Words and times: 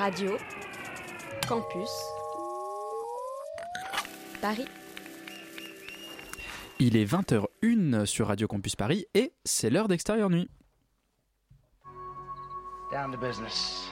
Radio 0.00 0.38
Campus 1.46 1.90
Paris. 4.40 4.64
Il 6.78 6.96
est 6.96 7.04
20h01 7.04 8.06
sur 8.06 8.28
Radio 8.28 8.48
Campus 8.48 8.76
Paris 8.76 9.04
et 9.12 9.34
c'est 9.44 9.68
l'heure 9.68 9.88
d'extérieur 9.88 10.30
nuit. 10.30 10.48
Down 12.90 13.12
to 13.12 13.18
business. 13.18 13.90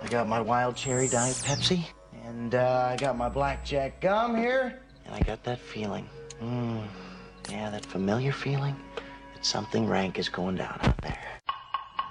I 0.00 0.08
got 0.08 0.28
my 0.28 0.40
wild 0.40 0.76
cherry 0.76 1.08
diet 1.08 1.34
Pepsi, 1.44 1.80
and 2.24 2.54
uh, 2.54 2.92
I 2.92 2.96
got 2.96 3.16
my 3.16 3.28
blackjack 3.28 4.00
gum 4.00 4.36
here, 4.36 4.80
and 5.06 5.12
I 5.12 5.24
got 5.26 5.42
that 5.42 5.58
feeling. 5.58 6.06
Mm, 6.40 6.84
yeah, 7.50 7.68
that 7.70 7.84
familiar 7.84 8.30
feeling 8.30 8.76
that 9.34 9.44
something 9.44 9.88
rank 9.88 10.20
is 10.20 10.28
going 10.28 10.54
down 10.54 10.78
out 10.82 11.02
there. 11.02 11.29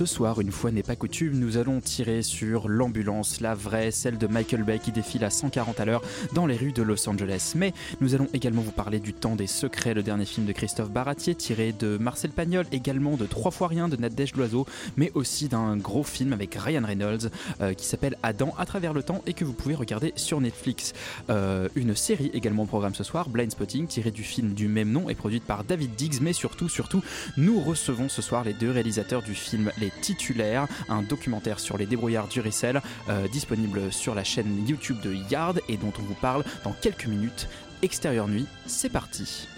Ce 0.00 0.06
soir, 0.06 0.40
une 0.40 0.50
fois 0.50 0.70
n'est 0.70 0.82
pas 0.82 0.96
coutume, 0.96 1.38
nous 1.38 1.58
allons 1.58 1.78
tirer 1.82 2.22
sur 2.22 2.70
l'ambulance, 2.70 3.42
la 3.42 3.54
vraie, 3.54 3.90
celle 3.90 4.16
de 4.16 4.26
Michael 4.26 4.62
Bay 4.62 4.78
qui 4.78 4.92
défile 4.92 5.26
à 5.26 5.28
140 5.28 5.78
à 5.78 5.84
l'heure 5.84 6.00
dans 6.32 6.46
les 6.46 6.56
rues 6.56 6.72
de 6.72 6.82
Los 6.82 7.06
Angeles. 7.06 7.52
Mais 7.54 7.74
nous 8.00 8.14
allons 8.14 8.26
également 8.32 8.62
vous 8.62 8.70
parler 8.70 8.98
du 8.98 9.12
Temps 9.12 9.36
des 9.36 9.46
Secrets, 9.46 9.92
le 9.92 10.02
dernier 10.02 10.24
film 10.24 10.46
de 10.46 10.52
Christophe 10.52 10.88
Baratier, 10.90 11.34
tiré 11.34 11.74
de 11.78 11.98
Marcel 11.98 12.30
Pagnol, 12.30 12.64
également 12.72 13.18
de 13.18 13.26
Trois 13.26 13.50
fois 13.50 13.68
rien 13.68 13.90
de 13.90 13.96
Nadège 13.96 14.34
Loiseau, 14.36 14.64
mais 14.96 15.12
aussi 15.12 15.48
d'un 15.48 15.76
gros 15.76 16.02
film 16.02 16.32
avec 16.32 16.54
Ryan 16.54 16.86
Reynolds 16.86 17.28
euh, 17.60 17.74
qui 17.74 17.84
s'appelle 17.84 18.16
Adam 18.22 18.54
à 18.56 18.64
travers 18.64 18.94
le 18.94 19.02
temps 19.02 19.20
et 19.26 19.34
que 19.34 19.44
vous 19.44 19.52
pouvez 19.52 19.74
regarder 19.74 20.14
sur 20.16 20.40
Netflix. 20.40 20.94
Euh, 21.28 21.68
une 21.74 21.94
série 21.94 22.30
également 22.32 22.62
au 22.62 22.66
programme 22.66 22.94
ce 22.94 23.04
soir, 23.04 23.28
Blind 23.28 23.50
Spotting, 23.50 23.86
tirée 23.86 24.12
du 24.12 24.22
film 24.22 24.54
du 24.54 24.66
même 24.66 24.92
nom 24.92 25.10
et 25.10 25.14
produite 25.14 25.44
par 25.44 25.62
David 25.62 25.94
Diggs, 25.94 26.22
mais 26.22 26.32
surtout, 26.32 26.70
surtout, 26.70 27.02
nous 27.36 27.60
recevons 27.60 28.08
ce 28.08 28.22
soir 28.22 28.44
les 28.44 28.54
deux 28.54 28.70
réalisateurs 28.70 29.20
du 29.20 29.34
film 29.34 29.70
Les 29.78 29.89
Titulaires, 30.00 30.66
un 30.88 31.02
documentaire 31.02 31.60
sur 31.60 31.78
les 31.78 31.86
débrouillards 31.86 32.28
du 32.28 32.40
Ricel, 32.40 32.80
euh, 33.08 33.28
disponible 33.28 33.92
sur 33.92 34.14
la 34.14 34.24
chaîne 34.24 34.66
YouTube 34.66 35.00
de 35.00 35.14
Yard 35.30 35.60
et 35.68 35.76
dont 35.76 35.92
on 35.98 36.02
vous 36.02 36.14
parle 36.14 36.44
dans 36.64 36.72
quelques 36.72 37.06
minutes. 37.06 37.48
Extérieur 37.82 38.28
nuit, 38.28 38.46
c'est 38.66 38.90
parti. 38.90 39.48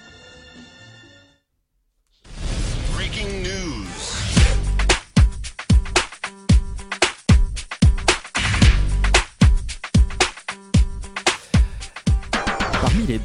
Breaking 2.94 3.42
news. 3.42 3.86
Parmi 12.80 13.06
les 13.06 13.20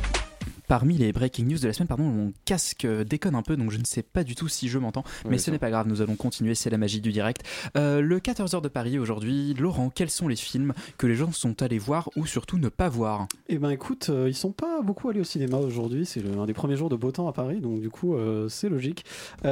Parmi 0.67 0.97
les 0.97 1.13
breaking 1.13 1.45
news 1.45 1.59
de 1.59 1.67
la 1.67 1.71
semaine, 1.71 1.87
pardon, 1.87 2.03
mon 2.03 2.33
casque 2.43 2.83
euh, 2.83 3.05
déconne 3.05 3.35
un 3.35 3.41
peu, 3.41 3.55
donc 3.55 3.71
je 3.71 3.77
ne 3.77 3.85
sais 3.85 4.03
pas 4.03 4.25
du 4.25 4.35
tout 4.35 4.49
si 4.49 4.67
je 4.67 4.77
m'entends, 4.77 5.05
mais 5.29 5.37
ce 5.37 5.49
n'est 5.49 5.59
pas 5.59 5.69
grave, 5.69 5.87
nous 5.87 6.01
allons 6.01 6.17
continuer, 6.17 6.55
c'est 6.55 6.69
la 6.69 6.77
magie 6.77 6.99
du 6.99 7.13
direct. 7.13 7.43
Euh, 7.77 8.01
le 8.01 8.19
14h 8.19 8.61
de 8.61 8.67
Paris 8.67 8.99
aujourd'hui, 8.99 9.53
Laurent, 9.53 9.89
quels 9.89 10.09
sont 10.09 10.27
les 10.27 10.35
films 10.35 10.73
que 10.97 11.07
les 11.07 11.15
gens 11.15 11.31
sont 11.31 11.61
allés 11.61 11.77
voir 11.77 12.09
ou 12.17 12.25
surtout 12.25 12.57
ne 12.57 12.67
pas 12.67 12.89
voir? 12.89 13.27
Eh 13.47 13.59
ben 13.59 13.69
écoute, 13.69 14.07
euh, 14.09 14.27
ils 14.27 14.35
sont 14.35 14.51
pas 14.51 14.81
beaucoup 14.81 15.07
allés 15.07 15.21
au 15.21 15.25
cinéma 15.25 15.55
aujourd'hui, 15.57 16.05
c'est 16.05 16.21
un 16.37 16.45
des 16.45 16.53
premiers 16.53 16.75
jours 16.75 16.89
de 16.89 16.97
beau 16.97 17.11
temps 17.13 17.29
à 17.29 17.33
Paris, 17.33 17.61
donc 17.61 17.79
du 17.79 17.89
coup 17.89 18.15
euh, 18.15 18.49
c'est 18.49 18.67
logique. 18.67 19.05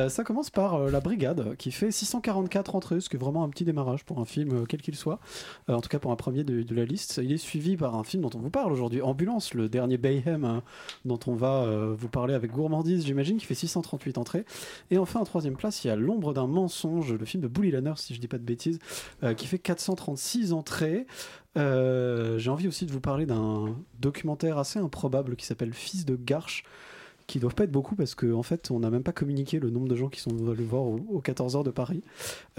Ça 0.09 0.24
commence 0.26 0.50
par 0.50 0.80
La 0.90 1.00
Brigade, 1.00 1.56
qui 1.56 1.72
fait 1.72 1.92
644 1.92 2.76
entrées, 2.76 3.00
ce 3.00 3.08
qui 3.08 3.16
est 3.16 3.20
vraiment 3.20 3.46
un 3.46 3.50
petit 3.50 3.64
démarrage 3.64 4.03
pour 4.03 4.20
un 4.20 4.26
film, 4.26 4.66
quel 4.68 4.82
qu'il 4.82 4.96
soit, 4.96 5.20
en 5.70 5.80
tout 5.80 5.88
cas 5.88 6.00
pour 6.00 6.12
un 6.12 6.18
premier 6.18 6.44
de, 6.44 6.62
de 6.64 6.76
la 6.76 6.84
liste. 6.84 7.22
Il 7.24 7.32
est 7.32 7.38
suivi 7.38 7.78
par 7.78 7.96
un 7.96 8.03
film 8.03 8.24
dont 8.24 8.32
on 8.36 8.40
vous 8.40 8.50
parle 8.50 8.74
aujourd'hui, 8.74 9.02
Ambulance, 9.02 9.53
le 9.53 9.70
dernier 9.70 9.97
Bayhem, 9.97 10.44
hein, 10.44 10.64
dont 11.06 11.20
on 11.28 11.34
va 11.36 11.64
euh, 11.64 11.96
vous 11.98 12.10
parler 12.10 12.34
avec 12.34 12.52
gourmandise, 12.52 13.06
j'imagine, 13.06 13.38
qui 13.38 13.46
fait 13.46 13.56
638 13.56 14.18
entrées. 14.18 14.46
Et 14.92 14.98
enfin 14.98 15.20
en 15.20 15.24
troisième 15.24 15.56
place, 15.56 15.84
il 15.84 15.88
y 15.88 15.90
a 15.92 15.96
L'ombre 15.96 16.34
d'un 16.34 16.48
mensonge, 16.48 17.14
le 17.14 17.26
film 17.26 17.42
de 17.42 17.48
Bully 17.48 17.72
Lanner, 17.72 17.94
si 17.96 18.14
je 18.14 18.20
dis 18.20 18.28
pas 18.28 18.38
de 18.38 18.44
bêtises, 18.44 18.80
euh, 19.24 19.34
qui 19.34 19.48
fait 19.48 19.60
436 19.60 20.52
entrées. 20.54 21.06
Euh, 21.58 22.38
J'ai 22.38 22.50
envie 22.50 22.68
aussi 22.68 22.86
de 22.86 22.92
vous 22.92 23.00
parler 23.00 23.26
d'un 23.26 23.76
documentaire 24.00 24.58
assez 24.58 24.80
improbable 24.80 25.36
qui 25.36 25.46
s'appelle 25.46 25.74
Fils 25.74 26.06
de 26.06 26.16
Garche, 26.16 26.64
qui 27.28 27.40
doivent 27.40 27.56
pas 27.56 27.63
être 27.63 27.72
beaucoup 27.72 27.96
parce 27.96 28.13
qu'en 28.13 28.34
en 28.34 28.44
fait, 28.44 28.69
on 28.72 28.80
n'a 28.80 28.90
même 28.90 29.03
pas 29.03 29.12
communiqué 29.12 29.59
le 29.59 29.69
nombre 29.69 29.88
de 29.88 29.96
gens 29.96 30.09
qui 30.09 30.19
sont 30.19 30.31
le 30.31 30.63
voir 30.63 30.84
au, 30.84 31.00
au 31.09 31.22
14h 31.22 31.63
de 31.63 31.72
Paris. 31.72 32.03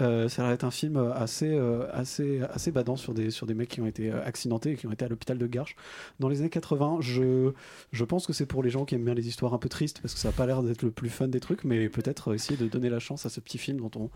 Euh, 0.01 0.27
ça 0.27 0.43
va 0.43 0.51
être 0.51 0.63
un 0.63 0.71
film 0.71 0.97
assez, 1.15 1.49
euh, 1.49 1.87
assez, 1.93 2.41
assez 2.51 2.71
badant 2.71 2.95
sur 2.95 3.13
des, 3.13 3.31
sur 3.31 3.45
des 3.45 3.53
mecs 3.53 3.69
qui 3.69 3.81
ont 3.81 3.85
été 3.85 4.11
euh, 4.11 4.23
accidentés 4.25 4.71
et 4.71 4.75
qui 4.75 4.87
ont 4.87 4.91
été 4.91 5.05
à 5.05 5.07
l'hôpital 5.07 5.37
de 5.37 5.47
Garches 5.47 5.75
dans 6.19 6.27
les 6.27 6.41
années 6.41 6.49
80. 6.49 6.97
Je, 6.99 7.51
je 7.91 8.03
pense 8.03 8.27
que 8.27 8.33
c'est 8.33 8.45
pour 8.45 8.61
les 8.61 8.69
gens 8.69 8.83
qui 8.83 8.95
aiment 8.95 9.05
bien 9.05 9.13
les 9.13 9.27
histoires 9.27 9.53
un 9.53 9.57
peu 9.57 9.69
tristes 9.69 10.01
parce 10.01 10.13
que 10.13 10.19
ça 10.19 10.29
n'a 10.29 10.33
pas 10.33 10.45
l'air 10.45 10.61
d'être 10.63 10.81
le 10.81 10.91
plus 10.91 11.09
fun 11.09 11.27
des 11.27 11.39
trucs, 11.39 11.63
mais 11.63 11.87
peut-être 11.87 12.33
essayer 12.33 12.57
de 12.57 12.67
donner 12.67 12.89
la 12.89 12.99
chance 12.99 13.25
à 13.25 13.29
ce 13.29 13.39
petit 13.39 13.57
film 13.57 13.77
dont 13.77 13.91
on. 13.95 14.09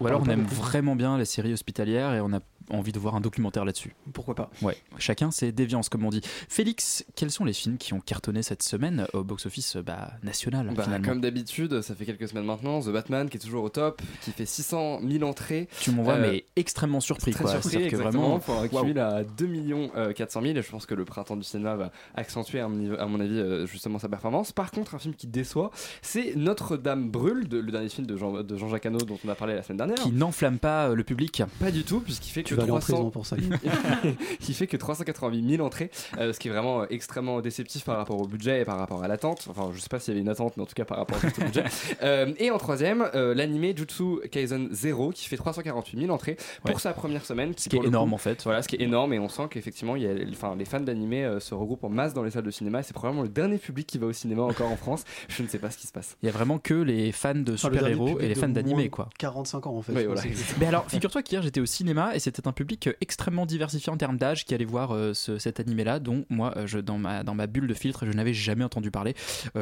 Ou 0.00 0.06
alors 0.06 0.22
on 0.22 0.28
aime 0.28 0.42
beaucoup. 0.42 0.54
vraiment 0.56 0.96
bien 0.96 1.16
les 1.16 1.24
séries 1.24 1.52
hospitalières 1.52 2.14
et 2.14 2.20
on 2.20 2.32
a 2.32 2.40
envie 2.70 2.92
de 2.92 2.98
voir 2.98 3.14
un 3.14 3.20
documentaire 3.20 3.64
là-dessus. 3.64 3.94
Pourquoi 4.12 4.34
pas 4.34 4.50
Ouais, 4.62 4.76
chacun 4.98 5.30
ses 5.30 5.52
déviances 5.52 5.88
comme 5.88 6.04
on 6.04 6.10
dit. 6.10 6.20
Félix, 6.48 7.04
quels 7.16 7.30
sont 7.30 7.44
les 7.44 7.52
films 7.52 7.76
qui 7.78 7.92
ont 7.94 8.00
cartonné 8.00 8.42
cette 8.42 8.62
semaine 8.62 9.06
au 9.12 9.22
box-office 9.24 9.76
bah, 9.76 10.12
national 10.22 10.70
Bah, 10.74 10.84
finalement 10.84 11.08
comme 11.08 11.20
d'habitude, 11.20 11.80
ça 11.82 11.94
fait 11.94 12.04
quelques 12.06 12.28
semaines 12.28 12.44
maintenant, 12.46 12.80
The 12.80 12.88
Batman 12.90 13.28
qui 13.28 13.36
est 13.36 13.40
toujours 13.40 13.64
au 13.64 13.68
top, 13.68 14.00
qui 14.22 14.30
fait 14.32 14.46
600 14.46 15.00
000 15.08 15.24
entrées. 15.24 15.68
Tu 15.80 15.90
m'envoies 15.90 16.14
Euh, 16.14 16.30
mais 16.32 16.44
extrêmement 16.56 17.00
surpris 17.00 17.32
Très 17.32 17.42
quoi. 17.44 17.52
surpris, 17.52 17.78
que 17.78 17.84
exactement, 17.96 18.38
vraiment, 18.38 18.38
pour 18.38 18.58
un 18.60 18.68
cumul 18.68 18.98
à 18.98 19.24
2 19.24 19.46
millions 19.46 19.90
euh, 19.96 20.12
400 20.12 20.42
000 20.42 20.56
et 20.56 20.62
je 20.62 20.70
pense 20.70 20.86
que 20.86 20.94
le 20.94 21.04
printemps 21.04 21.36
du 21.36 21.42
cinéma 21.44 21.74
va 21.76 21.90
accentuer 22.14 22.60
à 22.60 22.68
mon, 22.68 23.20
avis 23.20 23.38
euh, 23.38 23.66
justement 23.66 23.98
sa 23.98 24.08
performance. 24.08 24.52
Par 24.52 24.70
contre, 24.70 24.94
un 24.94 24.98
film 24.98 25.14
qui 25.14 25.26
déçoit, 25.26 25.70
c'est 26.02 26.34
Notre-Dame 26.36 27.10
brûle, 27.10 27.48
de- 27.48 27.58
le 27.58 27.72
dernier 27.72 27.88
film 27.88 28.06
de, 28.06 28.16
Jean, 28.16 28.42
de 28.42 28.56
Jean-Jacques 28.56 28.86
Hano 28.86 28.98
dont 28.98 29.18
on 29.24 29.28
a 29.28 29.34
parlé 29.34 29.54
la 29.54 29.62
semaine 29.62 29.78
dernière. 29.78 29.96
qui 29.96 30.12
n'enflamme 30.12 30.58
pas 30.58 30.88
euh, 30.88 30.94
le 30.94 31.04
public. 31.04 31.42
Pas 31.60 31.70
du 31.70 31.84
tout, 31.84 32.00
puisqu'il 32.00 32.30
fait 32.30 32.42
Tu 32.42 32.53
que 32.54 32.60
vas 32.60 32.62
aller 32.64 32.72
en 32.72 32.78
300 32.78 32.94
prison 32.94 33.10
pour 33.10 33.26
ça. 33.26 33.36
qui 34.40 34.54
fait 34.54 34.66
que 34.66 34.76
388 34.76 35.50
000 35.56 35.66
entrées, 35.66 35.90
euh, 36.18 36.32
ce 36.32 36.38
qui 36.38 36.48
est 36.48 36.50
vraiment 36.50 36.82
euh, 36.82 36.86
extrêmement 36.90 37.40
déceptif 37.40 37.84
par 37.84 37.96
rapport 37.96 38.20
au 38.20 38.26
budget 38.26 38.62
et 38.62 38.64
par 38.64 38.78
rapport 38.78 39.02
à 39.02 39.08
l'attente. 39.08 39.46
Enfin, 39.50 39.70
je 39.74 39.80
sais 39.80 39.88
pas 39.88 39.98
s'il 39.98 40.12
y 40.12 40.16
avait 40.16 40.22
une 40.22 40.28
attente, 40.28 40.56
mais 40.56 40.62
en 40.62 40.66
tout 40.66 40.74
cas 40.74 40.84
par 40.84 40.98
rapport 40.98 41.18
au 41.18 41.40
budget. 41.44 41.64
Euh, 42.02 42.32
et 42.38 42.50
en 42.50 42.58
troisième, 42.58 43.08
euh, 43.14 43.34
l'animé 43.34 43.74
Jutsu 43.76 44.20
Kaisen 44.30 44.68
0 44.72 45.10
qui 45.10 45.26
fait 45.28 45.36
348 45.36 46.00
000 46.00 46.12
entrées 46.12 46.36
pour 46.62 46.74
Ouais. 46.74 46.80
sa 46.80 46.92
première 46.92 47.24
semaine. 47.24 47.52
Ce 47.56 47.68
qui 47.68 47.76
est 47.76 47.84
énorme 47.84 48.10
coup, 48.10 48.14
en 48.16 48.18
fait. 48.18 48.42
Voilà, 48.44 48.62
ce 48.62 48.68
qui 48.68 48.76
est 48.76 48.82
énorme 48.82 49.12
et 49.12 49.18
on 49.18 49.28
sent 49.28 49.44
qu'effectivement, 49.50 49.94
enfin, 50.32 50.54
les 50.56 50.64
fans 50.64 50.80
d'animé 50.80 51.24
euh, 51.24 51.40
se 51.40 51.54
regroupent 51.54 51.84
en 51.84 51.88
masse 51.88 52.12
dans 52.14 52.22
les 52.22 52.30
salles 52.30 52.42
de 52.44 52.50
cinéma 52.50 52.82
c'est 52.82 52.92
probablement 52.92 53.22
le 53.22 53.28
dernier 53.28 53.58
public 53.58 53.86
qui 53.86 53.98
va 53.98 54.06
au 54.06 54.12
cinéma 54.12 54.42
encore 54.42 54.70
en 54.70 54.76
France. 54.76 55.04
Je 55.28 55.42
ne 55.42 55.48
sais 55.48 55.58
pas 55.58 55.70
ce 55.70 55.78
qui 55.78 55.86
se 55.86 55.92
passe. 55.92 56.16
Il 56.22 56.26
y 56.26 56.28
a 56.28 56.32
vraiment 56.32 56.58
que 56.58 56.74
les 56.74 57.12
fans 57.12 57.34
de 57.34 57.54
Enfin, 57.54 57.68
le 57.68 57.76
dernier 57.76 57.94
super-héros 57.94 58.20
et 58.20 58.28
les 58.28 58.34
fans 58.34 58.48
d'animé 58.48 58.88
quoi. 58.90 59.08
45 59.18 59.66
ans 59.66 59.76
en 59.76 59.82
fait. 59.82 59.92
Oui, 59.92 60.04
voilà. 60.04 60.22
Mais 60.60 60.66
alors, 60.66 60.84
figure-toi 60.88 61.22
qu'hier 61.22 61.42
j'étais 61.42 61.60
au 61.60 61.66
cinéma 61.66 62.14
et 62.14 62.18
c'était 62.18 62.43
un 62.46 62.52
public 62.52 62.86
euh, 62.88 62.92
extrêmement 63.00 63.46
diversifié 63.46 63.92
en 63.92 63.96
termes 63.96 64.16
d'âge 64.18 64.44
qui 64.44 64.54
allait 64.54 64.64
voir 64.64 64.92
euh, 64.92 65.14
ce- 65.14 65.38
cet 65.38 65.60
animé-là, 65.60 65.98
dont 66.00 66.24
moi, 66.28 66.54
euh, 66.56 66.82
dans, 66.82 66.98
ma, 66.98 67.46
bulle 67.46 67.66
de 67.66 67.74
filtre, 67.74 68.06
je 68.06 68.12
n'avais 68.12 68.34
jamais 68.34 68.64
entendu 68.64 68.90
parler 68.90 69.14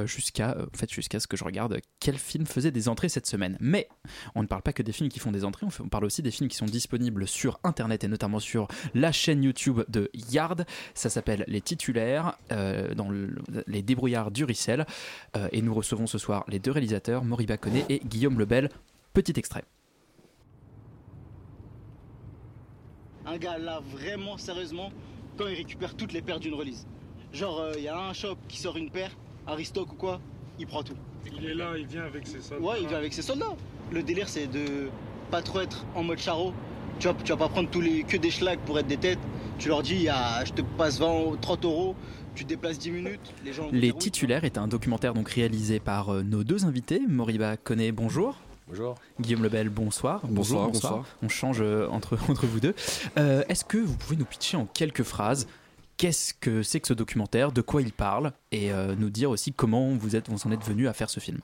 jusqu'à 0.04 0.56
en 0.58 0.76
fait, 0.76 0.88
ce 0.90 1.26
que 1.26 1.36
je 1.36 1.44
regarde 1.44 1.78
quel 2.00 2.18
film 2.18 2.46
faisait 2.46 2.70
des 2.70 2.88
entrées 2.88 3.08
cette 3.08 3.26
semaine. 3.26 3.56
Mais 3.60 3.88
on 4.34 4.42
ne 4.42 4.46
parle 4.46 4.62
pas 4.62 4.72
que 4.72 4.82
des 4.82 4.92
films 4.92 5.08
qui 5.08 5.18
font 5.18 5.32
des 5.32 5.44
entrées, 5.44 5.66
on, 5.80 5.88
parle 5.88 6.04
aussi 6.04 6.22
des 6.22 6.30
films 6.30 6.48
qui 6.48 6.56
sont 6.56 6.66
disponibles 6.66 7.26
sur 7.26 7.58
Internet 7.64 8.04
et 8.04 8.08
notamment 8.08 8.38
sur 8.38 8.68
la 8.94 9.12
chaîne 9.12 9.42
YouTube 9.42 9.80
de 9.88 10.10
Yard. 10.30 10.64
Ça 10.94 11.10
s'appelle 11.10 11.44
Les 11.48 11.60
Titulaires, 11.60 12.38
dans 12.50 13.08
le- 13.08 13.34
les 13.66 13.82
débrouillards 13.82 14.30
du 14.30 14.44
Ricel. 14.44 14.86
Euh, 15.36 15.48
et 15.52 15.62
nous 15.62 15.74
recevons 15.74 16.06
ce 16.06 16.18
soir 16.18 16.44
les 16.48 16.58
deux 16.58 16.70
réalisateurs, 16.70 17.24
Moriba 17.24 17.56
Koné 17.56 17.84
et 17.88 18.00
Guillaume 18.04 18.38
Lebel. 18.38 18.68
Petit 19.12 19.34
extrait. 19.36 19.64
Un 23.26 23.38
gars 23.38 23.58
là, 23.58 23.80
vraiment, 23.92 24.36
sérieusement, 24.36 24.90
quand 25.36 25.46
il 25.46 25.54
récupère 25.54 25.94
toutes 25.94 26.12
les 26.12 26.22
paires 26.22 26.40
d'une 26.40 26.54
release. 26.54 26.86
Genre, 27.32 27.68
il 27.76 27.84
y 27.84 27.88
a 27.88 27.98
un 27.98 28.12
shop 28.12 28.36
qui 28.48 28.58
sort 28.58 28.76
une 28.76 28.90
paire, 28.90 29.10
Aristoc 29.46 29.92
ou 29.92 29.96
quoi, 29.96 30.20
il 30.58 30.66
prend 30.66 30.82
tout. 30.82 30.96
Il 31.36 31.44
est 31.44 31.54
là, 31.54 31.72
il 31.78 31.86
vient 31.86 32.04
avec 32.04 32.26
ses 32.26 32.40
soldats. 32.40 32.64
Ouais, 32.64 32.76
il 32.82 32.88
vient 32.88 32.98
avec 32.98 33.12
ses 33.12 33.22
soldats. 33.22 33.54
Le 33.90 34.02
délire, 34.02 34.28
c'est 34.28 34.46
de 34.46 34.88
pas 35.30 35.42
trop 35.42 35.60
être 35.60 35.84
en 35.94 36.02
mode 36.02 36.18
charo. 36.18 36.52
Tu 36.98 37.08
vois, 37.08 37.16
tu 37.24 37.32
vas 37.32 37.38
pas 37.38 37.48
prendre 37.48 37.70
tous 37.70 37.80
les, 37.80 38.02
que 38.02 38.16
des 38.16 38.30
schlags 38.30 38.58
pour 38.60 38.78
être 38.78 38.86
des 38.86 38.96
têtes. 38.96 39.18
Tu 39.58 39.68
leur 39.68 39.82
dis, 39.82 40.08
ah, 40.08 40.44
je 40.44 40.52
te 40.52 40.62
passe 40.62 40.98
20, 40.98 41.40
30 41.40 41.64
euros, 41.64 41.94
tu 42.34 42.44
te 42.44 42.48
déplaces 42.48 42.78
10 42.78 42.90
minutes. 42.90 43.34
Les 43.44 43.52
gens. 43.52 43.68
Les 43.72 43.92
titulaires 43.92 44.44
est 44.44 44.58
un 44.58 44.68
documentaire 44.68 45.14
donc 45.14 45.28
réalisé 45.30 45.80
par 45.80 46.10
euh, 46.10 46.22
nos 46.22 46.44
deux 46.44 46.64
invités. 46.64 47.00
Moriba 47.08 47.56
Koné, 47.56 47.92
bonjour. 47.92 48.36
Bonjour. 48.68 48.94
Guillaume 49.20 49.42
Lebel, 49.42 49.68
bonsoir. 49.68 50.20
Bonsoir, 50.24 50.66
Bonjour, 50.68 50.72
bonsoir. 50.72 51.04
On 51.22 51.28
change 51.28 51.60
euh, 51.60 51.88
entre, 51.88 52.16
entre 52.30 52.46
vous 52.46 52.60
deux. 52.60 52.74
Euh, 53.18 53.42
Est-ce 53.48 53.64
que 53.64 53.78
vous 53.78 53.96
pouvez 53.96 54.16
nous 54.16 54.24
pitcher 54.24 54.56
en 54.56 54.66
quelques 54.66 55.02
phrases 55.02 55.46
Qu'est-ce 55.96 56.32
que 56.34 56.62
c'est 56.62 56.80
que 56.80 56.88
ce 56.88 56.94
documentaire 56.94 57.52
De 57.52 57.60
quoi 57.60 57.82
il 57.82 57.92
parle 57.92 58.32
Et 58.50 58.72
euh, 58.72 58.94
nous 58.96 59.10
dire 59.10 59.30
aussi 59.30 59.52
comment 59.52 59.90
vous, 59.90 60.16
êtes, 60.16 60.28
vous 60.28 60.46
en 60.46 60.52
êtes 60.52 60.64
venu 60.64 60.88
à 60.88 60.92
faire 60.92 61.10
ce 61.10 61.20
film? 61.20 61.40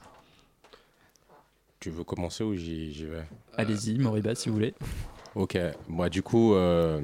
Tu 1.81 1.91
veux 1.91 2.03
commencer 2.05 2.43
ou 2.43 2.55
j'y 2.57 3.05
vais? 3.05 3.25
Allez-y, 3.57 3.99
Moriba, 3.99 4.35
si 4.35 4.49
vous 4.49 4.55
voulez. 4.57 4.75
Ok, 5.35 5.57
moi 5.87 6.09
du 6.09 6.23
coup, 6.23 6.55
euh, 6.55 7.01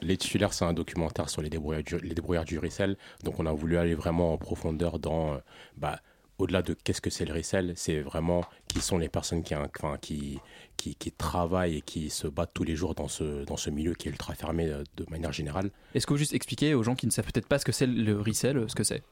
Les 0.00 0.16
Titulaires, 0.16 0.52
c'est 0.52 0.64
un 0.64 0.72
documentaire 0.72 1.28
sur 1.28 1.40
les 1.42 1.50
débrouillards 1.50 1.84
du, 1.84 1.98
les 1.98 2.14
débrouillards 2.14 2.44
du 2.46 2.58
resell. 2.58 2.96
Donc 3.22 3.38
on 3.38 3.46
a 3.46 3.52
voulu 3.52 3.76
aller 3.76 3.94
vraiment 3.94 4.32
en 4.32 4.38
profondeur 4.38 4.98
dans, 4.98 5.34
euh, 5.34 5.38
bah, 5.76 6.00
au-delà 6.38 6.62
de 6.62 6.74
qu'est-ce 6.74 7.00
que 7.00 7.10
c'est 7.10 7.24
le 7.24 7.34
resell, 7.34 7.72
c'est 7.76 8.00
vraiment 8.00 8.44
qui 8.68 8.80
sont 8.80 8.96
les 8.98 9.08
personnes 9.08 9.42
qui, 9.42 9.54
enfin, 9.54 9.96
qui, 10.00 10.38
qui, 10.76 10.94
qui 10.94 11.10
travaillent 11.10 11.78
et 11.78 11.80
qui 11.82 12.10
se 12.10 12.26
battent 12.28 12.52
tous 12.54 12.62
les 12.64 12.76
jours 12.76 12.94
dans 12.94 13.08
ce, 13.08 13.44
dans 13.44 13.56
ce 13.56 13.70
milieu 13.70 13.94
qui 13.94 14.08
est 14.08 14.12
ultra 14.12 14.34
fermé 14.34 14.66
euh, 14.68 14.84
de 14.96 15.04
manière 15.10 15.32
générale. 15.32 15.70
Est-ce 15.94 16.06
que 16.06 16.12
vous 16.12 16.18
juste 16.18 16.34
expliquer 16.34 16.74
aux 16.74 16.82
gens 16.84 16.94
qui 16.94 17.06
ne 17.06 17.10
savent 17.10 17.24
peut-être 17.26 17.48
pas 17.48 17.58
ce 17.58 17.64
que 17.64 17.72
c'est 17.72 17.86
le 17.86 18.20
resell, 18.20 18.64
ce 18.68 18.74
que 18.74 18.84
c'est? 18.84 19.02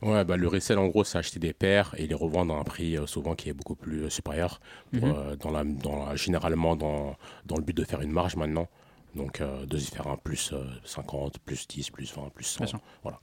Ouais, 0.00 0.24
bah, 0.24 0.36
le 0.36 0.46
resell, 0.48 0.78
en 0.78 0.86
gros, 0.86 1.02
c'est 1.04 1.18
acheter 1.18 1.38
des 1.40 1.52
paires 1.52 1.94
et 1.98 2.06
les 2.06 2.14
revendre 2.14 2.54
à 2.54 2.58
un 2.60 2.64
prix 2.64 2.96
euh, 2.96 3.06
souvent 3.06 3.34
qui 3.34 3.48
est 3.48 3.52
beaucoup 3.52 3.74
plus 3.74 4.04
euh, 4.04 4.10
supérieur, 4.10 4.60
pour, 4.92 5.06
Mhm. 5.08 5.14
euh, 5.16 5.36
dans 5.36 5.50
la, 5.50 5.64
dans 5.64 6.06
la- 6.06 6.16
généralement 6.16 6.76
dans, 6.76 7.16
dans 7.46 7.56
le 7.56 7.62
but 7.62 7.76
de 7.76 7.84
faire 7.84 8.00
une 8.00 8.12
marge 8.12 8.36
maintenant. 8.36 8.68
Donc, 9.16 9.40
euh, 9.40 9.64
de 9.66 9.76
se 9.78 9.90
faire 9.90 10.06
un 10.08 10.16
plus 10.16 10.52
euh, 10.52 10.64
50, 10.84 11.38
plus 11.40 11.66
10, 11.66 11.90
plus 11.90 12.14
20, 12.14 12.28
plus 12.34 12.44
100. 12.44 12.58
Bien 12.60 12.66
sûr. 12.68 12.80
Voilà. 13.02 13.18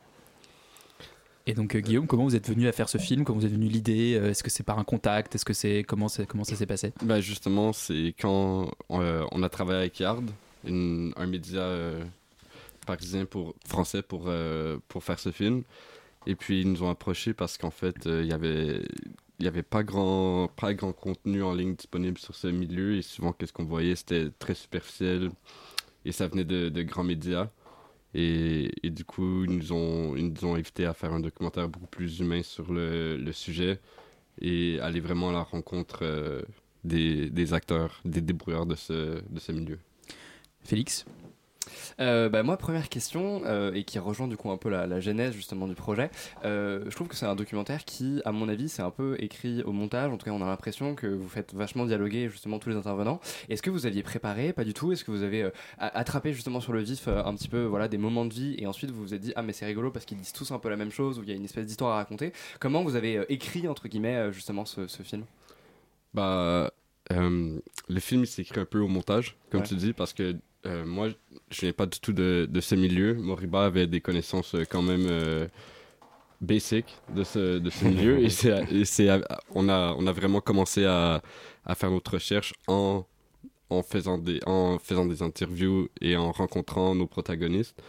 Et 1.45 1.53
donc 1.53 1.75
euh, 1.75 1.79
Guillaume, 1.79 2.07
comment 2.07 2.23
vous 2.23 2.35
êtes 2.35 2.47
venu 2.47 2.67
à 2.67 2.71
faire 2.71 2.87
ce 2.87 2.97
film? 2.97 3.25
Comment 3.25 3.39
vous 3.39 3.45
êtes 3.45 3.51
venu 3.51 3.67
l'idée? 3.67 4.15
Euh, 4.15 4.29
Est-ce 4.29 4.43
que 4.43 4.49
c'est 4.49 4.63
par 4.63 4.79
un 4.79 4.83
contact? 4.85 5.35
Est-ce 5.35 5.43
que 5.43 5.53
c'est 5.53 5.83
comment, 5.83 6.07
comment 6.27 6.43
ça 6.45 6.55
s'est 6.55 6.65
passé? 6.65 6.93
Ben 7.03 7.19
justement, 7.19 7.73
c'est 7.73 8.15
quand 8.17 8.71
euh, 8.91 9.25
on 9.31 9.43
a 9.43 9.49
travaillé 9.49 9.79
avec 9.79 9.99
Yard, 9.99 10.23
un 10.65 11.25
média 11.27 11.67
parisien 12.87 13.25
pour, 13.25 13.55
français 13.67 14.01
pour, 14.01 14.29
pour 14.87 15.03
faire 15.03 15.19
ce 15.19 15.31
film. 15.31 15.63
Et 16.25 16.35
puis 16.35 16.61
ils 16.61 16.71
nous 16.71 16.83
ont 16.83 16.89
approchés 16.89 17.33
parce 17.33 17.57
qu'en 17.57 17.71
fait, 17.71 17.97
il 18.05 18.25
y 18.25 18.31
avait 18.33 18.81
il 19.39 19.45
y 19.45 19.47
avait 19.49 19.63
pas 19.63 19.83
grand 19.83 20.47
pas 20.55 20.73
grand 20.73 20.93
contenu 20.93 21.43
en 21.43 21.53
ligne 21.53 21.75
disponible 21.75 22.17
sur 22.17 22.35
ce 22.35 22.47
milieu. 22.47 22.95
Et 22.95 23.01
souvent 23.01 23.33
qu'est-ce 23.33 23.51
qu'on 23.51 23.65
voyait? 23.65 23.95
C'était 23.95 24.29
très 24.39 24.53
superficiel. 24.53 25.31
Et 26.05 26.13
ça 26.13 26.27
venait 26.27 26.45
de, 26.45 26.69
de 26.69 26.81
grands 26.83 27.03
médias 27.03 27.49
et, 28.13 28.69
du 28.83 29.05
coup 29.05 29.45
ils 29.45 29.57
nous 29.57 29.71
ont 29.73 30.15
ils 30.15 30.31
nous 30.31 30.45
ont 30.45 30.55
invités 30.55 30.85
à 30.85 30.93
faire 30.93 31.13
un 31.13 31.19
documentaire 31.19 31.67
beaucoup 31.67 31.87
plus 31.87 32.19
humain 32.19 32.43
sur 32.43 32.71
le, 32.71 33.31
sujet 33.31 33.79
et 34.39 34.79
aller 34.81 34.99
vraiment 34.99 35.29
à 35.29 35.33
la 35.33 35.43
rencontre 35.43 35.99
euh, 36.01 36.41
des, 36.83 37.29
des 37.29 37.53
acteurs, 37.53 38.01
des 38.05 38.21
débrouilleurs 38.21 38.65
de 38.65 38.75
ce, 38.75 39.21
de 39.29 39.39
ce 39.39 39.51
milieu. 39.51 39.79
Félix? 40.63 41.05
Euh, 41.99 42.29
bah, 42.29 42.43
moi, 42.43 42.57
première 42.57 42.89
question, 42.89 43.41
euh, 43.45 43.73
et 43.73 43.83
qui 43.83 43.99
rejoint 43.99 44.27
du 44.27 44.37
coup 44.37 44.49
un 44.51 44.57
peu 44.57 44.69
la, 44.69 44.87
la 44.87 44.99
genèse 44.99 45.33
justement 45.33 45.67
du 45.67 45.75
projet, 45.75 46.09
euh, 46.43 46.83
je 46.87 46.95
trouve 46.95 47.07
que 47.07 47.15
c'est 47.15 47.25
un 47.25 47.35
documentaire 47.35 47.85
qui, 47.85 48.21
à 48.25 48.31
mon 48.31 48.49
avis, 48.49 48.69
c'est 48.69 48.81
un 48.81 48.89
peu 48.91 49.15
écrit 49.19 49.63
au 49.63 49.71
montage. 49.71 50.11
En 50.11 50.17
tout 50.17 50.25
cas, 50.25 50.31
on 50.31 50.41
a 50.41 50.45
l'impression 50.47 50.95
que 50.95 51.07
vous 51.07 51.27
faites 51.29 51.53
vachement 51.53 51.85
dialoguer 51.85 52.29
justement 52.29 52.59
tous 52.59 52.69
les 52.69 52.75
intervenants. 52.75 53.19
Est-ce 53.49 53.61
que 53.61 53.69
vous 53.69 53.85
aviez 53.85 54.03
préparé? 54.03 54.53
Pas 54.53 54.63
du 54.63 54.73
tout. 54.73 54.91
Est-ce 54.91 55.03
que 55.03 55.11
vous 55.11 55.23
avez 55.23 55.49
attrapé 55.77 56.33
justement 56.33 56.59
sur 56.59 56.73
le 56.73 56.81
vif 56.81 57.07
un 57.07 57.35
petit 57.35 57.47
peu 57.49 57.63
voilà, 57.63 57.87
des 57.87 57.97
moments 57.97 58.25
de 58.25 58.33
vie 58.33 58.55
et 58.57 58.67
ensuite 58.67 58.91
vous 58.91 59.01
vous 59.01 59.13
êtes 59.13 59.21
dit 59.21 59.33
Ah, 59.35 59.41
mais 59.43 59.53
c'est 59.53 59.65
rigolo 59.65 59.91
parce 59.91 60.05
qu'ils 60.05 60.17
disent 60.17 60.33
tous 60.33 60.51
un 60.51 60.59
peu 60.59 60.69
la 60.69 60.77
même 60.77 60.91
chose 60.91 61.19
ou 61.19 61.23
il 61.23 61.29
y 61.29 61.31
a 61.31 61.35
une 61.35 61.45
espèce 61.45 61.65
d'histoire 61.65 61.93
à 61.93 61.95
raconter 61.97 62.33
Comment 62.59 62.83
vous 62.83 62.95
avez 62.95 63.23
écrit, 63.29 63.67
entre 63.67 63.87
guillemets, 63.87 64.31
justement 64.31 64.65
ce, 64.65 64.87
ce 64.87 65.03
film? 65.03 65.23
Bah, 66.13 66.71
le 67.09 67.99
film 67.99 68.23
il 68.23 68.27
s'est 68.27 68.41
écrit 68.43 68.59
un 68.59 68.65
peu 68.65 68.79
au 68.79 68.87
montage, 68.87 69.35
comme 69.49 69.61
Ouais. 69.61 69.67
tu 69.67 69.75
dis, 69.75 69.93
parce 69.93 70.13
que 70.13 70.35
euh, 70.65 70.85
moi, 70.85 71.09
je 71.49 71.61
viens 71.61 71.73
pas 71.73 71.85
du 71.85 71.99
tout 71.99 72.13
de, 72.13 72.47
de 72.49 72.61
ce 72.61 72.75
milieu. 72.75 73.13
Moriba 73.15 73.65
avait 73.65 73.87
des 73.87 74.01
connaissances 74.01 74.55
euh, 74.55 74.65
quand 74.69 74.81
même 74.81 75.05
euh, 75.09 75.47
basic 76.41 76.85
de 77.13 77.23
ce, 77.23 77.59
de 77.59 77.69
ce 77.69 77.85
milieu. 77.85 78.19
et 78.19 78.29
c'est, 78.29 78.85
c'est, 78.85 79.09
on, 79.53 79.69
a, 79.69 79.93
on 79.97 80.07
a 80.07 80.11
vraiment 80.11 80.41
commencé 80.41 80.85
à, 80.85 81.21
à 81.65 81.75
faire 81.75 81.91
notre 81.91 82.13
recherche 82.13 82.53
en, 82.67 83.05
en, 83.69 83.83
faisant 83.83 84.17
des, 84.17 84.39
en 84.45 84.79
faisant 84.79 85.05
des 85.05 85.21
interviews 85.21 85.89
et 86.01 86.15
en 86.15 86.31
rencontrant 86.31 86.95
nos 86.95 87.07
protagonistes. 87.07 87.81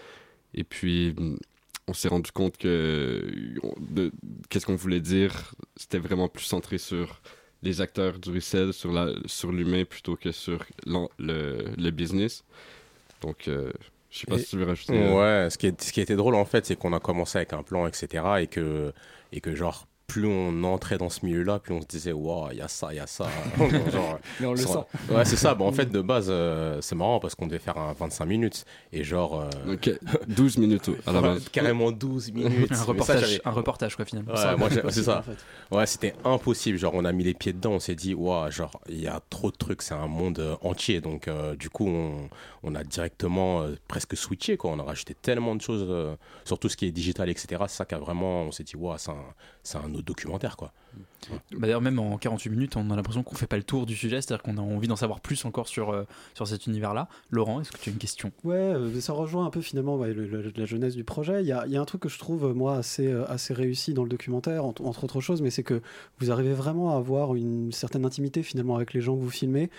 Et 0.54 0.64
puis, 0.64 1.14
hum, 1.16 1.38
on 1.86 1.92
s'est 1.92 2.08
rendu 2.08 2.32
compte 2.32 2.56
que 2.56 3.30
qu'est-ce 4.48 4.66
qu'on 4.66 4.76
voulait 4.76 5.00
dire, 5.00 5.54
c'était 5.76 5.98
vraiment 5.98 6.28
plus 6.28 6.44
centré 6.44 6.78
sur 6.78 7.20
les 7.64 7.80
acteurs 7.80 8.18
du 8.18 8.30
resell, 8.32 8.72
sur, 8.72 8.92
la, 8.92 9.08
sur 9.26 9.52
l'humain 9.52 9.84
plutôt 9.84 10.16
que 10.16 10.32
sur 10.32 10.64
le, 10.86 11.64
le 11.76 11.90
business. 11.90 12.44
Donc, 13.22 13.48
euh, 13.48 13.72
je 14.10 14.18
sais 14.20 14.26
pas 14.26 14.38
Et- 14.38 14.38
si 14.38 14.50
tu 14.50 14.58
veux 14.58 14.66
rajouter. 14.66 15.02
euh, 15.02 15.18
Ouais, 15.44 15.50
ce 15.50 15.58
qui, 15.58 15.66
est, 15.68 15.82
ce 15.82 15.92
qui 15.92 16.00
était 16.00 16.16
drôle 16.16 16.34
en 16.34 16.44
fait, 16.44 16.66
c'est 16.66 16.76
qu'on 16.76 16.92
a 16.92 17.00
commencé 17.00 17.38
avec 17.38 17.52
un 17.52 17.62
plan, 17.62 17.86
etc. 17.86 18.42
Et 18.42 18.46
que, 18.48 18.92
et 19.32 19.40
que 19.40 19.54
genre, 19.54 19.86
plus 20.06 20.26
on 20.26 20.62
entrait 20.64 20.98
dans 20.98 21.08
ce 21.08 21.24
milieu-là, 21.24 21.58
plus 21.58 21.74
on 21.74 21.80
se 21.80 21.86
disait, 21.86 22.12
waouh, 22.12 22.50
il 22.52 22.58
y 22.58 22.60
a 22.60 22.68
ça, 22.68 22.88
il 22.92 22.96
y 22.96 23.00
a 23.00 23.06
ça. 23.06 23.26
Genre, 23.92 24.18
Mais 24.40 24.46
on 24.46 24.52
le 24.52 24.58
sent. 24.58 24.78
Ouais, 25.10 25.24
c'est 25.24 25.36
ça. 25.36 25.54
Bon, 25.54 25.66
en 25.66 25.72
fait, 25.72 25.86
de 25.90 26.00
base, 26.02 26.26
euh, 26.28 26.78
c'est 26.82 26.94
marrant 26.94 27.20
parce 27.20 27.34
qu'on 27.34 27.46
devait 27.46 27.58
faire 27.58 27.78
un 27.78 27.92
25 27.94 28.24
minutes. 28.26 28.64
Et 28.92 29.02
genre. 29.02 29.40
euh, 29.66 29.74
Ok, 29.74 29.90
12 30.28 30.58
minutes 30.58 30.90
à 31.06 31.12
la 31.12 31.20
Ouais, 31.20 31.28
base. 31.28 31.48
Carrément 31.52 31.90
12 31.90 32.32
minutes. 32.32 32.70
un 32.70 32.74
ça, 32.74 32.84
reportage, 32.84 33.40
un 33.44 33.50
reportage 33.50 33.96
quoi 33.96 34.04
finalement. 34.04 34.34
Ouais, 34.34 34.68
C'est 34.90 35.02
ça. 35.02 35.18
en 35.20 35.22
fait. 35.22 35.74
Ouais, 35.74 35.86
c'était 35.86 36.14
impossible. 36.24 36.78
Genre, 36.78 36.92
on 36.94 37.04
a 37.04 37.12
mis 37.12 37.24
les 37.24 37.34
pieds 37.34 37.52
dedans, 37.52 37.72
on 37.72 37.80
s'est 37.80 37.94
dit, 37.94 38.14
waouh, 38.14 38.50
genre, 38.50 38.80
il 38.88 39.00
y 39.00 39.06
a 39.08 39.20
trop 39.30 39.50
de 39.50 39.56
trucs, 39.56 39.82
c'est 39.82 39.94
un 39.94 40.06
monde 40.06 40.38
euh, 40.38 40.56
entier. 40.62 41.00
Donc, 41.00 41.28
euh, 41.28 41.56
du 41.56 41.70
coup, 41.70 41.86
on, 41.88 42.28
on 42.62 42.74
a 42.74 42.84
directement 42.84 43.62
euh, 43.62 43.74
presque 43.88 44.16
switché, 44.16 44.56
quoi. 44.56 44.70
On 44.72 44.78
a 44.78 44.82
rajouté 44.82 45.14
tellement 45.14 45.54
de 45.56 45.62
choses 45.62 45.86
euh, 45.88 46.14
sur 46.44 46.58
tout 46.58 46.68
ce 46.68 46.76
qui 46.76 46.86
est 46.86 46.92
digital, 46.92 47.28
etc. 47.30 47.62
C'est 47.68 47.76
ça 47.76 47.84
qu'a 47.84 47.98
vraiment, 47.98 48.42
on 48.42 48.52
s'est 48.52 48.64
dit, 48.64 48.76
waouh, 48.76 48.96
c'est 48.98 49.10
un, 49.10 49.14
c'est 49.64 49.78
un 49.78 49.92
autre 49.94 50.04
documentaire, 50.04 50.56
quoi. 50.56 50.72
Bah, 51.30 51.58
D'ailleurs, 51.60 51.80
même 51.80 51.98
en 51.98 52.18
48 52.18 52.50
minutes, 52.50 52.76
on 52.76 52.90
a 52.90 52.96
l'impression 52.96 53.22
qu'on 53.22 53.34
fait 53.34 53.46
pas 53.46 53.56
le 53.56 53.62
tour 53.62 53.86
du 53.86 53.96
sujet, 53.96 54.20
c'est-à-dire 54.20 54.42
qu'on 54.42 54.58
a 54.58 54.60
envie 54.60 54.88
d'en 54.88 54.96
savoir 54.96 55.20
plus 55.20 55.44
encore 55.44 55.68
sur, 55.68 55.90
euh, 55.90 56.04
sur 56.34 56.46
cet 56.46 56.66
univers-là. 56.66 57.08
Laurent, 57.30 57.60
est-ce 57.60 57.72
que 57.72 57.78
tu 57.78 57.90
as 57.90 57.92
une 57.92 57.98
question? 57.98 58.32
Ouais, 58.44 58.56
euh, 58.56 59.00
ça 59.00 59.12
rejoint 59.12 59.46
un 59.46 59.50
peu 59.50 59.60
finalement 59.60 59.98
la 59.98 60.64
jeunesse 60.66 60.94
du 60.94 61.04
projet. 61.04 61.42
Il 61.42 61.46
y 61.46 61.52
a, 61.52 61.66
y 61.66 61.76
a 61.76 61.80
un 61.80 61.84
truc 61.84 62.02
que 62.02 62.08
je 62.08 62.18
trouve, 62.18 62.52
moi, 62.54 62.76
assez, 62.76 63.06
euh, 63.06 63.24
assez 63.30 63.54
réussi 63.54 63.94
dans 63.94 64.02
le 64.02 64.08
documentaire, 64.08 64.64
entre, 64.64 65.04
autres 65.04 65.20
choses, 65.20 65.42
mais 65.42 65.50
c'est 65.50 65.62
que 65.62 65.80
vous 66.18 66.30
arrivez 66.30 66.52
vraiment 66.52 66.94
à 66.94 66.96
avoir 66.96 67.34
une 67.34 67.72
certaine 67.72 68.04
intimité 68.04 68.42
finalement 68.42 68.76
avec 68.76 68.92
les 68.92 69.00
gens 69.00 69.16
que 69.16 69.22
vous 69.22 69.30
filmez, 69.30 69.70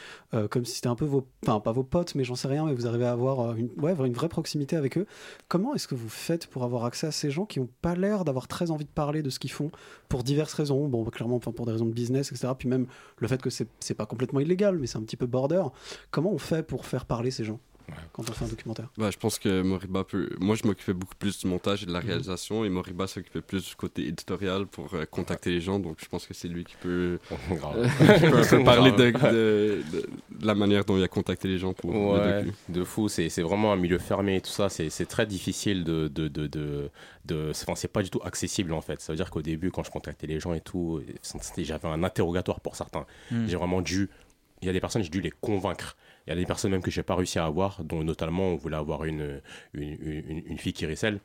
comme 0.49 0.65
si 0.65 0.75
c'était 0.75 0.87
un 0.87 0.95
peu 0.95 1.05
vos. 1.05 1.27
Enfin, 1.43 1.59
pas 1.59 1.71
vos 1.71 1.83
potes, 1.83 2.15
mais 2.15 2.23
j'en 2.23 2.35
sais 2.35 2.47
rien, 2.47 2.65
mais 2.65 2.73
vous 2.73 2.87
arrivez 2.87 3.05
à 3.05 3.11
avoir 3.11 3.55
une, 3.55 3.69
ouais, 3.77 3.93
une 4.05 4.13
vraie 4.13 4.29
proximité 4.29 4.75
avec 4.75 4.97
eux. 4.97 5.05
Comment 5.47 5.73
est-ce 5.73 5.87
que 5.87 5.95
vous 5.95 6.09
faites 6.09 6.47
pour 6.47 6.63
avoir 6.63 6.85
accès 6.85 7.07
à 7.07 7.11
ces 7.11 7.31
gens 7.31 7.45
qui 7.45 7.59
n'ont 7.59 7.69
pas 7.81 7.95
l'air 7.95 8.25
d'avoir 8.25 8.47
très 8.47 8.71
envie 8.71 8.85
de 8.85 8.89
parler 8.89 9.21
de 9.21 9.29
ce 9.29 9.39
qu'ils 9.39 9.51
font 9.51 9.71
pour 10.09 10.23
diverses 10.23 10.53
raisons? 10.53 10.87
Bon, 10.87 11.04
clairement, 11.11 11.39
pour 11.39 11.65
des 11.65 11.71
raisons 11.71 11.85
de 11.85 11.93
business, 11.93 12.31
etc. 12.31 12.53
Puis 12.57 12.67
même 12.67 12.87
le 13.17 13.27
fait 13.27 13.41
que 13.41 13.49
c'est 13.49 13.93
pas 13.95 14.05
complètement 14.05 14.39
illégal, 14.39 14.77
mais 14.77 14.87
c'est 14.87 14.97
un 14.97 15.03
petit 15.03 15.17
peu 15.17 15.25
border. 15.25 15.63
Comment 16.11 16.31
on 16.31 16.37
fait 16.37 16.63
pour 16.63 16.85
faire 16.85 17.05
parler 17.05 17.31
ces 17.31 17.43
gens? 17.43 17.59
Quand 18.13 18.29
on 18.29 18.33
fait 18.33 18.45
un 18.45 18.47
documentaire 18.47 18.87
Bah, 18.97 19.09
je 19.11 19.17
pense 19.17 19.39
que 19.39 19.61
Moriba 19.61 20.03
peut. 20.03 20.29
Moi, 20.39 20.55
je 20.55 20.65
m'occupais 20.67 20.93
beaucoup 20.93 21.15
plus 21.15 21.37
du 21.39 21.47
montage 21.47 21.83
et 21.83 21.85
de 21.85 21.91
la 21.91 21.99
Mhm. 22.01 22.07
réalisation, 22.07 22.65
et 22.65 22.69
Moriba 22.69 23.07
s'occupait 23.07 23.41
plus 23.41 23.67
du 23.69 23.75
côté 23.75 24.07
éditorial 24.07 24.65
pour 24.65 24.93
euh, 24.93 25.05
contacter 25.05 25.51
les 25.51 25.61
gens. 25.61 25.79
Donc, 25.79 25.97
je 26.01 26.07
pense 26.07 26.25
que 26.25 26.33
c'est 26.33 26.47
lui 26.47 26.63
qui 26.63 26.75
peut, 26.81 27.19
qui 27.49 28.55
peut 28.55 28.63
parler 28.63 28.91
de, 28.91 29.09
Grave. 29.11 29.33
de- 29.33 29.83
de- 29.91 30.09
de 30.39 30.45
la 30.47 30.55
manière 30.55 30.85
dont 30.85 30.97
il 30.97 31.03
a 31.03 31.07
contacté 31.07 31.47
les 31.47 31.57
gens 31.57 31.73
pour 31.73 31.91
le 31.91 31.97
Ouais, 31.99 32.43
docu. 32.43 32.55
de 32.69 32.83
fou. 32.83 33.09
C'est 33.09 33.41
vraiment 33.41 33.71
un 33.73 33.77
milieu 33.77 33.99
fermé 33.99 34.37
et 34.37 34.41
tout 34.41 34.49
ça. 34.51 34.69
C'est 34.69 35.05
très 35.07 35.25
difficile 35.25 35.83
de. 35.83 36.07
de, 36.07 36.27
de, 36.27 36.47
de, 36.47 36.89
de- 37.25 37.51
c'est- 37.53 37.65
enfin, 37.69 37.75
c'est 37.75 37.87
pas 37.91 38.03
du 38.03 38.09
tout 38.09 38.21
accessible 38.23 38.73
en 38.73 38.81
fait. 38.81 39.01
Ça 39.01 39.11
veut 39.13 39.17
dire 39.17 39.29
qu'au 39.31 39.41
début, 39.41 39.71
quand 39.71 39.83
je 39.83 39.91
contactais 39.91 40.27
les 40.27 40.39
gens 40.39 40.53
et 40.53 40.61
tout, 40.61 41.01
c'était- 41.21 41.63
j'avais 41.63 41.87
un 41.87 42.03
interrogatoire 42.03 42.59
pour 42.59 42.75
certains. 42.75 43.05
Mm. 43.31 43.47
J'ai 43.47 43.55
vraiment 43.55 43.81
dû. 43.81 44.09
Il 44.61 44.67
y 44.67 44.69
a 44.69 44.73
des 44.73 44.79
personnes, 44.79 45.03
j'ai 45.03 45.09
dû 45.09 45.21
les 45.21 45.31
convaincre. 45.31 45.95
Il 46.25 46.31
y 46.31 46.33
a 46.33 46.35
des 46.35 46.45
personnes 46.45 46.71
même 46.71 46.81
que 46.81 46.91
j'ai 46.91 47.03
pas 47.03 47.15
réussi 47.15 47.39
à 47.39 47.45
avoir, 47.45 47.83
dont 47.83 48.03
notamment 48.03 48.49
on 48.49 48.55
voulait 48.55 48.77
avoir 48.77 49.05
une, 49.05 49.41
une, 49.73 50.57
fille 50.57 50.73
qui 50.73 50.85
recèle. 50.85 51.19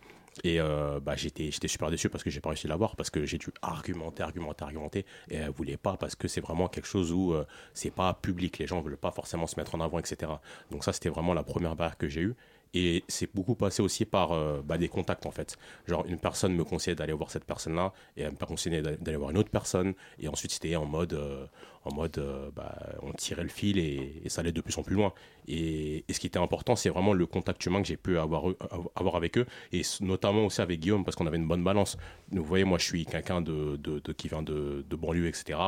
Et 0.44 0.60
euh, 0.60 1.00
bah, 1.00 1.16
j'étais 1.16 1.50
j'étais 1.50 1.68
super 1.68 1.90
déçu 1.90 2.08
parce 2.08 2.22
que 2.22 2.30
j'ai 2.30 2.40
pas 2.40 2.50
réussi 2.50 2.66
à 2.66 2.70
l'avoir, 2.70 2.96
parce 2.96 3.10
que 3.10 3.24
j'ai 3.24 3.38
dû 3.38 3.48
argumenter, 3.62 4.22
argumenter, 4.22 4.64
argumenter. 4.64 5.06
Et 5.30 5.36
elle 5.36 5.50
voulait 5.50 5.76
pas 5.76 5.96
parce 5.96 6.14
que 6.14 6.28
c'est 6.28 6.40
vraiment 6.40 6.68
quelque 6.68 6.86
chose 6.86 7.12
où 7.12 7.32
euh, 7.32 7.46
c'est 7.74 7.90
pas 7.90 8.14
public. 8.14 8.58
Les 8.58 8.66
gens 8.66 8.80
veulent 8.80 8.96
pas 8.96 9.10
forcément 9.10 9.46
se 9.46 9.58
mettre 9.58 9.74
en 9.74 9.80
avant, 9.80 9.98
etc. 9.98 10.32
Donc 10.70 10.84
ça, 10.84 10.92
c'était 10.92 11.08
vraiment 11.08 11.34
la 11.34 11.42
première 11.42 11.74
barrière 11.76 11.96
que 11.96 12.08
j'ai 12.08 12.20
eue. 12.20 12.34
Et 12.72 13.04
c'est 13.08 13.34
beaucoup 13.34 13.54
passé 13.54 13.82
aussi 13.82 14.04
par 14.04 14.32
euh, 14.32 14.62
bah, 14.64 14.78
des 14.78 14.88
contacts 14.88 15.26
en 15.26 15.30
fait. 15.30 15.56
Genre 15.88 16.04
une 16.06 16.18
personne 16.18 16.54
me 16.54 16.64
conseillait 16.64 16.94
d'aller 16.94 17.12
voir 17.12 17.30
cette 17.30 17.44
personne-là 17.44 17.92
et 18.16 18.22
elle 18.22 18.32
me 18.32 18.36
conseillait 18.36 18.82
d'a- 18.82 18.96
d'aller 18.96 19.16
voir 19.16 19.30
une 19.30 19.38
autre 19.38 19.50
personne. 19.50 19.94
Et 20.20 20.28
ensuite 20.28 20.52
c'était 20.52 20.76
en 20.76 20.86
mode, 20.86 21.14
euh, 21.14 21.46
en 21.84 21.92
mode 21.92 22.18
euh, 22.18 22.50
bah, 22.54 22.76
on 23.02 23.12
tirait 23.12 23.42
le 23.42 23.48
fil 23.48 23.78
et, 23.78 24.22
ça 24.28 24.42
allait 24.42 24.52
de 24.52 24.60
plus 24.60 24.76
en 24.78 24.82
plus 24.84 24.94
loin. 24.94 25.12
Et, 25.48 26.04
ce 26.10 26.20
qui 26.20 26.28
était 26.28 26.38
important, 26.38 26.76
c'est 26.76 26.90
vraiment 26.90 27.12
le 27.12 27.26
contact 27.26 27.64
humain 27.66 27.82
que 27.82 27.88
j'ai 27.88 27.96
pu 27.96 28.18
avoir, 28.18 28.44
avec 29.16 29.38
eux 29.38 29.46
et 29.72 29.82
notamment 30.00 30.46
aussi 30.46 30.60
avec 30.60 30.78
Guillaume 30.78 31.04
parce 31.04 31.16
qu'on 31.16 31.26
avait 31.26 31.38
une 31.38 31.48
bonne 31.48 31.64
balance. 31.64 31.96
Vous 32.30 32.44
voyez, 32.44 32.64
moi 32.64 32.78
je 32.78 32.84
suis 32.84 33.04
quelqu'un 33.04 33.40
de, 33.40 33.78
qui 34.16 34.28
vient 34.28 34.42
de 34.42 34.96
banlieue, 34.96 35.26
etc. 35.26 35.58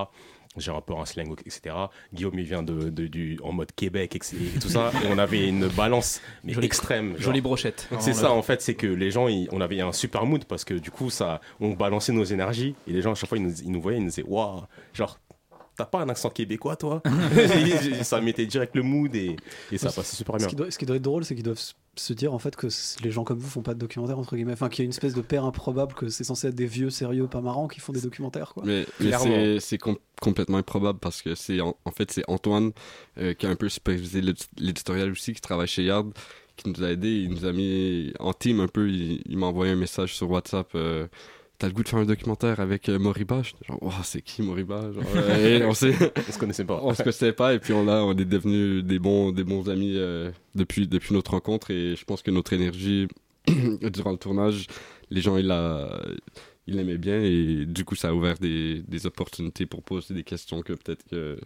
J'ai 0.56 0.71
un 0.71 0.80
peu 0.82 0.94
un 0.94 1.06
slang, 1.06 1.32
etc. 1.47 1.75
Guillaume, 2.12 2.38
il 2.38 2.44
vient 2.44 2.62
de, 2.62 2.90
de- 2.90 3.06
du, 3.06 3.38
en 3.42 3.52
mode 3.52 3.73
Québec, 3.73 4.14
etc. 4.16 4.37
et 4.54 4.59
tout 4.59 4.68
ça. 4.68 4.90
Et 5.02 5.06
on 5.11 5.18
avait 5.18 5.49
une 5.49 5.68
balance 5.68 6.21
mais 6.44 6.52
Jolie- 6.52 6.66
extrême. 6.66 7.14
jolie 7.18 7.40
brochette. 7.40 7.88
C'est 8.00 8.12
ça, 8.12 8.30
en 8.32 8.42
fait, 8.42 8.61
c'est 8.61 8.75
que 8.75 8.87
les 8.87 9.11
gens, 9.11 9.28
ils- 9.28 9.49
on 9.52 9.61
avait 9.61 9.80
un 9.80 9.92
super 9.92 10.26
mood 10.26 10.44
parce 10.44 10.64
que 10.64 10.75
du 10.75 10.90
coup, 10.90 11.09
ça, 11.11 11.40
on 11.61 11.71
balançait 11.71 12.12
nos 12.12 12.25
énergies. 12.25 12.75
Et 12.87 12.92
les 12.92 13.00
gens, 13.02 13.12
à 13.12 13.14
chaque 13.14 13.28
fois, 13.28 13.38
ils 13.38 13.44
nous, 13.44 13.54
ils 13.62 13.71
nous 13.73 13.80
voyaient, 13.80 13.99
ils 13.99 14.02
nous 14.04 14.11
disaient, 14.11 14.25
waouh, 14.26 14.62
genre, 14.92 15.18
t'as 15.76 15.84
pas 15.86 16.00
un 16.00 16.08
accent 16.08 16.30
québécois, 16.30 16.76
toi 16.76 17.02
Et 17.36 18.02
Ça 18.04 18.20
mettait 18.20 18.46
direct 18.46 18.74
le 18.76 18.82
mood 18.82 19.14
et, 19.14 19.36
et 19.70 19.78
ça 19.78 19.90
passait 19.90 20.16
super 20.16 20.36
bien. 20.36 20.44
Ce 20.46 20.50
qui, 20.50 20.56
doit, 20.56 20.70
ce 20.70 20.78
qui 20.78 20.86
doit 20.86 20.96
être 20.96 21.02
drôle, 21.02 21.24
c'est 21.24 21.34
qu'ils 21.34 21.44
doivent 21.44 21.60
se 21.94 22.12
dire 22.14 22.32
en 22.32 22.38
fait 22.38 22.56
que 22.56 22.68
les 23.04 23.10
gens 23.10 23.22
comme 23.24 23.38
vous 23.38 23.48
font 23.50 23.60
pas 23.62 23.74
de 23.74 23.78
documentaires 23.78 24.18
entre 24.18 24.34
guillemets. 24.34 24.52
Enfin, 24.54 24.68
qu'il 24.70 24.82
y 24.82 24.84
a 24.84 24.86
une 24.86 24.90
espèce 24.92 25.14
de 25.14 25.20
paire 25.20 25.44
improbable 25.44 25.92
que 25.94 26.08
c'est 26.08 26.24
censé 26.24 26.46
être 26.48 26.54
des 26.54 26.66
vieux 26.66 26.88
sérieux 26.90 27.26
pas 27.26 27.40
marrants 27.42 27.68
qui 27.68 27.80
font 27.80 27.92
des 27.92 28.00
documentaires 28.00 28.52
quoi. 28.54 28.62
Mais, 28.66 28.86
mais 29.00 29.06
Clairement. 29.08 29.24
c'est- 29.26 29.60
c'est 29.60 29.78
com- 29.78 29.98
complètement 30.20 30.56
improbable 30.58 30.98
parce 30.98 31.20
que 31.20 31.34
c'est 31.34 31.60
en, 31.60 31.76
en 31.84 31.90
fait 31.90 32.10
c'est 32.10 32.22
Antoine 32.28 32.72
euh, 33.18 33.34
qui 33.34 33.44
a 33.46 33.50
un 33.50 33.56
peu 33.56 33.68
supervisé 33.68 34.22
l'édi- 34.22 34.46
l'éditorial 34.58 35.10
aussi, 35.10 35.34
qui 35.34 35.40
travaille 35.42 35.66
chez 35.68 35.84
Yard, 35.84 36.12
qui 36.56 36.70
nous 36.70 36.82
a 36.82 36.90
aidé, 36.90 37.08
il 37.10 37.28
nous 37.30 37.44
a 37.44 37.52
mis 37.52 38.12
en 38.20 38.32
team 38.32 38.60
un 38.60 38.68
peu, 38.68 38.88
il, 38.88 39.20
il 39.26 39.36
m'a 39.36 39.46
envoyé 39.46 39.72
un 39.72 39.76
message 39.76 40.14
sur 40.16 40.30
WhatsApp. 40.30 40.68
euh, 40.74 41.06
T'as 41.62 41.69
le 41.69 41.75
goût 41.75 41.85
de 41.85 41.88
faire 41.88 42.00
un 42.00 42.04
documentaire 42.04 42.59
avec 42.59 42.88
euh, 42.88 42.99
Moriba? 42.99 43.40
J'étais 43.45 43.64
genre, 43.69 43.81
Wow, 43.81 43.92
c'est 44.02 44.21
qui 44.21 44.42
Moriba? 44.42 44.90
Genre, 44.92 45.04
euh, 45.14 45.61
et 45.61 45.64
on, 45.64 45.69
On 45.69 45.75
se 45.75 46.37
connaissait 46.37 46.64
pas. 46.64 46.81
on 46.83 46.92
se 46.92 47.04
connaissait 47.04 47.33
pas, 47.33 47.54
et 47.54 47.61
puis 47.61 47.73
on, 47.73 47.85
là, 47.85 48.04
on 48.04 48.11
est 48.16 48.25
devenus 48.25 48.83
des 48.83 48.99
bons, 48.99 49.31
des 49.31 49.45
bons 49.45 49.71
amis 49.71 49.92
euh, 49.95 50.33
depuis, 50.57 50.88
depuis 50.88 51.14
notre 51.14 51.31
rencontre, 51.31 51.71
et 51.71 51.95
je 51.95 52.04
pense 52.04 52.21
que 52.23 52.33
notre 52.33 52.52
énergie 52.52 53.07
durant 53.47 54.11
le 54.11 54.19
tournage, 54.19 54.66
les 55.11 55.21
gens, 55.21 55.37
ils 55.37 55.47
la- 55.47 56.02
ils 56.66 56.75
l'aimaient 56.75 56.99
bien, 56.99 57.23
et 57.23 57.64
du 57.64 57.85
coup, 57.85 57.95
ça 57.95 58.09
a 58.09 58.12
ouvert 58.12 58.38
des, 58.38 58.83
des 58.88 59.07
opportunités 59.07 59.64
pour 59.64 59.85
poser 59.85 60.14
des 60.14 60.25
questions 60.25 60.62
que 60.62 60.73
peut-être 60.73 61.04
que 61.09 61.38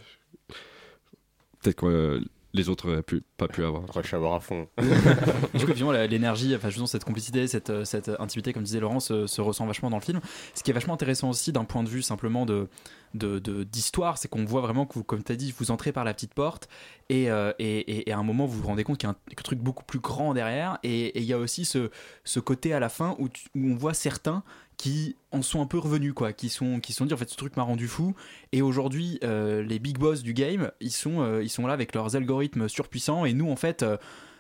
peut-être 1.61 1.77
que 1.77 2.23
les 2.57 2.69
autres 2.69 2.91
auraient 2.91 3.03
pu, 3.03 3.23
pas 3.37 3.49
pu 3.49 3.65
avoir. 3.65 3.85
Rush 3.93 4.13
Hour 4.15 4.35
à 4.35 4.41
fond. 4.41 4.69
du 5.55 5.67
coup, 5.67 5.93
l'énergie, 5.93 6.55
enfin, 6.57 6.69
justement, 6.69 6.87
cette 6.87 7.05
complicité, 7.05 7.47
cette, 7.47 7.71
euh, 7.71 7.85
cette 7.85 8.11
intimité, 8.19 8.53
comme 8.53 8.63
disait 8.63 8.81
Laurent, 8.81 9.01
se, 9.01 9.27
se 9.27 9.41
ressent 9.41 9.67
vachement 9.67 9.91
dans 9.91 9.99
le 9.99 10.03
film. 10.03 10.21
Ce 10.55 10.63
qui 10.63 10.71
est 10.71 10.75
vachement 10.75 10.95
intéressant 10.95 11.31
aussi 11.31 11.53
d'un 11.53 11.65
point 11.65 11.83
de 11.83 11.89
vue 11.89 12.03
simplement 12.03 12.47
de 12.47 12.69
de- 13.17 13.39
de- 13.39 13.65
d'histoire, 13.65 14.19
c'est 14.19 14.29
qu'on 14.29 14.45
voit 14.45 14.61
vraiment 14.61 14.87
que 14.87 14.95
vous, 14.95 15.05
comme 15.05 15.23
tu 15.23 15.33
as 15.33 15.37
dit, 15.37 15.55
vous 15.59 15.71
entrez 15.71 15.93
par 15.93 16.05
la 16.05 16.15
petite 16.15 16.35
porte 16.35 16.69
et, 17.09 17.31
euh, 17.31 17.53
et, 17.59 17.79
et- 17.79 18.09
et 18.09 18.13
à 18.13 18.19
un 18.19 18.23
moment, 18.23 18.47
vous 18.47 18.61
vous 18.61 18.67
rendez 18.69 18.85
compte 18.85 18.99
qu'il 18.99 19.09
y 19.09 19.13
a 19.13 19.15
un, 19.15 19.43
truc 19.43 19.59
beaucoup 19.59 19.85
plus 19.85 20.01
grand 20.01 20.35
derrière. 20.35 20.79
Et 20.83 21.19
il 21.19 21.25
y 21.25 21.33
a 21.33 21.39
aussi 21.39 21.65
ce, 21.65 21.91
ce 22.25 22.41
côté 22.41 22.73
à 22.73 22.81
la 22.81 22.89
fin 22.89 23.17
où, 23.19 23.25
où 23.27 23.71
on 23.71 23.75
voit 23.77 23.95
certains 23.95 24.43
qui 24.77 25.17
en 25.33 25.41
sont 25.41 25.63
un 25.63 25.67
peu 25.67 25.79
revenus 25.79 26.13
quoi 26.13 26.35
qui 26.35 26.51
sont 26.51 26.81
qui 26.81 26.93
sont 26.93 27.07
dit 27.07 27.15
en 27.15 27.17
fait 27.17 27.31
ce 27.31 27.37
truc 27.37 27.57
m'a 27.57 27.63
rendu 27.63 27.89
fou 27.89 28.15
et 28.53 28.61
aujourd'hui 28.61 29.19
euh, 29.25 29.63
les 29.63 29.79
big 29.79 29.97
boss 29.97 30.23
du 30.23 30.35
game 30.35 30.71
ils 30.83 30.91
sont 30.91 31.23
euh, 31.23 31.43
ils 31.43 31.49
sont 31.49 31.67
là 31.67 31.73
avec 31.73 31.95
leurs 31.95 32.15
algorithmes 32.15 32.69
surpuissants 32.69 33.25
et 33.25 33.33
nous 33.33 33.51
en 33.51 33.57
fait 33.57 33.83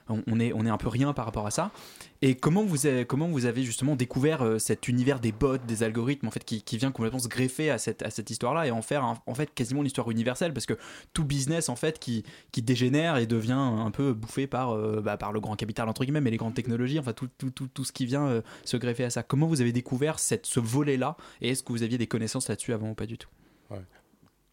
on 0.08 0.22
on 0.26 0.40
est, 0.40 0.52
on 0.52 0.64
est 0.66 0.70
un 0.70 0.76
peu 0.76 0.88
rien 0.88 1.12
par 1.12 1.25
rapport 1.25 1.46
à 1.46 1.50
ça. 1.50 1.70
Et 2.22 2.34
comment 2.34 2.64
vous 2.64 2.86
avez, 2.86 3.04
comment 3.04 3.28
vous 3.28 3.44
avez 3.44 3.62
justement 3.62 3.94
découvert 3.94 4.42
euh, 4.42 4.58
cet 4.58 4.88
univers 4.88 5.20
des 5.20 5.32
bots, 5.32 5.58
des 5.58 5.82
algorithmes, 5.82 6.26
en 6.26 6.30
fait, 6.30 6.44
qui, 6.44 6.62
qui 6.62 6.78
vient 6.78 6.90
complètement 6.90 7.18
se 7.18 7.28
greffer 7.28 7.70
à 7.70 7.78
cette, 7.78 8.02
à 8.02 8.10
cette 8.10 8.30
histoire-là 8.30 8.66
et 8.66 8.70
en 8.70 8.80
faire 8.82 9.04
un- 9.04 9.18
en 9.26 9.34
fait 9.34 9.52
quasiment 9.54 9.80
une 9.80 9.86
histoire 9.86 10.10
universelle? 10.10 10.52
Parce 10.54 10.66
que 10.66 10.75
tout 11.12 11.25
business 11.25 11.68
en 11.68 11.76
fait 11.76 11.98
qui, 11.98 12.25
qui 12.52 12.62
dégénère 12.62 13.18
et 13.18 13.26
devient 13.26 13.52
un 13.52 13.90
peu 13.90 14.12
bouffé 14.14 14.46
par, 14.46 14.70
euh, 14.70 15.00
bah, 15.02 15.16
par 15.16 15.32
le 15.32 15.40
grand 15.40 15.56
capital 15.56 15.88
entre 15.88 16.04
guillemets, 16.04 16.20
mais 16.22 16.30
les 16.30 16.36
grandes 16.38 16.54
technologies, 16.54 16.98
enfin 16.98 17.12
tout, 17.12 17.28
tout, 17.38 17.50
tout, 17.50 17.68
tout 17.68 17.84
ce 17.84 17.92
qui 17.92 18.06
vient 18.06 18.26
euh, 18.26 18.42
se 18.64 18.76
greffer 18.76 19.04
à 19.04 19.10
ça. 19.10 19.22
Comment 19.22 19.46
vous 19.46 19.60
avez 19.60 19.72
découvert 19.72 20.18
cette, 20.18 20.46
ce 20.46 20.60
volet-là 20.60 21.16
et 21.40 21.50
est-ce 21.50 21.62
que 21.62 21.72
vous 21.72 21.82
aviez 21.82 21.98
des 21.98 22.06
connaissances 22.06 22.48
là-dessus 22.48 22.72
avant 22.72 22.90
ou 22.90 22.94
pas 22.94 23.06
du 23.06 23.18
tout? 23.18 23.28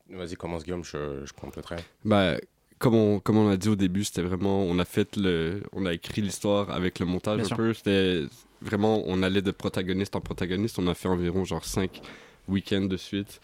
Vas-y, 0.09 0.35
commence 0.35 0.63
Guillaume, 0.63 0.83
je, 0.83 1.25
je 1.25 1.33
compléterai. 1.33 1.77
Bah, 2.03 2.35
comme 2.83 2.95
on, 2.95 3.19
comme 3.21 3.37
on 3.37 3.47
a 3.49 3.55
dit 3.55 3.69
au 3.69 3.75
début, 3.77 4.03
c'était 4.03 4.21
vraiment, 4.21 4.61
on 4.63 4.77
a 4.77 4.83
fait 4.85 5.15
le, 5.15 5.63
on 5.71 5.85
a 5.85 5.93
écrit 5.93 6.21
l'histoire 6.21 6.69
avec 6.69 6.99
le 6.99 7.05
montage 7.05 7.37
Bien 7.37 7.45
un 7.45 7.47
sûr. 7.47 7.55
peu. 7.57 7.73
C'était 7.73 8.23
vraiment, 8.61 9.01
on 9.05 9.23
allait 9.23 9.41
de 9.41 9.51
protagoniste 9.51 10.15
en 10.17 10.21
protagoniste. 10.21 10.77
On 10.79 10.87
a 10.87 10.93
fait 10.93 11.07
environ 11.07 11.45
genre 11.45 11.63
5 11.63 12.01
week-ends 12.49 12.85
de 12.85 12.97
suite. 12.97 13.39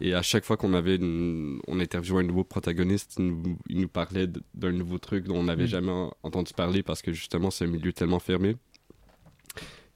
Et 0.00 0.14
à 0.14 0.20
chaque 0.22 0.44
fois 0.44 0.56
qu'on 0.56 0.74
avait, 0.74 0.96
une- 0.96 1.60
on 1.68 1.80
interviewait 1.80 2.20
un 2.20 2.26
nouveau 2.26 2.44
protagoniste, 2.44 3.14
il 3.18 3.26
nous, 3.28 3.56
il 3.68 3.80
nous 3.80 3.88
parlait 3.88 4.26
d'un 4.54 4.72
nouveau 4.72 4.98
truc 4.98 5.24
dont 5.24 5.36
on 5.36 5.44
n'avait 5.44 5.64
Mm. 5.64 5.68
jamais 5.68 5.90
en- 5.92 6.12
entendu 6.22 6.52
parler 6.54 6.82
parce 6.82 7.00
que 7.02 7.12
justement 7.12 7.50
c'est 7.50 7.64
un 7.64 7.68
milieu 7.68 7.92
tellement 7.92 8.18
fermé. 8.18 8.56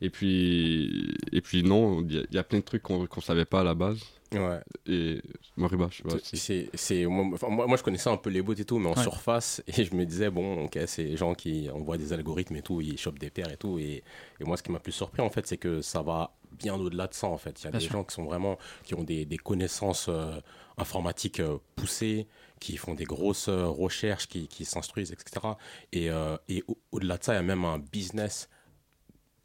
Et 0.00 0.10
puis, 0.10 1.14
et 1.32 1.40
puis 1.40 1.62
non, 1.62 2.02
il 2.02 2.14
y, 2.14 2.18
a- 2.18 2.24
il 2.30 2.34
y 2.34 2.38
a 2.38 2.44
plein 2.44 2.58
de 2.60 2.64
trucs 2.64 2.82
qu'on 2.82 3.06
qu'on 3.06 3.20
savait 3.20 3.46
pas 3.46 3.60
à 3.60 3.64
la 3.64 3.74
base. 3.74 4.00
Ouais. 4.32 4.60
Et 4.86 5.22
Moriba, 5.56 5.88
je 5.90 5.98
sais 5.98 6.02
pas. 6.02 6.16
C'est, 6.22 6.70
c'est, 6.74 7.06
moi, 7.06 7.24
enfin, 7.34 7.48
moi, 7.48 7.66
moi, 7.66 7.76
je 7.76 7.82
connaissais 7.82 8.10
un 8.10 8.16
peu 8.16 8.28
les 8.30 8.42
bots 8.42 8.54
et 8.54 8.64
tout, 8.64 8.78
mais 8.78 8.88
en 8.88 8.94
Ouais. 8.94 9.02
surface, 9.02 9.62
et 9.68 9.84
je 9.84 9.94
me 9.94 10.04
disais, 10.04 10.30
bon, 10.30 10.64
ok, 10.64 10.78
c'est 10.86 11.04
les 11.04 11.16
gens 11.16 11.34
qui 11.34 11.70
envoient 11.70 11.96
des 11.96 12.12
algorithmes 12.12 12.56
et 12.56 12.62
tout, 12.62 12.80
ils 12.80 12.98
chopent 12.98 13.18
des 13.20 13.30
paires 13.30 13.50
et 13.52 13.56
tout. 13.56 13.78
Et, 13.78 14.02
et 14.40 14.44
moi, 14.44 14.56
ce 14.56 14.62
qui 14.64 14.72
m'a 14.72 14.80
plus 14.80 14.92
surpris, 14.92 15.22
en 15.22 15.30
fait, 15.30 15.46
c'est 15.46 15.58
que 15.58 15.80
ça 15.80 16.02
va 16.02 16.34
bien 16.52 16.74
au-delà 16.74 17.06
de 17.06 17.14
ça, 17.14 17.28
en 17.28 17.38
fait. 17.38 17.60
Il 17.62 17.64
y 17.64 17.68
a 17.68 17.70
Bien 17.70 17.78
des 17.78 17.84
sûr. 17.86 17.92
gens 17.92 18.04
qui 18.04 18.14
sont 18.14 18.24
vraiment, 18.24 18.58
qui 18.84 18.94
ont 18.94 19.04
des, 19.04 19.24
des 19.26 19.38
connaissances 19.38 20.06
euh, 20.08 20.40
informatiques 20.76 21.40
euh, 21.40 21.58
poussées, 21.76 22.26
qui 22.60 22.76
font 22.76 22.94
des 22.94 23.04
grosses 23.04 23.48
euh, 23.48 23.66
recherches, 23.66 24.26
qui, 24.28 24.48
qui 24.48 24.64
s'instruisent, 24.64 25.12
etc. 25.12 25.56
Et, 25.92 26.10
euh, 26.10 26.36
et 26.48 26.64
au- 26.68 26.78
au-delà 26.92 27.18
de 27.18 27.24
ça, 27.24 27.32
il 27.34 27.36
y 27.36 27.38
a 27.38 27.42
même 27.42 27.64
un 27.64 27.78
business 27.78 28.48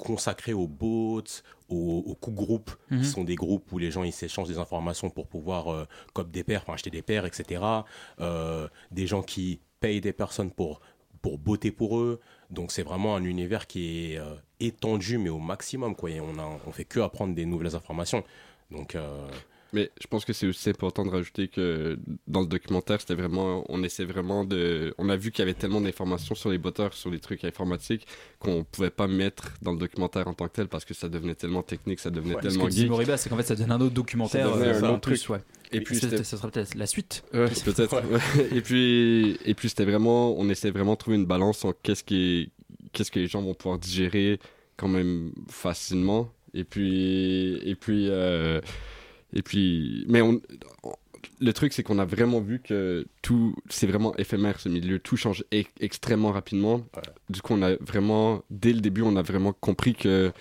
consacré 0.03 0.53
aux 0.53 0.67
bots, 0.67 1.21
aux, 1.69 2.03
aux 2.05 2.15
coûts 2.15 2.31
groupes, 2.31 2.71
Mhm. 2.89 2.99
qui 3.01 3.05
sont 3.05 3.23
des 3.23 3.35
groupes 3.35 3.71
où 3.71 3.77
les 3.77 3.91
gens 3.91 4.03
ils 4.03 4.11
s'échangent 4.11 4.47
des 4.49 4.57
informations 4.57 5.09
pour 5.09 5.27
pouvoir 5.27 5.71
euh, 5.71 5.85
cop 6.13 6.29
des 6.31 6.43
paires, 6.43 6.61
enfin 6.63 6.73
acheter 6.73 6.89
des 6.89 7.01
paires, 7.01 7.25
etc. 7.25 7.63
Euh, 8.19 8.67
des 8.91 9.07
gens 9.07 9.21
qui 9.23 9.59
payent 9.79 10.01
des 10.01 10.13
personnes 10.13 10.51
pour 10.51 10.81
pour 11.21 11.37
botter 11.37 11.71
pour 11.71 11.99
eux. 11.99 12.19
Donc 12.49 12.71
c'est 12.71 12.81
vraiment 12.83 13.15
un 13.15 13.23
univers 13.23 13.67
qui 13.67 14.13
est 14.13 14.17
euh, 14.17 14.33
étendu 14.59 15.17
mais 15.19 15.29
au 15.29 15.37
maximum 15.39 15.95
quoi. 15.95 16.09
Et 16.09 16.19
on 16.19 16.37
a 16.39 16.59
on 16.67 16.71
fait 16.71 16.85
que 16.85 16.99
apprendre 16.99 17.35
des 17.35 17.45
nouvelles 17.45 17.75
informations. 17.75 18.23
Donc 18.71 18.95
euh, 18.95 19.27
Mais 19.73 19.89
je 20.01 20.07
pense 20.07 20.25
que 20.25 20.33
c'est 20.33 20.47
aussi 20.47 20.69
important 20.69 21.05
de 21.05 21.09
rajouter 21.11 21.47
que 21.47 21.97
dans 22.27 22.41
le 22.41 22.47
documentaire, 22.47 22.99
c'était 22.99 23.15
vraiment, 23.15 23.63
on 23.69 23.83
essaie 23.83 24.03
vraiment 24.03 24.43
de, 24.43 24.93
on 24.97 25.07
a 25.09 25.15
vu 25.15 25.31
qu'il 25.31 25.39
y 25.39 25.43
avait 25.43 25.53
tellement 25.53 25.79
d'informations 25.79 26.35
sur 26.35 26.49
les 26.49 26.57
botteurs, 26.57 26.93
sur 26.93 27.09
les 27.09 27.19
trucs 27.19 27.43
informatiques, 27.45 28.05
qu'on 28.39 28.63
pouvait 28.63 28.89
pas 28.89 29.07
mettre 29.07 29.53
dans 29.61 29.71
le 29.71 29.77
documentaire 29.77 30.27
en 30.27 30.33
tant 30.33 30.47
que 30.47 30.53
tel 30.53 30.67
parce 30.67 30.83
que 30.83 30.93
ça 30.93 31.07
devenait 31.07 31.35
tellement 31.35 31.63
technique, 31.63 31.99
ça 31.99 32.09
devenait 32.09 32.33
Parce 32.33 32.47
tellement 32.47 32.69
geek. 32.69 32.89
Moriba, 32.89 33.15
c'est 33.17 33.29
qu'en 33.29 33.37
fait 33.37 33.43
ça 33.43 33.55
donne 33.55 33.71
un 33.71 33.79
autre 33.79 33.93
documentaire. 33.93 34.47
Euh, 34.55 34.81
un 34.81 34.89
autre 34.89 34.99
plus, 35.01 35.19
truc. 35.23 35.37
ouais. 35.37 35.43
Et 35.71 35.79
puis 35.81 35.95
ça, 35.97 36.23
sera 36.23 36.49
peut-être 36.49 36.75
la 36.75 36.85
suite. 36.85 37.23
Ouais, 37.33 37.47
peut-être. 37.63 37.93
ouais. 38.11 38.49
et 38.57 38.61
puis, 38.61 39.37
et 39.45 39.53
puis 39.53 39.69
c'était 39.69 39.85
vraiment, 39.85 40.37
on 40.37 40.49
essaie 40.49 40.69
vraiment 40.71 40.93
de 40.93 40.97
trouver 40.97 41.15
une 41.17 41.25
balance 41.25 41.63
en 41.63 41.73
qu'est-ce 41.81 42.03
qui 42.03 42.15
est- 42.41 42.49
qu'est-ce 42.91 43.09
que 43.11 43.19
les 43.19 43.27
gens 43.27 43.41
vont 43.41 43.53
pouvoir 43.53 43.79
digérer 43.79 44.39
quand 44.75 44.89
même 44.89 45.31
facilement. 45.49 46.29
Et 46.53 46.65
puis, 46.65 47.55
et 47.63 47.75
puis, 47.75 48.07
euh, 48.09 48.59
et 49.33 49.41
puis, 49.41 50.05
mais 50.07 50.21
on, 50.21 50.41
le 51.39 51.53
truc 51.53 51.73
c'est 51.73 51.83
qu'on 51.83 51.99
a 51.99 52.05
vraiment 52.05 52.39
vu 52.39 52.59
que 52.59 53.05
tout, 53.21 53.55
c'est 53.69 53.87
vraiment 53.87 54.15
éphémère 54.17 54.59
ce 54.59 54.69
milieu, 54.69 54.99
tout 54.99 55.17
change 55.17 55.43
e- 55.53 55.63
extrêmement 55.79 56.31
rapidement. 56.31 56.85
Du 57.29 57.41
coup, 57.41 57.53
on 57.53 57.61
a 57.61 57.75
vraiment, 57.75 58.43
dès 58.49 58.73
le 58.73 58.81
début, 58.81 59.01
on 59.01 59.15
a 59.15 59.21
vraiment 59.21 59.53
compris 59.53 59.95
que 59.95 60.31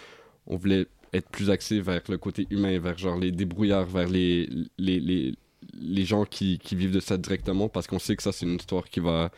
on 0.46 0.56
voulait 0.56 0.86
être 1.12 1.28
plus 1.28 1.50
axé 1.50 1.80
vers 1.80 2.02
le 2.08 2.18
côté 2.18 2.46
humain, 2.50 2.78
vers 2.78 2.96
genre 2.98 3.18
les 3.18 3.32
débrouillards, 3.32 3.86
vers 3.86 4.08
les, 4.08 4.48
les, 4.78 5.00
les, 5.00 5.34
les 5.74 6.04
gens 6.04 6.24
qui, 6.24 6.58
qui 6.58 6.76
vivent 6.76 6.92
de 6.92 7.00
ça 7.00 7.16
directement, 7.16 7.68
parce 7.68 7.86
qu'on 7.86 7.98
sait 7.98 8.16
que 8.16 8.22
ça, 8.22 8.32
c'est 8.32 8.46
une 8.46 8.56
histoire 8.56 8.84
qui 8.88 9.00
va, 9.00 9.30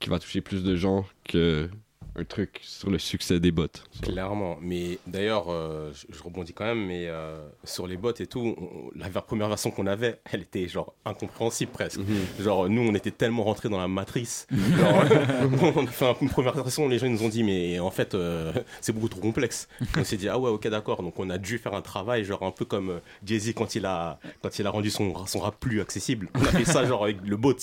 qui 0.00 0.08
va 0.08 0.18
toucher 0.18 0.40
plus 0.40 0.62
de 0.62 0.76
gens 0.76 1.06
que 1.24 1.68
un 2.16 2.24
truc 2.24 2.60
sur 2.62 2.90
le 2.90 2.98
succès 2.98 3.40
des 3.40 3.50
bots. 3.50 3.66
Clairement, 4.02 4.56
mais 4.60 4.98
d'ailleurs, 5.06 5.46
euh, 5.48 5.90
je, 5.92 6.14
je 6.16 6.22
rebondis 6.22 6.52
quand 6.52 6.64
même, 6.64 6.86
mais 6.86 7.06
euh, 7.08 7.44
sur 7.64 7.86
les 7.88 7.96
bots 7.96 8.12
et 8.14 8.26
tout, 8.26 8.54
on- 8.56 8.90
la 8.96 9.08
première 9.20 9.48
version 9.48 9.70
qu'on 9.72 9.86
avait, 9.86 10.20
elle 10.32 10.42
était 10.42 10.68
genre 10.68 10.94
incompréhensible 11.04 11.72
presque. 11.72 12.00
Genre, 12.40 12.68
nous, 12.68 12.82
on 12.82 12.94
était 12.94 13.10
tellement 13.10 13.42
rentrés 13.44 13.68
dans 13.68 13.80
la 13.80 13.88
matrice. 13.88 14.46
Genre, 14.78 15.04
on 15.76 15.84
a 15.84 15.86
fait 15.88 16.06
un- 16.06 16.16
une 16.20 16.30
première 16.30 16.54
version, 16.54 16.88
les 16.88 16.98
gens 16.98 17.08
nous 17.08 17.22
ont 17.24 17.28
dit, 17.28 17.42
mais 17.42 17.78
en 17.80 17.90
fait, 17.90 18.14
euh, 18.14 18.52
c'est 18.80 18.92
beaucoup 18.92 19.08
trop 19.08 19.20
complexe. 19.20 19.68
on 19.96 20.04
s'est 20.04 20.16
dit, 20.16 20.28
ah 20.28 20.38
ouais, 20.38 20.50
ok, 20.50 20.68
d'accord. 20.68 21.02
Donc, 21.02 21.18
on 21.18 21.28
a 21.30 21.38
dû 21.38 21.58
faire 21.58 21.74
un 21.74 21.82
travail, 21.82 22.24
genre 22.24 22.42
un 22.44 22.50
peu 22.52 22.64
comme 22.64 23.00
Jay-Z 23.24 23.54
quand 23.54 23.74
il 23.74 23.86
a, 23.86 24.18
quand 24.42 24.56
il 24.58 24.66
a 24.66 24.70
rendu 24.70 24.90
son, 24.90 25.26
son 25.26 25.40
rap 25.40 25.56
plus 25.58 25.80
accessible. 25.80 26.28
On 26.34 26.42
a 26.42 26.46
fait 26.52 26.64
ça, 26.64 26.84
genre 26.86 27.02
avec 27.04 27.18
le 27.24 27.36
bot. 27.36 27.54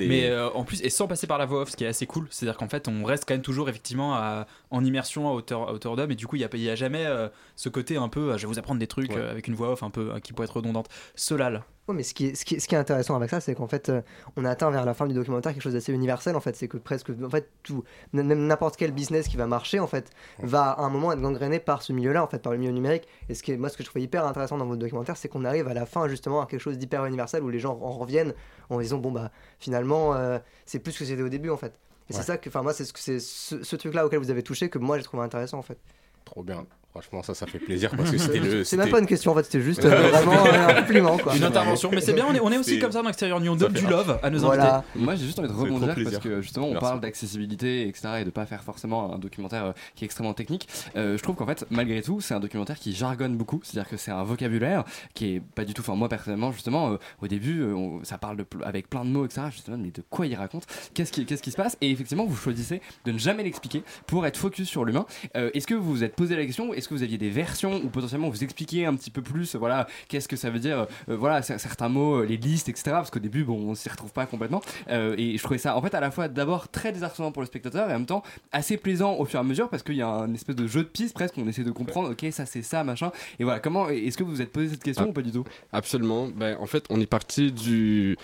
Mais 0.00 0.26
euh, 0.26 0.50
en 0.50 0.64
plus, 0.64 0.82
et 0.82 0.90
sans 0.90 1.06
passer 1.06 1.26
par 1.26 1.38
la 1.38 1.46
voix 1.46 1.62
off, 1.62 1.70
ce 1.70 1.76
qui 1.76 1.84
est 1.84 1.88
assez 1.88 2.06
cool, 2.06 2.26
c'est-à-dire 2.30 2.56
qu'en 2.58 2.68
fait, 2.68 2.88
on 2.88 3.04
reste 3.04 3.24
quand 3.26 3.34
même 3.34 3.42
toujours 3.42 3.68
effectivement 3.78 4.14
à- 4.14 4.46
en 4.70 4.84
immersion 4.84 5.28
à 5.28 5.32
hauteur, 5.32 5.68
à 5.68 5.72
hauteur 5.72 5.94
d'homme 5.96 6.10
et 6.10 6.16
du 6.16 6.26
coup 6.26 6.36
il 6.36 6.40
n'y 6.40 6.68
a, 6.68 6.72
a 6.72 6.74
jamais 6.74 7.06
euh, 7.06 7.28
ce 7.56 7.68
côté 7.68 7.96
un 7.96 8.08
peu 8.08 8.32
euh, 8.32 8.36
je 8.36 8.42
vais 8.46 8.52
vous 8.52 8.58
apprendre 8.58 8.80
des 8.80 8.86
trucs 8.88 9.10
Ouais. 9.12 9.16
euh, 9.18 9.30
avec 9.30 9.46
une 9.46 9.54
voix 9.54 9.70
off 9.72 9.82
un 9.82 9.90
peu 9.90 10.18
qui 10.20 10.32
pourrait 10.32 10.46
être 10.46 10.56
redondante. 10.56 10.88
Solal. 11.14 11.62
Ouais, 11.86 11.94
mais 11.94 12.02
ce 12.02 12.12
qui, 12.12 12.26
est, 12.26 12.34
ce, 12.34 12.44
qui 12.44 12.56
est, 12.56 12.58
ce 12.60 12.68
qui 12.68 12.74
est 12.74 12.78
intéressant 12.78 13.16
avec 13.16 13.30
ça, 13.30 13.40
c'est 13.40 13.54
qu'en 13.54 13.66
fait, 13.66 13.88
euh, 13.88 14.02
on 14.36 14.44
a 14.44 14.50
atteint 14.50 14.70
vers 14.70 14.84
la 14.84 14.92
fin 14.92 15.06
du 15.06 15.14
documentaire 15.14 15.54
quelque 15.54 15.62
chose 15.62 15.72
d'assez 15.72 15.90
universel. 15.90 16.36
En 16.36 16.40
fait, 16.40 16.54
c'est 16.54 16.68
que 16.68 16.76
presque, 16.76 17.08
en 17.24 17.30
fait, 17.30 17.48
tout, 17.62 17.82
n'importe 18.12 18.76
quel 18.76 18.92
business 18.92 19.26
qui 19.26 19.38
va 19.38 19.46
marcher, 19.46 19.80
en 19.80 19.86
fait, 19.86 20.10
va 20.42 20.64
à 20.72 20.82
un 20.82 20.90
moment 20.90 21.12
être 21.12 21.20
gangréné 21.22 21.60
par 21.60 21.80
ce 21.80 21.94
milieu-là, 21.94 22.22
en 22.22 22.26
fait, 22.26 22.40
par 22.42 22.52
le 22.52 22.58
milieu 22.58 22.72
numérique. 22.72 23.08
Et 23.30 23.34
ce 23.34 23.42
qui 23.42 23.52
est, 23.52 23.56
moi, 23.56 23.70
ce 23.70 23.78
que 23.78 23.82
je 23.84 23.88
trouvais 23.88 24.02
hyper 24.02 24.26
intéressant 24.26 24.58
dans 24.58 24.66
votre 24.66 24.80
documentaire, 24.80 25.16
c'est 25.16 25.28
qu'on 25.28 25.46
arrive 25.46 25.66
à 25.66 25.72
la 25.72 25.86
fin 25.86 26.06
justement 26.08 26.42
à 26.42 26.46
quelque 26.46 26.60
chose 26.60 26.76
d'hyper 26.76 27.06
universel 27.06 27.42
où 27.42 27.48
les 27.48 27.58
gens 27.58 27.78
en 27.80 27.92
reviennent 27.92 28.34
en 28.68 28.78
disant 28.80 28.98
bon 28.98 29.10
bah 29.10 29.30
finalement, 29.58 30.12
euh, 30.14 30.38
c'est 30.66 30.80
plus 30.80 30.92
ce 30.92 30.98
que 30.98 31.04
c'était 31.06 31.22
au 31.22 31.30
début, 31.30 31.48
en 31.48 31.56
fait. 31.56 31.72
C'est 32.10 32.22
ça 32.22 32.38
que, 32.38 32.48
enfin 32.48 32.62
moi, 32.62 32.72
c'est 32.72 32.84
ce, 32.84 32.92
que- 32.92 32.98
c'est 33.00 33.20
ce, 33.20 33.62
ce 33.62 33.76
truc-là 33.76 34.06
auquel 34.06 34.18
vous 34.18 34.30
avez 34.30 34.42
touché 34.42 34.70
que 34.70 34.78
moi 34.78 34.96
j'ai 34.98 35.04
trouvé 35.04 35.22
intéressant, 35.22 35.58
en 35.58 35.62
fait. 35.62 35.78
Trop 36.24 36.42
bien. 36.42 36.66
Franchement, 36.90 37.22
ça, 37.22 37.34
ça 37.34 37.46
fait 37.46 37.58
plaisir 37.58 37.90
parce 37.96 38.10
que 38.10 38.18
c'était 38.18 38.38
le. 38.40 38.64
C'est 38.64 38.76
même 38.76 38.88
pas 38.90 38.98
une 38.98 39.06
question, 39.06 39.32
en 39.32 39.34
fait, 39.34 39.44
c'était 39.44 39.60
juste 39.60 39.84
euh, 39.84 40.08
vraiment 40.08 40.32
un 40.44 40.74
compliment, 40.74 41.18
quoi. 41.18 41.36
Une 41.36 41.44
intervention, 41.44 41.90
mais 41.92 42.00
c'est 42.00 42.14
bien, 42.14 42.26
on 42.28 42.34
est, 42.34 42.40
on 42.40 42.50
est 42.50 42.58
aussi 42.58 42.78
comme 42.78 42.90
ça 42.92 43.00
dans 43.02 43.06
l'extérieur 43.08 43.38
on 43.48 43.56
donne 43.56 43.72
du 43.72 43.86
love 43.86 44.18
à 44.22 44.30
nos 44.30 44.38
Voilà. 44.40 44.76
invités. 44.78 45.04
Moi, 45.04 45.14
j'ai 45.14 45.26
juste 45.26 45.38
envie 45.38 45.48
de 45.48 45.52
rebondir 45.52 45.94
parce 46.02 46.18
que 46.18 46.40
justement, 46.40 46.66
on 46.66 46.72
Merci. 46.72 46.84
parle 46.86 47.00
d'accessibilité, 47.00 47.86
etc., 47.88 48.08
et 48.20 48.24
de 48.24 48.30
pas 48.30 48.46
faire 48.46 48.62
forcément 48.64 49.14
un 49.14 49.18
documentaire 49.18 49.64
euh, 49.66 49.72
qui 49.94 50.04
est 50.04 50.06
extrêmement 50.06 50.34
technique. 50.34 50.66
Euh, 50.96 51.16
je 51.18 51.22
trouve 51.22 51.36
qu'en 51.36 51.46
fait, 51.46 51.64
malgré 51.70 52.02
tout, 52.02 52.20
c'est 52.20 52.34
un 52.34 52.40
documentaire 52.40 52.78
qui 52.78 52.92
jargonne 52.94 53.36
beaucoup, 53.36 53.60
c'est-à-dire 53.62 53.88
que 53.90 53.96
c'est 53.96 54.10
un 54.10 54.24
vocabulaire 54.24 54.84
qui 55.14 55.34
est 55.36 55.40
pas 55.40 55.64
du 55.64 55.74
tout. 55.74 55.82
Enfin, 55.82 55.94
moi 55.94 56.08
personnellement, 56.08 56.52
justement, 56.52 56.92
euh, 56.92 56.96
au 57.22 57.28
début, 57.28 57.60
euh, 57.60 57.74
on- 57.74 58.02
ça 58.04 58.18
parle 58.18 58.36
de 58.38 58.42
pl- 58.44 58.64
avec 58.64 58.88
plein 58.88 59.04
de 59.04 59.10
mots, 59.10 59.24
etc. 59.26 59.42
Justement, 59.50 59.76
mais 59.78 59.90
de 59.90 60.02
quoi 60.08 60.26
il 60.26 60.34
raconte? 60.34 60.64
Qu'est-ce 60.94 61.12
qui, 61.12 61.26
qu'est-ce 61.26 61.42
qui 61.42 61.50
se 61.50 61.56
passe? 61.56 61.76
Et 61.80 61.90
effectivement, 61.90 62.24
vous 62.24 62.36
choisissez 62.36 62.80
de 63.04 63.12
ne 63.12 63.18
jamais 63.18 63.42
l'expliquer 63.44 63.82
pour 64.06 64.26
être 64.26 64.36
focus 64.36 64.68
sur 64.68 64.84
l'humain. 64.84 65.06
Euh, 65.36 65.50
est-ce 65.54 65.66
que 65.66 65.74
vous 65.74 65.90
vous 65.90 66.04
êtes 66.04 66.16
posé 66.16 66.34
la 66.36 66.44
question 66.46 66.72
Est-ce 66.78 66.88
que 66.88 66.94
vous 66.94 67.02
aviez 67.02 67.18
des 67.18 67.30
versions 67.30 67.76
ou 67.84 67.88
potentiellement 67.88 68.28
vous 68.30 68.42
expliquer 68.44 68.86
un 68.86 68.94
petit 68.94 69.10
peu 69.10 69.20
plus 69.22 69.54
Voilà, 69.56 69.86
qu'est-ce 70.08 70.28
que 70.28 70.36
ça 70.36 70.48
veut 70.50 70.58
dire 70.60 70.86
euh, 71.08 71.16
Voilà, 71.16 71.40
cer- 71.40 71.58
certains 71.58 71.88
mots, 71.88 72.20
euh, 72.22 72.24
les 72.26 72.36
listes, 72.36 72.68
etc. 72.68 72.84
Parce 72.92 73.10
qu'au 73.10 73.18
début, 73.18 73.44
bon, 73.44 73.56
on 73.68 73.74
s'y 73.74 73.88
retrouve 73.88 74.12
pas 74.12 74.26
complètement. 74.26 74.62
Euh, 74.88 75.14
et 75.18 75.36
je 75.36 75.42
trouvais 75.42 75.58
ça, 75.58 75.76
en 75.76 75.82
fait, 75.82 75.94
à 75.94 76.00
la 76.00 76.10
fois 76.10 76.28
d'abord 76.28 76.68
très 76.68 76.92
désarçonnant 76.92 77.32
pour 77.32 77.42
le 77.42 77.46
spectateur 77.46 77.90
et 77.90 77.92
en 77.92 77.98
même 77.98 78.06
temps 78.06 78.22
assez 78.52 78.76
plaisant 78.76 79.14
au 79.16 79.24
fur 79.24 79.38
et 79.38 79.42
à 79.42 79.44
mesure 79.44 79.68
parce 79.68 79.82
qu'il 79.82 79.96
y 79.96 80.02
a 80.02 80.08
un 80.08 80.32
espèce 80.34 80.56
de 80.56 80.66
jeu 80.66 80.82
de 80.84 80.88
piste 80.88 81.14
presque. 81.14 81.34
On 81.36 81.48
essaie 81.48 81.64
de 81.64 81.70
comprendre, 81.70 82.10
ok, 82.12 82.26
ça 82.30 82.46
c'est 82.46 82.62
ça, 82.62 82.84
machin. 82.84 83.10
Et 83.38 83.44
voilà, 83.44 83.60
comment 83.60 83.88
est-ce 83.88 84.16
que 84.16 84.22
vous 84.24 84.30
vous 84.30 84.42
êtes 84.42 84.52
posé 84.52 84.68
cette 84.70 84.82
question 84.84 85.04
Ah. 85.06 85.10
ou 85.10 85.12
pas 85.12 85.22
du 85.22 85.32
tout? 85.32 85.44
Absolument. 85.72 86.28
Ben, 86.28 86.56
en 86.60 86.66
fait, 86.66 86.84
on 86.90 87.00
est 87.00 87.06
parti 87.06 87.50
du, 87.52 88.16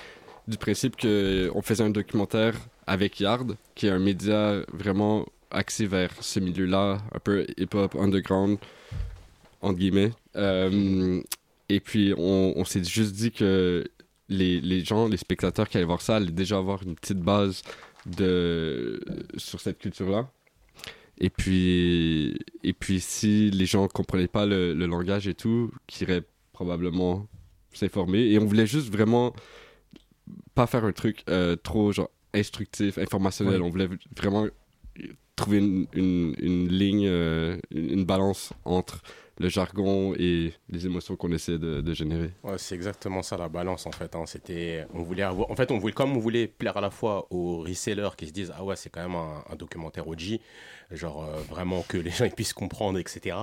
du 0.49 0.57
principe 0.59 0.97
qu'on 1.01 1.63
faisait 1.63 1.85
un 1.85 1.91
documentaire 1.91 2.55
avec 2.87 3.19
Yard, 3.21 3.57
qui 3.75 3.87
est 3.87 3.91
un 3.91 3.99
média 3.99 4.61
vraiment 4.73 5.25
axé 5.55 5.87
vers 5.87 6.11
ce 6.21 6.41
milieu-là, 6.41 6.99
un 7.13 7.19
peu 7.19 7.47
hip-hop, 7.57 7.95
underground, 7.95 8.59
entre 9.61 9.79
guillemets. 9.79 10.13
Euh, 10.37 11.23
et 11.69 11.81
puis, 11.81 12.15
on, 12.17 12.53
on 12.57 12.65
s'est 12.65 12.85
juste 12.85 13.15
dit 13.15 13.31
que 13.31 13.85
les, 14.29 14.61
les 14.61 14.85
gens, 14.85 15.09
les 15.09 15.17
spectateurs 15.17 15.69
qui 15.69 15.77
allaient 15.77 15.87
voir 15.87 16.03
ça 16.03 16.17
allaient 16.17 16.31
déjà 16.31 16.59
avoir 16.59 16.83
une 16.83 16.95
petite 16.95 17.21
base 17.21 17.63
de, 18.07 19.01
sur 19.37 19.61
cette 19.61 19.79
culture-là. 19.79 20.31
Et 21.19 21.31
puis, 21.31 22.37
et 22.63 22.73
puis, 22.73 23.01
si 23.01 23.51
les 23.51 23.67
gens 23.67 23.87
comprenaient 23.89 24.29
pas 24.29 24.47
le, 24.47 24.75
le 24.75 24.87
langage 24.87 25.29
et 25.29 25.35
tout, 25.35 25.71
qui 25.87 26.05
iraient 26.05 26.25
probablement 26.53 27.29
s'informer. 27.73 28.31
Et 28.31 28.39
on 28.39 28.47
voulait 28.47 28.67
juste 28.67 28.91
vraiment 28.91 29.35
pas 30.55 30.67
faire 30.67 30.85
un 30.85 30.93
truc 30.93 31.23
euh, 31.29 31.57
trop 31.57 31.93
genre 31.93 32.11
instructif, 32.33 32.99
informationnel. 32.99 33.61
Ouais. 33.61 33.67
On 33.67 33.71
voulait 33.71 33.89
vraiment 34.17 34.47
trouver 35.37 35.59
une, 35.59 35.87
une, 35.95 36.69
ligne, 36.69 37.07
euh, 37.07 37.59
une 37.71 38.05
balance 38.05 38.53
entre 38.65 39.03
le 39.39 39.49
jargon 39.49 40.15
et 40.17 40.53
les 40.69 40.87
émotions 40.87 41.17
qu'on 41.17 41.33
essaie 41.33 41.59
de, 41.59 41.93
générer. 41.93 42.31
Ouais, 42.43 42.57
c'est 42.57 42.75
exactement 42.75 43.23
ça 43.23 43.37
la 43.37 43.49
balance 43.49 43.87
en 43.87 43.93
fait. 43.93 44.15
hein. 44.15 44.25
C'était, 44.27 44.87
on 44.95 45.03
voulait 45.03 45.23
avoir, 45.23 45.51
en 45.51 45.57
fait, 45.57 45.71
on 45.73 45.79
voulait 45.79 45.93
comme 45.93 46.17
on 46.17 46.21
voulait 46.21 46.47
plaire 46.47 46.77
à 46.77 46.81
la 46.81 46.91
fois 46.91 47.27
aux 47.31 47.61
resellers 47.61 48.11
qui 48.17 48.29
se 48.29 48.33
disent 48.33 48.53
ah 48.57 48.65
ouais 48.65 48.77
c'est 48.77 48.91
quand 48.91 49.03
même 49.03 49.17
un, 49.17 49.57
documentaire 49.57 50.07
OG, 50.07 50.39
genre 50.93 51.25
euh, 51.25 51.41
vraiment 51.49 51.83
que 51.83 51.97
les 51.97 52.11
gens 52.13 52.25
ils 52.25 52.33
puissent 52.33 52.53
comprendre 52.53 52.99
etc. 52.99 53.37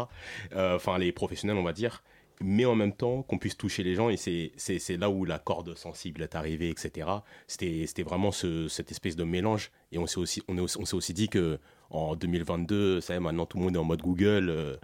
Euh, 0.55 0.75
Enfin 0.75 0.97
les 0.97 1.11
professionnels 1.11 1.57
on 1.57 1.63
va 1.63 1.73
dire, 1.73 2.03
mais 2.39 2.65
en 2.65 2.75
même 2.75 2.93
temps 2.93 3.21
qu'on 3.23 3.37
puisse 3.37 3.57
toucher 3.57 3.83
les 3.83 3.95
gens 3.95 4.09
et 4.09 4.17
c'est 4.17 4.51
c'est 4.57 4.97
là 4.97 5.09
où 5.09 5.25
la 5.25 5.39
corde 5.39 5.75
sensible 5.75 6.23
est 6.23 6.35
arrivée 6.35 6.69
etc. 6.69 7.07
C'était 7.47 7.85
c'était 7.85 8.03
vraiment 8.03 8.31
ce, 8.31 8.67
cette 8.69 8.91
espèce 8.91 9.15
de 9.17 9.23
mélange 9.25 9.71
et 9.91 9.97
on 9.97 10.07
s'est 10.07 10.19
aussi 10.19 10.41
on 10.47 10.57
on 10.57 10.67
s'est 10.67 10.95
aussi 10.95 11.13
dit 11.13 11.27
que 11.27 11.59
en 11.91 12.15
2022 12.15 13.01
ça 13.01 13.13
y 13.13 13.17
est 13.17 13.19
maintenant 13.19 13.45
tout 13.45 13.57
le 13.57 13.63
monde 13.65 13.75
est 13.75 13.79
en 13.79 13.83
mode 13.83 14.01
Google. 14.01 14.49
euh, 14.49 14.75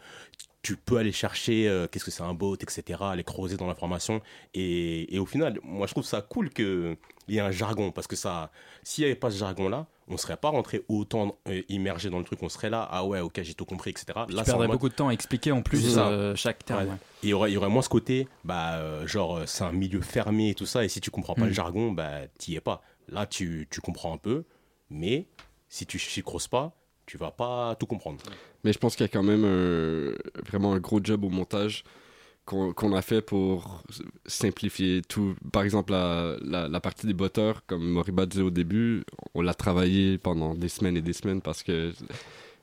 tu 0.64 0.76
peux 0.76 0.98
aller 0.98 1.14
chercher 1.14 1.70
euh, 1.70 1.88
qu'est-ce 1.88 2.04
que 2.04 2.12
c'est 2.12 2.24
un 2.24 2.34
bot, 2.34 2.56
etc., 2.56 2.82
aller 3.04 3.24
creuser 3.24 3.56
dans 3.56 3.68
l'information. 3.68 4.20
Et, 4.54 5.16
et 5.16 5.20
au 5.20 5.26
final, 5.26 5.60
moi 5.64 5.88
je 5.88 5.94
trouve 5.94 6.04
ça 6.04 6.20
cool 6.22 6.50
qu'il 6.50 6.98
y 7.30 7.38
ait 7.38 7.40
un 7.40 7.52
jargon, 7.52 7.92
parce 7.92 8.06
que 8.08 8.18
ça, 8.18 8.52
s'il 8.84 9.04
n'y 9.04 9.12
avait 9.12 9.16
pas 9.20 9.32
ce 9.32 9.38
jargon-là, 9.38 9.88
on 10.10 10.18
serait 10.18 10.36
pas 10.36 10.50
rentré 10.50 10.84
autant 10.90 11.38
euh, 11.48 11.62
immergé 11.70 12.10
dans 12.10 12.18
le 12.18 12.26
truc, 12.26 12.44
on 12.44 12.50
serait 12.50 12.70
là, 12.70 12.86
ah 12.92 13.06
ouais, 13.06 13.22
ok, 13.22 13.40
j'ai 13.44 13.54
tout 13.54 13.64
compris, 13.64 13.92
etc. 13.92 14.06
Là, 14.16 14.26
Tu 14.28 14.34
perdrais 14.44 14.68
mode- 14.68 14.76
beaucoup 14.76 14.90
de 14.90 14.94
temps 14.94 15.08
à 15.08 15.14
expliquer 15.14 15.54
en 15.54 15.62
plus 15.62 15.96
euh, 15.98 16.36
chaque 16.36 16.66
terme. 16.66 16.82
Ouais. 16.84 16.90
ouais. 16.90 16.96
Et 17.24 17.28
il 17.28 17.30
y 17.30 17.34
aurait, 17.34 17.50
il 17.52 17.54
y 17.54 17.58
aurait 17.58 17.70
moins 17.70 17.82
ce 17.84 17.88
côté, 17.90 18.28
bah, 18.44 18.74
euh, 18.74 19.08
genre, 19.08 19.44
c'est 19.46 19.64
un 19.64 19.72
milieu 19.72 20.02
fermé 20.02 20.50
et 20.50 20.56
tout 20.56 20.66
ça, 20.66 20.84
et 20.84 20.90
si 20.90 21.00
tu 21.00 21.12
comprends 21.12 21.36
pas 21.36 21.44
Mm. 21.44 21.48
le 21.48 21.54
jargon, 21.54 21.92
bah, 21.94 22.28
t'y 22.40 22.56
es 22.56 22.62
pas. 22.62 22.82
Là, 23.08 23.26
tu, 23.26 23.70
tu 23.72 23.80
comprends 23.80 24.14
un 24.14 24.18
peu, 24.18 24.44
mais 24.90 25.28
si 25.70 25.86
tu 25.86 25.98
t'y 25.98 26.24
creuses 26.24 26.48
pas, 26.50 26.76
tu 27.08 27.18
vas 27.18 27.32
pas 27.32 27.76
tout 27.80 27.88
comprendre. 27.88 28.20
Mais 28.64 28.72
je 28.74 28.78
pense 28.78 28.96
qu'il 28.96 29.04
y 29.04 29.10
a 29.10 29.12
quand 29.12 29.24
même 29.24 29.44
un- 29.46 30.14
vraiment 30.48 30.74
un 30.74 30.80
gros 30.80 31.00
job 31.04 31.24
au 31.24 31.30
montage 31.30 31.84
qu'on 32.46 32.94
a 32.94 33.02
fait 33.02 33.22
pour 33.22 33.84
simplifier 34.26 35.02
tout. 35.02 35.36
Par 35.52 35.64
exemple, 35.64 35.92
la, 35.92 36.38
la, 36.42 36.70
la 36.70 36.80
partie 36.80 37.06
des 37.06 37.14
botteurs, 37.14 37.66
comme 37.68 37.86
Moriba 37.90 38.26
disait 38.26 38.42
au 38.44 38.50
début, 38.52 39.04
on 39.34 39.42
l'a 39.42 39.54
travaillé 39.54 40.18
pendant 40.18 40.56
des 40.56 40.70
semaines 40.70 40.96
et 40.96 41.02
des 41.02 41.12
semaines 41.12 41.42
parce 41.42 41.62
que 41.62 41.92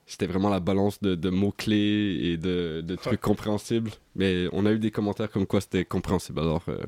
c'était 0.07 0.27
vraiment 0.27 0.49
la 0.49 0.61
balance 0.61 1.01
de, 1.03 1.15
de 1.15 1.29
mots-clés 1.29 2.19
et 2.23 2.37
de, 2.39 2.81
de 2.83 2.95
trucs 2.97 3.21
compréhensibles. 3.21 3.91
Mais 4.17 4.47
on 4.53 4.65
a 4.65 4.73
eu 4.73 4.79
des 4.79 4.91
commentaires 4.91 5.31
comme 5.31 5.47
quoi 5.47 5.61
c'était 5.61 5.85
compréhensible. 5.85 6.41
Alors, 6.41 6.63
euh, 6.69 6.79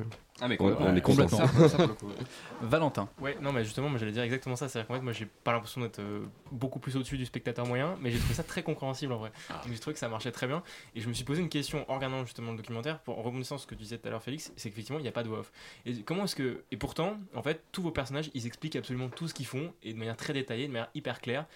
Ah, 0.40 0.48
mais 0.48 0.56
on, 0.60 0.68
complètement. 0.68 0.86
on 0.86 0.96
est 0.96 1.00
content. 1.00 1.28
Ça, 1.28 1.68
ça, 1.68 1.76
pour 1.78 1.86
le 1.86 1.94
coup, 1.94 2.06
ouais. 2.08 2.14
Valentin. 2.60 3.08
Ouais, 3.20 3.38
non, 3.40 3.52
mais 3.52 3.64
justement, 3.64 3.88
moi 3.88 3.98
j'allais 3.98 4.12
dire 4.12 4.22
exactement 4.22 4.56
ça. 4.56 4.68
C'est-à-dire 4.68 4.88
qu'en 4.88 4.94
fait, 4.94 5.00
moi 5.00 5.12
j'ai 5.12 5.26
pas 5.26 5.52
l'impression 5.52 5.80
d'être 5.80 5.98
euh, 6.00 6.26
beaucoup 6.52 6.78
plus 6.78 6.96
au-dessus 6.96 7.16
du 7.16 7.24
spectateur 7.24 7.66
moyen, 7.66 7.96
mais 8.00 8.10
j'ai 8.10 8.18
trouvé 8.18 8.34
ça 8.34 8.42
très 8.42 8.62
compréhensible 8.62 9.12
en 9.12 9.18
vrai. 9.18 9.32
Donc 9.48 9.72
j'ai 9.72 9.78
trouvé 9.78 9.94
que 9.94 10.00
ça 10.00 10.08
marchait 10.08 10.32
très 10.32 10.46
bien. 10.46 10.62
Et 10.94 11.00
je 11.00 11.08
me 11.08 11.14
suis 11.14 11.24
posé 11.24 11.40
une 11.40 11.48
question 11.48 11.84
en 11.90 11.94
regardant 11.94 12.24
justement 12.24 12.50
le 12.50 12.58
documentaire, 12.58 12.98
pour, 13.00 13.18
en 13.18 13.22
rebondissant 13.22 13.56
sur 13.56 13.62
ce 13.62 13.66
que 13.66 13.74
tu 13.74 13.82
disais 13.82 13.98
tout 13.98 14.08
à 14.08 14.10
l'heure, 14.10 14.22
Félix, 14.22 14.52
c'est 14.56 14.68
qu'effectivement 14.68 14.98
il 14.98 15.02
n'y 15.02 15.08
a 15.08 15.12
pas 15.12 15.22
de 15.22 15.30
off. 15.30 15.50
Et 15.86 15.94
comment 16.02 16.24
est-ce 16.24 16.36
que. 16.36 16.64
Et 16.70 16.76
pourtant, 16.76 17.16
en 17.34 17.42
fait, 17.42 17.62
tous 17.72 17.82
vos 17.82 17.90
personnages 17.90 18.30
ils 18.34 18.46
expliquent 18.46 18.76
absolument 18.76 19.08
tout 19.08 19.28
ce 19.28 19.34
qu'ils 19.34 19.46
font 19.46 19.72
et 19.82 19.92
de 19.94 19.98
manière 19.98 20.16
très 20.16 20.32
détaillée, 20.32 20.66
de 20.66 20.72
manière 20.72 20.90
hyper 20.94 21.20
claire. 21.20 21.46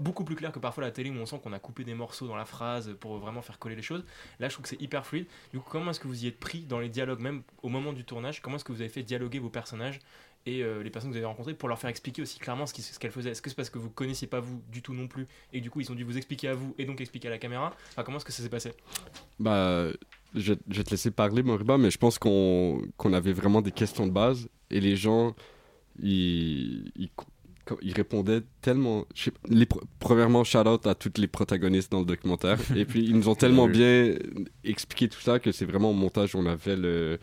Beaucoup 0.00 0.24
plus 0.24 0.34
clair 0.34 0.50
que 0.50 0.58
parfois 0.58 0.82
la 0.82 0.90
télé 0.90 1.10
où 1.10 1.14
on 1.14 1.26
sent 1.26 1.40
qu'on 1.42 1.52
a 1.52 1.58
coupé 1.58 1.84
des 1.84 1.94
morceaux 1.94 2.26
dans 2.26 2.36
la 2.36 2.44
phrase 2.44 2.96
pour 3.00 3.18
vraiment 3.18 3.42
faire 3.42 3.58
coller 3.58 3.76
les 3.76 3.82
choses. 3.82 4.04
Là, 4.38 4.48
je 4.48 4.54
trouve 4.54 4.62
que 4.62 4.68
c'est 4.68 4.80
hyper 4.80 5.06
fluide. 5.06 5.26
Du 5.52 5.60
coup, 5.60 5.68
comment 5.68 5.90
est-ce 5.90 6.00
que 6.00 6.08
vous 6.08 6.24
y 6.24 6.26
êtes 6.26 6.40
pris 6.40 6.60
dans 6.60 6.80
les 6.80 6.88
dialogues, 6.88 7.20
même 7.20 7.42
au 7.62 7.68
moment 7.68 7.92
du 7.92 8.04
tournage? 8.04 8.40
Comment 8.40 8.56
est-ce 8.56 8.64
que 8.64 8.72
vous 8.72 8.80
avez 8.80 8.90
fait 8.90 9.02
dialoguer 9.02 9.38
vos 9.38 9.50
personnages 9.50 10.00
et 10.46 10.62
euh, 10.62 10.82
les 10.82 10.88
personnes 10.88 11.10
que 11.10 11.14
vous 11.14 11.18
avez 11.18 11.26
rencontrées 11.26 11.52
pour 11.52 11.68
leur 11.68 11.78
faire 11.78 11.90
expliquer 11.90 12.22
aussi 12.22 12.38
clairement 12.38 12.66
ce 12.66 12.98
qu'elles 12.98 13.10
faisaient? 13.10 13.30
Est-ce 13.30 13.42
que 13.42 13.50
c'est 13.50 13.56
parce 13.56 13.70
que 13.70 13.78
vous 13.78 13.90
connaissiez 13.90 14.26
pas 14.26 14.40
vous 14.40 14.62
du 14.72 14.80
tout 14.80 14.94
non 14.94 15.06
plus 15.06 15.26
et 15.52 15.60
du 15.60 15.70
coup 15.70 15.80
ils 15.80 15.92
ont 15.92 15.94
dû 15.94 16.04
vous 16.04 16.16
expliquer 16.16 16.48
à 16.48 16.54
vous 16.54 16.74
et 16.78 16.86
donc 16.86 17.00
expliquer 17.00 17.28
à 17.28 17.30
la 17.30 17.38
caméra? 17.38 17.74
Enfin, 17.90 18.02
comment 18.02 18.16
est-ce 18.16 18.24
que 18.24 18.32
ça 18.32 18.42
s'est 18.42 18.48
passé? 18.48 18.72
Bah, 19.38 19.88
je, 20.34 20.54
vais 20.66 20.84
te 20.84 20.90
laisser 20.90 21.10
parler, 21.10 21.42
Moriba, 21.42 21.76
mais 21.76 21.90
je 21.90 21.98
pense 21.98 22.18
qu'on 22.18 22.82
avait 23.12 23.32
vraiment 23.32 23.60
des 23.60 23.72
questions 23.72 24.06
de 24.06 24.12
base 24.12 24.48
et 24.70 24.80
les 24.80 24.96
gens, 24.96 25.34
ils, 26.00 27.10
ils 27.82 27.92
répondaient 27.94 28.42
tellement. 28.60 29.04
je 29.14 29.24
sais- 29.24 29.32
les, 29.48 29.66
pro- 29.66 29.82
premièrement, 29.98 30.44
shout 30.44 30.66
out 30.66 30.86
à 30.86 30.94
tous 30.94 31.12
les 31.18 31.26
protagonistes 31.26 31.90
dans 31.92 32.00
le 32.00 32.06
documentaire. 32.06 32.58
et 32.76 32.84
puis, 32.84 33.04
ils 33.04 33.16
nous 33.16 33.28
ont 33.28 33.34
tellement 33.34 33.68
bien 33.68 34.14
expliqué 34.64 35.08
tout 35.08 35.20
ça 35.20 35.38
que 35.38 35.52
c'est 35.52 35.64
vraiment 35.66 35.90
au 35.90 35.94
montage 35.94 36.34
on 36.34 36.46
a 36.46 36.56
fait 36.56 36.76
le, 36.76 37.18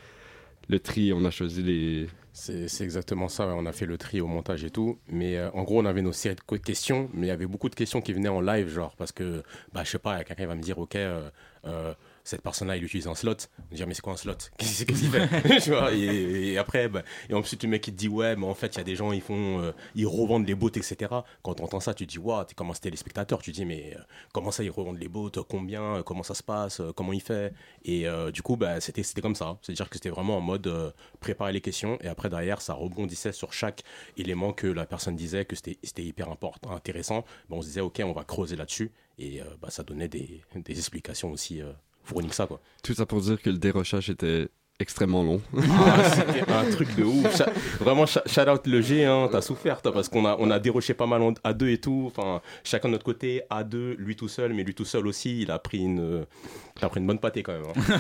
le 0.68 0.80
tri, 0.80 1.14
on 1.14 1.24
a 1.26 1.32
choisi 1.32 1.64
les. 1.64 2.08
C'est 2.34 2.82
exactement 2.84 3.30
ça, 3.30 3.48
ouais. 3.48 3.54
on 3.58 3.66
a 3.66 3.72
fait 3.72 3.88
le 3.88 3.98
tri 3.98 4.22
au 4.22 4.28
montage 4.28 4.64
et 4.64 4.70
tout. 4.70 5.00
Mais 5.10 5.38
euh, 5.38 5.50
en 5.54 5.64
gros, 5.64 5.82
on 5.82 5.86
avait 5.86 6.04
nos 6.04 6.12
séries 6.12 6.36
de 6.36 6.58
questions, 6.58 7.10
mais 7.14 7.26
il 7.26 7.30
y 7.30 7.32
avait 7.32 7.48
beaucoup 7.48 7.68
de 7.68 7.74
questions 7.74 8.00
qui 8.00 8.14
venaient 8.14 8.30
en 8.30 8.42
live, 8.42 8.70
genre, 8.70 8.96
parce 8.96 9.12
que, 9.12 9.42
bah, 9.74 9.84
je 9.84 9.90
sais 9.90 9.98
pas, 10.00 10.24
quelqu'un 10.24 10.46
va 10.46 10.54
me 10.54 10.62
dire, 10.62 10.78
ok, 10.78 10.96
euh, 10.98 11.30
euh, 11.66 11.94
cette 12.28 12.42
personne-là, 12.42 12.76
il 12.76 12.84
utilise 12.84 13.08
un 13.08 13.16
slot. 13.16 13.36
On 13.72 13.76
dit, 13.76 13.84
mais 13.88 13.94
c'est 13.94 14.02
quoi 14.02 14.14
un 14.14 14.18
slot? 14.18 14.34
Qu'est-ce 14.58 14.84
qu'il 14.84 14.96
fait? 15.10 15.60
Tu 15.62 15.70
vois, 15.70 15.94
et, 15.94 16.52
et 16.52 16.58
après, 16.58 16.90
bah, 16.90 17.04
et 17.30 17.34
ensuite, 17.34 17.64
le 17.64 17.70
mec, 17.70 17.88
il 17.88 17.94
te 17.94 17.98
dit, 17.98 18.10
ouais, 18.10 18.36
mais 18.36 18.46
en 18.46 18.54
fait, 18.54 18.76
il 18.76 18.78
y 18.80 18.82
a 18.82 18.84
des 18.84 18.98
gens, 18.98 19.14
ils 19.14 19.22
font, 19.22 19.62
euh, 19.62 19.72
ils 19.96 20.06
revendent 20.06 20.46
les 20.46 20.56
bots, 20.56 20.70
etc. 20.70 20.96
Quand 21.42 21.56
tu 21.56 21.64
entends 21.64 21.80
ça, 21.80 21.94
tu 21.94 22.06
te 22.06 22.12
dis, 22.12 22.20
waouh, 22.20 22.44
t'es 22.44 22.54
comme 22.54 22.70
un 22.70 22.74
téléspectateur. 22.74 23.42
Tu 23.42 23.52
te 23.52 23.56
dis, 23.56 23.66
mais 23.66 23.94
euh, 23.96 24.02
comment 24.34 24.52
ça, 24.52 24.64
ils 24.64 24.70
revendent 24.70 25.00
les 25.00 25.08
bots 25.08 25.32
Combien? 25.48 25.98
Euh, 25.98 26.04
Comment 26.04 26.24
ça 26.24 26.36
se 26.36 26.44
passe? 26.44 26.82
Comment 26.96 27.14
il 27.14 27.22
fait? 27.22 27.54
Et 27.86 28.08
euh, 28.08 28.30
du 28.32 28.42
coup, 28.42 28.58
bah, 28.58 28.82
c'était 28.82 29.04
c'était 29.04 29.22
comme 29.22 29.36
ça. 29.36 29.58
C'est-à-dire 29.62 29.90
que 29.90 29.96
c'était 29.96 30.10
vraiment 30.10 30.38
en 30.38 30.42
mode 30.42 30.94
préparer 31.22 31.54
les 31.54 31.62
questions, 31.62 31.98
et 32.02 32.08
après, 32.08 32.30
derrière, 32.30 32.60
ça 32.62 32.74
rebondissait 32.74 33.32
sur 33.32 33.54
chaque 33.54 33.84
élément 34.18 34.52
que 34.52 34.68
la 34.68 34.86
personne 34.86 35.16
disait, 35.16 35.46
que 35.46 35.56
c'était 35.56 35.78
c'était 35.84 36.04
hyper 36.04 36.30
important, 36.30 36.72
intéressant. 36.72 37.24
Bon, 37.50 37.58
on 37.58 37.62
se 37.62 37.68
disait, 37.68 37.82
ok, 37.82 38.02
on 38.04 38.12
va 38.12 38.24
creuser 38.26 38.56
là-dessus, 38.58 38.92
et 39.18 39.42
bah, 39.62 39.70
ça 39.70 39.84
donnait 39.84 40.08
des, 40.08 40.42
des 40.56 40.78
explications 40.78 41.32
aussi 41.32 41.62
euh, 42.08 42.10
fournies 42.10 42.30
que 42.30 42.36
ça, 42.36 42.48
quoi. 42.48 42.60
Tout 42.84 42.94
ça 42.94 43.06
pour 43.06 43.22
dire 43.22 43.42
que 43.42 43.50
le 43.50 43.58
dérochage 43.58 44.10
était 44.10 44.48
extrêmement 44.80 45.24
long. 45.24 45.42
Ah, 45.58 46.04
c'était 46.04 46.52
un 46.52 46.70
truc 46.70 46.96
de 46.96 47.04
ouf. 47.04 47.36
Cha- 47.36 47.50
vraiment, 47.80 48.06
cha- 48.06 48.22
shout 48.28 48.48
out 48.48 48.68
le 48.68 48.80
G, 48.82 49.06
hein, 49.06 49.28
t'as 49.32 49.42
souffert, 49.42 49.82
toi, 49.82 49.92
parce 49.92 50.08
qu'on 50.08 50.24
a, 50.24 50.36
on 50.38 50.52
a 50.52 50.60
déroché 50.60 50.94
pas 50.94 51.08
mal 51.08 51.34
à 51.44 51.54
deux 51.54 51.70
et 51.70 51.80
tout. 51.80 52.04
Enfin, 52.16 52.42
chacun 52.64 52.88
de 52.90 52.92
notre 52.94 53.04
côté, 53.04 53.42
à 53.50 53.64
deux, 53.64 53.96
lui 53.98 54.16
tout 54.16 54.28
seul, 54.28 54.54
mais 54.54 54.64
lui 54.64 54.76
tout 54.76 54.86
seul 54.86 55.08
aussi, 55.08 55.42
il 55.42 55.50
a 55.50 55.58
pris 55.58 55.80
une, 55.80 56.26
il 56.80 56.86
a 56.86 56.90
pris 56.90 57.00
une 57.00 57.08
bonne 57.08 57.18
pâtée 57.18 57.42
quand 57.42 57.54
même. 57.54 57.64
hein. 57.76 57.98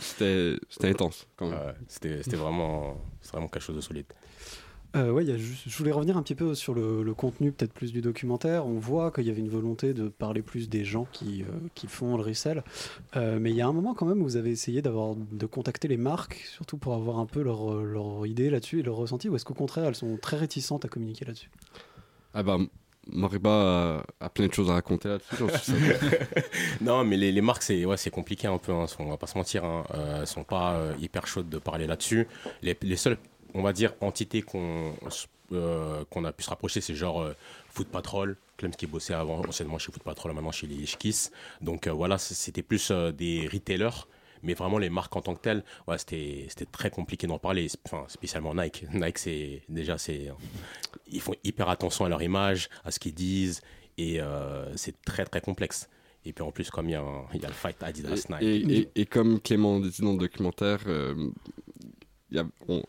C'était- 0.00 0.56
Ah 0.82 0.86
intense, 0.88 1.26
quand 1.36 1.46
même. 1.48 1.58
Ouais, 1.58 1.74
c'était, 1.86 2.22
c'était 2.24 2.36
vraiment, 2.36 2.96
c'est 3.20 3.30
vraiment 3.32 3.46
quelque 3.48 3.62
chose 3.62 3.76
de 3.76 3.80
solide. 3.80 4.06
Euh, 4.94 5.10
ouais, 5.10 5.24
il 5.24 5.30
y 5.30 5.32
a 5.32 5.38
juste- 5.38 5.62
je 5.66 5.76
voulais 5.78 5.90
revenir 5.90 6.18
un 6.18 6.22
petit 6.22 6.34
peu 6.34 6.54
sur 6.54 6.74
le, 6.74 7.02
le 7.02 7.14
contenu, 7.14 7.50
peut-être 7.50 7.72
plus 7.72 7.92
du 7.92 8.02
documentaire. 8.02 8.66
On 8.66 8.78
voit 8.78 9.10
qu'il 9.10 9.24
y 9.24 9.30
avait 9.30 9.40
une 9.40 9.48
volonté 9.48 9.94
de 9.94 10.08
parler 10.08 10.42
plus 10.42 10.68
des 10.68 10.84
gens 10.84 11.06
qui, 11.12 11.42
euh, 11.42 11.46
qui 11.74 11.86
font 11.86 12.16
le 12.18 12.22
resell. 12.22 12.62
Euh, 13.16 13.38
mais 13.40 13.50
il 13.50 13.56
y 13.56 13.62
a 13.62 13.66
un 13.66 13.72
moment 13.72 13.94
quand 13.94 14.04
même 14.04 14.20
où 14.20 14.24
vous 14.24 14.36
avez 14.36 14.50
essayé 14.50 14.82
d'avoir, 14.82 15.14
de 15.16 15.46
contacter 15.46 15.88
les 15.88 15.96
marques, 15.96 16.44
surtout 16.52 16.76
pour 16.76 16.92
avoir 16.94 17.18
un 17.18 17.26
peu 17.26 17.42
leur, 17.42 17.72
leur 17.82 18.26
idée 18.26 18.50
là-dessus 18.50 18.80
et 18.80 18.82
leur 18.82 18.96
ressenti, 18.96 19.30
ou 19.30 19.36
est-ce 19.36 19.46
qu'au 19.46 19.54
contraire 19.54 19.86
elles 19.86 19.94
sont 19.94 20.18
très 20.20 20.36
réticentes 20.36 20.84
à 20.84 20.88
communiquer 20.88 21.24
là-dessus? 21.24 21.48
Ah 22.34 22.42
bah, 22.42 22.58
Moriba 23.10 24.02
a, 24.20 24.24
a 24.24 24.28
plein 24.28 24.46
de 24.46 24.52
choses 24.52 24.70
à 24.70 24.74
raconter 24.74 25.08
là-dessus, 25.08 25.72
non, 26.80 27.04
mais 27.04 27.16
les, 27.16 27.32
les 27.32 27.40
marques, 27.40 27.62
c'est 27.62 27.84
ouais, 27.84 27.96
c'est 27.96 28.10
compliqué 28.10 28.46
un 28.46 28.58
peu, 28.58 28.72
hein, 28.72 28.86
on 28.98 29.08
va 29.08 29.16
pas 29.16 29.26
se 29.26 29.36
mentir. 29.36 29.64
Hein, 29.64 29.84
euh, 29.94 30.20
elles 30.20 30.26
sont 30.26 30.44
pas 30.44 30.74
euh, 30.74 30.92
hyper 31.00 31.26
chaudes 31.26 31.48
de 31.48 31.58
parler 31.58 31.86
là-dessus. 31.86 32.28
Les, 32.62 32.76
les 32.82 32.96
seules, 32.96 33.18
on 33.54 33.62
va 33.62 33.72
dire, 33.72 33.94
entités 34.00 34.42
qu'on 34.42 34.94
euh, 35.52 36.04
qu'on 36.08 36.24
a 36.24 36.32
pu 36.32 36.42
se 36.44 36.48
rapprocher, 36.50 36.80
c'est 36.80 36.94
genre 36.94 37.20
euh, 37.20 37.34
Foot 37.68 37.88
Patrol, 37.88 38.36
Clem 38.56 38.70
qui 38.74 38.86
bossait 38.86 39.12
avant, 39.12 39.40
anciennement 39.46 39.78
chez 39.78 39.92
Foot 39.92 40.02
Patrol, 40.02 40.32
maintenant 40.32 40.50
chez 40.52 40.66
les 40.66 40.84
Kiss. 40.84 41.30
Donc 41.60 41.86
euh, 41.86 41.92
voilà, 41.92 42.16
c'était 42.18 42.62
plus 42.62 42.90
euh, 42.90 43.12
des 43.12 43.48
retailers. 43.52 44.06
Mais 44.44 44.54
vraiment, 44.54 44.78
les 44.78 44.90
marques 44.90 45.14
en 45.14 45.20
tant 45.22 45.34
que 45.36 45.40
telles, 45.40 45.62
ouais, 45.86 45.98
c'était 45.98 46.48
très 46.72 46.90
compliqué 46.90 47.28
d'en 47.28 47.38
parler. 47.38 47.68
Enfin, 47.84 48.04
spécialement 48.08 48.54
Nike. 48.54 48.86
Nike, 48.92 49.18
c'est 49.18 49.62
déjà, 49.68 49.98
c'est 49.98 50.32
ils 51.06 51.20
font 51.20 51.34
hyper 51.44 51.68
attention 51.68 52.06
à 52.06 52.08
leur 52.08 52.22
image, 52.22 52.68
à 52.84 52.90
ce 52.90 52.98
qu'ils 52.98 53.14
disent, 53.14 53.60
et 53.98 54.18
c'est 54.74 55.00
très 55.04 55.24
très 55.26 55.40
complexe. 55.42 55.88
Et 56.24 56.32
puis 56.32 56.42
en 56.42 56.50
plus, 56.50 56.70
comme 56.70 56.88
il 56.88 56.92
y, 56.92 56.94
y 56.94 57.44
a 57.44 57.48
le 57.48 57.52
fight 57.52 57.80
Adidas 57.82 58.24
Nike. 58.30 58.42
Et, 58.42 58.56
et- 58.78 58.88
et 58.96 59.06
comme 59.06 59.38
Clément 59.40 59.78
dit 59.78 60.00
dans 60.02 60.12
le 60.12 60.18
documentaire, 60.18 60.80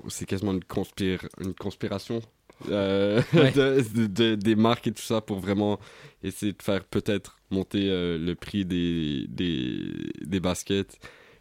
c'est 0.10 0.25
quasiment 0.25 0.53
une, 0.53 0.63
conspire, 0.63 1.27
une 1.39 1.53
conspiration 1.53 2.21
euh, 2.69 3.21
Ouais. 3.34 3.51
de- 3.51 3.84
de- 3.95 4.08
de- 4.08 4.36
des 4.36 4.56
marques 4.56 4.88
et 4.88 4.91
tout 4.91 5.01
ça 5.01 5.21
pour 5.21 5.39
vraiment 5.39 5.79
essayer 6.23 6.53
de 6.53 6.62
faire 6.62 6.84
peut-être 6.86 7.38
monter 7.51 7.89
euh, 7.89 8.17
le 8.17 8.36
prix 8.36 8.63
des, 8.65 9.25
des, 9.27 10.12
des 10.21 10.39
baskets 10.39 10.97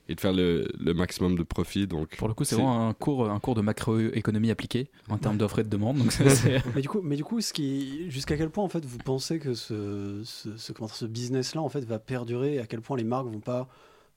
et 0.09 0.17
de 0.17 0.21
faire 0.21 0.33
le, 0.33 0.67
le 0.81 0.95
maximum 0.95 1.37
de 1.39 1.45
profit. 1.45 1.87
Donc, 1.87 2.17
Pour 2.17 2.27
le 2.27 2.35
coup, 2.35 2.43
c'est 2.45 2.57
vraiment 2.57 2.89
un 2.89 2.93
cours, 2.93 3.31
un 3.31 3.39
cours 3.39 3.55
de 3.55 3.61
macroéconomie 3.61 4.51
appliquée 4.51 4.91
en 5.09 5.17
termes 5.17 5.37
d'offres 5.39 5.61
et 5.61 5.63
de 5.63 5.69
demande. 5.69 5.99
Donc 5.99 6.11
ça, 6.11 6.29
c'est- 6.29 6.61
mais 6.75 6.83
du 6.83 6.89
coup, 6.89 7.01
mais 7.03 7.15
du 7.15 7.23
coup, 7.23 7.41
ce 7.41 7.53
qui, 7.53 8.11
jusqu'à 8.11 8.37
quel 8.37 8.51
point 8.51 8.65
en 8.65 8.69
fait 8.69 8.85
vous 8.85 8.99
pensez 8.99 9.39
que 9.39 9.55
ce, 9.55 10.23
ce 10.25 11.05
business-là 11.07 11.61
en 11.63 11.69
fait 11.69 11.85
va 11.85 12.01
perdurer 12.01 12.59
À 12.59 12.67
quel 12.67 12.81
point 12.81 12.97
les 12.97 13.05
marques 13.05 13.27
vont 13.29 13.39
pas 13.41 13.69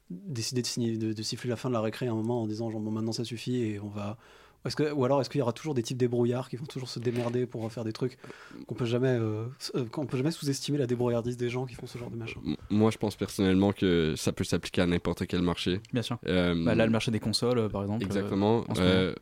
décider 0.09 0.61
de, 0.61 0.67
signer, 0.67 0.97
de, 0.97 1.13
de 1.13 1.21
siffler 1.23 1.49
la 1.49 1.55
fin 1.55 1.69
de 1.69 1.73
la 1.73 1.81
récré 1.81 2.07
à 2.07 2.11
un 2.11 2.15
moment 2.15 2.41
en 2.43 2.47
disant 2.47 2.69
genre 2.69 2.81
bon 2.81 2.91
maintenant 2.91 3.11
ça 3.11 3.23
suffit 3.23 3.57
et 3.61 3.79
on 3.79 3.87
va 3.89 4.17
est-ce 4.65 4.75
que, 4.75 4.91
ou 4.91 5.05
alors 5.05 5.21
est-ce 5.21 5.29
qu'il 5.29 5.37
y 5.37 5.41
aura 5.43 5.53
toujours 5.53 5.75
des 5.75 5.83
types 5.83 5.97
débrouillards 5.97 6.49
qui 6.49 6.55
vont 6.55 6.65
toujours 6.65 6.89
se 6.89 6.97
démerder 6.97 7.45
pour 7.45 7.71
faire 7.71 7.83
des 7.83 7.93
trucs 7.93 8.17
qu'on 8.65 8.73
peut 8.73 8.85
jamais 8.85 9.09
euh, 9.09 9.45
qu'on 9.91 10.07
peut 10.07 10.17
jamais 10.17 10.31
sous-estimer 10.31 10.79
la 10.79 10.87
débrouillardise 10.87 11.37
des 11.37 11.49
gens 11.51 11.67
qui 11.67 11.75
font 11.75 11.85
ce 11.85 11.99
genre 11.99 12.09
de 12.09 12.15
machin? 12.15 12.39
Moi, 12.71 12.89
je 12.89 12.97
pense 12.97 13.15
personnellement 13.15 13.73
que 13.73 14.15
ça 14.17 14.31
peut 14.31 14.43
s'appliquer 14.43 14.81
à 14.81 14.87
n'importe 14.87 15.27
quel 15.27 15.43
marché. 15.43 15.81
Bien 15.93 16.01
sûr. 16.01 16.17
Euh, 16.25 16.55
Bah, 16.65 16.73
là, 16.73 16.87
le 16.87 16.91
marché 16.91 17.11
des 17.11 17.19
consoles, 17.19 17.59
euh, 17.59 17.69
par 17.69 17.83
exemple. 17.83 18.01
euh, 18.03 18.07
Exactement. 18.07 18.65
Euh, 18.79 19.13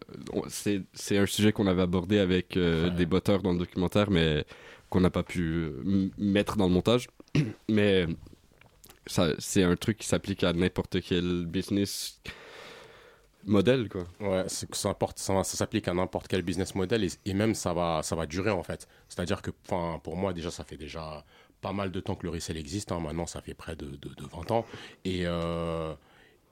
c'est 0.47 0.81
c'est 0.93 1.17
un 1.17 1.25
sujet 1.25 1.51
qu'on 1.51 1.67
avait 1.67 1.81
abordé 1.81 2.19
avec 2.19 2.55
euh, 2.55 2.89
des 2.89 3.05
botteurs 3.05 3.41
dans 3.41 3.51
le 3.51 3.59
documentaire, 3.59 4.11
mais 4.11 4.45
qu'on 4.89 5.01
n'a 5.01 5.09
pas 5.09 5.23
pu 5.23 5.71
mettre 6.17 6.55
dans 6.55 6.67
le 6.67 6.73
montage. 6.73 7.09
mais 7.69 8.07
c'est 9.39 9.63
un 9.63 9.75
truc 9.75 9.97
qui 9.97 10.07
s'applique 10.07 10.43
à 10.43 10.53
n'importe 10.53 11.01
quel 11.01 11.45
business 11.45 12.19
modèle, 13.45 13.89
quoi. 13.89 14.07
Ouais, 14.21 14.45
ça, 14.47 14.65
ça, 14.71 14.95
ça 15.17 15.43
s'applique 15.43 15.87
à 15.87 15.93
n'importe 15.93 16.27
quel 16.27 16.41
business 16.43 16.75
model 16.75 17.07
et, 17.25 17.33
même 17.33 17.53
ça 17.55 17.73
va, 17.73 18.01
ça 18.03 18.15
va 18.15 18.25
durer 18.25 18.51
en 18.51 18.63
fait. 18.63 18.87
C'est-à-dire 19.09 19.41
que 19.41 19.51
pour 19.51 20.15
moi, 20.15 20.33
déjà, 20.33 20.49
ça 20.51 20.63
fait 20.63 20.77
déjà 20.77 21.25
pas 21.61 21.73
mal 21.73 21.91
de 21.91 21.99
temps 21.99 22.15
que 22.15 22.23
le 22.23 22.29
resell 22.29 22.57
existe. 22.57 22.91
hein. 22.91 22.99
Maintenant, 22.99 23.25
ça 23.25 23.41
fait 23.41 23.53
près 23.53 23.75
de, 23.75 23.85
de, 23.87 24.09
de 24.09 24.23
20 24.31 24.51
ans. 24.51 24.65
Et, 25.05 25.21
euh, 25.25 25.93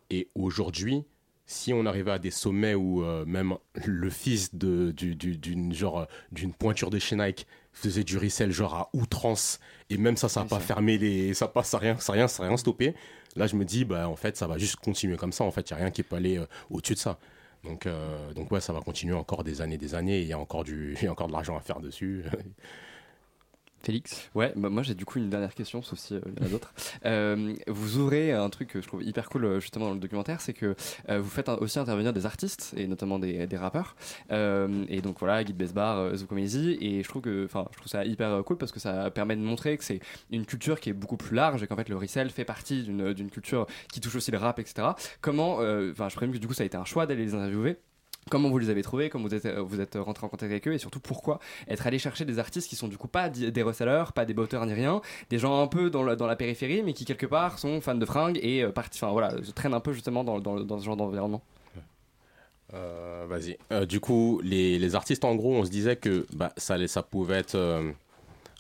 et 0.10 0.30
aujourd'hui, 0.36 1.04
si 1.46 1.74
on 1.74 1.86
arrivait 1.86 2.12
à 2.12 2.20
des 2.20 2.32
sommets 2.32 2.76
où 2.76 3.04
euh, 3.04 3.26
même 3.26 3.56
le 3.86 4.10
fils 4.10 4.56
de, 4.56 4.92
du- 4.92 5.16
du- 5.16 5.38
d'une 5.38 5.74
genre 5.74 6.08
d'une 6.32 6.54
pointure 6.54 6.90
de 6.90 7.00
chez 7.00 7.16
Nike 7.16 7.48
faisait 7.74 8.04
du 8.04 8.18
resell 8.18 8.52
genre 8.52 8.76
à 8.76 8.90
outrance. 8.94 9.60
Et 9.90 9.98
même 9.98 10.18
ça 10.18 10.30
ça 10.30 10.42
n'a 10.42 10.46
pas 10.48 10.60
fermé 10.60 10.98
les 10.98 11.34
ça 11.34 11.48
passe 11.48 11.70
ça 11.70 11.78
rien 11.78 11.98
ça 11.98 12.14
rien 12.14 12.28
ça 12.28 12.44
rien 12.44 12.58
stoppé. 12.58 12.96
Là 13.36 13.48
je 13.48 13.56
me 13.56 13.66
dis 13.66 13.86
bah 13.86 14.08
en 14.08 14.16
fait 14.16 14.38
ça 14.38 14.48
va 14.48 14.58
juste 14.58 14.78
continuer 14.78 15.18
comme 15.18 15.32
ça. 15.32 15.44
En 15.44 15.52
fait 15.52 15.70
il 15.70 15.72
y 15.72 15.74
a 15.74 15.78
rien 15.78 15.92
qui 15.92 16.04
peut 16.04 16.16
aller 16.16 16.38
euh, 16.38 16.46
au-dessus 16.70 16.94
de 16.94 17.00
ça. 17.00 17.20
Donc 17.64 17.86
euh, 17.86 18.34
donc 18.34 18.52
ouais 18.52 18.62
ça 18.62 18.74
va 18.74 18.82
continuer 18.82 19.16
encore 19.16 19.44
des 19.44 19.62
années 19.62 19.78
des 19.78 19.96
années. 19.96 20.20
Et 20.20 20.22
il 20.22 20.28
y 20.28 20.34
a 20.34 20.40
encore 20.40 20.64
du 20.64 20.96
il 21.02 21.06
y 21.06 21.08
a 21.08 21.12
encore 21.12 21.28
de 21.28 21.34
l'argent 21.34 21.58
à 21.58 21.62
faire 21.62 21.80
dessus 21.80 22.24
Félix 23.84 24.30
Ouais, 24.36 24.54
bah, 24.56 24.70
moi 24.70 24.84
j'ai 24.84 24.94
du 24.96 25.06
coup 25.06 25.20
une 25.20 25.30
dernière 25.30 25.54
question, 25.56 25.82
sauf 25.82 26.00
si 26.00 26.16
euh, 26.16 26.22
il 26.38 26.42
y 26.42 26.44
en 26.44 26.48
a 26.48 26.50
d'autres. 26.50 26.74
Euh, 27.06 27.56
vous 27.68 27.98
ouvrez 27.98 28.32
un 28.32 28.50
truc 28.50 28.70
que 28.70 28.82
je 28.82 28.88
trouve 28.88 29.04
hyper 29.04 29.28
cool 29.30 29.46
euh, 29.46 29.60
justement 29.60 29.88
dans 29.88 29.94
le 29.94 30.00
documentaire, 30.00 30.40
c'est 30.40 30.54
que 30.54 30.76
euh, 31.10 31.20
vous 31.20 31.30
faites 31.30 31.50
aussi 31.50 31.80
intervenir 31.80 32.14
des 32.14 32.26
artistes 32.26 32.74
et 32.78 32.86
notamment 32.86 33.18
des, 33.18 33.48
des 33.48 33.58
rappeurs. 33.58 33.96
Euh, 34.32 34.86
et 34.88 35.02
donc 35.02 35.18
voilà, 35.20 35.44
Guy 35.44 35.54
Besbar, 35.54 35.98
euh, 35.98 36.16
Zukomezi, 36.16 36.78
et 36.80 37.02
je 37.02 37.08
trouve 37.08 37.22
que, 37.24 37.48
je 37.48 37.78
trouve 37.78 37.88
ça 37.88 38.06
hyper 38.06 38.30
euh, 38.30 38.44
cool 38.44 38.58
parce 38.58 38.72
que 38.72 38.80
ça 38.80 39.10
permet 39.10 39.36
de 39.36 39.42
montrer 39.42 39.78
que 39.78 39.84
c'est 39.84 40.00
une 40.32 40.46
culture 40.46 40.80
qui 40.80 40.90
est 40.90 40.94
beaucoup 40.94 41.18
plus 41.18 41.36
large 41.36 41.64
et 41.64 41.68
qu'en 41.68 41.76
fait 41.76 41.90
le 41.90 41.98
resell 41.98 42.30
fait 42.30 42.46
partie 42.46 42.84
d'une 42.84 43.30
culture 43.32 43.66
qui 43.92 44.00
touche 44.00 44.16
aussi 44.16 44.32
le 44.32 44.38
rap, 44.38 44.60
etc. 44.60 44.90
Comment, 45.22 45.58
euh, 45.62 45.92
enfin, 45.92 46.10
je 46.10 46.16
présume 46.16 46.34
que 46.34 46.40
du 46.40 46.48
coup 46.48 46.54
ça 46.54 46.64
a 46.64 46.66
été 46.66 46.78
un 46.78 46.86
choix 46.86 47.06
d'aller 47.06 47.26
les 47.26 47.34
interviewer? 47.34 47.78
Comment 48.30 48.50
vous 48.50 48.60
les 48.60 48.70
avez 48.70 48.84
trouvés, 48.84 49.10
comment 49.10 49.28
vous 49.28 49.34
êtes, 49.34 49.46
euh, 49.46 49.62
vous 49.62 49.82
êtes 49.82 49.96
rentré 49.96 50.26
en 50.26 50.30
contact 50.30 50.52
avec 50.52 50.68
eux 50.68 50.74
et 50.74 50.78
surtout 50.78 51.00
pourquoi 51.00 51.40
être 51.68 51.88
allé 51.88 51.98
chercher 51.98 52.24
des 52.24 52.38
artistes 52.38 52.70
qui 52.70 52.76
sont 52.76 52.88
du 52.88 52.98
coup 52.98 53.08
pas 53.08 53.30
des 53.30 53.64
resellers, 53.64 54.06
pas 54.14 54.26
des 54.26 54.36
botteurs 54.36 54.66
ni 54.68 54.74
rien, 54.74 55.02
des 55.32 55.40
gens 55.40 55.62
un 55.62 55.68
peu 55.68 55.90
dans 55.90 56.04
la, 56.04 56.16
dans 56.16 56.28
la 56.28 56.36
périphérie 56.36 56.84
mais 56.84 56.94
qui 56.94 57.04
quelque 57.04 57.26
part 57.26 57.58
sont 57.58 57.82
fans 57.82 57.96
de 57.96 58.06
fringues 58.06 58.40
et 58.44 58.64
euh, 58.64 58.72
parti- 58.72 59.00
voilà, 59.02 59.34
traînent 59.56 59.74
un 59.74 59.80
peu 59.80 59.92
justement 59.92 60.24
dans, 60.24 60.40
dans, 60.40 60.60
dans 60.60 60.80
ce 60.80 60.86
genre 60.86 60.96
d'environnement. 60.98 61.42
Euh, 62.74 63.26
Vas-y. 63.28 63.58
Du 63.88 64.00
coup, 64.00 64.40
les, 64.44 64.80
les 64.80 64.96
artistes, 64.96 65.26
en 65.26 65.36
gros, 65.36 65.56
on 65.56 65.66
se 65.66 65.72
disait 65.72 65.98
que 65.98 66.26
bah, 66.34 66.54
ça, 66.58 66.88
ça 66.88 67.04
pouvait 67.04 67.40
être 67.40 67.84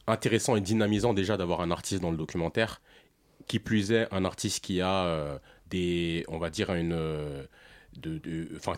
intéressant 0.08 0.56
et 0.58 0.62
dynamisant 0.62 1.14
déjà 1.14 1.38
d'avoir 1.38 1.62
un 1.62 1.72
artiste 1.72 2.02
dans 2.02 2.12
le 2.12 2.18
documentaire. 2.18 2.82
Qui 3.48 3.60
plus 3.60 3.92
est, 3.92 4.08
un 4.12 4.26
artiste 4.26 4.64
qui 4.64 4.82
a 4.82 5.40
des, 5.70 6.26
on 6.28 6.40
va 6.40 6.50
dire, 6.50 6.74
une. 6.74 6.98
De, 7.98 8.20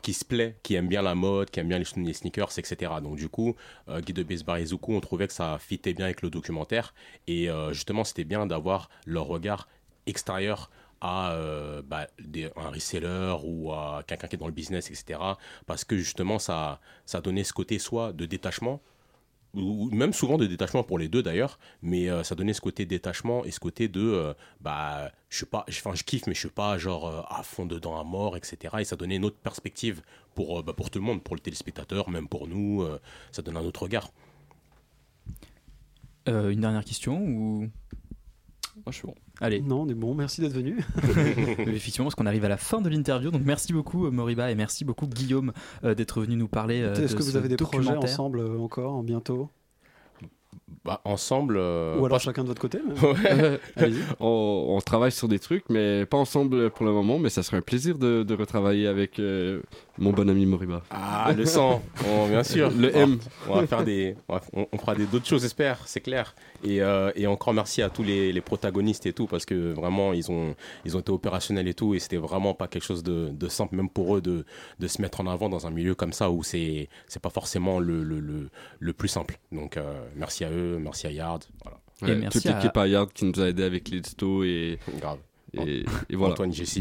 qui 0.02 0.13
se 0.13 0.26
plaît, 0.26 0.58
qui 0.63 0.76
aime 0.76 0.88
bien 0.88 1.02
la 1.02 1.15
mode, 1.15 1.49
qui 1.49 1.60
aime 1.60 1.69
bien 1.69 1.80
les, 1.80 2.13
sneakers, 2.13 2.58
etc. 2.58 2.91
Donc, 3.02 3.15
du 3.15 3.30
coup, 3.30 3.56
euh, 3.89 4.02
Guy 4.02 4.13
de 4.13 4.23
Besbar 4.23 4.58
et 4.58 4.65
Zuko, 4.65 4.93
on 4.93 5.02
trouvait 5.02 5.28
que 5.28 5.34
ça 5.34 5.58
fitait 5.60 5.93
bien 5.93 6.06
avec 6.06 6.21
le 6.21 6.30
documentaire. 6.30 6.93
Et 7.28 7.49
euh, 7.49 7.73
justement, 7.73 8.04
c'était 8.04 8.23
bien 8.23 8.45
d'avoir 8.45 8.89
leur 9.06 9.26
regard 9.26 9.67
extérieur 10.06 10.69
à 11.02 11.34
euh, 11.34 11.82
bah, 11.86 12.08
un 12.56 12.69
reseller 12.69 13.36
ou 13.43 13.71
à 13.73 14.04
quelqu'un 14.08 14.28
qui 14.28 14.36
est 14.36 14.39
dans 14.39 14.47
le 14.47 14.54
business, 14.54 14.89
etc. 14.89 15.19
Parce 15.65 15.84
que 15.84 15.97
justement, 15.97 16.39
ça, 16.39 16.80
ça 17.06 17.21
donnait 17.21 17.43
ce 17.43 17.54
côté 17.54 17.78
soit 17.78 18.13
de 18.13 18.26
détachement, 18.26 18.82
ou 19.54 19.89
même 19.92 20.13
souvent 20.13 20.38
de 20.38 20.48
détachement 20.48 20.84
pour 20.84 20.98
les 20.98 21.08
deux 21.08 21.22
d'ailleurs, 21.22 21.60
mais 21.82 22.10
euh, 22.10 22.24
ça 22.24 22.36
donnait 22.36 22.54
ce 22.54 22.62
côté 22.62 22.86
détachement 22.86 23.46
et 23.46 23.52
ce 23.52 23.60
côté 23.60 23.88
de, 23.88 24.02
euh, 24.02 24.34
bah, 24.62 25.12
je 25.30 25.38
suis 25.38 25.46
pas, 25.46 25.66
enfin, 25.70 25.94
je 25.94 26.04
kiffe, 26.04 26.26
mais 26.28 26.34
je 26.34 26.39
suis 26.39 26.50
pas 26.50 26.78
genre 26.78 27.08
euh, 27.08 27.22
à 27.30 27.44
fond 27.44 27.66
dedans 27.66 28.00
à 28.00 28.04
mort, 28.04 28.36
etc. 28.36 28.78
Et 28.80 28.84
ça 28.84 28.96
donnait 28.96 29.18
une 29.18 29.26
autre 29.26 29.38
perspective 29.38 30.02
pour, 30.34 30.63
bah, 30.63 30.74
pour 30.74 30.89
tout 30.89 31.00
le 31.00 31.06
monde, 31.06 31.22
pour 31.24 31.36
le 31.36 31.42
téléspectateur, 31.42 32.10
même 32.10 32.28
pour 32.28 32.48
nous, 32.48 32.86
ça 33.32 33.44
donne 33.44 33.58
un 33.58 33.63
autre 33.63 33.84
regard. 33.84 34.12
Une 36.26 36.62
dernière 36.62 36.86
question 36.86 37.70
Moi, 38.75 38.83
je 38.91 38.93
suis 38.93 39.07
bon. 39.07 39.15
Allez. 39.39 39.62
Non, 39.62 39.81
on 39.83 39.88
est 39.89 39.93
bon, 39.93 40.13
merci 40.15 40.41
d'être 40.41 40.53
venu. 40.53 40.77
Effectivement, 41.59 42.05
parce 42.05 42.15
qu'on 42.15 42.25
arrive 42.25 42.43
à 42.45 42.49
la 42.49 42.57
fin 42.57 42.81
de 42.81 42.89
l'interview. 42.89 43.29
Donc 43.31 43.43
merci 43.45 43.71
beaucoup 43.73 44.05
euh, 44.07 44.12
Moriba 44.12 44.49
et 44.51 44.55
merci 44.55 44.83
beaucoup 44.83 45.07
Guillaume 45.07 45.53
euh, 45.83 45.93
d'être 45.95 46.21
venu 46.21 46.36
nous 46.36 46.47
parler. 46.47 46.81
euh, 46.81 46.93
Est-ce 46.95 47.15
que 47.15 47.21
vous 47.23 47.31
ce 47.31 47.38
avez 47.38 47.49
des 47.49 47.55
projets 47.55 47.91
ensemble 47.95 48.39
euh, 48.39 48.57
encore 48.59 49.03
bientôt? 49.03 49.49
Bah, 50.86 50.99
ensemble. 51.05 51.55
euh, 51.57 51.93
Ou 51.97 52.05
alors 52.05 52.17
pas- 52.17 52.23
chacun 52.23 52.43
de 52.43 52.47
votre 52.49 52.62
côté 52.62 52.79
Ouais. 53.01 53.59
On, 54.19 54.65
on 54.75 54.81
travaille 54.81 55.12
sur 55.13 55.27
des 55.29 55.39
trucs, 55.39 55.63
mais 55.69 56.05
pas 56.05 56.17
ensemble 56.17 56.71
pour 56.71 56.86
le 56.86 56.91
moment. 56.91 57.19
Mais 57.19 57.29
ça 57.29 57.41
serait 57.43 57.57
un 57.57 57.62
plaisir 57.62 57.97
de, 57.97 58.23
de 58.23 58.33
retravailler 58.33 58.88
avec 58.88 59.19
euh, 59.19 59.62
mon 59.97 60.12
bon 60.12 60.27
ami 60.29 60.45
Moriba. 60.45 60.82
Ah, 60.89 61.32
le 61.36 61.45
sang, 61.45 61.82
Oh, 62.08 62.27
bien 62.27 62.43
sûr. 62.43 62.71
Le 62.71 62.95
M. 62.95 63.19
On 63.47 63.56
va 63.56 63.67
faire 63.67 63.84
des, 63.84 64.15
on, 64.27 64.34
va- 64.36 64.41
on- 64.53 64.67
on 64.71 64.77
fera 64.77 64.95
des 64.95 65.06
d'autres 65.06 65.25
choses, 65.27 65.41
j'espère, 65.43 65.79
c'est 65.88 66.01
clair. 66.01 66.34
Et, 66.63 66.82
euh, 66.82 67.12
et 67.15 67.27
encore 67.27 67.53
merci 67.53 67.82
à 67.82 67.89
tous 67.89 68.03
les, 68.03 68.34
les 68.34 68.41
protagonistes 68.41 69.06
et 69.06 69.13
tout, 69.13 69.27
parce 69.27 69.45
que 69.45 69.71
vraiment 69.73 70.13
ils 70.13 70.32
ont, 70.32 70.56
ils 70.86 70.95
ont 70.97 70.99
été 70.99 71.12
opérationnels 71.12 71.67
et 71.67 71.73
tout, 71.73 71.93
et 71.93 71.99
c'était 71.99 72.17
vraiment 72.17 72.53
pas 72.53 72.67
quelque 72.67 72.86
chose 72.86 73.03
de, 73.03 73.29
de 73.32 73.47
simple, 73.47 73.75
même 73.75 73.89
pour 73.89 74.15
eux, 74.17 74.21
de, 74.21 74.45
de 74.79 74.88
se 74.88 75.01
mettre 75.01 75.21
en 75.21 75.27
avant 75.27 75.49
dans 75.49 75.67
un 75.67 75.71
milieu 75.71 75.93
comme 75.95 76.13
ça 76.13 76.32
où 76.32 76.41
c'est, 76.43 76.89
c'est 77.08 77.21
pas 77.21 77.29
forcément 77.29 77.79
le, 77.79 78.03
le, 78.03 78.19
le, 78.19 78.49
le 78.79 78.93
plus 78.93 79.10
simple. 79.10 79.38
Donc 79.51 79.77
euh, 79.77 80.03
merci 80.15 80.43
à 80.43 80.49
eux, 80.51 80.79
merci 80.79 81.08
à 81.08 81.12
Yard. 81.12 81.43
Voilà. 81.63 81.77
Ouais, 82.01 82.27
toute 82.29 82.43
l'équipe 82.45 82.75
à 82.75 82.88
Yard 82.88 83.13
qui 83.13 83.25
nous 83.25 83.39
a 83.39 83.47
aidé 83.47 83.63
avec 83.63 83.88
l'édito 83.89 84.43
et, 84.43 84.79
Grave. 84.99 85.19
et, 85.53 85.86
et 86.10 86.15
voilà. 86.15 86.34
Antoine 86.34 86.51
Jesse. 86.51 86.79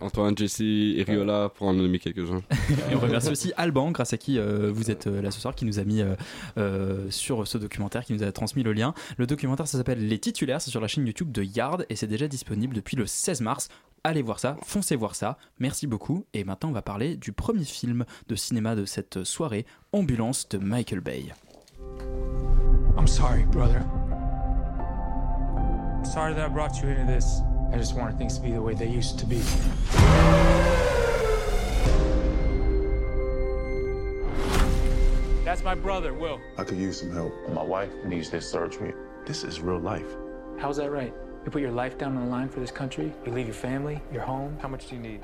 Antoine 0.00 0.36
Jesse 0.36 0.60
et 0.60 1.04
Riola 1.06 1.50
pour 1.54 1.66
en 1.66 1.72
nommer 1.72 1.98
quelques-uns. 1.98 2.42
Et 2.90 2.94
on 2.94 3.00
remercie 3.00 3.30
aussi 3.30 3.52
Alban, 3.56 3.90
grâce 3.90 4.12
à 4.12 4.18
qui 4.18 4.38
euh, 4.38 4.70
vous 4.72 4.90
êtes 4.90 5.06
euh, 5.06 5.22
là 5.22 5.30
ce 5.30 5.40
soir, 5.40 5.54
qui 5.54 5.64
nous 5.64 5.78
a 5.78 5.84
mis 5.84 6.00
euh, 6.00 6.14
euh, 6.58 7.10
sur 7.10 7.46
ce 7.46 7.58
documentaire, 7.58 8.04
qui 8.04 8.12
nous 8.12 8.22
a 8.22 8.32
transmis 8.32 8.62
le 8.62 8.72
lien. 8.72 8.94
Le 9.16 9.26
documentaire, 9.26 9.66
ça 9.66 9.78
s'appelle 9.78 10.06
Les 10.06 10.18
Titulaires, 10.18 10.60
c'est 10.60 10.70
sur 10.70 10.80
la 10.80 10.88
chaîne 10.88 11.06
YouTube 11.06 11.32
de 11.32 11.42
Yard 11.42 11.86
et 11.88 11.96
c'est 11.96 12.06
déjà 12.06 12.28
disponible 12.28 12.74
depuis 12.74 12.96
le 12.96 13.06
16 13.06 13.40
mars. 13.40 13.68
Allez 14.02 14.22
voir 14.22 14.38
ça, 14.38 14.56
foncez 14.62 14.96
voir 14.96 15.14
ça. 15.14 15.36
Merci 15.58 15.86
beaucoup. 15.86 16.24
Et 16.32 16.44
maintenant, 16.44 16.70
on 16.70 16.72
va 16.72 16.82
parler 16.82 17.16
du 17.16 17.32
premier 17.32 17.64
film 17.64 18.04
de 18.28 18.34
cinéma 18.34 18.74
de 18.74 18.86
cette 18.86 19.24
soirée, 19.24 19.66
Ambulance 19.92 20.48
de 20.48 20.58
Michael 20.58 21.00
Bay. 21.00 21.26
I'm 22.96 23.06
sorry, 23.06 23.44
brother. 23.44 23.82
Sorry 26.02 26.34
that 26.34 26.46
I 26.46 26.48
brought 26.48 26.80
you 26.82 26.88
into 26.88 27.06
this. 27.06 27.42
I 27.72 27.76
just 27.76 27.94
wanted 27.94 28.18
things 28.18 28.36
to 28.36 28.42
be 28.42 28.50
the 28.50 28.60
way 28.60 28.74
they 28.74 28.88
used 28.88 29.18
to 29.20 29.26
be. 29.26 29.40
That's 35.44 35.62
my 35.62 35.74
brother, 35.74 36.12
Will. 36.12 36.40
I 36.58 36.64
could 36.64 36.78
use 36.78 37.00
some 37.00 37.12
help. 37.12 37.32
My 37.50 37.62
wife 37.62 37.92
needs 38.04 38.28
this 38.30 38.50
surgery. 38.50 38.92
This 39.24 39.44
is 39.44 39.60
real 39.60 39.78
life. 39.78 40.16
How's 40.58 40.78
that 40.78 40.90
right? 40.90 41.14
You 41.44 41.50
put 41.50 41.62
your 41.62 41.70
life 41.70 41.96
down 41.96 42.16
on 42.16 42.24
the 42.24 42.30
line 42.30 42.48
for 42.48 42.60
this 42.60 42.70
country? 42.70 43.12
You 43.24 43.32
leave 43.32 43.46
your 43.46 43.54
family, 43.54 44.00
your 44.12 44.22
home? 44.22 44.58
How 44.60 44.68
much 44.68 44.88
do 44.88 44.96
you 44.96 45.00
need? 45.00 45.20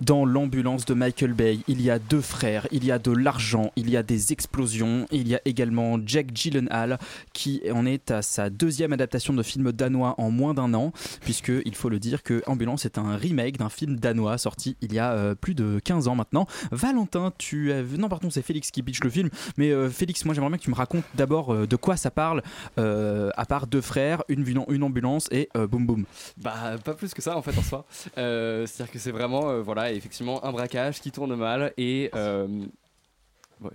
Dans 0.00 0.26
l'ambulance 0.26 0.84
de 0.84 0.92
Michael 0.92 1.32
Bay, 1.32 1.60
il 1.68 1.80
y 1.80 1.90
a 1.90 1.98
deux 1.98 2.20
frères, 2.20 2.66
il 2.70 2.84
y 2.84 2.90
a 2.90 2.98
de 2.98 3.12
l'argent, 3.12 3.72
il 3.76 3.88
y 3.88 3.96
a 3.96 4.02
des 4.02 4.32
explosions, 4.32 5.06
il 5.10 5.26
y 5.26 5.34
a 5.34 5.40
également 5.46 5.98
Jack 6.04 6.34
Gyllenhaal 6.34 6.98
qui 7.32 7.62
en 7.72 7.86
est 7.86 8.10
à 8.10 8.20
sa 8.20 8.50
deuxième 8.50 8.92
adaptation 8.92 9.32
de 9.32 9.42
film 9.42 9.72
danois 9.72 10.14
en 10.18 10.30
moins 10.30 10.52
d'un 10.52 10.74
an, 10.74 10.92
puisque 11.22 11.50
il 11.64 11.74
faut 11.74 11.88
le 11.88 11.98
dire 11.98 12.22
que 12.22 12.42
Ambulance 12.46 12.84
est 12.84 12.98
un 12.98 13.16
remake 13.16 13.56
d'un 13.56 13.70
film 13.70 13.96
danois 13.96 14.36
sorti 14.36 14.76
il 14.82 14.92
y 14.92 14.98
a 14.98 15.12
euh, 15.12 15.34
plus 15.34 15.54
de 15.54 15.80
15 15.82 16.08
ans 16.08 16.14
maintenant. 16.14 16.46
Valentin, 16.72 17.32
tu 17.38 17.72
as... 17.72 17.82
Non 17.82 18.10
pardon, 18.10 18.28
c'est 18.28 18.42
Félix 18.42 18.70
qui 18.70 18.82
pitch 18.82 19.02
le 19.02 19.08
film, 19.08 19.30
mais 19.56 19.70
euh, 19.70 19.88
Félix, 19.88 20.26
moi 20.26 20.34
j'aimerais 20.34 20.50
bien 20.50 20.58
que 20.58 20.64
tu 20.64 20.70
me 20.70 20.76
racontes 20.76 21.04
d'abord 21.14 21.54
euh, 21.54 21.66
de 21.66 21.76
quoi 21.76 21.96
ça 21.96 22.10
parle, 22.10 22.42
à 22.76 23.46
part 23.46 23.66
deux 23.66 23.80
frères, 23.80 24.22
une, 24.28 24.44
une 24.68 24.82
ambulance 24.82 25.28
et 25.30 25.48
boum 25.54 25.86
boum. 25.86 26.04
Bah, 26.36 26.76
pas 26.84 26.94
plus 26.94 27.14
que 27.14 27.22
ça 27.22 27.36
en 27.36 27.42
fait 27.42 27.56
en 27.56 27.62
soi. 27.62 27.86
C'est-à-dire 28.14 28.92
que 28.92 28.98
c'est 28.98 29.10
vraiment, 29.10 29.50
euh, 29.50 29.62
voilà, 29.86 29.96
effectivement, 29.96 30.44
un 30.44 30.52
braquage 30.52 31.00
qui 31.00 31.10
tourne 31.12 31.34
mal 31.36 31.72
et. 31.76 32.10
euh, 32.14 32.46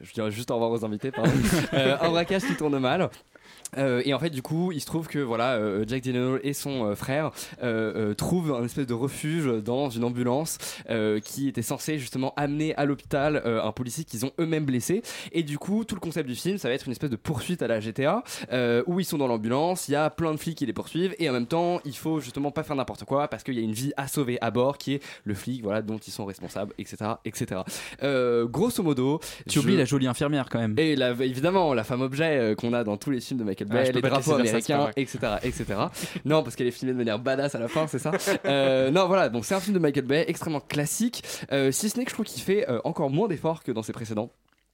je 0.03 0.13
dirais 0.13 0.31
juste 0.31 0.51
au 0.51 0.55
revoir 0.55 0.71
aux 0.71 0.85
invités, 0.85 1.11
pardon. 1.11 1.31
Euh, 1.73 1.97
un 2.01 2.09
braquage 2.09 2.43
qui 2.43 2.55
tourne 2.55 2.77
mal. 2.79 3.09
Euh, 3.77 4.01
et 4.05 4.13
en 4.13 4.19
fait, 4.19 4.29
du 4.29 4.41
coup, 4.41 4.71
il 4.71 4.81
se 4.81 4.85
trouve 4.85 5.07
que 5.07 5.19
voilà, 5.19 5.53
euh, 5.55 5.85
Jack 5.87 6.03
Gyllenhaal 6.03 6.39
et 6.43 6.53
son 6.53 6.85
euh, 6.87 6.95
frère 6.95 7.31
euh, 7.63 8.09
euh, 8.11 8.13
trouvent 8.13 8.53
un 8.53 8.63
espèce 8.65 8.85
de 8.87 8.93
refuge 8.93 9.45
dans 9.63 9.89
une 9.89 10.03
ambulance 10.03 10.57
euh, 10.89 11.19
qui 11.19 11.47
était 11.47 11.61
censée 11.61 11.97
justement 11.99 12.33
amener 12.35 12.75
à 12.75 12.85
l'hôpital 12.85 13.41
euh, 13.45 13.63
un 13.63 13.71
policier 13.71 14.03
qu'ils 14.03 14.25
ont 14.25 14.31
eux-mêmes 14.39 14.65
blessé. 14.65 15.01
Et 15.31 15.43
du 15.43 15.57
coup, 15.57 15.85
tout 15.85 15.95
le 15.95 16.01
concept 16.01 16.27
du 16.27 16.35
film, 16.35 16.57
ça 16.57 16.67
va 16.67 16.73
être 16.73 16.85
une 16.85 16.91
espèce 16.91 17.09
de 17.09 17.15
poursuite 17.15 17.61
à 17.61 17.67
la 17.67 17.79
GTA 17.79 18.23
euh, 18.51 18.83
où 18.87 18.99
ils 18.99 19.05
sont 19.05 19.17
dans 19.17 19.27
l'ambulance, 19.27 19.87
il 19.87 19.91
y 19.93 19.95
a 19.95 20.09
plein 20.09 20.31
de 20.33 20.37
flics 20.37 20.57
qui 20.57 20.65
les 20.65 20.73
poursuivent 20.73 21.15
et 21.19 21.29
en 21.29 21.33
même 21.33 21.47
temps, 21.47 21.79
il 21.85 21.95
faut 21.95 22.19
justement 22.19 22.51
pas 22.51 22.63
faire 22.63 22.75
n'importe 22.75 23.05
quoi 23.05 23.27
parce 23.27 23.43
qu'il 23.43 23.55
y 23.55 23.59
a 23.59 23.63
une 23.63 23.71
vie 23.73 23.93
à 23.97 24.07
sauver 24.07 24.37
à 24.41 24.51
bord 24.51 24.77
qui 24.77 24.95
est 24.95 25.03
le 25.23 25.33
flic, 25.33 25.63
voilà, 25.63 25.81
dont 25.81 25.97
ils 25.97 26.11
sont 26.11 26.25
responsables, 26.25 26.73
etc., 26.77 26.97
etc. 27.25 27.61
Euh, 28.03 28.45
grosso 28.47 28.83
modo, 28.83 29.19
Tu 29.49 29.59
oublies 29.59 29.77
la 29.77 29.85
jolie 29.85 30.07
infirmière 30.07 30.47
quand 30.49 30.59
même. 30.59 30.75
et 30.77 30.95
la- 30.95 31.11
évidemment, 31.11 31.73
la 31.73 31.83
femme 31.83 32.01
objet 32.01 32.53
qu'on 32.57 32.73
a 32.73 32.83
dans 32.83 32.97
tous 32.97 33.11
les 33.11 33.19
films 33.21 33.39
de 33.39 33.43
Michael 33.43 33.60
Ah, 33.69 33.83
les 33.83 34.01
drapeaux 34.01 34.31
ça, 34.31 34.35
américains, 34.37 34.89
etc., 34.95 35.19
etc. 35.43 35.65
non, 36.25 36.43
parce 36.43 36.55
qu'elle 36.55 36.67
est 36.67 36.71
filmée 36.71 36.93
de 36.93 36.97
manière 36.97 37.19
badass 37.19 37.55
à 37.55 37.59
la 37.59 37.67
fin, 37.67 37.87
c'est 37.87 37.99
ça 37.99 38.11
Euh, 38.45 38.91
Non, 38.91 39.07
voilà, 39.07 39.29
donc 39.29 39.45
c'est 39.45 39.55
un 39.55 39.59
film 39.59 39.73
de 39.73 39.79
Michael 39.79 40.05
Bay 40.05 40.25
extrêmement 40.27 40.59
classique, 40.61 41.23
euh, 41.51 41.71
si 41.71 41.89
ce 41.89 41.97
n'est 41.97 42.05
que 42.05 42.09
je 42.11 42.15
trouve 42.15 42.25
qu'il 42.25 42.41
fait 42.41 42.69
euh, 42.69 42.79
encore 42.83 43.09
moins 43.09 43.27
d'efforts 43.27 43.63
que 43.63 43.71
dans 43.71 43.83
ses 43.83 43.93
précédents 43.93 44.31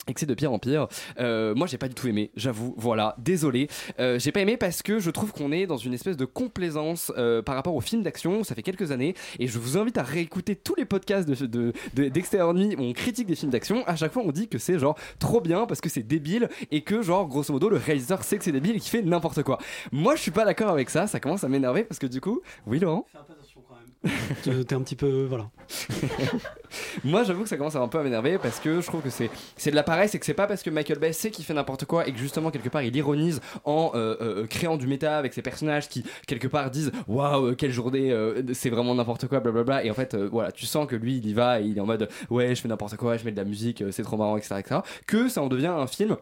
et 0.07 0.13
c'est 0.15 0.25
de 0.25 0.33
pire 0.33 0.51
en 0.53 0.59
pire. 0.59 0.87
Euh, 1.19 1.53
moi, 1.55 1.67
j'ai 1.67 1.77
pas 1.77 1.87
du 1.87 1.93
tout 1.95 2.07
aimé, 2.07 2.31
j'avoue. 2.35 2.73
Voilà, 2.77 3.15
désolé. 3.17 3.67
Euh, 3.99 4.19
j'ai 4.19 4.31
pas 4.31 4.39
aimé 4.41 4.57
parce 4.57 4.81
que 4.81 4.99
je 4.99 5.11
trouve 5.11 5.31
qu'on 5.31 5.51
est 5.51 5.67
dans 5.67 5.77
une 5.77 5.93
espèce 5.93 6.17
de 6.17 6.25
complaisance 6.25 7.11
euh, 7.17 7.41
par 7.41 7.55
rapport 7.55 7.75
aux 7.75 7.81
films 7.81 8.03
d'action. 8.03 8.43
Ça 8.43 8.55
fait 8.55 8.63
quelques 8.63 8.91
années 8.91 9.13
et 9.39 9.47
je 9.47 9.59
vous 9.59 9.77
invite 9.77 9.97
à 9.97 10.03
réécouter 10.03 10.55
tous 10.55 10.75
les 10.75 10.85
podcasts 10.85 11.27
de, 11.27 11.45
de, 11.45 11.73
de- 11.95 12.07
d'Extérieur 12.09 12.53
Nuit 12.53 12.75
où 12.77 12.81
on 12.81 12.93
critique 12.93 13.27
des 13.27 13.35
films 13.35 13.51
d'action. 13.51 13.83
À 13.87 13.95
chaque 13.95 14.13
fois, 14.13 14.23
on 14.25 14.31
dit 14.31 14.47
que 14.47 14.57
c'est 14.57 14.79
genre 14.79 14.97
trop 15.19 15.41
bien 15.41 15.65
parce 15.65 15.81
que 15.81 15.89
c'est 15.89 16.03
débile 16.03 16.49
et 16.71 16.81
que 16.81 17.01
genre 17.01 17.27
grosso 17.27 17.51
modo 17.53 17.69
le 17.69 17.77
réalisateur 17.77 18.23
sait 18.23 18.37
que 18.37 18.43
c'est 18.43 18.51
débile 18.51 18.75
et 18.77 18.79
qu'il 18.79 18.89
fait 18.91 19.01
n'importe 19.01 19.43
quoi. 19.43 19.57
Moi, 19.91 20.15
je 20.15 20.21
suis 20.21 20.31
pas 20.31 20.45
d'accord 20.45 20.69
avec 20.69 20.89
ça. 20.89 21.07
Ça 21.07 21.19
commence 21.19 21.43
à 21.43 21.49
m'énerver 21.49 21.83
parce 21.83 21.99
que 21.99 22.07
du 22.07 22.21
coup, 22.21 22.41
oui, 22.65 22.79
Laurent? 22.79 23.05
T'es 24.43 24.73
un 24.73 24.81
petit 24.81 24.95
peu. 24.95 25.25
Voilà. 25.27 25.49
Moi, 27.03 27.23
j'avoue 27.23 27.43
que 27.43 27.49
ça 27.49 27.57
commence 27.57 27.75
à 27.75 27.79
un 27.79 27.87
peu 27.87 27.99
à 27.99 28.03
m'énerver 28.03 28.37
parce 28.37 28.59
que 28.59 28.81
je 28.81 28.85
trouve 28.85 29.01
que 29.01 29.09
c'est 29.09 29.29
c'est 29.55 29.71
de 29.71 29.75
la 29.75 29.83
paresse 29.83 30.15
et 30.15 30.19
que 30.19 30.25
c'est 30.25 30.33
pas 30.33 30.47
parce 30.47 30.63
que 30.63 30.69
Michael 30.69 30.99
Bay 30.99 31.13
sait 31.13 31.31
qu'il 31.31 31.45
fait 31.45 31.53
n'importe 31.53 31.85
quoi 31.85 32.07
et 32.07 32.11
que 32.11 32.17
justement 32.17 32.51
quelque 32.51 32.69
part 32.69 32.81
il 32.81 32.95
ironise 32.95 33.41
en 33.65 33.91
euh, 33.95 34.15
euh, 34.21 34.47
créant 34.47 34.77
du 34.77 34.87
méta 34.87 35.17
avec 35.17 35.33
ses 35.33 35.41
personnages 35.41 35.89
qui 35.89 36.03
quelque 36.25 36.47
part 36.47 36.69
disent 36.71 36.91
waouh 37.07 37.55
quelle 37.55 37.71
journée 37.71 38.11
euh, 38.11 38.41
c'est 38.53 38.69
vraiment 38.69 38.95
n'importe 38.95 39.27
quoi 39.27 39.39
blablabla 39.39 39.83
et 39.83 39.91
en 39.91 39.93
fait 39.93 40.13
euh, 40.13 40.27
voilà 40.31 40.51
tu 40.51 40.65
sens 40.65 40.87
que 40.87 40.95
lui 40.95 41.17
il 41.17 41.27
y 41.27 41.33
va 41.33 41.61
et 41.61 41.65
il 41.65 41.77
est 41.77 41.81
en 41.81 41.85
mode 41.85 42.09
ouais 42.29 42.55
je 42.55 42.61
fais 42.61 42.67
n'importe 42.67 42.95
quoi 42.97 43.17
je 43.17 43.25
mets 43.25 43.31
de 43.31 43.37
la 43.37 43.43
musique 43.43 43.81
euh, 43.81 43.91
c'est 43.91 44.03
trop 44.03 44.17
marrant 44.17 44.37
etc 44.37 44.55
etc 44.59 44.81
que 45.05 45.29
ça 45.29 45.41
en 45.41 45.47
devient 45.47 45.67
un 45.67 45.87
film 45.87 46.17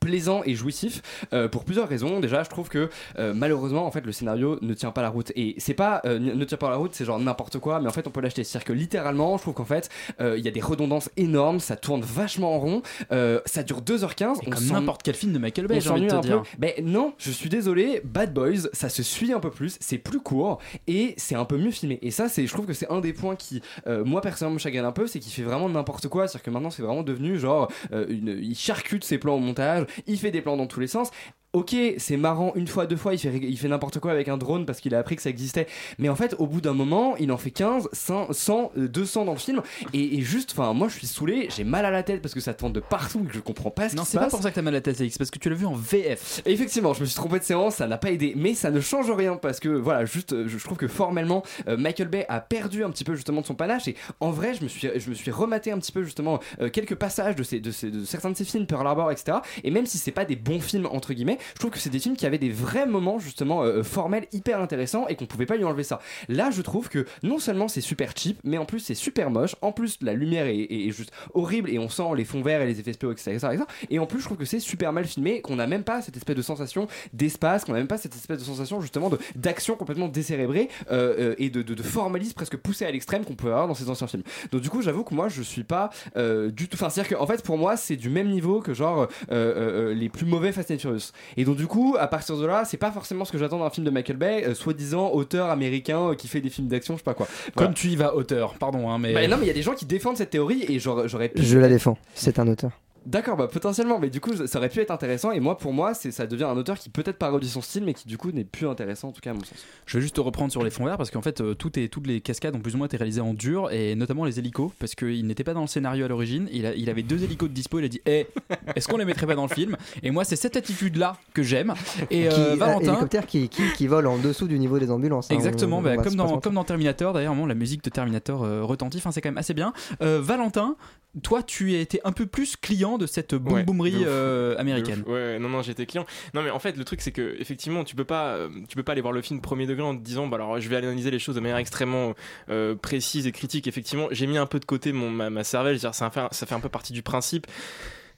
plaisant 0.00 0.42
et 0.44 0.54
jouissif 0.54 1.02
euh, 1.32 1.48
pour 1.48 1.64
plusieurs 1.64 1.88
raisons 1.88 2.20
déjà 2.20 2.42
je 2.42 2.50
trouve 2.50 2.68
que 2.68 2.90
euh, 3.18 3.32
malheureusement 3.34 3.86
en 3.86 3.90
fait 3.90 4.04
le 4.04 4.12
scénario 4.12 4.58
ne 4.62 4.74
tient 4.74 4.90
pas 4.90 5.02
la 5.02 5.08
route 5.08 5.32
et 5.34 5.54
c'est 5.58 5.74
pas 5.74 6.00
euh, 6.04 6.18
ne 6.18 6.44
tient 6.44 6.58
pas 6.58 6.70
la 6.70 6.76
route 6.76 6.94
c'est 6.94 7.04
genre 7.04 7.18
n'importe 7.18 7.58
quoi 7.58 7.80
mais 7.80 7.88
en 7.88 7.92
fait 7.92 8.06
on 8.06 8.10
peut 8.10 8.20
l'acheter 8.20 8.44
c'est 8.44 8.58
à 8.58 8.60
dire 8.60 8.66
que 8.66 8.72
littéralement 8.72 9.36
je 9.36 9.42
trouve 9.42 9.54
qu'en 9.54 9.64
fait 9.64 9.88
il 10.20 10.38
y 10.38 10.48
a 10.48 10.50
des 10.50 10.60
redondances 10.60 11.10
énormes 11.16 11.60
ça 11.60 11.76
tourne 11.76 12.02
vachement 12.02 12.54
en 12.54 12.58
rond 12.58 12.82
ça 13.10 13.62
dure 13.62 13.80
2h15 13.80 14.36
on 14.46 14.50
Comme 14.50 14.66
n'importe 14.66 15.02
quel 15.02 15.14
film 15.14 15.32
de 15.32 15.38
Michael 15.38 15.66
Bay, 15.66 15.80
j'ai 15.80 15.90
envie 15.90 16.02
de 16.02 16.08
te 16.08 16.14
un 16.14 16.20
dire. 16.20 16.42
peu. 16.42 16.48
Ben 16.58 16.72
non, 16.82 17.14
je 17.18 17.30
suis 17.30 17.48
désolé, 17.48 18.00
Bad 18.04 18.32
Boys, 18.32 18.68
ça 18.72 18.88
se 18.88 19.02
suit 19.02 19.32
un 19.32 19.40
peu 19.40 19.50
plus, 19.50 19.76
c'est 19.80 19.98
plus 19.98 20.20
court 20.20 20.58
et 20.86 21.14
c'est 21.16 21.34
un 21.34 21.44
peu 21.44 21.56
mieux 21.56 21.70
filmé. 21.70 21.98
Et 22.02 22.10
ça, 22.10 22.28
c'est, 22.28 22.46
je 22.46 22.52
trouve 22.52 22.66
que 22.66 22.72
c'est 22.72 22.90
un 22.90 23.00
des 23.00 23.12
points 23.12 23.36
qui, 23.36 23.62
moi 23.86 24.20
personnellement, 24.20 24.54
me 24.54 24.58
chagrine 24.58 24.84
un 24.84 24.92
peu, 24.92 25.06
c'est 25.06 25.18
qu'il 25.18 25.32
fait 25.32 25.42
vraiment 25.42 25.68
n'importe 25.68 26.08
quoi. 26.08 26.28
C'est-à-dire 26.28 26.44
que 26.44 26.50
maintenant, 26.50 26.70
c'est 26.70 26.82
vraiment 26.82 27.02
devenu 27.02 27.38
genre, 27.38 27.70
une, 27.92 28.38
il 28.40 28.54
charcute 28.54 29.04
ses 29.04 29.18
plans 29.18 29.34
au 29.34 29.40
montage, 29.40 29.75
il 30.06 30.18
fait 30.18 30.30
des 30.30 30.42
plans 30.42 30.56
dans 30.56 30.66
tous 30.66 30.80
les 30.80 30.86
sens. 30.86 31.10
Ok, 31.56 31.74
c'est 31.96 32.18
marrant 32.18 32.52
une 32.54 32.66
fois, 32.68 32.84
deux 32.84 32.96
fois, 32.96 33.14
il 33.14 33.18
fait, 33.18 33.34
il 33.40 33.56
fait 33.56 33.68
n'importe 33.68 33.98
quoi 33.98 34.10
avec 34.12 34.28
un 34.28 34.36
drone 34.36 34.66
parce 34.66 34.78
qu'il 34.78 34.94
a 34.94 34.98
appris 34.98 35.16
que 35.16 35.22
ça 35.22 35.30
existait. 35.30 35.66
Mais 35.98 36.10
en 36.10 36.14
fait, 36.14 36.36
au 36.38 36.46
bout 36.46 36.60
d'un 36.60 36.74
moment, 36.74 37.16
il 37.16 37.32
en 37.32 37.38
fait 37.38 37.50
15, 37.50 37.88
100, 37.94 38.34
100 38.34 38.72
euh, 38.76 38.88
200 38.88 39.24
dans 39.24 39.32
le 39.32 39.38
film. 39.38 39.62
Et, 39.94 40.18
et 40.18 40.20
juste, 40.20 40.52
enfin, 40.52 40.74
moi 40.74 40.88
je 40.88 40.98
suis 40.98 41.06
saoulé, 41.06 41.48
j'ai 41.56 41.64
mal 41.64 41.86
à 41.86 41.90
la 41.90 42.02
tête 42.02 42.20
parce 42.20 42.34
que 42.34 42.40
ça 42.40 42.52
tourne 42.52 42.74
de 42.74 42.80
partout 42.80 43.22
et 43.24 43.28
que 43.28 43.32
je 43.32 43.40
comprends 43.40 43.70
pas 43.70 43.88
ce 43.88 43.96
Non, 43.96 44.02
qui 44.02 44.06
se 44.08 44.12
c'est 44.12 44.18
pas 44.18 44.24
passe. 44.24 44.32
pour 44.34 44.42
ça 44.42 44.50
que 44.50 44.54
t'as 44.56 44.60
mal 44.60 44.74
à 44.74 44.76
la 44.76 44.80
tête, 44.82 44.98
Félix, 44.98 45.16
parce 45.16 45.30
que 45.30 45.38
tu 45.38 45.48
l'as 45.48 45.54
vu 45.56 45.64
en 45.64 45.72
VF. 45.72 46.42
Et 46.44 46.52
Effectivement, 46.52 46.92
je 46.92 47.00
me 47.00 47.06
suis 47.06 47.14
trompé 47.16 47.38
de 47.38 47.44
séance, 47.44 47.76
ça 47.76 47.86
n'a 47.86 47.96
pas 47.96 48.10
aidé, 48.10 48.34
mais 48.36 48.52
ça 48.52 48.70
ne 48.70 48.80
change 48.82 49.10
rien 49.10 49.36
parce 49.36 49.58
que 49.58 49.70
voilà, 49.70 50.04
juste, 50.04 50.34
euh, 50.34 50.46
je, 50.46 50.58
je 50.58 50.64
trouve 50.64 50.76
que 50.76 50.88
formellement, 50.88 51.42
euh, 51.68 51.78
Michael 51.78 52.08
Bay 52.08 52.26
a 52.28 52.40
perdu 52.40 52.84
un 52.84 52.90
petit 52.90 53.04
peu 53.04 53.14
justement 53.14 53.40
de 53.40 53.46
son 53.46 53.54
panache 53.54 53.88
et 53.88 53.96
en 54.20 54.30
vrai, 54.30 54.52
je 54.52 54.62
me 54.62 54.68
suis, 54.68 54.86
je 54.94 55.08
me 55.08 55.14
suis 55.14 55.30
rematé 55.30 55.72
un 55.72 55.78
petit 55.78 55.92
peu 55.92 56.02
justement 56.02 56.38
euh, 56.60 56.68
quelques 56.68 56.96
passages 56.96 57.34
de, 57.34 57.42
ces, 57.42 57.60
de, 57.60 57.70
ces- 57.70 57.90
de 57.90 58.04
certains 58.04 58.30
de 58.30 58.36
ses 58.36 58.44
films, 58.44 58.66
Pearl 58.66 58.86
Harbor, 58.86 59.10
etc. 59.10 59.38
Et 59.64 59.70
même 59.70 59.86
si 59.86 59.96
c'est 59.96 60.10
pas 60.12 60.26
des 60.26 60.36
bons 60.36 60.60
films 60.60 60.84
entre 60.92 61.14
guillemets, 61.14 61.38
je 61.54 61.58
trouve 61.58 61.70
que 61.70 61.78
c'est 61.78 61.90
des 61.90 61.98
films 61.98 62.16
qui 62.16 62.26
avaient 62.26 62.38
des 62.38 62.50
vrais 62.50 62.86
moments 62.86 63.18
justement 63.18 63.62
euh, 63.62 63.82
formels 63.82 64.26
hyper 64.32 64.60
intéressants 64.60 65.06
et 65.08 65.16
qu'on 65.16 65.26
pouvait 65.26 65.46
pas 65.46 65.56
lui 65.56 65.64
enlever 65.64 65.84
ça. 65.84 66.00
Là, 66.28 66.50
je 66.50 66.62
trouve 66.62 66.88
que 66.88 67.06
non 67.22 67.38
seulement 67.38 67.68
c'est 67.68 67.80
super 67.80 68.12
cheap, 68.16 68.38
mais 68.44 68.58
en 68.58 68.64
plus 68.64 68.80
c'est 68.80 68.94
super 68.94 69.30
moche. 69.30 69.56
En 69.62 69.72
plus, 69.72 69.98
la 70.00 70.14
lumière 70.14 70.46
est, 70.46 70.90
juste 70.90 71.12
horrible 71.34 71.70
et 71.70 71.78
on 71.78 71.88
sent 71.88 72.10
les 72.16 72.24
fonds 72.24 72.42
verts 72.42 72.62
et 72.62 72.66
les 72.66 72.80
effets 72.80 72.92
spéciaux, 72.92 73.12
etc., 73.12 73.32
etc., 73.32 73.48
etc. 73.54 73.64
Et 73.90 73.98
en 73.98 74.06
plus, 74.06 74.20
je 74.20 74.24
trouve 74.24 74.38
que 74.38 74.44
c'est 74.44 74.60
super 74.60 74.92
mal 74.92 75.04
filmé, 75.04 75.40
qu'on 75.40 75.56
n'a 75.56 75.66
même 75.66 75.84
pas 75.84 76.02
cette 76.02 76.16
espèce 76.16 76.36
de 76.36 76.42
sensation 76.42 76.86
d'espace, 77.12 77.64
qu'on 77.64 77.72
n'a 77.72 77.78
même 77.78 77.88
pas 77.88 77.98
cette 77.98 78.14
espèce 78.14 78.38
de 78.38 78.44
sensation 78.44 78.80
justement 78.80 79.10
d'action 79.34 79.76
complètement 79.76 80.08
décérébrée 80.08 80.68
euh, 80.90 81.32
euh, 81.32 81.34
et 81.38 81.50
de, 81.50 81.82
formalisme 81.82 82.34
presque 82.34 82.56
poussé 82.56 82.84
à 82.84 82.90
l'extrême 82.90 83.24
qu'on 83.24 83.34
peut 83.34 83.48
avoir 83.48 83.68
dans 83.68 83.74
ces 83.74 83.90
anciens 83.90 84.06
films. 84.06 84.24
Donc 84.50 84.60
du 84.60 84.70
coup, 84.70 84.82
j'avoue 84.82 85.04
que 85.04 85.14
moi, 85.14 85.28
je 85.28 85.42
suis 85.42 85.64
pas 85.64 85.90
du 86.16 86.68
tout. 86.68 86.76
Enfin, 86.76 86.90
c'est-à-dire 86.90 87.18
qu'en 87.18 87.26
fait, 87.26 87.42
pour 87.42 87.58
moi, 87.58 87.76
c'est 87.76 87.96
du 87.96 88.10
même 88.10 88.28
niveau 88.28 88.60
que 88.60 88.74
genre 88.74 89.08
les 89.30 90.08
plus 90.08 90.26
mauvais 90.26 90.52
Fast 90.52 90.70
and 90.70 90.78
Furious. 90.78 91.12
Et 91.36 91.44
donc 91.44 91.56
du 91.56 91.66
coup, 91.66 91.96
à 91.98 92.06
partir 92.06 92.36
de 92.36 92.46
là, 92.46 92.64
c'est 92.64 92.76
pas 92.76 92.90
forcément 92.92 93.24
ce 93.24 93.32
que 93.32 93.38
j'attends 93.38 93.58
d'un 93.58 93.70
film 93.70 93.84
de 93.86 93.90
Michael 93.90 94.16
Bay, 94.16 94.44
euh, 94.46 94.54
soi-disant 94.54 95.10
auteur 95.12 95.50
américain 95.50 96.10
euh, 96.10 96.14
qui 96.14 96.28
fait 96.28 96.40
des 96.40 96.50
films 96.50 96.68
d'action, 96.68 96.94
je 96.94 96.98
sais 96.98 97.04
pas 97.04 97.14
quoi. 97.14 97.26
Voilà. 97.54 97.66
Comme 97.68 97.74
tu 97.74 97.88
y 97.88 97.96
vas, 97.96 98.14
auteur, 98.14 98.54
pardon, 98.54 98.90
hein, 98.90 98.98
mais. 98.98 99.12
Bah, 99.12 99.26
non, 99.28 99.36
mais 99.36 99.44
il 99.44 99.48
y 99.48 99.50
a 99.50 99.54
des 99.54 99.62
gens 99.62 99.74
qui 99.74 99.86
défendent 99.86 100.16
cette 100.16 100.30
théorie 100.30 100.64
et 100.68 100.78
j'aurais 100.78 101.08
j'aurais 101.08 101.28
pu- 101.28 101.42
Je 101.42 101.58
la 101.58 101.68
défends, 101.68 101.98
c'est 102.14 102.38
un 102.38 102.48
auteur. 102.48 102.70
D'accord, 103.06 103.36
bah 103.36 103.46
potentiellement, 103.46 104.00
mais 104.00 104.10
du 104.10 104.20
coup, 104.20 104.34
ça 104.46 104.58
aurait 104.58 104.68
pu 104.68 104.80
être 104.80 104.90
intéressant. 104.90 105.30
Et 105.30 105.38
moi, 105.38 105.56
pour 105.56 105.72
moi, 105.72 105.94
c'est 105.94 106.10
ça 106.10 106.26
devient 106.26 106.42
un 106.44 106.56
auteur 106.56 106.76
qui 106.76 106.88
peut-être 106.90 107.18
parodie 107.18 107.48
son 107.48 107.60
style, 107.62 107.84
mais 107.84 107.94
qui 107.94 108.08
du 108.08 108.18
coup 108.18 108.32
n'est 108.32 108.42
plus 108.44 108.66
intéressant 108.66 109.08
en 109.08 109.12
tout 109.12 109.20
cas 109.20 109.30
à 109.30 109.34
mon 109.34 109.40
sens. 109.44 109.64
Je 109.86 109.96
vais 109.96 110.02
juste 110.02 110.16
te 110.16 110.20
reprendre 110.20 110.50
sur 110.50 110.64
les 110.64 110.70
fonds 110.70 110.84
verts 110.84 110.96
parce 110.96 111.12
qu'en 111.12 111.22
fait, 111.22 111.40
euh, 111.40 111.54
tout 111.54 111.78
est, 111.78 111.86
toutes 111.88 112.08
les 112.08 112.20
cascades 112.20 112.56
ont 112.56 112.60
plus 112.60 112.74
ou 112.74 112.78
moins 112.78 112.88
été 112.88 112.96
réalisées 112.96 113.20
en 113.20 113.32
dur 113.32 113.70
et 113.70 113.94
notamment 113.94 114.24
les 114.24 114.40
hélicos 114.40 114.72
parce 114.80 114.96
qu'il 114.96 115.24
n'était 115.26 115.44
pas 115.44 115.54
dans 115.54 115.60
le 115.60 115.66
scénario 115.68 116.04
à 116.04 116.08
l'origine. 116.08 116.48
Il, 116.52 116.66
a- 116.66 116.74
il 116.74 116.90
avait 116.90 117.04
deux 117.04 117.22
hélicos 117.22 117.48
de 117.48 117.54
dispo. 117.54 117.78
Il 117.78 117.84
a 117.84 117.88
dit 117.88 118.00
Eh, 118.06 118.26
est-ce 118.74 118.88
qu'on 118.88 118.96
les 118.96 119.04
mettrait 119.04 119.26
pas 119.28 119.36
dans 119.36 119.46
le 119.46 119.54
film? 119.54 119.76
Et 120.02 120.10
moi, 120.10 120.24
c'est 120.24 120.34
cette 120.36 120.56
attitude-là 120.56 121.16
que 121.32 121.44
j'aime. 121.44 121.74
Et 122.10 122.26
euh, 122.26 122.30
Qui- 122.30 122.40
un 122.40 122.56
Valentin. 122.56 122.90
hélicoptère 122.92 123.26
qui, 123.26 123.48
qui, 123.48 123.62
qui 123.76 123.86
vole 123.86 124.08
en 124.08 124.18
dessous 124.18 124.48
du 124.48 124.58
niveau 124.58 124.80
des 124.80 124.90
ambulances. 124.90 125.30
hein, 125.30 125.34
Exactement, 125.36 125.78
on- 125.78 125.82
bah, 125.82 125.94
on 125.96 126.02
comme, 126.02 126.16
dans, 126.16 126.40
comme 126.40 126.54
dans 126.54 126.64
Terminator, 126.64 127.12
d'ailleurs, 127.12 127.36
bon, 127.36 127.46
la 127.46 127.54
musique 127.54 127.84
de 127.84 127.90
Terminator 127.90 128.42
euh, 128.42 128.64
retentit, 128.64 128.98
enfin, 128.98 129.12
c'est 129.12 129.20
quand 129.20 129.28
même 129.28 129.38
assez 129.38 129.54
bien. 129.54 129.72
Euh, 130.02 130.20
Valentin, 130.20 130.74
toi, 131.22 131.42
tu 131.42 131.74
étais 131.74 132.00
un 132.04 132.12
peu 132.12 132.26
plus 132.26 132.56
client 132.56 132.95
de 132.98 133.06
cette 133.06 133.34
boom 133.34 133.52
Ouais, 133.54 133.62
boomerie 133.64 133.92
de 133.92 133.98
ouf. 133.98 134.04
euh, 134.06 134.56
américaine. 134.58 135.02
Ouais, 135.06 135.12
ouais, 135.12 135.38
non, 135.38 135.48
non, 135.48 135.62
j'étais 135.62 135.86
client. 135.86 136.06
Non, 136.34 136.42
mais 136.42 136.50
en 136.50 136.58
fait, 136.58 136.76
le 136.76 136.84
truc, 136.84 137.00
c'est 137.00 137.12
que 137.12 137.36
effectivement, 137.38 137.84
tu 137.84 137.94
peux 137.96 138.04
pas, 138.04 138.34
euh, 138.34 138.48
tu 138.68 138.76
peux 138.76 138.82
pas 138.82 138.92
aller 138.92 139.00
voir 139.00 139.12
le 139.12 139.22
film 139.22 139.40
premier 139.40 139.66
degré 139.66 139.82
en 139.82 139.96
te 139.96 140.02
disant, 140.02 140.26
bah 140.26 140.36
alors, 140.36 140.60
je 140.60 140.68
vais 140.68 140.76
analyser 140.76 141.10
les 141.10 141.18
choses 141.18 141.34
de 141.34 141.40
manière 141.40 141.56
extrêmement 141.58 142.14
euh, 142.50 142.74
précise 142.74 143.26
et 143.26 143.32
critique. 143.32 143.66
Effectivement, 143.66 144.08
j'ai 144.10 144.26
mis 144.26 144.38
un 144.38 144.46
peu 144.46 144.58
de 144.60 144.64
côté 144.64 144.92
mon 144.92 145.10
ma, 145.10 145.30
ma 145.30 145.44
cervelle. 145.44 145.78
Ça 145.80 145.92
fait, 146.10 146.20
ça 146.30 146.46
fait 146.46 146.54
un 146.54 146.60
peu 146.60 146.68
partie 146.68 146.92
du 146.92 147.02
principe, 147.02 147.46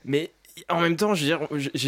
mais 0.04 0.32
en 0.68 0.80
même 0.80 0.96
temps, 0.96 1.14
j'ai- 1.14 1.36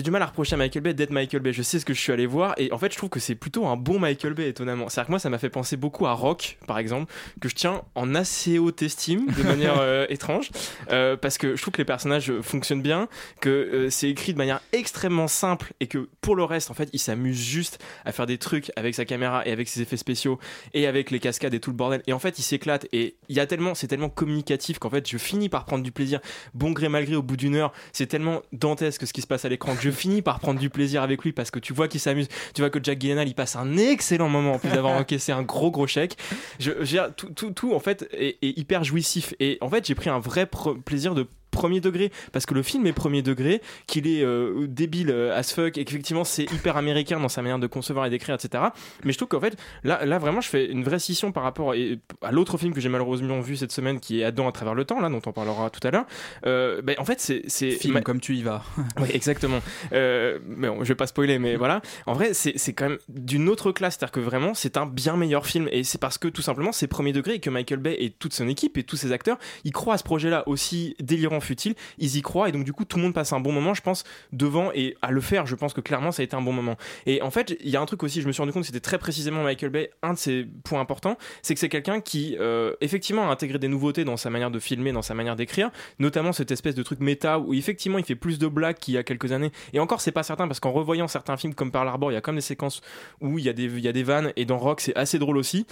du 0.02 0.10
mal 0.10 0.22
à 0.22 0.26
reprocher 0.26 0.54
à 0.54 0.56
Michael 0.56 0.82
Bay 0.82 0.94
d'être 0.94 1.10
Michael 1.10 1.40
Bay. 1.42 1.52
Je 1.52 1.62
sais 1.62 1.78
ce 1.78 1.84
que 1.84 1.94
je 1.94 2.00
suis 2.00 2.12
allé 2.12 2.26
voir 2.26 2.54
et 2.56 2.72
en 2.72 2.78
fait, 2.78 2.92
je 2.92 2.96
trouve 2.98 3.10
que 3.10 3.20
c'est 3.20 3.34
plutôt 3.34 3.66
un 3.66 3.76
bon 3.76 3.98
Michael 3.98 4.34
Bay, 4.34 4.48
étonnamment. 4.48 4.88
C'est-à-dire 4.88 5.06
que 5.06 5.12
moi, 5.12 5.18
ça 5.18 5.30
m'a 5.30 5.38
fait 5.38 5.50
penser 5.50 5.76
beaucoup 5.76 6.06
à 6.06 6.12
Rock, 6.12 6.58
par 6.66 6.78
exemple, 6.78 7.12
que 7.40 7.48
je 7.48 7.54
tiens 7.54 7.82
en 7.94 8.14
assez 8.14 8.58
haute 8.58 8.82
estime 8.82 9.26
de 9.26 9.42
manière 9.42 9.76
euh, 9.80 10.06
étrange 10.08 10.50
euh, 10.90 11.16
parce 11.16 11.38
que 11.38 11.56
je 11.56 11.62
trouve 11.62 11.72
que 11.72 11.78
les 11.78 11.84
personnages 11.84 12.30
euh, 12.30 12.42
fonctionnent 12.42 12.82
bien, 12.82 13.08
que 13.40 13.48
euh, 13.50 13.90
c'est 13.90 14.08
écrit 14.10 14.32
de 14.32 14.38
manière 14.38 14.60
extrêmement 14.72 15.28
simple 15.28 15.72
et 15.80 15.86
que 15.86 16.08
pour 16.20 16.36
le 16.36 16.44
reste, 16.44 16.70
en 16.70 16.74
fait, 16.74 16.88
il 16.92 16.98
s'amuse 16.98 17.38
juste 17.38 17.78
à 18.04 18.12
faire 18.12 18.26
des 18.26 18.38
trucs 18.38 18.70
avec 18.76 18.94
sa 18.94 19.04
caméra 19.04 19.46
et 19.46 19.52
avec 19.52 19.68
ses 19.68 19.82
effets 19.82 19.96
spéciaux 19.96 20.38
et 20.74 20.86
avec 20.86 21.10
les 21.10 21.20
cascades 21.20 21.54
et 21.54 21.60
tout 21.60 21.70
le 21.70 21.76
bordel. 21.76 22.02
Et 22.06 22.12
en 22.12 22.18
fait, 22.18 22.38
il 22.38 22.42
s'éclate 22.42 22.86
et 22.92 23.16
il 23.28 23.36
y 23.36 23.40
a 23.40 23.46
tellement, 23.46 23.74
c'est 23.74 23.86
tellement 23.88 24.08
communicatif 24.08 24.78
qu'en 24.78 24.90
fait, 24.90 25.08
je 25.08 25.18
finis 25.18 25.48
par 25.48 25.64
prendre 25.64 25.82
du 25.84 25.92
plaisir, 25.92 26.20
bon 26.54 26.70
gré 26.72 26.88
mal 26.88 27.04
gré, 27.04 27.16
au 27.16 27.22
bout 27.22 27.36
d'une 27.36 27.54
heure. 27.56 27.72
C'est 27.92 28.06
tellement 28.06 28.42
dantesque 28.60 29.06
ce 29.06 29.12
qui 29.12 29.22
se 29.22 29.26
passe 29.26 29.44
à 29.44 29.48
l'écran 29.48 29.74
que 29.74 29.82
je 29.82 29.90
finis 29.90 30.22
par 30.22 30.40
prendre 30.40 30.60
du 30.60 30.70
plaisir 30.70 31.02
avec 31.02 31.22
lui 31.24 31.32
parce 31.32 31.50
que 31.50 31.58
tu 31.58 31.72
vois 31.72 31.88
qu'il 31.88 32.00
s'amuse. 32.00 32.28
Tu 32.54 32.62
vois 32.62 32.70
que 32.70 32.78
Jack 32.82 33.00
Gyllenhaal, 33.00 33.28
il 33.28 33.34
passe 33.34 33.56
un 33.56 33.76
excellent 33.76 34.28
moment 34.28 34.54
en 34.54 34.58
plus 34.58 34.70
d'avoir 34.70 34.92
encaissé 35.00 35.32
un 35.32 35.42
gros 35.42 35.70
gros 35.70 35.86
chèque. 35.86 36.16
Je, 36.58 36.72
je 36.82 37.10
tout, 37.12 37.30
tout, 37.30 37.50
tout, 37.52 37.74
en 37.74 37.80
fait 37.80 38.08
est, 38.12 38.36
est 38.42 38.58
hyper 38.58 38.84
jouissif 38.84 39.34
et 39.40 39.58
en 39.60 39.68
fait, 39.68 39.86
j'ai 39.86 39.94
pris 39.94 40.10
un 40.10 40.18
vrai 40.18 40.48
plaisir 40.84 41.14
de 41.14 41.26
premier 41.50 41.80
degré 41.80 42.10
parce 42.32 42.46
que 42.46 42.54
le 42.54 42.62
film 42.62 42.86
est 42.86 42.92
premier 42.92 43.22
degré 43.22 43.60
qu'il 43.86 44.06
est 44.06 44.22
euh, 44.22 44.66
débile 44.68 45.10
euh, 45.10 45.36
as 45.36 45.52
fuck 45.52 45.78
et 45.78 45.84
qu'effectivement 45.84 46.24
c'est 46.24 46.44
hyper 46.52 46.76
américain 46.76 47.18
dans 47.20 47.28
sa 47.28 47.42
manière 47.42 47.58
de 47.58 47.66
concevoir 47.66 48.06
et 48.06 48.10
d'écrire 48.10 48.34
etc 48.34 48.64
mais 49.04 49.12
je 49.12 49.18
trouve 49.18 49.28
qu'en 49.28 49.40
fait 49.40 49.56
là, 49.84 50.04
là 50.04 50.18
vraiment 50.18 50.40
je 50.40 50.48
fais 50.48 50.66
une 50.66 50.84
vraie 50.84 50.98
scission 50.98 51.32
par 51.32 51.42
rapport 51.42 51.74
à 52.22 52.32
l'autre 52.32 52.58
film 52.58 52.72
que 52.72 52.80
j'ai 52.80 52.88
malheureusement 52.88 53.40
vu 53.40 53.56
cette 53.56 53.72
semaine 53.72 54.00
qui 54.00 54.20
est 54.20 54.24
Adam 54.24 54.48
à 54.48 54.52
travers 54.52 54.74
le 54.74 54.84
temps 54.84 55.00
là 55.00 55.08
dont 55.08 55.22
on 55.26 55.32
parlera 55.32 55.70
tout 55.70 55.86
à 55.86 55.90
l'heure 55.90 56.06
euh, 56.46 56.82
ben, 56.82 56.94
en 56.98 57.04
fait 57.04 57.20
c'est 57.20 57.42
c'est 57.46 57.70
Film 57.72 57.94
ma- 57.94 58.02
comme 58.02 58.20
tu 58.20 58.36
y 58.36 58.42
vas. 58.42 58.62
oui, 59.00 59.08
exactement. 59.12 59.60
Euh, 59.92 60.38
mais 60.46 60.68
bon, 60.68 60.82
je 60.84 60.88
vais 60.88 60.94
pas 60.94 61.06
spoiler, 61.06 61.38
mais 61.38 61.56
voilà. 61.56 61.80
En 62.06 62.12
vrai, 62.12 62.34
c'est 62.34 62.52
c'est 62.56 62.72
quand 62.72 62.88
même 62.88 62.98
d'une 63.08 63.48
autre 63.48 63.72
classe. 63.72 63.96
C'est-à-dire 63.98 64.12
que 64.12 64.20
vraiment, 64.20 64.54
c'est 64.54 64.76
un 64.76 64.86
bien 64.86 65.16
meilleur 65.16 65.46
film. 65.46 65.68
Et 65.72 65.84
c'est 65.84 65.98
parce 65.98 66.18
que 66.18 66.28
tout 66.28 66.42
simplement, 66.42 66.72
c'est 66.72 66.86
premier 66.86 67.12
degré 67.12 67.34
et 67.34 67.40
que 67.40 67.50
Michael 67.50 67.78
Bay 67.78 67.96
et 67.98 68.10
toute 68.10 68.34
son 68.34 68.48
équipe 68.48 68.76
et 68.78 68.84
tous 68.84 68.96
ses 68.96 69.12
acteurs, 69.12 69.38
ils 69.64 69.72
croient 69.72 69.94
à 69.94 69.98
ce 69.98 70.04
projet-là 70.04 70.46
aussi 70.46 70.94
délirant, 71.00 71.40
futile. 71.50 71.74
Ils 71.98 72.16
y 72.16 72.22
croient 72.22 72.48
et 72.48 72.52
donc 72.52 72.64
du 72.64 72.72
coup, 72.72 72.84
tout 72.84 72.96
le 72.96 73.02
monde 73.02 73.14
passe 73.14 73.32
un 73.32 73.40
bon 73.40 73.50
moment, 73.50 73.74
je 73.74 73.82
pense, 73.82 74.04
devant 74.32 74.70
et 74.72 74.96
à 75.02 75.10
le 75.10 75.20
faire. 75.20 75.46
Je 75.46 75.56
pense 75.56 75.74
que 75.74 75.80
clairement, 75.80 76.12
ça 76.12 76.22
a 76.22 76.24
été 76.24 76.36
un 76.36 76.42
bon 76.42 76.52
moment. 76.52 76.76
Et 77.06 77.22
en 77.22 77.30
fait, 77.30 77.56
il 77.60 77.70
y 77.70 77.76
a 77.76 77.80
un 77.80 77.86
truc 77.86 78.02
aussi, 78.04 78.22
je 78.22 78.26
me 78.28 78.32
suis 78.32 78.40
rendu 78.40 78.52
compte, 78.52 78.64
c'était 78.64 78.80
très 78.80 78.98
précisément 78.98 79.42
Michael 79.42 79.70
Bay. 79.70 79.90
Un 80.02 80.12
de 80.12 80.18
ses 80.18 80.44
points 80.64 80.80
importants, 80.80 81.16
c'est 81.42 81.54
que 81.54 81.60
c'est 81.60 81.68
quelqu'un 81.68 82.00
qui, 82.00 82.36
euh, 82.38 82.74
effectivement, 82.80 83.28
a 83.28 83.32
intégré 83.32 83.58
des 83.58 83.68
nouveautés 83.68 84.04
dans 84.04 84.16
sa 84.16 84.30
manière 84.30 84.52
de 84.52 84.60
filmer, 84.60 84.92
dans 84.92 85.02
sa 85.02 85.14
manière 85.14 85.34
d'écrire, 85.34 85.70
notamment 85.98 86.32
cette 86.32 86.52
espèce 86.52 86.76
de 86.76 86.82
truc 86.82 87.00
méta 87.00 87.38
où 87.40 87.52
effectivement 87.54 87.98
il 87.98 88.04
fait 88.04 88.14
plus 88.14 88.38
de 88.38 88.46
blagues 88.46 88.78
qu'il 88.78 88.94
y 88.94 88.98
a 88.98 89.02
quelques 89.02 89.32
années. 89.32 89.50
Et 89.72 89.80
encore, 89.80 90.00
c'est 90.00 90.12
pas 90.12 90.22
certain 90.22 90.46
parce 90.46 90.60
qu'en 90.60 90.72
revoyant 90.72 91.08
certains 91.08 91.36
films 91.36 91.54
comme 91.54 91.72
Pearl 91.72 91.88
Harbor, 91.88 92.12
il 92.12 92.14
y 92.14 92.18
a 92.18 92.20
comme 92.20 92.36
des 92.36 92.40
séquences 92.40 92.80
où 93.20 93.38
il 93.38 93.44
y 93.44 93.48
a 93.48 93.52
des, 93.52 93.66
y 93.80 93.88
a 93.88 93.92
des 93.92 94.02
vannes 94.04 94.32
et 94.36 94.44
dans 94.44 94.58
Rock, 94.58 94.80
c'est 94.80 94.96
assez 94.96 95.18
drôle 95.18 95.36
aussi. 95.36 95.66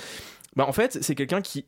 Bah, 0.56 0.66
en 0.66 0.72
fait, 0.72 0.98
c'est 1.02 1.14
quelqu'un 1.14 1.40
qui 1.40 1.66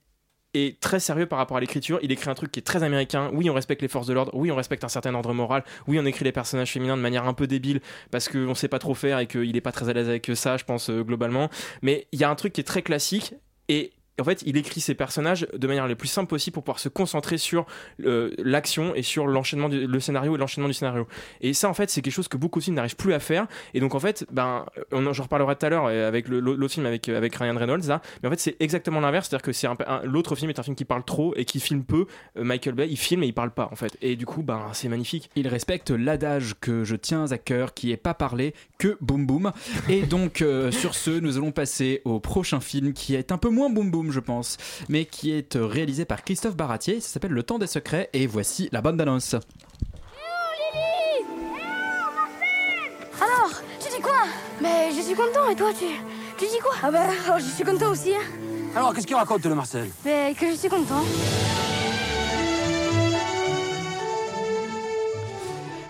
est 0.55 0.81
très 0.81 1.01
sérieux 1.01 1.27
par 1.27 1.39
rapport 1.39 1.57
à 1.57 1.61
l'écriture. 1.61 1.99
Il 2.03 2.13
écrit 2.13 2.31
un 2.31 2.35
truc 2.35 2.51
qui 2.51 2.61
est 2.61 2.65
très 2.65 2.83
américain. 2.83 3.31
Oui, 3.33 3.49
on 3.51 3.55
respecte 3.55 3.83
les 3.83 3.89
forces 3.89 4.07
de 4.07 4.13
l'ordre. 4.13 4.33
Oui, 4.35 4.51
on 4.51 4.57
respecte 4.57 4.85
un 4.85 4.89
certain 4.89 5.15
ordre 5.15 5.33
moral. 5.33 5.65
Oui, 5.87 5.99
on 5.99 6.05
écrit 6.05 6.25
les 6.25 6.33
personnages 6.33 6.73
féminins 6.73 6.97
de 6.97 7.03
manière 7.03 7.27
un 7.27 7.35
peu 7.35 7.47
débile 7.47 7.81
parce 8.11 8.29
qu'on 8.29 8.55
sait 8.55 8.69
pas 8.69 8.79
trop 8.79 8.95
faire 8.95 9.19
et 9.19 9.27
qu'il 9.27 9.57
est 9.57 9.61
pas 9.61 9.73
très 9.73 9.89
à 9.89 9.93
l'aise 9.93 10.09
avec 10.09 10.31
ça, 10.35 10.57
je 10.57 10.65
pense, 10.65 10.91
euh, 10.91 11.03
globalement. 11.03 11.51
Mais 11.83 12.07
il 12.13 12.21
y 12.21 12.25
a 12.25 12.31
un 12.31 12.35
truc 12.35 12.53
qui 12.53 12.61
est 12.61 12.65
très 12.65 12.83
classique 12.83 13.35
et 13.69 13.93
en 14.21 14.25
fait, 14.25 14.43
il 14.47 14.57
écrit 14.57 14.81
ses 14.81 14.95
personnages 14.95 15.47
de 15.53 15.67
manière 15.67 15.87
la 15.87 15.95
plus 15.95 16.09
simple 16.09 16.29
possible 16.29 16.55
pour 16.55 16.63
pouvoir 16.63 16.79
se 16.79 16.89
concentrer 16.89 17.39
sur 17.39 17.67
euh, 18.05 18.31
l'action 18.39 18.95
et 18.95 19.03
sur 19.03 19.27
l'enchaînement 19.27 19.69
du 19.69 20.01
scénario 20.01 20.35
et 20.35 20.39
l'enchaînement 20.39 20.69
du 20.69 20.75
scénario. 20.75 21.07
Et 21.41 21.55
ça, 21.55 21.69
en 21.69 21.75
fait, 21.75 21.91
c'est 21.91 22.03
quelque 22.03 22.13
chose 22.13 22.29
que 22.29 22.37
beaucoup 22.37 22.59
aussi 22.59 22.71
n'arrivent 22.71 22.97
plus 22.97 23.13
à 23.13 23.21
faire. 23.21 23.47
Et 23.75 23.81
donc, 23.81 23.95
en 23.95 24.01
fait, 24.01 24.27
ben, 24.31 24.67
j'en 24.93 25.23
reparlerai 25.23 25.57
tout 25.57 25.67
à 25.67 25.69
l'heure 25.69 25.87
euh, 25.87 26.09
avec 26.09 26.29
l'autre 26.29 26.69
film 26.69 26.87
avec, 26.87 27.07
Ryan 27.37 27.57
Reynolds, 27.57 27.87
là. 27.89 28.01
Mais 28.23 28.29
en 28.29 28.31
fait, 28.33 28.41
c'est 28.41 28.57
exactement 28.61 29.01
l'inverse. 29.01 29.29
C'est-à-dire 29.29 29.43
que 29.43 29.53
c'est 29.53 29.69
l'autre 30.05 30.35
film 30.35 30.51
est 30.51 30.59
un 30.59 30.63
film 30.63 30.77
qui 30.77 30.85
parle 30.85 31.05
trop 31.05 31.35
et 31.37 31.45
qui 31.45 31.61
filme 31.61 31.85
peu. 31.85 32.07
Euh, 32.37 32.45
Michael 32.45 32.75
Bay, 32.75 32.89
il 32.91 32.97
filme 32.97 33.23
et 33.23 33.27
il 33.27 33.35
parle 33.35 33.51
pas, 33.51 33.69
en 33.73 33.77
fait. 33.77 33.97
Et 34.03 34.17
du 34.17 34.27
coup, 34.27 34.43
ben, 34.43 34.69
c'est 34.73 34.89
magnifique. 34.89 35.31
Il 35.37 35.49
respecte 35.49 35.91
l'adage 35.91 36.55
que 36.61 36.85
je 36.85 36.97
tiens 36.97 37.31
à 37.31 37.39
cœur, 37.39 37.75
qui 37.75 37.93
est 37.93 37.97
pas 37.97 38.15
parler 38.15 38.55
que 38.79 38.97
boum 39.01 39.27
boum. 39.27 39.53
Et 39.89 40.03
donc, 40.03 40.45
sur 40.71 40.95
ce, 40.95 41.11
nous 41.11 41.37
allons 41.37 41.53
passer 41.53 42.03
au 42.05 42.21
prochain 42.21 42.61
film 42.61 42.93
qui 42.93 43.15
est 43.15 43.33
un 43.33 43.39
peu 43.39 43.49
moins 43.49 43.71
boum 43.71 43.91
boum, 43.91 44.10
je 44.11 44.20
pense, 44.20 44.57
mais 44.88 45.05
qui 45.05 45.33
est 45.33 45.57
euh, 45.57 45.66
réalisé 45.66 46.05
par 46.05 46.23
Christophe 46.23 46.57
Baratier. 46.57 47.01
Ça 47.01 47.09
s'appelle 47.09 47.33
Le 47.33 47.42
Temps 47.42 47.59
des 47.59 47.66
Secrets. 47.66 48.09
Et 48.12 48.27
voici 48.27 48.68
la 48.73 48.81
bande 48.83 48.96
d'annonce. 48.96 49.35
Alors, 53.20 53.53
tu 53.81 53.88
dis 53.94 54.01
quoi? 54.03 54.23
Mais 54.62 54.90
je 54.96 55.01
suis 55.03 55.14
content 55.14 55.49
et 55.51 55.57
toi 55.57 55.70
tu, 55.79 55.87
tu 56.38 56.44
dis 56.51 56.59
quoi? 56.62 56.73
Ah 56.83 56.90
bah 56.90 57.03
alors, 57.27 57.38
je 57.38 57.44
suis 57.44 57.64
content 57.64 57.90
aussi. 57.90 58.12
Hein. 58.14 58.23
Alors, 58.77 58.94
qu'est-ce 58.94 59.07
qu'il 59.07 59.16
raconte, 59.16 59.44
le 59.44 59.55
Marcel? 59.55 59.88
Mais 60.05 60.35
que 60.38 60.51
je 60.51 60.57
suis 60.57 60.68
content. 60.68 61.03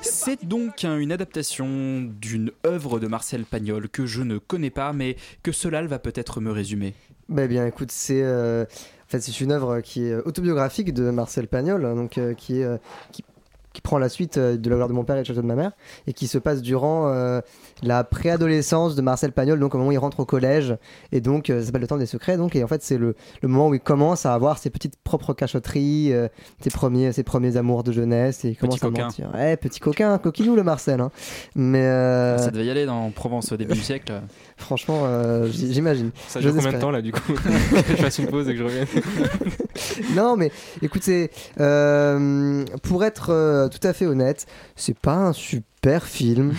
C'est 0.02 0.44
donc 0.46 0.84
un- 0.84 0.98
une 0.98 1.12
adaptation 1.12 2.02
d'une 2.02 2.52
œuvre 2.66 3.00
de 3.00 3.06
Marcel 3.06 3.44
Pagnol 3.44 3.88
que 3.88 4.06
je 4.06 4.22
ne 4.22 4.38
connais 4.38 4.70
pas, 4.70 4.92
mais 4.92 5.16
que 5.42 5.52
Solal 5.52 5.86
va 5.86 5.98
peut-être 5.98 6.40
me 6.40 6.50
résumer. 6.52 6.94
Bah 7.30 7.46
bien, 7.46 7.64
écoute, 7.64 7.92
c'est 7.92 8.22
euh, 8.24 8.64
en 8.64 9.08
fait 9.08 9.20
c'est 9.20 9.40
une 9.40 9.52
œuvre 9.52 9.82
qui 9.82 10.04
est 10.04 10.16
autobiographique 10.16 10.92
de 10.92 11.10
Marcel 11.10 11.46
Pagnol, 11.46 11.84
hein, 11.84 11.94
donc 11.94 12.18
euh, 12.18 12.34
qui 12.34 12.58
est 12.58 12.64
euh, 12.64 12.76
qui, 13.12 13.22
qui 13.72 13.80
prend 13.80 13.98
la 13.98 14.08
suite 14.08 14.36
euh, 14.38 14.56
de 14.56 14.68
la 14.68 14.76
gloire 14.76 14.88
de 14.88 14.94
mon 14.94 15.04
père 15.04 15.16
et 15.16 15.20
le 15.20 15.24
château 15.24 15.42
de 15.42 15.46
ma 15.46 15.54
mère 15.54 15.72
et 16.06 16.12
qui 16.12 16.26
se 16.26 16.38
passe 16.38 16.60
durant 16.62 17.08
euh, 17.08 17.40
la 17.82 18.02
préadolescence 18.04 18.96
de 18.96 19.02
Marcel 19.02 19.32
Pagnol, 19.32 19.58
donc 19.60 19.74
au 19.74 19.78
moment 19.78 19.90
où 19.90 19.92
il 19.92 19.98
rentre 19.98 20.20
au 20.20 20.24
collège 20.24 20.76
et 21.12 21.20
donc 21.20 21.50
euh, 21.50 21.60
ça 21.60 21.66
s'appelle 21.66 21.82
le 21.82 21.86
temps 21.86 21.96
des 21.96 22.06
secrets, 22.06 22.36
donc 22.36 22.56
et 22.56 22.64
en 22.64 22.66
fait 22.66 22.82
c'est 22.82 22.98
le, 22.98 23.14
le 23.42 23.48
moment 23.48 23.68
où 23.68 23.74
il 23.74 23.80
commence 23.80 24.26
à 24.26 24.34
avoir 24.34 24.58
ses 24.58 24.70
petites 24.70 24.96
propres 25.04 25.34
cachotteries, 25.34 26.12
euh, 26.12 26.28
ses 26.60 26.70
premiers 26.70 27.12
ses 27.12 27.22
premiers 27.22 27.56
amours 27.56 27.84
de 27.84 27.92
jeunesse 27.92 28.44
et 28.44 28.50
il 28.50 28.56
commence 28.56 28.76
à 28.82 28.88
coquin. 28.88 29.04
mentir. 29.04 29.30
Ouais, 29.34 29.56
petit 29.56 29.80
coquin, 29.80 30.18
coquinou 30.18 30.56
le 30.56 30.62
Marcel, 30.62 31.00
hein. 31.00 31.10
mais 31.54 31.84
euh, 31.86 32.38
Ça 32.38 32.50
devait 32.50 32.66
y 32.66 32.70
aller 32.70 32.86
dans 32.86 33.10
Provence 33.10 33.52
au 33.52 33.56
début 33.56 33.74
du 33.74 33.80
siècle. 33.80 34.12
franchement 34.56 35.02
euh, 35.04 35.48
j'imagine. 35.50 36.10
Ça 36.28 36.40
dure 36.40 36.54
combien 36.54 36.72
de 36.72 36.78
temps 36.78 36.90
là, 36.90 37.02
du 37.02 37.12
coup? 37.12 37.32
Que 37.32 37.40
je 37.90 37.96
fasse 37.96 38.18
une 38.18 38.26
pause 38.26 38.48
et 38.48 38.52
que 38.52 38.58
je 38.58 38.64
revienne. 38.64 38.86
non, 40.14 40.36
mais 40.36 40.50
écoutez, 40.82 41.30
euh, 41.60 42.64
pour 42.82 43.04
être 43.04 43.30
euh, 43.30 43.68
tout 43.68 43.86
à 43.86 43.92
fait 43.92 44.06
honnête, 44.06 44.46
c'est 44.76 44.98
pas 44.98 45.14
un 45.14 45.32
super 45.32 46.06
film. 46.06 46.54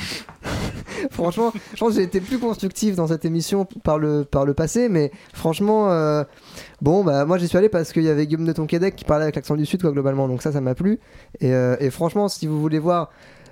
franchement, 1.12 1.54
je 1.74 1.80
pense 1.80 1.90
que 1.90 1.96
j'ai 1.96 2.04
été 2.04 2.22
plus 2.22 2.40
constructif 2.40 2.96
dans 2.96 3.08
cette 3.08 3.26
émission 3.26 3.66
par 3.84 4.00
le, 4.00 4.24
par 4.24 4.46
le 4.46 4.54
passé, 4.54 4.90
mais 4.90 5.12
franchement, 5.34 5.92
euh, 5.92 6.24
bon, 6.82 7.04
bah 7.04 7.26
moi 7.26 7.38
j'y 7.38 7.48
suis 7.48 7.58
allé 7.58 7.70
parce 7.70 7.92
qu'il 7.94 8.04
y 8.04 8.10
avait 8.10 8.26
Guillaume 8.26 8.46
de 8.46 8.54
Tonquédec 8.54 8.96
qui 8.96 9.06
parlait 9.06 9.24
avec 9.24 9.36
l'accent 9.36 9.56
du 9.56 9.66
Sud, 9.66 9.82
quoi, 9.82 9.92
globalement, 9.92 10.28
donc 10.28 10.42
ça, 10.42 10.52
ça 10.52 10.62
m'a 10.62 10.76
plu. 10.76 11.00
Et, 11.40 11.52
et 11.52 11.90
franchement, 11.90 12.28
si 12.28 12.48
vous 12.48 12.60
voulez 12.60 12.80
voir. 12.80 13.12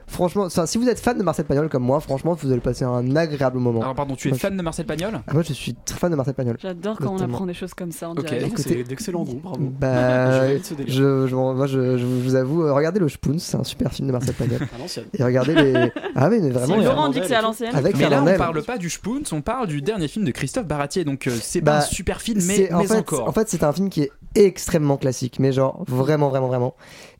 Franchement, 0.09 0.49
si 0.49 0.77
vous 0.77 0.89
êtes 0.89 0.99
fan 0.99 1.17
de 1.17 1.23
Marcel 1.23 1.45
Pagnol 1.45 1.69
comme 1.69 1.83
moi, 1.83 1.99
franchement, 1.99 2.33
vous 2.33 2.51
allez 2.51 2.59
passer 2.59 2.83
un 2.83 3.15
agréable 3.15 3.59
moment. 3.59 3.81
Alors 3.81 3.93
pardon, 3.95 4.15
tu 4.15 4.27
es 4.27 4.31
Moi, 4.31 4.37
je- 4.37 4.41
fan 4.41 4.57
de 4.57 4.61
Marcel 4.61 4.85
Pagnol 4.85 5.21
Ah, 5.27 5.33
Moi, 5.33 5.43
je 5.43 5.53
suis 5.53 5.75
très 5.75 5.97
fan 5.97 6.11
de 6.11 6.15
Marcel 6.15 6.33
Pagnol. 6.33 6.57
J'adore 6.59 6.97
quand 6.97 7.13
on 7.13 7.19
apprend 7.21 7.45
des 7.45 7.53
choses 7.53 7.73
comme 7.73 7.91
ça 7.91 8.09
en 8.09 8.15
direct. 8.15 8.43
Écoutez- 8.47 8.83
d'excellents 8.83 9.23
goûts, 9.23 9.39
bravo. 9.41 9.57
Bah, 9.79 10.47
Je 10.57 10.83
je, 10.87 11.27
je, 11.27 11.35
moi, 11.35 11.67
je, 11.67 11.97
je 11.97 12.05
vous 12.05 12.35
avoue, 12.35 12.63
euh, 12.63 12.73
regardez 12.73 12.99
le 12.99 13.07
Spoons, 13.07 13.39
c'est 13.39 13.55
un 13.57 13.63
super 13.63 13.91
film 13.93 14.07
de 14.07 14.11
Marcel 14.13 14.33
Pagnol. 14.33 14.59
À 14.75 14.77
l'ancienne. 14.79 15.05
Et 15.13 15.23
regardez 15.23 15.53
les. 15.55 15.91
Ah 16.15 16.27
oui, 16.29 16.39
mais 16.41 16.49
vraiment. 16.49 16.77
Si 16.79 16.83
Laurent 16.83 17.09
dit 17.09 17.21
que 17.21 17.27
c'est 17.27 17.35
à 17.35 17.41
l'ancienne. 17.41 17.75
Avec 17.75 17.95
mais 17.97 18.09
là, 18.09 18.23
on 18.23 18.37
parle 18.37 18.63
pas 18.63 18.77
du 18.77 18.89
Spoons, 18.89 19.23
on 19.31 19.41
parle 19.41 19.67
du 19.67 19.81
dernier 19.81 20.07
film 20.07 20.25
de 20.25 20.31
Christophe 20.31 20.65
Baratier. 20.65 21.05
Donc, 21.05 21.27
euh, 21.27 21.31
c'est 21.41 21.61
pas 21.61 21.71
Bah, 21.71 21.77
un 21.77 21.81
super 21.81 22.21
film, 22.21 22.39
mais, 22.45 22.55
c'est- 22.55 22.73
en 22.73 22.79
mais 22.79 22.87
fait, 22.87 22.95
encore. 22.97 23.27
En 23.27 23.31
fait, 23.31 23.47
c'est 23.49 23.63
un 23.63 23.71
film 23.71 23.89
qui 23.89 24.01
est 24.01 24.11
extrêmement 24.35 24.97
classique, 24.97 25.37
mais 25.39 25.51
genre 25.51 25.83
vraiment, 25.87 26.29
vraiment, 26.29 26.47
vraiment. 26.47 26.75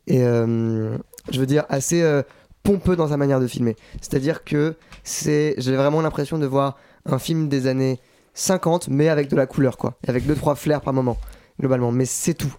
Et 0.08 0.24
euh, 0.24 0.98
je 1.32 1.40
veux 1.40 1.46
dire, 1.46 1.66
assez 1.70 2.02
euh, 2.02 2.24
pompeux 2.70 2.96
dans 2.96 3.08
sa 3.08 3.18
manière 3.18 3.40
de 3.40 3.48
filmer. 3.48 3.76
C'est-à-dire 4.00 4.44
que 4.44 4.76
c'est, 5.04 5.56
j'ai 5.58 5.76
vraiment 5.76 6.02
l'impression 6.02 6.38
de 6.38 6.46
voir 6.46 6.78
un 7.08 7.18
film 7.18 7.50
des 7.50 7.66
années 7.66 8.00
50, 8.36 8.90
mais 8.90 9.10
avec 9.10 9.28
de 9.28 9.36
la 9.36 9.48
couleur, 9.48 9.76
quoi. 9.76 9.96
Avec 10.08 10.28
deux, 10.28 10.36
trois 10.36 10.54
flares 10.54 10.82
par 10.82 10.94
moment, 10.94 11.18
globalement. 11.60 11.92
Mais 11.92 12.06
c'est 12.06 12.36
tout. 12.36 12.54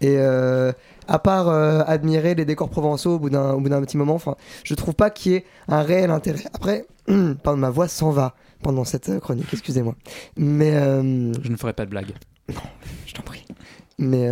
Et 0.00 0.16
euh, 0.16 0.72
à 1.08 1.18
part 1.18 1.48
euh, 1.50 1.82
admirer 1.86 2.34
les 2.34 2.46
décors 2.46 2.70
provençaux 2.70 3.16
au 3.16 3.18
bout 3.18 3.28
d'un, 3.28 3.52
au 3.52 3.60
bout 3.60 3.68
d'un 3.68 3.82
petit 3.82 3.98
moment, 3.98 4.14
enfin, 4.14 4.36
je 4.64 4.74
trouve 4.74 4.94
pas 4.94 5.10
qu'il 5.10 5.32
y 5.32 5.34
ait 5.34 5.44
un 5.68 5.82
réel 5.82 6.10
intérêt. 6.10 6.44
Après, 6.54 6.86
pardon, 7.42 7.58
ma 7.58 7.68
voix 7.68 7.86
s'en 7.86 8.12
va 8.12 8.34
pendant 8.62 8.84
cette 8.84 9.10
euh, 9.10 9.20
chronique, 9.20 9.52
excusez-moi. 9.52 9.94
Mais 10.38 10.74
euh, 10.74 11.34
Je 11.42 11.50
ne 11.50 11.56
ferai 11.58 11.74
pas 11.74 11.84
de 11.84 11.90
blague. 11.90 12.14
je 12.48 13.12
t'en 13.12 13.22
prie. 13.22 13.44
Mais 13.98 14.26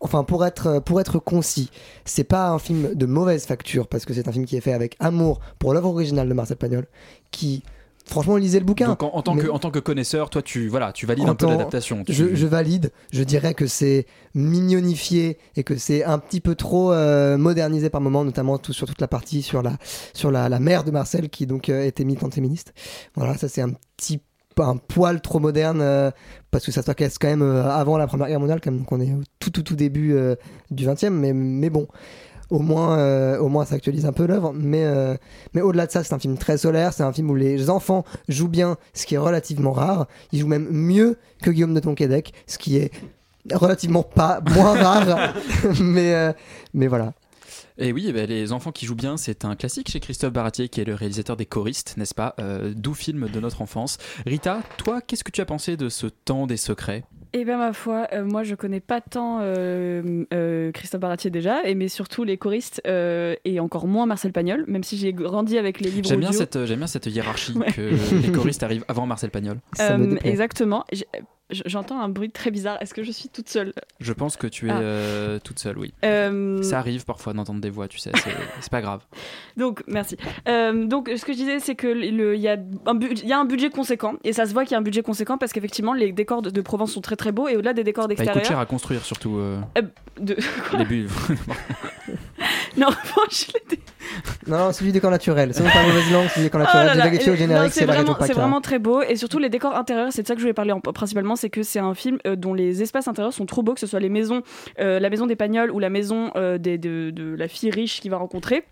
enfin, 0.00 0.24
pour 0.24 0.44
être, 0.44 0.80
pour 0.80 1.00
être 1.00 1.18
concis, 1.18 1.70
c'est 2.04 2.24
pas 2.24 2.48
un 2.48 2.58
film 2.58 2.94
de 2.94 3.06
mauvaise 3.06 3.44
facture 3.46 3.86
parce 3.86 4.04
que 4.04 4.14
c'est 4.14 4.28
un 4.28 4.32
film 4.32 4.46
qui 4.46 4.56
est 4.56 4.60
fait 4.60 4.72
avec 4.72 4.96
amour 4.98 5.40
pour 5.58 5.74
l'œuvre 5.74 5.90
originale 5.90 6.28
de 6.28 6.34
Marcel 6.34 6.56
Pagnol, 6.56 6.86
qui, 7.30 7.62
franchement, 8.06 8.36
lisez 8.36 8.58
le 8.58 8.64
bouquin. 8.64 8.88
Donc, 8.88 9.02
en, 9.02 9.10
en 9.14 9.22
tant 9.22 9.34
Mais 9.34 9.42
que, 9.42 9.48
en 9.48 9.58
tant 9.58 9.70
que 9.70 9.78
connaisseur, 9.78 10.30
toi, 10.30 10.42
tu, 10.42 10.68
voilà, 10.68 10.92
tu 10.92 11.06
valides 11.06 11.26
en 11.28 11.32
un 11.32 11.34
peu 11.34 11.46
l'adaptation. 11.46 12.02
Tu- 12.04 12.12
Je, 12.12 12.34
je 12.34 12.46
valide. 12.46 12.92
Je 13.12 13.22
dirais 13.22 13.54
que 13.54 13.66
c'est 13.66 14.06
mignonifié 14.34 15.38
et 15.56 15.64
que 15.64 15.76
c'est 15.76 16.04
un 16.04 16.18
petit 16.18 16.40
peu 16.40 16.54
trop 16.54 16.92
euh, 16.92 17.36
modernisé 17.38 17.90
par 17.90 18.00
moment, 18.00 18.24
notamment 18.24 18.58
tout, 18.58 18.72
sur 18.72 18.86
toute 18.86 19.00
la 19.00 19.08
partie 19.08 19.42
sur 19.42 19.62
la, 19.62 19.76
sur 20.12 20.30
la, 20.30 20.48
la 20.48 20.60
mère 20.60 20.84
de 20.84 20.90
Marcel 20.90 21.28
qui 21.28 21.46
donc 21.46 21.68
euh, 21.68 21.84
était 21.84 22.04
militante 22.04 22.34
féministe. 22.34 22.72
Voilà, 23.14 23.36
ça 23.36 23.48
c'est 23.48 23.62
un 23.62 23.70
petit 23.96 24.20
un 24.68 24.76
poil 24.76 25.20
trop 25.20 25.38
moderne 25.38 25.80
euh, 25.82 26.10
parce 26.50 26.64
que 26.64 26.72
ça 26.72 26.82
se 26.82 26.90
passe 26.90 27.18
quand 27.18 27.28
même 27.28 27.42
euh, 27.42 27.68
avant 27.70 27.96
la 27.96 28.06
Première 28.06 28.28
Guerre 28.28 28.40
mondiale, 28.40 28.60
quand 28.62 28.70
même, 28.70 28.80
donc 28.80 28.92
on 28.92 29.00
est 29.00 29.12
au 29.12 29.22
tout 29.38 29.50
tout 29.50 29.62
tout 29.62 29.76
début 29.76 30.14
euh, 30.14 30.34
du 30.70 30.86
20e, 30.86 31.10
mais, 31.10 31.32
mais 31.32 31.70
bon. 31.70 31.86
Au 32.50 32.58
moins, 32.58 33.38
au 33.38 33.48
moins, 33.48 33.64
ça 33.64 33.76
actualise 33.76 34.06
un 34.06 34.12
peu 34.12 34.26
l'œuvre. 34.26 34.52
Mais, 34.52 34.84
mais 35.54 35.60
au-delà 35.60 35.86
de 35.86 35.92
ça, 35.92 36.02
c'est 36.02 36.12
un 36.14 36.18
film 36.18 36.36
très 36.36 36.58
solaire. 36.58 36.92
C'est 36.92 37.04
un 37.04 37.12
film 37.12 37.30
où 37.30 37.36
les 37.36 37.70
enfants 37.70 38.04
jouent 38.28 38.48
bien, 38.48 38.76
ce 38.92 39.06
qui 39.06 39.14
est 39.14 39.18
relativement 39.18 39.70
rare. 39.70 40.08
Ils 40.32 40.40
jouent 40.40 40.48
même 40.48 40.66
mieux 40.68 41.16
que 41.44 41.50
Guillaume 41.52 41.74
de 41.74 41.78
Tonquédec, 41.78 42.32
ce 42.48 42.58
qui 42.58 42.76
est 42.76 42.90
relativement 43.52 44.02
pas 44.02 44.40
moins 44.54 44.74
rare. 44.74 45.34
mais, 45.80 46.14
euh, 46.14 46.32
mais 46.74 46.86
voilà. 46.86 47.12
Et 47.82 47.92
oui, 47.92 48.04
eh 48.08 48.12
ben, 48.12 48.28
Les 48.28 48.52
Enfants 48.52 48.72
qui 48.72 48.84
jouent 48.84 48.94
bien, 48.94 49.16
c'est 49.16 49.46
un 49.46 49.56
classique 49.56 49.90
chez 49.90 50.00
Christophe 50.00 50.34
Baratier, 50.34 50.68
qui 50.68 50.82
est 50.82 50.84
le 50.84 50.94
réalisateur 50.94 51.38
des 51.38 51.46
choristes, 51.46 51.96
n'est-ce 51.96 52.14
pas? 52.14 52.34
Euh, 52.38 52.74
Doux 52.74 52.92
film 52.92 53.30
de 53.30 53.40
notre 53.40 53.62
enfance. 53.62 53.96
Rita, 54.26 54.60
toi, 54.76 55.00
qu'est-ce 55.00 55.24
que 55.24 55.30
tu 55.30 55.40
as 55.40 55.46
pensé 55.46 55.78
de 55.78 55.88
ce 55.88 56.06
temps 56.06 56.46
des 56.46 56.58
secrets? 56.58 57.04
Eh 57.32 57.44
bien, 57.44 57.58
ma 57.58 57.72
foi, 57.72 58.08
euh, 58.12 58.24
moi, 58.24 58.42
je 58.42 58.54
connais 58.54 58.80
pas 58.80 59.00
tant 59.00 59.38
euh, 59.40 60.24
euh, 60.34 60.72
Christophe 60.72 61.00
Baratier 61.00 61.30
déjà, 61.30 61.64
et 61.64 61.74
mais 61.74 61.88
surtout 61.88 62.24
les 62.24 62.36
choristes, 62.36 62.82
euh, 62.86 63.34
et 63.44 63.60
encore 63.60 63.86
moins 63.86 64.06
Marcel 64.06 64.32
Pagnol, 64.32 64.64
même 64.66 64.82
si 64.82 64.96
j'ai 64.96 65.12
grandi 65.12 65.56
avec 65.58 65.80
les 65.80 65.90
livres 65.90 66.08
J'aime 66.08 66.20
bien, 66.20 66.32
cette, 66.32 66.64
j'aime 66.66 66.78
bien 66.78 66.86
cette 66.88 67.06
hiérarchie 67.06 67.52
Ouais. 67.56 67.70
que 67.72 67.90
les 68.26 68.32
choristes 68.32 68.62
arrivent 68.62 68.84
avant 68.88 69.06
Marcel 69.06 69.30
Pagnol. 69.30 69.58
Euh, 69.80 70.16
exactement. 70.24 70.84
J'ai- 70.92 71.06
J'entends 71.66 72.00
un 72.00 72.08
bruit 72.08 72.30
très 72.30 72.52
bizarre. 72.52 72.78
Est-ce 72.80 72.94
que 72.94 73.02
je 73.02 73.10
suis 73.10 73.28
toute 73.28 73.48
seule? 73.48 73.72
Je 73.98 74.12
pense 74.12 74.36
que 74.36 74.46
tu 74.46 74.68
es 74.68 74.70
Ah. 74.72 74.78
euh, 74.82 75.38
toute 75.42 75.58
seule, 75.58 75.76
oui. 75.78 75.92
Euh, 76.04 76.62
Ça 76.62 76.78
arrive 76.78 77.04
parfois 77.04 77.32
d'entendre 77.32 77.60
des 77.60 77.70
voix, 77.70 77.88
tu 77.88 77.98
sais, 77.98 78.12
c'est, 78.14 78.30
c'est 78.60 78.70
pas 78.70 78.80
grave. 78.80 79.00
Donc, 79.56 79.82
merci. 79.88 80.16
Euh, 80.46 80.84
donc, 80.86 81.10
ce 81.16 81.24
que 81.24 81.32
je 81.32 81.38
disais, 81.38 81.58
c'est 81.58 81.74
que 81.74 81.88
le- 81.88 82.36
il 82.36 82.40
y, 82.40 82.46
a 82.46 82.56
un 82.86 82.94
bu- 82.94 83.14
y 83.24 83.32
a 83.32 83.38
un 83.40 83.46
budget 83.46 83.68
conséquent, 83.70 84.14
et 84.22 84.32
ça 84.32 84.46
se 84.46 84.52
voit 84.52 84.62
qu'il 84.62 84.72
y 84.72 84.74
a 84.76 84.78
un 84.78 84.82
budget 84.82 85.02
conséquent 85.02 85.38
parce 85.38 85.52
qu'effectivement, 85.52 85.92
les 85.92 86.12
décors 86.12 86.40
de, 86.40 86.50
de 86.50 86.60
Provence 86.60 86.92
sont 86.92 87.00
très 87.00 87.16
très 87.20 87.32
beaux, 87.32 87.46
et 87.48 87.54
au-delà 87.56 87.72
des 87.72 87.84
décors 87.84 88.08
Bah, 88.08 88.14
il 88.14 88.16
coûte 88.16 88.24
d'extérieur. 88.26 88.48
cher 88.48 88.58
à 88.58 88.66
construire, 88.66 89.04
surtout. 89.04 89.36
euh, 89.38 89.58
Euh, 89.78 89.82
de... 90.20 90.36
les 90.78 90.84
bu- 90.84 91.06
non, 92.76 92.88
franchement, 92.90 93.22
je 93.30 93.46
l'ai 93.72 93.78
Non, 94.46 94.72
c'est 94.72 94.84
du 94.84 94.92
décor 94.92 95.10
naturel. 95.10 95.52
C'est 95.54 95.62
pas 95.62 95.82
mauvaise 95.82 96.10
langue, 96.12 96.26
c'est 96.32 96.40
du 96.40 96.46
décor 96.46 96.60
Oh 96.62 96.64
naturel. 96.64 96.86
là 96.86 96.94
là, 96.94 97.04
générique, 97.36 97.72
c'est 97.72 97.84
région 97.84 97.86
vraiment, 98.04 98.12
c'est 98.20 98.28
PACA. 98.28 98.34
vraiment 98.40 98.60
très 98.60 98.78
beau 98.78 99.02
et 99.02 99.16
surtout 99.16 99.38
les 99.38 99.48
décors 99.48 99.74
intérieurs, 99.76 100.08
c'est 100.10 100.22
de 100.22 100.26
ça 100.26 100.34
que 100.34 100.40
je 100.40 100.44
voulais 100.44 100.54
parler 100.54 100.72
en- 100.72 100.80
principalement, 100.80 101.36
c'est 101.36 101.50
que 101.50 101.62
c'est 101.62 101.78
un 101.78 101.94
film 101.94 102.18
euh, 102.26 102.36
dont 102.36 102.54
les 102.54 102.82
espaces 102.82 103.08
intérieurs 103.08 103.32
sont 103.32 103.46
trop 103.46 103.62
beaux, 103.62 103.74
que 103.74 103.80
ce 103.80 103.86
soit 103.86 104.00
les 104.00 104.08
maisons, 104.08 104.42
euh, 104.80 104.98
la 104.98 105.10
maison 105.10 105.26
des 105.26 105.36
Pagnols 105.36 105.70
ou 105.70 105.78
la 105.78 105.90
maison 105.90 106.30
euh, 106.36 106.58
des- 106.58 106.78
de, 106.78 107.10
de 107.10 107.34
la 107.34 107.48
fille 107.48 107.70
riche 107.70 108.00
qu'il 108.00 108.10
va 108.10 108.16
rencontrer. 108.16 108.64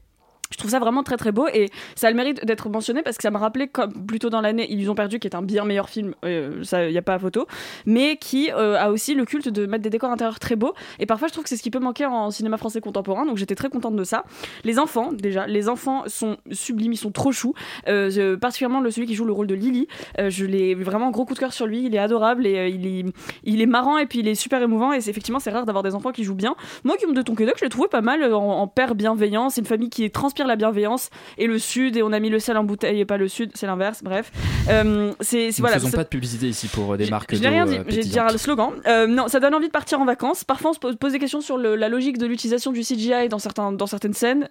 Je 0.51 0.57
trouve 0.57 0.71
ça 0.71 0.79
vraiment 0.79 1.03
très 1.03 1.17
très 1.17 1.33
beau 1.33 1.47
et 1.53 1.69
ça 1.95 2.07
a 2.09 2.11
le 2.11 2.17
mérite 2.17 2.45
d'être 2.45 2.69
mentionné 2.69 3.03
parce 3.03 3.17
que 3.17 3.23
ça 3.23 3.31
me 3.31 3.37
rappelait 3.37 3.69
comme 3.69 4.07
plus 4.07 4.19
tôt 4.19 4.31
dans 4.31 4.41
l'année 4.41 4.67
Ils 4.71 4.91
ont 4.91 4.95
perdu 4.95 5.19
qui 5.19 5.29
est 5.29 5.35
un 5.37 5.43
bien 5.43 5.65
meilleur 5.65 5.89
film, 5.89 6.15
euh, 6.25 6.63
ça 6.65 6.87
il 6.87 6.93
y 6.93 6.99
a 6.99 7.03
pas 7.03 7.15
à 7.15 7.19
photo, 7.19 7.47
mais 7.87 8.17
qui 8.17 8.51
euh, 8.53 8.77
a 8.79 8.91
aussi 8.91 9.15
le 9.15 9.25
culte 9.25 9.49
de 9.49 9.67
mettre 9.67 9.83
des 9.83 9.91
décors 9.91 10.11
intérieurs 10.11 10.39
très 10.39 10.57
beaux 10.57 10.73
et 10.99 11.07
parfois 11.07 11.29
je 11.29 11.33
trouve 11.33 11.45
que 11.45 11.51
c'est 11.51 11.57
ce 11.57 11.63
qui 11.63 11.71
peut 11.71 11.79
manquer 11.79 12.07
en 12.07 12.31
cinéma 12.31 12.57
français 12.57 12.81
contemporain 12.81 13.27
donc 13.27 13.37
j'étais 13.37 13.55
très 13.55 13.69
contente 13.69 13.95
de 13.97 14.05
ça. 14.05 14.25
Les 14.65 14.79
enfants 14.79 15.13
déjà, 15.13 15.47
les 15.47 15.69
enfants 15.69 16.05
sont 16.07 16.39
sublimes, 16.51 16.93
ils 16.93 16.97
sont 16.97 17.11
trop 17.13 17.33
choux, 17.33 17.55
Euh, 17.89 18.37
particulièrement 18.37 18.81
le 18.81 18.91
celui 18.91 19.07
qui 19.07 19.15
joue 19.15 19.25
le 19.25 19.33
rôle 19.33 19.47
de 19.47 19.55
Lily, 19.55 19.87
je 20.19 20.45
l'ai 20.45 20.75
vraiment 20.75 21.11
gros 21.11 21.25
coup 21.25 21.35
de 21.35 21.39
cœur 21.39 21.53
sur 21.53 21.67
lui, 21.67 21.85
il 21.85 21.95
est 21.95 21.99
adorable 21.99 22.47
et 22.47 22.69
il, 22.69 22.87
est, 22.87 23.05
il 23.45 23.61
est 23.61 23.67
marrant 23.67 23.99
et 23.99 24.07
puis 24.07 24.21
il 24.21 24.29
est 24.29 24.35
super 24.35 24.63
émouvant 24.63 24.93
et 24.93 25.01
c'est 25.01 25.11
effectivement 25.11 25.41
c'est 25.41 25.51
rare 25.51 25.67
d'avoir 25.67 25.83
des 25.83 25.95
enfants 25.95 26.11
qui 26.11 26.25
jouent 26.25 26.35
bien. 26.35 26.57
Moi 26.85 26.97
Guillaume 26.97 27.15
de 27.15 27.23
Tonquédec, 27.23 27.57
je 27.59 27.65
l'ai 27.65 27.71
trouvé 27.71 27.89
pas 27.89 28.01
mal 28.01 28.33
en, 28.33 28.61
en 28.61 28.67
père 28.67 28.95
bienveillant, 28.95 29.51
c'est 29.51 29.61
une 29.61 29.67
famille 29.67 29.91
qui 29.91 30.05
la 30.47 30.57
bienveillance 30.57 31.11
et 31.39 31.47
le 31.47 31.59
sud 31.59 31.97
et 31.97 32.03
on 32.03 32.13
a 32.13 32.21
mis 32.21 32.31
le 32.31 32.39
sel 32.39 32.57
en 32.57 32.65
bouteille 32.65 33.01
et 33.01 33.05
pas 33.05 33.17
le 33.17 33.29
sud, 33.29 33.51
c'est 33.55 33.67
l'inverse, 33.67 34.03
bref. 34.03 34.31
Euh, 34.69 35.13
c'est 35.21 35.51
voilà, 35.59 35.77
faisons 35.77 35.89
ça- 35.89 35.97
pas 35.99 36.05
de 36.05 36.09
publicité 36.09 36.47
ici 36.49 36.69
pour 36.69 36.93
euh, 36.93 36.97
des 36.97 37.09
marques 37.11 37.35
je 37.35 37.41
n'ai 37.41 37.49
rien 37.49 37.67
dit, 37.67 37.77
euh, 37.79 37.85
j'ai 37.89 38.01
dit 38.01 38.17
le 38.33 38.39
slogan. 38.39 38.71
Non, 39.09 39.29
ça 39.29 39.41
donne 39.41 39.55
envie 39.55 39.67
de 39.69 39.73
partir 39.73 40.01
en 40.01 40.05
vacances. 40.05 40.45
Parfois, 40.45 40.71
on 40.71 40.75
se 40.91 40.97
pose, 40.97 41.13
des 41.13 41.19
questions 41.19 41.41
sur 41.41 41.57
le- 41.59 41.75
la 41.77 41.89
logique 41.89 42.19
de 42.19 42.27
l'utilisation 42.27 42.73
du 42.73 42.83
CGI 42.83 43.29
dans, 43.29 43.39
certains, 43.39 43.73
dans 43.73 43.87
certaines 43.87 44.13
scènes. 44.15 44.47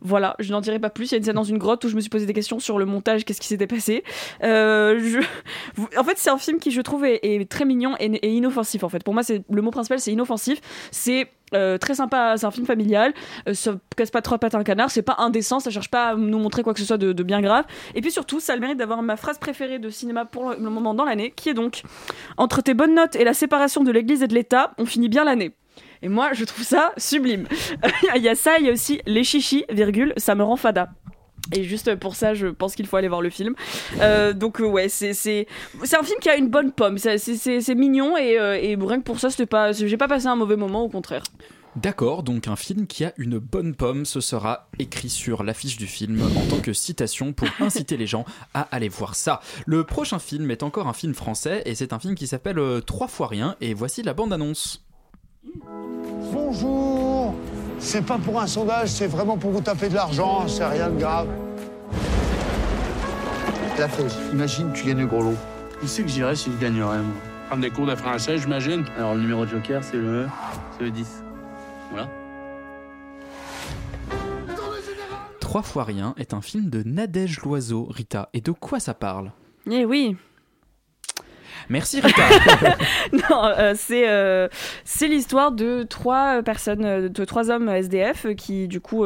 Voilà, 0.00 0.34
je 0.38 0.52
n'en 0.52 0.60
dirai 0.60 0.78
pas 0.78 0.90
plus. 0.90 1.08
Il 1.10 1.12
y 1.12 1.14
a 1.14 1.18
une 1.18 1.24
scène 1.24 1.34
dans 1.34 1.44
une 1.44 1.58
grotte 1.58 1.84
où 1.84 1.88
je 1.88 1.96
me 1.96 2.00
suis 2.00 2.10
posé 2.10 2.26
des 2.26 2.32
questions 2.32 2.58
sur 2.60 2.78
le 2.78 2.84
montage, 2.86 3.24
qu'est-ce 3.24 3.40
qui 3.40 3.48
s'était 3.48 3.66
passé. 3.66 4.04
Je- 4.42 5.20
En 5.98 6.04
fait, 6.04 6.16
c'est 6.16 6.30
un 6.30 6.38
film 6.38 6.58
qui, 6.58 6.70
je 6.70 6.80
trouve, 6.80 7.04
est, 7.04 7.20
est 7.22 7.48
très 7.50 7.64
mignon 7.64 7.94
et, 7.98 8.06
et 8.06 8.30
inoffensif. 8.30 8.84
En 8.84 8.88
fait, 8.88 9.02
pour 9.02 9.14
moi, 9.14 9.22
c'est 9.22 9.42
le 9.50 9.62
mot 9.62 9.70
principal, 9.70 9.98
c'est 10.00 10.12
inoffensif. 10.12 10.60
C'est 10.90 11.28
euh, 11.54 11.78
très 11.78 11.94
sympa, 11.94 12.36
c'est 12.36 12.46
un 12.46 12.50
film 12.50 12.66
familial, 12.66 13.12
euh, 13.48 13.54
ça 13.54 13.74
casse 13.96 14.10
pas 14.10 14.22
trois 14.22 14.38
pattes 14.38 14.54
à 14.54 14.58
un 14.58 14.64
canard, 14.64 14.90
c'est 14.90 15.02
pas 15.02 15.16
indécent, 15.18 15.60
ça 15.60 15.70
cherche 15.70 15.90
pas 15.90 16.10
à 16.10 16.14
nous 16.14 16.38
montrer 16.38 16.62
quoi 16.62 16.74
que 16.74 16.80
ce 16.80 16.86
soit 16.86 16.98
de, 16.98 17.12
de 17.12 17.22
bien 17.22 17.40
grave. 17.40 17.64
Et 17.94 18.00
puis 18.00 18.10
surtout, 18.10 18.40
ça 18.40 18.52
a 18.52 18.56
le 18.56 18.60
mérite 18.60 18.78
d'avoir 18.78 19.02
ma 19.02 19.16
phrase 19.16 19.38
préférée 19.38 19.78
de 19.78 19.90
cinéma 19.90 20.24
pour 20.24 20.50
le 20.50 20.58
moment 20.58 20.94
dans 20.94 21.04
l'année, 21.04 21.32
qui 21.34 21.48
est 21.48 21.54
donc 21.54 21.82
Entre 22.36 22.62
tes 22.62 22.74
bonnes 22.74 22.94
notes 22.94 23.16
et 23.16 23.24
la 23.24 23.34
séparation 23.34 23.82
de 23.84 23.90
l'Église 23.90 24.22
et 24.22 24.28
de 24.28 24.34
l'État, 24.34 24.72
on 24.78 24.86
finit 24.86 25.08
bien 25.08 25.24
l'année. 25.24 25.54
Et 26.02 26.08
moi, 26.08 26.30
je 26.32 26.44
trouve 26.44 26.64
ça 26.64 26.92
sublime. 26.96 27.46
Il 28.16 28.22
y 28.22 28.28
a 28.28 28.34
ça, 28.34 28.58
il 28.58 28.66
y 28.66 28.70
a 28.70 28.72
aussi 28.72 29.00
les 29.06 29.22
chichis, 29.22 29.64
virgule, 29.70 30.14
ça 30.16 30.34
me 30.34 30.42
rend 30.42 30.56
fada. 30.56 30.88
Et 31.52 31.64
juste 31.64 31.94
pour 31.96 32.14
ça, 32.14 32.34
je 32.34 32.46
pense 32.48 32.74
qu'il 32.74 32.86
faut 32.86 32.96
aller 32.96 33.08
voir 33.08 33.22
le 33.22 33.30
film. 33.30 33.54
Euh, 34.00 34.32
donc 34.32 34.60
euh, 34.60 34.64
ouais, 34.66 34.88
c'est 34.88 35.14
c'est 35.14 35.46
un 35.82 36.02
film 36.02 36.18
qui 36.20 36.28
a 36.28 36.36
une 36.36 36.48
bonne 36.48 36.72
pomme. 36.72 36.98
C'est- 36.98 37.74
mignon 37.74 38.16
et, 38.16 38.38
euh, 38.38 38.58
et 38.60 38.76
rien 38.76 38.98
que 38.98 39.04
pour 39.04 39.20
ça, 39.20 39.30
c'était 39.30 39.46
pas, 39.46 39.72
j'ai 39.72 39.96
pas 39.96 40.08
passé 40.08 40.26
un 40.26 40.36
mauvais 40.36 40.56
moment, 40.56 40.82
au 40.84 40.88
contraire. 40.88 41.22
D'accord, 41.76 42.24
donc 42.24 42.48
un 42.48 42.56
film 42.56 42.86
qui 42.88 43.04
a 43.04 43.12
une 43.16 43.38
bonne 43.38 43.76
pomme, 43.76 44.04
ce 44.04 44.20
sera 44.20 44.68
écrit 44.80 45.08
sur 45.08 45.44
l'affiche 45.44 45.76
du 45.76 45.86
film 45.86 46.20
en 46.20 46.50
tant 46.50 46.60
que 46.60 46.72
citation 46.72 47.32
pour 47.32 47.46
inciter 47.60 47.96
les 47.96 48.08
gens 48.08 48.24
à 48.54 48.62
aller 48.72 48.88
voir 48.88 49.14
ça. 49.14 49.40
Le 49.66 49.84
prochain 49.84 50.18
film 50.18 50.50
est 50.50 50.64
encore 50.64 50.88
un 50.88 50.92
film 50.92 51.14
français 51.14 51.62
et 51.66 51.76
c'est 51.76 51.92
un 51.92 52.00
film 52.00 52.16
qui 52.16 52.26
s'appelle 52.26 52.60
Trois 52.86 53.06
fois 53.08 53.28
rien 53.28 53.54
et 53.60 53.72
voici 53.72 54.02
la 54.02 54.14
bande-annonce. 54.14 54.84
Bonjour 56.32 57.34
C'est 57.80 58.04
pas 58.04 58.18
pour 58.18 58.40
un 58.40 58.46
sondage, 58.46 58.88
c'est 58.90 59.06
vraiment 59.06 59.36
pour 59.36 59.50
vous 59.50 59.62
taper 59.62 59.88
de 59.88 59.94
l'argent, 59.94 60.46
c'est 60.46 60.64
rien 60.64 60.90
de 60.90 60.98
grave. 60.98 61.26
La 63.78 63.88
fausse. 63.88 64.16
Imagine, 64.32 64.70
tu 64.74 64.86
gagnes 64.86 64.98
le 65.00 65.06
gros 65.06 65.22
lot. 65.22 65.34
Où 65.82 65.86
c'est 65.86 66.02
que 66.02 66.08
j'irais 66.08 66.36
si 66.36 66.52
je 66.52 66.58
gagnerais, 66.58 66.98
moi 66.98 67.14
Prendre 67.48 67.62
des 67.62 67.70
cours 67.70 67.86
de 67.86 67.94
français, 67.94 68.36
j'imagine. 68.36 68.84
Alors, 68.98 69.14
le 69.14 69.22
numéro 69.22 69.46
de 69.46 69.50
joker, 69.50 69.82
c'est 69.82 69.96
le... 69.96 70.28
c'est 70.76 70.84
le 70.84 70.90
10. 70.90 71.24
Voilà. 71.90 72.08
Trois 75.40 75.62
fois 75.62 75.82
rien 75.84 76.14
est 76.18 76.34
un 76.34 76.42
film 76.42 76.68
de 76.68 76.82
Nadège 76.84 77.40
Loiseau, 77.40 77.88
Rita. 77.90 78.28
Et 78.34 78.42
de 78.42 78.52
quoi 78.52 78.78
ça 78.78 78.94
parle? 78.94 79.32
Eh 79.68 79.84
oui. 79.86 80.16
Merci 81.70 82.00
Rita. 82.00 82.22
non, 83.12 83.44
euh, 83.44 83.74
c'est 83.76 84.08
euh, 84.08 84.48
c'est 84.84 85.06
l'histoire 85.06 85.52
de 85.52 85.84
trois 85.84 86.42
personnes, 86.42 86.84
euh, 86.84 87.08
de 87.08 87.24
trois 87.24 87.48
hommes 87.48 87.68
SDF 87.68 88.26
qui 88.34 88.66
du 88.66 88.80
coup 88.80 89.04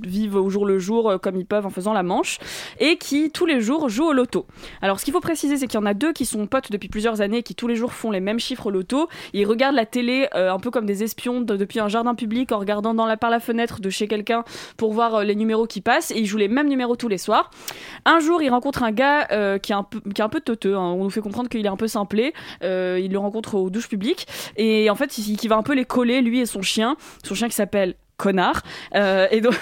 vivent 0.00 0.36
au 0.36 0.50
jour 0.50 0.66
le 0.66 0.78
jour 0.78 1.18
comme 1.22 1.36
ils 1.36 1.46
peuvent 1.46 1.64
en 1.64 1.70
faisant 1.70 1.94
la 1.94 2.02
manche 2.02 2.38
et 2.78 2.98
qui 2.98 3.30
tous 3.30 3.46
les 3.46 3.62
jours 3.62 3.88
jouent 3.88 4.08
au 4.08 4.12
loto. 4.12 4.46
Alors 4.82 5.00
ce 5.00 5.04
qu'il 5.06 5.14
faut 5.14 5.20
préciser, 5.20 5.56
c'est 5.56 5.66
qu'il 5.66 5.80
y 5.80 5.82
en 5.82 5.86
a 5.86 5.94
deux 5.94 6.12
qui 6.12 6.26
sont 6.26 6.46
potes 6.46 6.70
depuis 6.70 6.88
plusieurs 6.88 7.22
années, 7.22 7.42
qui 7.42 7.54
tous 7.54 7.68
les 7.68 7.76
jours 7.76 7.94
font 7.94 8.10
les 8.10 8.20
mêmes 8.20 8.38
chiffres 8.38 8.66
au 8.66 8.70
loto. 8.70 9.08
Ils 9.32 9.46
regardent 9.46 9.76
la 9.76 9.86
télé 9.86 10.28
un 10.32 10.58
peu 10.58 10.70
comme 10.70 10.84
des 10.84 11.02
espions 11.02 11.40
de- 11.40 11.56
depuis 11.56 11.80
un 11.80 11.88
jardin 11.88 12.14
public 12.14 12.52
en 12.52 12.58
regardant 12.58 12.94
par 13.16 13.30
la 13.30 13.40
fenêtre 13.40 13.80
de 13.80 13.88
chez 13.88 14.08
quelqu'un 14.08 14.44
pour 14.76 14.92
voir 14.92 15.24
les 15.24 15.34
numéros 15.34 15.66
qui 15.66 15.80
passent 15.80 16.10
et 16.10 16.18
ils 16.18 16.26
jouent 16.26 16.36
les 16.36 16.48
mêmes 16.48 16.68
numéros 16.68 16.96
tous 16.96 17.08
les 17.08 17.18
soirs. 17.18 17.50
Un 18.04 18.20
jour, 18.20 18.42
il 18.42 18.50
rencontre 18.50 18.82
un 18.82 18.92
gars 18.92 19.58
qui 19.58 19.72
est 19.72 19.74
un 19.74 19.84
peu, 19.84 20.00
qui 20.14 20.20
est 20.20 20.24
un 20.24 20.28
peu 20.28 20.42
hein. 20.46 20.78
On 20.78 21.04
nous 21.04 21.10
fait 21.10 21.22
comprendre 21.22 21.45
qu'il 21.48 21.64
est 21.64 21.68
un 21.68 21.76
peu 21.76 21.88
simplé. 21.88 22.32
Euh, 22.62 23.00
il 23.02 23.12
le 23.12 23.18
rencontre 23.18 23.54
aux 23.56 23.70
douches 23.70 23.88
publiques 23.88 24.26
et 24.56 24.88
en 24.90 24.94
fait, 24.94 25.18
il, 25.18 25.36
qui 25.36 25.48
va 25.48 25.56
un 25.56 25.62
peu 25.62 25.74
les 25.74 25.84
coller 25.84 26.20
lui 26.20 26.40
et 26.40 26.46
son 26.46 26.62
chien. 26.62 26.96
Son 27.24 27.34
chien 27.34 27.48
qui 27.48 27.54
s'appelle 27.54 27.94
Connard. 28.16 28.62
Euh, 28.94 29.26
et 29.30 29.40
donc, 29.40 29.54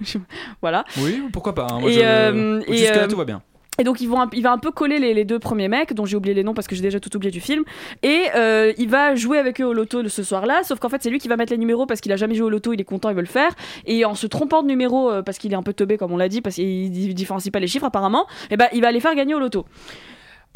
voilà. 0.62 0.84
Oui, 0.98 1.22
pourquoi 1.32 1.54
pas. 1.54 1.66
hein. 1.70 1.80
Moi, 1.80 1.90
Et, 1.90 1.94
je- 1.94 2.00
euh, 2.02 2.60
Jusque-là, 2.68 3.02
euh, 3.04 3.08
tout 3.08 3.16
va 3.16 3.24
bien. 3.24 3.42
Et 3.78 3.84
donc 3.84 4.02
ils 4.02 4.08
vont 4.08 4.28
il 4.34 4.42
va 4.42 4.52
un 4.52 4.58
peu 4.58 4.72
coller 4.72 4.98
les, 4.98 5.14
les 5.14 5.24
deux 5.24 5.38
premiers 5.38 5.68
mecs 5.68 5.94
dont 5.94 6.04
j'ai 6.04 6.14
oublié 6.14 6.34
les 6.34 6.42
noms 6.42 6.52
parce 6.52 6.66
que 6.66 6.74
j'ai 6.76 6.82
déjà 6.82 7.00
tout 7.00 7.16
oublié 7.16 7.30
du 7.30 7.40
film 7.40 7.62
et 8.02 8.24
euh, 8.34 8.74
il 8.76 8.90
va 8.90 9.14
jouer 9.14 9.38
avec 9.38 9.58
eux 9.58 9.64
au 9.64 9.72
loto 9.72 10.02
de 10.02 10.08
ce 10.08 10.22
soir-là 10.22 10.64
sauf 10.64 10.78
qu'en 10.80 10.90
fait 10.90 11.02
c'est 11.02 11.08
lui 11.08 11.18
qui 11.18 11.28
va 11.28 11.36
mettre 11.38 11.50
les 11.50 11.56
numéros 11.56 11.86
parce 11.86 12.02
qu'il 12.02 12.12
a 12.12 12.16
jamais 12.16 12.34
joué 12.34 12.44
au 12.44 12.50
loto 12.50 12.74
il 12.74 12.80
est 12.82 12.84
content 12.84 13.08
il 13.08 13.14
veut 13.14 13.22
le 13.22 13.26
faire 13.26 13.52
et 13.86 14.04
en 14.04 14.14
se 14.14 14.26
trompant 14.26 14.62
de 14.62 14.68
numéro 14.68 15.22
parce 15.22 15.38
qu'il 15.38 15.50
est 15.52 15.56
un 15.56 15.62
peu 15.62 15.72
teubé 15.72 15.96
comme 15.96 16.12
on 16.12 16.18
l'a 16.18 16.28
dit 16.28 16.42
parce 16.42 16.56
qu'il 16.56 16.90
di- 16.90 17.14
différencie 17.14 17.50
pas 17.50 17.58
les 17.60 17.68
chiffres 17.68 17.86
apparemment 17.86 18.26
et 18.50 18.58
ben 18.58 18.66
il 18.74 18.82
va 18.82 18.92
les 18.92 19.00
faire 19.00 19.14
gagner 19.14 19.34
au 19.34 19.38
loto 19.40 19.64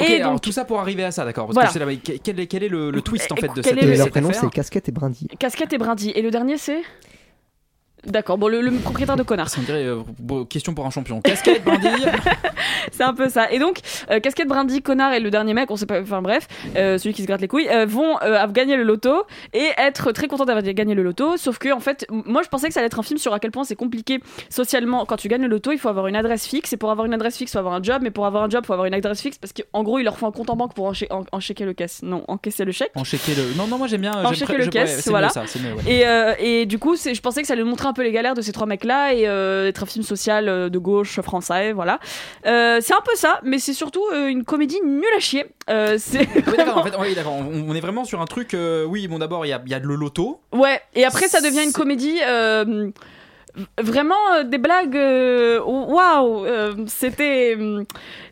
Ok, 0.01 0.09
et 0.09 0.15
alors 0.21 0.31
donc 0.33 0.41
tout 0.41 0.51
ça 0.51 0.65
pour 0.65 0.79
arriver 0.79 1.05
à 1.05 1.11
ça, 1.11 1.23
d'accord. 1.23 1.45
Parce 1.47 1.53
Voilà. 1.53 1.67
que 1.69 1.73
c'est 1.73 1.79
là- 2.13 2.19
quel, 2.21 2.39
est, 2.39 2.47
quel 2.47 2.63
est 2.63 2.67
le, 2.69 2.91
le 2.91 3.01
twist 3.01 3.31
en 3.31 3.35
fait 3.37 3.47
de 3.55 3.61
cette, 3.61 3.77
est 3.77 3.85
le- 3.85 3.93
Et 3.93 3.97
leur 3.97 4.09
prénom, 4.09 4.31
c'est 4.33 4.49
Casquette 4.49 4.89
et 4.89 4.91
Brindy. 4.91 5.27
casquette 5.39 5.71
et 5.71 5.77
brindille 5.77 6.11
et 6.11 6.21
le 6.21 6.31
dernier 6.31 6.57
c'est? 6.57 6.81
D'accord, 8.05 8.37
bon, 8.37 8.47
le, 8.47 8.61
le 8.61 8.71
propriétaire 8.71 9.15
de 9.15 9.23
connard. 9.23 9.47
On 9.57 9.61
dirait 9.61 9.85
euh, 9.85 10.43
question 10.45 10.73
pour 10.73 10.85
un 10.85 10.89
champion. 10.89 11.21
Casquette, 11.21 11.63
bandille. 11.63 11.89
c'est 12.91 13.03
un 13.03 13.13
peu 13.13 13.29
ça. 13.29 13.51
Et 13.51 13.59
donc, 13.59 13.79
euh, 14.11 14.19
Casquette 14.19 14.47
Brindy, 14.47 14.81
Connard 14.81 15.13
et 15.13 15.19
le 15.19 15.29
dernier 15.31 15.53
mec, 15.53 15.71
on 15.71 15.75
sait 15.75 15.85
pas, 15.85 16.01
enfin 16.01 16.21
bref, 16.21 16.47
euh, 16.75 16.97
celui 16.97 17.13
qui 17.13 17.21
se 17.21 17.27
gratte 17.27 17.41
les 17.41 17.47
couilles, 17.47 17.67
vont 17.87 18.15
gagner 18.51 18.75
le 18.77 18.83
loto 18.83 19.23
et 19.53 19.69
être 19.77 20.11
très 20.11 20.27
contents 20.27 20.45
d'avoir 20.45 20.63
gagné 20.63 20.93
le 20.95 21.03
loto. 21.03 21.37
Sauf 21.37 21.57
que, 21.57 21.71
en 21.73 21.79
fait, 21.79 22.05
moi 22.09 22.41
je 22.43 22.49
pensais 22.49 22.67
que 22.67 22.73
ça 22.73 22.79
allait 22.79 22.87
être 22.87 22.99
un 22.99 23.03
film 23.03 23.17
sur 23.19 23.33
à 23.33 23.39
quel 23.39 23.51
point 23.51 23.63
c'est 23.63 23.75
compliqué 23.75 24.19
socialement. 24.49 25.05
Quand 25.05 25.17
tu 25.17 25.27
gagnes 25.27 25.41
le 25.43 25.47
loto, 25.47 25.71
il 25.71 25.77
faut 25.79 25.89
avoir 25.89 26.07
une 26.07 26.15
adresse 26.15 26.45
fixe. 26.47 26.73
Et 26.73 26.77
pour 26.77 26.91
avoir 26.91 27.05
une 27.05 27.13
adresse 27.13 27.37
fixe, 27.37 27.51
il 27.51 27.53
faut 27.53 27.59
avoir 27.59 27.73
un 27.75 27.83
job. 27.83 28.01
Mais 28.01 28.11
pour 28.11 28.25
avoir 28.25 28.43
un 28.43 28.49
job, 28.49 28.61
il 28.63 28.67
faut 28.67 28.73
avoir 28.73 28.85
une 28.87 28.93
adresse 28.93 29.21
fixe 29.21 29.37
parce 29.37 29.53
qu'en 29.53 29.83
gros, 29.83 29.99
il 29.99 30.03
leur 30.03 30.17
faut 30.17 30.27
un 30.27 30.31
compte 30.31 30.49
en 30.49 30.55
banque 30.55 30.73
pour 30.73 30.87
en- 30.87 31.25
enchecker 31.31 31.65
le 31.65 31.73
caisse. 31.73 32.01
Non, 32.03 32.23
encaisser 32.27 32.65
le 32.65 32.71
chèque. 32.71 32.91
Enchecker 32.95 33.33
le. 33.35 33.57
Non, 33.57 33.67
non, 33.67 33.77
moi 33.77 33.87
j'aime 33.87 34.01
bien. 34.01 34.11
pré- 34.11 34.57
le 34.57 34.67
caisse, 34.67 35.07
voilà. 35.07 35.27
mieux 35.27 35.33
ça, 35.33 35.43
c'est 35.47 35.59
mieux, 35.59 35.73
ouais. 35.73 36.37
Et, 36.39 36.61
et 36.61 36.65
du 36.65 36.79
coup, 36.79 36.95
je 36.95 37.19
pensais 37.21 37.41
que 37.41 37.47
ça 37.47 37.53
allait 37.53 37.63
montrer 37.63 37.87
un 37.87 37.93
peu 37.95 38.03
les 38.03 38.11
galères 38.11 38.35
de 38.35 38.41
ces 38.41 38.51
trois 38.51 38.67
mecs-là 38.67 39.13
et 39.15 39.27
euh, 39.27 39.67
être 39.69 39.81
un 39.81 39.85
film 39.87 40.03
social 40.05 40.47
euh, 40.47 40.69
de 40.69 40.77
gauche 40.77 41.19
français, 41.21 41.71
voilà. 41.71 41.99
Euh, 42.45 42.77
c'est 42.81 42.93
un 42.93 43.01
peu 43.03 43.15
ça, 43.15 43.39
mais 43.43 43.57
c'est 43.57 43.73
surtout 43.73 44.03
euh, 44.13 44.27
une 44.27 44.43
comédie 44.43 44.79
nulle 44.85 45.03
à 45.17 45.19
chier. 45.19 45.45
C'est 45.97 46.27
Oui, 46.47 46.57
d'accord, 46.57 46.77
en 46.77 46.83
fait, 46.83 46.93
oui, 46.99 47.15
d'accord, 47.15 47.33
on, 47.33 47.65
on 47.69 47.73
est 47.73 47.79
vraiment 47.79 48.03
sur 48.05 48.21
un 48.21 48.25
truc. 48.25 48.55
oui, 48.87 49.07
bon, 49.07 49.17
d'abord, 49.17 49.45
il 49.45 49.49
y 49.49 49.53
a, 49.53 49.61
y 49.65 49.73
a 49.73 49.79
le 49.79 49.95
loto. 49.95 50.41
ouais. 50.51 50.79
Et 50.93 51.05
après, 51.05 51.27
ça 51.27 51.41
devient 51.41 51.63
une 51.63 51.71
comédie. 51.73 52.19
Vraiment 53.81 54.15
euh, 54.33 54.43
des 54.43 54.57
blagues, 54.57 54.97
euh, 54.97 55.61
waouh, 55.63 56.45
euh, 56.45 56.73
c'était. 56.87 57.57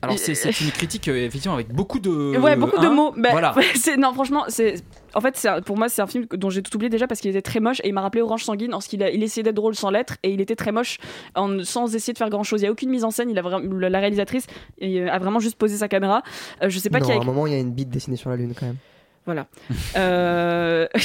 Alors, 0.01 0.17
c'est 0.17 0.35
c'est 0.35 0.59
une 0.59 0.71
critique, 0.71 1.07
euh, 1.07 1.25
effectivement, 1.25 1.53
avec 1.53 1.73
beaucoup 1.73 1.99
de. 1.99 2.37
Ouais, 2.37 2.55
beaucoup 2.57 2.79
de 2.79 2.87
hein, 2.87 2.93
mots. 2.93 3.13
Bah, 3.15 3.29
voilà. 3.31 3.55
non, 3.97 4.13
franchement, 4.13 4.43
c'est. 4.49 4.75
En 5.13 5.21
fait, 5.21 5.47
pour 5.65 5.77
moi, 5.77 5.89
c'est 5.89 6.01
un 6.01 6.07
film 6.07 6.25
dont 6.33 6.49
j'ai 6.49 6.61
tout 6.61 6.75
oublié 6.75 6.89
déjà 6.89 7.07
parce 7.07 7.21
qu'il 7.21 7.29
était 7.29 7.43
très 7.43 7.59
moche 7.59 7.79
et 7.83 7.87
il 7.87 7.93
m'a 7.93 8.01
rappelé 8.01 8.21
Orange 8.21 8.43
Sanguine 8.43 8.73
en 8.73 8.81
ce 8.81 8.89
qu'il 8.89 9.03
a, 9.03 9.11
il 9.11 9.21
essayait 9.21 9.43
d'être 9.43 9.55
drôle 9.55 9.75
sans 9.75 9.91
l'être 9.91 10.17
et 10.23 10.31
il 10.31 10.41
était 10.41 10.55
très 10.55 10.71
moche 10.71 10.97
en, 11.35 11.63
sans 11.63 11.93
essayer 11.95 12.13
de 12.13 12.17
faire 12.17 12.31
grand 12.31 12.43
chose. 12.43 12.61
Il 12.61 12.65
y 12.65 12.67
a 12.67 12.71
aucune 12.71 12.89
mise 12.89 13.03
en 13.03 13.11
scène. 13.11 13.29
Il 13.29 13.37
a 13.37 13.43
vraiment, 13.43 13.63
la 13.77 13.99
réalisatrice 13.99 14.47
a 14.81 15.19
vraiment 15.19 15.39
juste 15.39 15.55
posé 15.55 15.77
sa 15.77 15.87
caméra. 15.87 16.23
Euh, 16.63 16.69
je 16.69 16.79
sais 16.79 16.89
pas 16.89 16.99
non, 16.99 17.05
qui 17.05 17.11
a 17.11 17.15
à 17.15 17.19
un 17.19 17.23
moment, 17.23 17.45
il 17.45 17.53
y 17.53 17.55
a 17.55 17.59
une 17.59 17.71
bite 17.71 17.89
dessinée 17.89 18.17
sur 18.17 18.31
la 18.31 18.37
lune 18.37 18.53
quand 18.59 18.65
même. 18.65 18.77
Voilà. 19.25 19.47
Euh, 19.95 20.87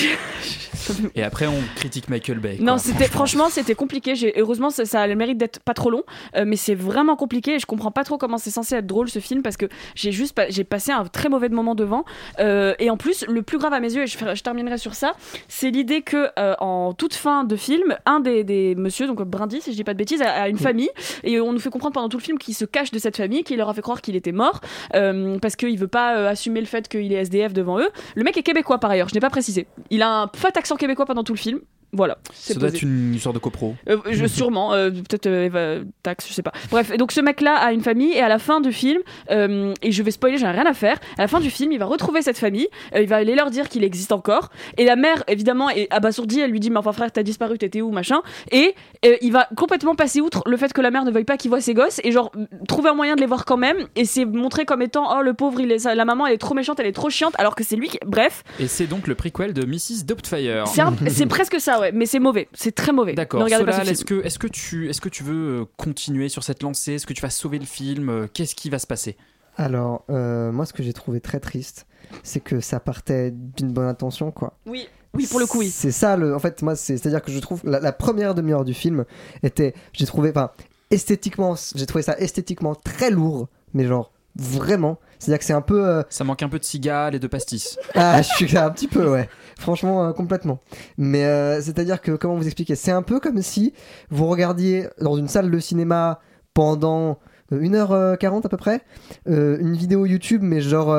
Et 1.15 1.23
après, 1.23 1.47
on 1.47 1.61
critique 1.77 2.09
Michael 2.09 2.39
Bay. 2.39 2.57
Non, 2.61 2.79
c'était 2.79 3.07
franchement, 3.07 3.49
c'était 3.51 3.75
compliqué. 3.75 4.15
Heureusement 4.37 4.71
ça, 4.71 4.85
ça 4.87 5.03
a 5.03 5.07
le 5.07 5.15
mérite 5.15 5.39
d'être 5.39 5.61
pas 5.61 5.75
trop 5.75 5.91
long, 5.91 6.03
euh, 6.37 6.45
mais 6.47 6.57
c'est 6.57 6.75
vraiment 6.75 7.15
compliqué. 7.15 7.55
Et 7.55 7.59
je 7.59 7.67
comprends 7.67 7.91
pas 7.91 8.05
trop 8.05 8.19
comment 8.19 8.39
c'est 8.39 8.51
censé 8.51 8.75
être 8.77 8.87
drôle 8.87 9.09
ce 9.09 9.19
film 9.19 9.43
parce 9.43 9.57
que 9.57 9.67
j'ai 9.95 10.13
juste 10.13 10.35
pas- 10.35 10.49
j'ai 10.49 10.65
passé 10.65 10.91
un 10.93 11.05
très 11.05 11.29
mauvais 11.29 11.49
moment 11.49 11.75
devant. 11.75 12.05
Euh, 12.41 12.75
et 12.79 12.91
en 12.91 12.97
plus, 12.97 13.25
le 13.29 13.43
plus 13.43 13.59
grave 13.59 13.73
à 13.73 13.81
mes 13.81 13.95
yeux, 13.95 14.03
et 14.03 14.07
je, 14.07 14.43
terminerai 14.43 14.79
sur 14.79 14.95
ça, 14.95 15.13
c'est 15.47 15.71
l'idée 15.71 16.03
que 16.03 16.29
en 16.61 16.93
toute 16.95 17.15
fin 17.15 17.45
de 17.45 17.57
film, 17.57 17.97
un 18.07 18.21
des, 18.21 18.45
des 18.45 18.75
monsieur, 18.75 19.07
donc 19.07 19.23
Brindy, 19.23 19.61
si 19.61 19.73
je 19.73 19.77
dis 19.77 19.85
pas 19.85 19.93
de 19.93 19.99
bêtises, 19.99 20.23
a, 20.23 20.31
a 20.31 20.49
une 20.49 20.59
famille 20.59 20.91
et 21.23 21.41
on 21.41 21.53
nous 21.53 21.61
fait 21.61 21.71
comprendre 21.71 21.95
pendant 21.95 22.09
tout 22.09 22.19
le 22.19 22.23
film 22.23 22.39
qu'il 22.39 22.55
se 22.55 22.65
cache 22.65 22.91
de 22.91 22.99
cette 22.99 23.17
famille, 23.17 23.45
qu'il 23.45 23.59
leur 23.59 23.69
a 23.69 23.75
fait 23.75 23.83
croire 23.83 24.01
qu'il 24.01 24.17
était 24.17 24.33
mort 24.33 24.61
parce 24.93 25.57
qu'il 25.57 25.79
veut 25.79 25.89
pas 25.89 26.29
assumer 26.29 26.61
le 26.61 26.67
fait 26.67 26.89
qu'il 26.89 27.13
est 27.13 27.17
SDF 27.17 27.53
devant 27.53 27.79
eux. 27.79 27.89
Le 28.15 28.25
mec 28.25 28.37
est 28.37 28.43
québécois 28.43 28.79
par 28.79 28.91
ailleurs, 28.91 29.09
je 29.09 29.15
n'ai 29.15 29.21
pas 29.21 29.31
précisé. 29.31 29.67
Il 29.91 30.03
a 30.03 30.23
un 30.23 30.31
fat 30.35 30.51
accent 30.57 30.77
québécois 30.77 31.07
pendant 31.07 31.25
tout 31.25 31.33
le 31.33 31.39
film. 31.39 31.61
Voilà. 31.93 32.19
Ça 32.35 32.55
doit 32.55 32.69
être 32.69 32.83
une 32.83 33.15
histoire 33.15 33.33
de 33.33 33.39
copro. 33.39 33.75
Euh, 33.89 33.97
je, 34.11 34.27
sûrement, 34.27 34.75
euh, 34.75 34.91
peut-être 34.91 35.27
euh, 35.27 35.45
Eva 35.45 35.77
Tax, 36.03 36.29
je 36.29 36.35
sais 36.35 36.43
pas. 36.43 36.53
Bref, 36.71 36.95
donc 36.97 37.13
ce 37.13 37.21
mec-là 37.21 37.55
a 37.55 37.73
une 37.73 37.81
famille 37.81 38.13
et 38.13 38.21
à 38.21 38.29
la 38.29 38.39
fin 38.39 38.61
du 38.61 38.73
film, 38.73 39.01
euh, 39.31 39.73
et 39.83 39.91
je 39.91 40.03
vais 40.03 40.11
spoiler, 40.11 40.37
j'en 40.37 40.49
ai 40.49 40.53
rien 40.53 40.67
à 40.67 40.75
faire. 40.75 40.99
À 41.17 41.23
la 41.23 41.29
fin 41.29 41.41
du 41.41 41.51
film, 41.51 41.73
il 41.73 41.79
va 41.79 41.87
retrouver 41.87 42.21
cette 42.21 42.39
famille, 42.39 42.69
il 42.95 43.07
va 43.07 43.17
aller 43.17 43.35
leur 43.35 43.51
dire 43.51 43.69
qu'il 43.69 43.85
existe 43.85 44.13
encore. 44.13 44.51
Et 44.77 44.85
la 44.85 44.97
mère, 44.97 45.25
évidemment, 45.29 45.71
est 45.71 45.89
abasourdie. 45.91 46.41
Elle 46.41 46.51
lui 46.51 46.61
dit, 46.61 46.71
mais 46.71 46.79
enfin 46.79 46.93
frère, 46.93 47.11
t'as 47.11 47.23
disparu, 47.23 47.57
t'étais 47.57 47.81
où, 47.81 47.91
machin. 47.91 48.21
Et 48.53 48.75
il 49.23 49.33
va 49.33 49.49
complètement 49.57 49.95
passer 49.95 50.21
outre 50.21 50.43
le 50.47 50.57
fait 50.57 50.73
que 50.73 50.81
la 50.81 50.91
mère 50.91 51.05
ne 51.05 51.11
veuille 51.11 51.25
pas 51.25 51.37
qu'il 51.37 51.51
voit 51.51 51.61
ses 51.61 51.75
gosses 51.75 52.01
et 52.05 52.13
genre 52.13 52.31
trouver 52.67 52.91
un 52.91 52.95
moyen 52.95 53.15
de 53.15 53.21
les 53.21 53.27
voir 53.27 53.45
quand 53.45 53.57
même. 53.57 53.87
Et 53.97 54.05
c'est 54.05 54.25
montré 54.27 54.67
comme 54.67 54.83
étant, 54.83 55.19
oh 55.19 55.23
le 55.23 55.33
pauvre, 55.33 55.61
il 55.61 55.73
est, 55.73 55.85
la 55.85 56.05
maman, 56.05 56.27
elle 56.27 56.35
est 56.35 56.39
trop 56.39 56.55
méchante, 56.55 56.81
elle 56.81 56.87
est 56.87 56.93
trop 56.93 57.09
chiante, 57.11 57.35
alors 57.39 57.55
que 57.55 57.65
c'est 57.65 57.77
lui 57.77 57.89
qui, 57.89 57.99
bref. 58.07 58.45
Et 58.61 58.67
c'est 58.69 58.87
donc 58.87 59.07
le 59.07 59.15
prequel 59.15 59.55
de 59.55 59.65
Mrs. 59.65 60.05
Doubtfire. 60.05 60.65
C'est 61.09 61.27
presque 61.27 61.61
ça, 61.61 61.78
ouais, 61.81 61.93
mais 61.93 62.07
c'est 62.07 62.19
mauvais, 62.19 62.49
c'est 62.55 62.75
très 62.75 62.93
mauvais. 62.93 63.15
D'accord. 63.15 63.47
Est-ce 63.47 64.05
que, 64.05 64.23
est-ce 64.25 64.39
que 64.39 64.47
tu, 64.47 64.89
est-ce 64.89 65.01
que 65.01 65.09
tu 65.09 65.23
veux 65.23 65.61
euh, 65.61 65.65
continuer 65.77 66.29
sur 66.29 66.43
cette 66.45 66.63
lancée? 66.63 66.95
Est-ce 66.95 67.07
que 67.07 67.13
tu 67.13 67.23
vas 67.23 67.31
sauver 67.31 67.59
le 67.59 67.65
film? 67.67 68.09
Euh, 68.09 68.27
Qu'est-ce 68.33 68.55
qui 68.55 68.71
va 68.71 68.79
se 68.79 68.87
passer? 68.87 69.17
Alors, 69.57 70.05
euh, 70.11 70.53
moi, 70.53 70.67
ce 70.67 70.73
que 70.73 70.83
j'ai 70.83 70.93
trouvé 70.93 71.21
très 71.21 71.41
triste, 71.41 71.87
c'est 72.23 72.41
que 72.41 72.61
ça 72.61 72.79
partait 72.81 73.33
d'une 73.33 73.73
bonne 73.73 73.89
intention, 73.89 74.31
quoi. 74.31 74.57
Oui, 74.67 74.89
oui, 75.15 75.27
pour 75.27 75.41
le 75.41 75.47
coup, 75.47 75.59
oui. 75.59 75.69
C'est 75.71 75.91
ça, 75.91 76.17
le, 76.17 76.35
en 76.35 76.39
fait, 76.39 76.63
moi, 76.63 76.77
c'est- 76.77 76.97
c'est-à-dire 76.97 77.23
que 77.23 77.33
je 77.33 77.39
trouve 77.41 77.61
la, 77.65 77.81
la 77.81 77.93
première 77.93 78.35
demi-heure 78.35 78.65
du 78.65 78.75
film 78.75 79.05
était, 79.43 79.75
j'ai 79.93 80.07
trouvé, 80.07 80.31
enfin, 80.31 80.51
esthétiquement, 80.91 81.55
j'ai 81.75 81.87
trouvé 81.87 82.03
ça 82.03 82.17
esthétiquement 82.19 82.75
très 82.75 83.11
lourd, 83.11 83.49
mais 83.75 83.85
genre 83.85 84.13
vraiment. 84.39 84.99
C'est-à-dire 85.19 85.39
que 85.41 85.45
c'est 85.45 85.53
un 85.53 85.61
peu. 85.61 85.87
euh, 85.87 86.03
Ça 86.11 86.25
manque 86.25 86.43
un 86.43 86.49
peu 86.49 86.59
de 86.59 86.65
cigales 86.65 87.15
et 87.15 87.19
de 87.19 87.27
pastis. 87.27 87.79
ah, 87.95 88.23
je 88.23 88.29
suis 88.29 88.57
un 88.57 88.71
petit 88.71 88.89
peu, 88.89 89.11
ouais. 89.11 89.29
Franchement, 89.59 90.07
euh, 90.07 90.13
complètement. 90.13 90.61
Mais 90.97 91.25
euh, 91.25 91.61
c'est-à-dire 91.61 92.01
que, 92.01 92.13
comment 92.13 92.37
vous 92.37 92.47
expliquer? 92.47 92.77
C'est 92.77 92.93
un 92.93 93.03
peu 93.03 93.19
comme 93.21 93.43
si 93.43 93.75
vous 94.11 94.27
regardiez 94.27 94.89
dans 95.01 95.17
une 95.17 95.29
salle 95.29 95.51
de 95.51 95.59
cinéma 95.59 96.21
pendant 96.55 97.19
euh, 97.53 97.61
1h40 97.61 98.47
à 98.47 98.49
peu 98.49 98.57
près, 98.57 98.83
une 99.27 99.75
vidéo 99.75 100.07
YouTube, 100.07 100.43
mais 100.43 100.61
genre 100.61 100.95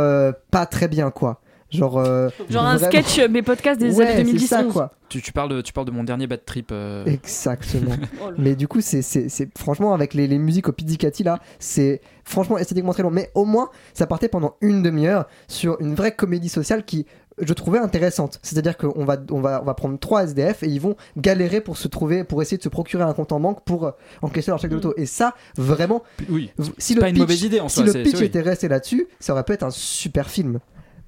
pas 0.51 0.65
très 0.65 0.87
bien, 0.87 1.11
quoi. 1.11 1.41
Genre, 1.71 1.97
euh, 1.99 2.29
Genre 2.49 2.65
un 2.65 2.77
vraiment- 2.77 2.91
sketch, 2.91 3.19
euh, 3.19 3.27
mes 3.29 3.41
podcasts 3.43 3.79
des 3.79 3.95
Ouais, 3.95 4.05
années 4.05 4.15
c'est 4.17 4.23
2010 4.23 4.47
ça, 4.47 4.63
quoi. 4.63 4.91
Tu, 5.07 5.21
tu 5.21 5.31
parles 5.31 5.49
de, 5.49 5.61
tu 5.61 5.71
parles 5.73 5.87
de 5.87 5.91
mon 5.91 6.03
dernier 6.03 6.27
bad 6.27 6.43
trip. 6.45 6.69
euh, 6.71 7.05
Exactement. 7.05 7.91
Oh 8.23 8.29
mais 8.37 8.55
du 8.55 8.67
coup, 8.67 8.81
c'est, 8.81 9.01
c'est, 9.01 9.29
c'est- 9.29 9.49
franchement, 9.57 9.93
avec 9.93 10.13
les, 10.13 10.27
les 10.27 10.37
musiques 10.37 10.67
au 10.67 10.71
pizzicati 10.71 11.23
là, 11.23 11.39
c'est 11.59 12.01
franchement 12.25 12.57
esthétiquement 12.57 12.93
très 12.93 13.03
long. 13.03 13.11
Mais 13.11 13.29
au 13.35 13.45
moins, 13.45 13.69
ça 13.93 14.07
partait 14.07 14.29
pendant 14.29 14.55
une 14.61 14.81
demi-heure 14.83 15.25
sur 15.47 15.79
une 15.81 15.95
vraie 15.95 16.11
comédie 16.15 16.49
sociale 16.49 16.83
qui, 16.85 17.05
je 17.41 17.53
trouvais 17.53 17.79
intéressante. 17.79 18.39
C'est-à-dire 18.43 18.75
qu'on 18.77 19.05
va, 19.05 19.17
on 19.31 19.39
va, 19.41 19.61
on 19.61 19.65
va 19.65 19.73
prendre 19.73 19.97
trois 19.97 20.23
SDF 20.25 20.63
et 20.63 20.67
ils 20.67 20.81
vont 20.81 20.95
galérer 21.17 21.61
pour 21.61 21.77
se 21.77 21.87
trouver, 21.87 22.23
pour 22.23 22.41
essayer 22.41 22.57
de 22.57 22.63
se 22.63 22.69
procurer 22.69 23.03
un 23.03 23.13
compte 23.13 23.31
en 23.31 23.39
banque 23.39 23.63
pour 23.63 23.93
encaisser 24.21 24.51
leur 24.51 24.59
chèque 24.59 24.71
de 24.71 24.75
loto. 24.75 24.93
Et 24.97 25.05
ça, 25.05 25.33
vraiment, 25.55 26.03
oui. 26.29 26.51
si 26.59 26.71
C'est 26.79 26.93
le 26.95 26.99
pas 27.01 27.09
une 27.09 27.15
pitch- 27.15 27.19
mauvaise 27.19 27.43
idée 27.43 27.59
en 27.61 27.69
si 27.69 27.75
soi, 27.77 27.85
le 27.85 28.03
pitch 28.03 28.17
oui. 28.19 28.25
était 28.25 28.41
resté 28.41 28.67
là-dessus, 28.67 29.07
ça 29.19 29.33
aurait 29.33 29.43
pu 29.43 29.53
être 29.53 29.63
un 29.63 29.71
super 29.71 30.29
film. 30.29 30.59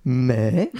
Mais, 0.06 0.72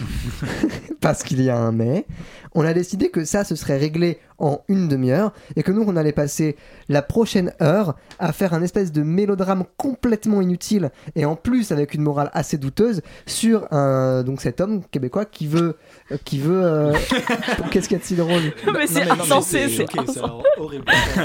parce 1.01 1.24
qu'il 1.24 1.41
y 1.41 1.49
a 1.49 1.57
un 1.57 1.72
mais, 1.72 2.05
on 2.53 2.65
a 2.65 2.73
décidé 2.73 3.09
que 3.09 3.23
ça, 3.25 3.43
ce 3.43 3.55
serait 3.55 3.77
réglé 3.77 4.19
en 4.37 4.61
une 4.67 4.87
demi-heure 4.87 5.33
et 5.55 5.61
que 5.63 5.71
nous, 5.71 5.83
on 5.85 5.95
allait 5.95 6.11
passer 6.11 6.55
la 6.89 7.01
prochaine 7.03 7.53
heure 7.61 7.95
à 8.19 8.33
faire 8.33 8.53
un 8.53 8.61
espèce 8.63 8.91
de 8.91 9.03
mélodrame 9.03 9.65
complètement 9.77 10.41
inutile 10.41 10.89
et 11.15 11.25
en 11.25 11.35
plus 11.35 11.71
avec 11.71 11.93
une 11.93 12.01
morale 12.01 12.31
assez 12.33 12.57
douteuse 12.57 13.01
sur 13.27 13.71
un 13.71 14.23
donc 14.23 14.41
cet 14.41 14.59
homme 14.59 14.81
québécois 14.89 15.25
qui 15.25 15.45
veut 15.47 15.77
euh, 16.11 16.17
qui 16.25 16.39
veut 16.39 16.61
euh, 16.63 16.93
qu'est-ce 17.71 17.87
qu'il 17.87 17.97
y 17.97 17.99
a 17.99 18.03
de 18.03 18.07
si 18.07 18.15
drôle? 18.15 18.41
Mais 18.73 18.87
c'est 18.87 19.07
insensé, 19.09 19.67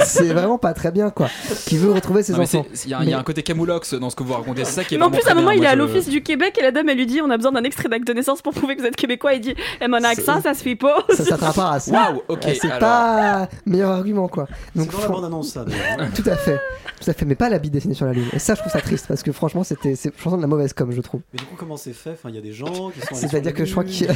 c'est 0.04 0.32
vraiment 0.32 0.58
pas 0.58 0.74
très 0.74 0.90
bien 0.92 1.10
quoi 1.10 1.28
qui 1.66 1.78
veut 1.78 1.92
retrouver 1.92 2.22
ses 2.22 2.32
Non, 2.34 2.40
enfants 2.42 2.66
Il 2.84 2.90
y, 2.90 2.94
a- 2.94 3.02
il 3.02 3.08
y 3.08 3.12
a 3.14 3.18
un 3.18 3.22
côté 3.22 3.42
camoulox 3.42 3.94
dans 3.94 4.10
ce 4.10 4.16
que 4.16 4.22
vous 4.22 4.34
racontez, 4.34 4.64
c'est 4.64 4.72
ça 4.72 4.84
qui 4.84 4.94
est 4.94 4.98
Mais 4.98 5.04
en 5.04 5.10
plus, 5.10 5.26
à 5.26 5.32
un 5.32 5.34
moment, 5.34 5.50
bien. 5.50 5.54
il 5.54 5.58
est 5.58 5.60
Moi, 5.62 5.68
à 5.70 5.72
je- 5.74 5.78
l'office 5.78 6.08
du 6.08 6.22
Québec 6.22 6.56
et 6.58 6.62
la 6.62 6.70
dame, 6.70 6.88
elle 6.88 6.98
lui 6.98 7.06
dit 7.06 7.20
on 7.22 7.30
a 7.30 7.36
besoin 7.36 7.52
d'un 7.52 7.64
extrait 7.64 7.88
d'acte 7.88 8.06
de 8.06 8.12
naissance 8.12 8.42
pour 8.42 8.52
prouver 8.52 8.76
que 8.76 8.80
vous 8.82 8.86
êtes 8.86 8.96
québécois. 8.96 9.34
Il 9.34 9.40
dit 9.40 9.54
Eh, 9.80 9.88
mon 9.88 10.02
accent, 10.04 10.40
ça 10.42 10.54
se 10.54 10.62
fait 10.62 10.76
pas. 10.76 11.04
ça 11.16 11.24
s'attrape 11.24 11.54
pas 11.56 11.72
à 11.72 11.80
ça 11.80 11.92
Waouh, 11.92 12.22
ok, 12.28 12.40
c'est 12.60 12.66
alors. 12.66 12.78
pas 12.78 13.48
meilleur 13.64 13.90
argument 13.90 14.28
quoi 14.28 14.46
donc 14.74 14.90
dans 14.90 14.98
la 14.98 15.04
fran- 15.04 15.14
bande-annonce, 15.14 15.48
ça, 15.52 15.64
d'ailleurs. 15.64 16.10
tout 16.14 16.22
à 16.28 16.36
fait 16.36 16.60
tout 17.00 17.10
à 17.10 17.12
fait 17.12 17.24
mais 17.26 17.34
pas 17.34 17.48
la 17.48 17.58
bite 17.58 17.72
dessinée 17.72 17.94
sur 17.94 18.06
la 18.06 18.12
lune 18.12 18.26
et 18.32 18.38
ça 18.38 18.54
je 18.54 18.60
trouve 18.60 18.72
ça 18.72 18.80
triste 18.80 19.06
parce 19.08 19.22
que 19.22 19.32
franchement 19.32 19.64
c'était 19.64 19.94
c'est 19.96 20.14
franchement 20.14 20.38
de 20.38 20.42
la 20.42 20.48
mauvaise 20.48 20.72
com 20.72 20.90
je 20.92 21.00
trouve 21.00 21.20
Mais 21.32 21.38
du 21.38 21.44
coup, 21.44 21.54
comment 21.58 21.76
c'est 21.76 21.92
fait? 21.92 22.10
Enfin, 22.12 22.28
il 22.30 22.34
y 22.34 22.38
a 22.38 22.40
des 22.42 22.52
gens 22.52 22.90
qui 22.90 23.00
sont. 23.00 23.14
C'est-à-dire 23.14 23.52
que 23.54 23.64
je 23.64 23.70
crois 23.72 23.84
qu'il- 23.84 24.08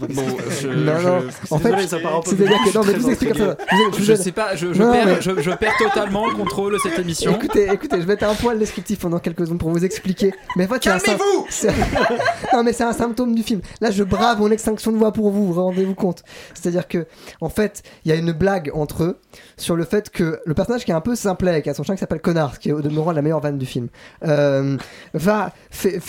Bon, 0.00 0.22
je- 0.62 0.68
non 0.68 1.00
non 1.02 1.24
en 1.50 1.58
fait 1.58 1.70
ça 1.88 1.98
c'est-à-dire 2.24 2.56
que 2.64 2.74
non 2.78 2.84
mais 2.84 2.92
vous 2.94 3.02
très 3.02 3.10
explique 3.10 3.30
intrigué. 3.32 3.50
après 3.50 3.76
Vous- 3.92 4.04
Je 4.04 4.14
sais 4.14 4.32
pas, 4.32 4.54
je, 4.56 4.72
je 4.72 4.82
Non, 4.82 4.92
perds, 4.92 5.06
mais- 5.06 5.20
je, 5.20 5.40
je 5.42 5.50
perds 5.50 5.76
totalement 5.78 6.28
le 6.28 6.34
contrôle 6.34 6.72
de 6.74 6.78
cette 6.78 6.98
émission. 6.98 7.34
Écoutez, 7.34 7.68
écoutez, 7.72 8.00
je 8.00 8.06
vais 8.06 8.14
être 8.14 8.22
un 8.24 8.34
poil 8.34 8.58
descriptif 8.58 9.00
pendant 9.00 9.18
quelques 9.18 9.40
secondes 9.46 9.58
pour 9.58 9.70
vous 9.70 9.84
expliquer. 9.84 10.32
Mais 10.56 10.64
en 10.66 10.68
fait, 10.68 10.86
un 10.88 10.98
Calmez-vous 10.98 11.46
Non, 12.52 12.62
mais 12.62 12.72
c'est 12.72 12.84
un 12.84 12.92
symptôme 12.92 13.34
du 13.34 13.42
film. 13.42 13.60
Là, 13.80 13.90
je 13.90 14.04
brave 14.04 14.38
mon 14.40 14.50
extinction 14.50 14.92
de 14.92 14.96
voix 14.96 15.12
pour 15.12 15.30
vous, 15.30 15.52
rendez-vous 15.52 15.94
compte. 15.94 16.22
C'est-à-dire 16.54 16.88
que, 16.88 17.06
en 17.40 17.48
fait, 17.48 17.82
il 18.04 18.10
y 18.10 18.12
a 18.12 18.16
une 18.16 18.32
blague 18.32 18.70
entre 18.74 19.04
eux 19.04 19.18
sur 19.56 19.76
le 19.76 19.84
fait 19.84 20.10
que 20.10 20.40
le 20.44 20.54
personnage 20.54 20.84
qui 20.84 20.90
est 20.90 20.94
un 20.94 21.00
peu 21.00 21.14
simplet, 21.14 21.62
qui 21.62 21.70
a 21.70 21.74
son 21.74 21.82
chien 21.82 21.94
qui 21.94 22.00
s'appelle 22.00 22.20
Connard, 22.20 22.58
qui 22.58 22.70
est 22.70 22.72
au 22.72 22.82
demeurant 22.82 23.12
la 23.12 23.22
meilleure 23.22 23.40
vanne 23.40 23.58
du 23.58 23.66
film, 23.66 23.88
euh, 24.24 24.76
va, 25.14 25.52
fait, 25.70 26.00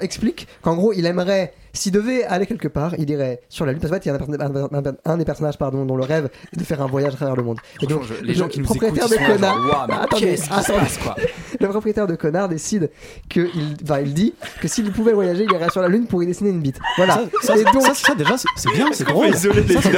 explique 0.00 0.48
qu'en 0.62 0.74
gros, 0.74 0.92
il 0.92 1.06
aimerait. 1.06 1.52
S'il 1.72 1.92
devait 1.92 2.24
aller 2.24 2.46
quelque 2.46 2.68
part, 2.68 2.94
il 2.98 3.08
irait 3.10 3.40
sur 3.48 3.64
la 3.66 3.72
Lune. 3.72 3.80
Parce 3.80 3.90
qu'en 3.90 3.96
fait, 3.96 4.06
il 4.06 4.08
y 4.08 4.10
a 4.10 4.14
un, 4.14 4.18
perso- 4.18 4.68
un- 4.72 4.86
un- 4.90 4.96
un 5.12 5.16
des 5.16 5.24
personnages 5.24 5.56
pardon, 5.58 5.84
dont 5.84 5.96
le 5.96 6.04
rêve 6.04 6.28
est 6.52 6.58
de 6.58 6.64
faire 6.64 6.82
un 6.82 6.86
voyage 6.86 7.14
à 7.14 7.16
travers 7.16 7.36
le 7.36 7.42
monde. 7.42 7.58
Et 7.82 7.86
donc, 7.86 8.02
je- 8.04 8.14
les 8.24 8.32
le 8.32 8.34
gens 8.38 8.48
qui 8.48 8.58
nous 8.60 8.64
propriétaire 8.64 9.04
écoutent, 9.06 9.18
de 9.18 9.32
Connard. 9.32 9.56
genre, 9.56 9.86
mais 9.88 9.94
Attendez, 9.94 10.22
qu'est-ce 10.26 10.42
qui 10.42 10.48
se 10.48 10.52
attendez. 10.54 10.78
passe, 10.80 10.98
quoi? 10.98 11.16
Le 11.60 11.68
propriétaire 11.68 12.06
de 12.06 12.14
Connard 12.16 12.48
décide 12.48 12.90
que 13.28 13.40
il, 13.54 13.76
enfin, 13.84 14.00
il 14.00 14.14
dit 14.14 14.34
que 14.60 14.68
s'il 14.68 14.90
pouvait 14.92 15.12
voyager, 15.12 15.44
il 15.44 15.52
irait 15.52 15.70
sur 15.70 15.80
la 15.82 15.88
Lune 15.88 16.06
pour 16.06 16.22
y 16.22 16.26
dessiner 16.26 16.50
une 16.50 16.60
bite. 16.60 16.78
Voilà. 16.96 17.20
Ça, 17.42 17.56
Et 17.56 17.64
ça, 17.64 17.70
donc, 17.72 17.82
ça, 17.82 17.94
ça, 17.94 18.14
déjà, 18.14 18.36
c'est 18.56 18.70
bien, 18.72 18.86
c'est 18.92 19.04
drôle. 19.06 19.28
isoler 19.28 19.62
les 19.62 19.74
Ça, 19.80 19.90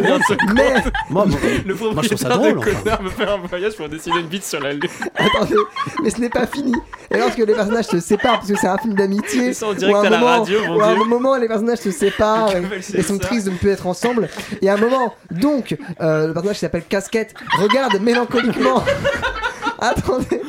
mais 0.55 0.75
Moi, 1.11 1.27
moi, 1.27 1.39
Le 1.67 1.75
moi, 1.75 2.03
je 2.03 2.09
trouve 2.09 2.19
ça 2.19 2.29
propriétaire 2.29 2.39
drôle. 2.39 2.53
de 2.55 2.59
enfin. 2.59 2.83
connard 2.83 3.03
veut 3.03 3.11
faire 3.11 3.33
un 3.35 3.39
voyage 3.47 3.77
pour 3.77 3.89
dessiner 3.89 4.21
une 4.21 4.27
bite 4.27 4.45
sur 4.45 4.61
la 4.61 4.73
lune. 4.73 4.83
attendez, 5.15 5.55
mais 6.03 6.11
ce 6.11 6.21
n'est 6.21 6.29
pas 6.29 6.47
fini. 6.47 6.75
Et 7.11 7.19
lorsque 7.19 7.39
les 7.39 7.47
personnages 7.55 7.87
se 7.87 8.01
séparent, 8.01 8.41
parce 8.41 8.49
que 8.51 8.59
c'est 8.59 8.67
un 8.69 8.79
film 8.79 8.95
d'amitié, 8.95 9.53
Ça, 9.55 9.69
en 9.69 9.73
direct 9.75 9.95
où 9.95 9.97
à 9.99 10.07
un 10.07 10.11
la 10.11 10.21
radio, 10.21 10.59
à 10.83 10.95
moment 11.07 11.37
les 11.37 11.47
personnages 11.49 11.62
se 11.77 11.91
séparent 11.91 12.55
et, 12.57 12.83
sait 12.83 12.99
et 12.99 13.03
sont 13.03 13.19
tristes 13.19 13.47
de 13.47 13.51
ne 13.53 13.57
plus 13.57 13.71
être 13.71 13.87
ensemble. 13.87 14.29
Et 14.61 14.69
à 14.69 14.75
un 14.75 14.77
moment, 14.77 15.15
donc, 15.31 15.77
euh, 16.01 16.27
le 16.29 16.33
personnage 16.33 16.57
qui 16.57 16.61
s'appelle 16.61 16.85
Casquette 16.89 17.35
regarde 17.59 18.01
mélancoliquement. 18.01 18.85
attendez. 19.81 20.41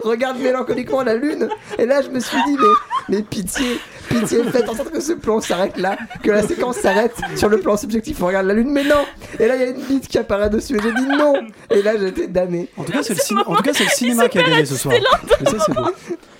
Regarde 0.00 0.38
mélancoliquement 0.38 1.02
la 1.02 1.14
lune 1.14 1.48
et 1.78 1.84
là 1.86 2.00
je 2.02 2.08
me 2.08 2.18
suis 2.18 2.36
dit 2.46 2.56
mais, 2.58 3.16
mais 3.16 3.22
pitié 3.22 3.78
pitié 4.08 4.42
faites 4.44 4.68
en 4.68 4.74
sorte 4.74 4.90
que 4.90 5.00
ce 5.00 5.12
plan 5.12 5.40
s'arrête 5.40 5.76
là 5.76 5.96
que 6.22 6.30
la 6.30 6.42
séquence 6.42 6.76
s'arrête 6.78 7.14
sur 7.36 7.48
le 7.50 7.60
plan 7.60 7.76
subjectif 7.76 8.20
on 8.22 8.26
regarde 8.26 8.46
la 8.46 8.54
lune 8.54 8.70
mais 8.70 8.84
non 8.84 9.04
et 9.38 9.46
là 9.46 9.54
il 9.56 9.60
y 9.60 9.64
a 9.64 9.68
une 9.68 9.82
bite 9.82 10.08
qui 10.08 10.18
apparaît 10.18 10.48
dessus 10.50 10.76
et 10.76 10.80
j'ai 10.82 10.92
dit 10.94 11.06
non 11.06 11.34
et 11.70 11.82
là 11.82 11.92
j'étais 11.98 12.26
damné 12.26 12.68
En 12.78 12.84
tout 12.84 12.92
cas, 12.92 13.02
c'est 13.02 13.14
le, 13.14 13.20
ciné- 13.20 13.42
en 13.46 13.54
tout 13.54 13.62
cas, 13.62 13.72
c'est 13.74 13.84
le 13.84 13.90
cinéma 13.90 14.28
qui 14.28 14.38
a 14.38 14.42
gagné 14.42 14.64
ce 14.64 14.76
soir. 14.76 14.94
Et 14.94 15.00
ça, 15.44 15.56
c'est 15.66 15.74
beau. 15.74 15.82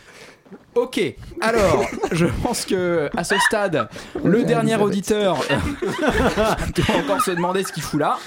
Ok, 0.75 1.01
alors, 1.41 1.85
je 2.13 2.27
pense 2.43 2.65
que 2.65 3.11
à 3.17 3.25
ce 3.25 3.37
stade, 3.39 3.89
le 4.25 4.43
dernier 4.43 4.77
auditeur 4.77 5.37
doit 6.75 6.97
encore 6.97 7.21
se 7.23 7.31
demander 7.33 7.63
ce 7.63 7.73
qu'il 7.73 7.83
fout 7.83 8.01
là. 8.01 8.19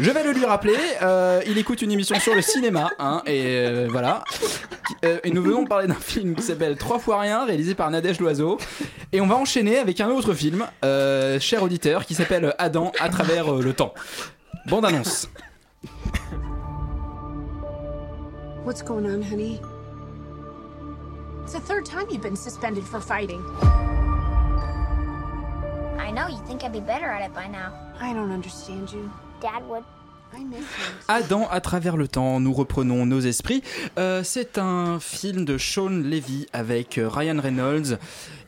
Je 0.00 0.10
vais 0.10 0.24
le 0.24 0.32
lui 0.32 0.44
rappeler. 0.44 0.76
euh, 1.02 1.40
il 1.46 1.58
écoute 1.58 1.82
une 1.82 1.92
émission 1.92 2.18
sur 2.18 2.34
le 2.34 2.42
cinéma, 2.42 2.90
hein, 2.98 3.22
et 3.26 3.42
euh, 3.66 3.88
voilà. 3.90 4.24
Euh, 5.04 5.18
et 5.24 5.30
nous 5.30 5.42
venons 5.42 5.62
de 5.62 5.68
parler 5.68 5.86
d'un 5.86 5.94
film 5.94 6.34
qui 6.34 6.42
s'appelle 6.42 6.76
Trois 6.76 6.98
fois 6.98 7.20
rien, 7.20 7.44
réalisé 7.46 7.74
par 7.74 7.90
Nadège 7.90 8.20
Loiseau. 8.20 8.58
Et 9.12 9.20
on 9.20 9.26
va 9.26 9.36
enchaîner 9.36 9.78
avec 9.78 10.00
un 10.00 10.08
autre 10.08 10.34
film, 10.34 10.66
euh, 10.84 11.38
cher 11.40 11.62
auditeur, 11.62 12.04
qui 12.04 12.14
s'appelle 12.14 12.54
Adam 12.58 12.90
à 13.00 13.08
travers 13.08 13.52
euh, 13.54 13.62
le 13.62 13.72
temps. 13.72 13.94
Bande 14.66 14.84
annonce. 14.86 15.28
What's 18.64 18.82
going 18.82 19.04
on, 19.06 19.22
honey? 19.22 19.60
It's 21.46 21.52
the 21.52 21.60
third 21.60 21.86
time 21.86 22.08
you've 22.10 22.22
been 22.22 22.34
suspended 22.34 22.82
for 22.82 23.00
fighting. 23.00 23.40
I 25.96 26.10
know, 26.10 26.26
you 26.26 26.38
think 26.44 26.64
I'd 26.64 26.72
be 26.72 26.80
better 26.80 27.06
at 27.06 27.24
it 27.24 27.32
by 27.32 27.46
now. 27.46 27.72
I 28.00 28.12
don't 28.12 28.32
understand 28.32 28.90
you. 28.90 29.08
Dad 29.40 29.62
would. 29.68 29.84
Adam 31.06 31.46
à 31.48 31.60
travers 31.60 31.96
le 31.96 32.08
temps, 32.08 32.40
nous 32.40 32.52
reprenons 32.52 33.06
nos 33.06 33.20
esprits. 33.20 33.62
Euh, 33.96 34.24
c'est 34.24 34.58
un 34.58 34.98
film 34.98 35.44
de 35.44 35.56
Sean 35.56 35.88
Levy 35.88 36.48
avec 36.52 36.98
euh, 36.98 37.08
Ryan 37.08 37.40
Reynolds 37.40 37.96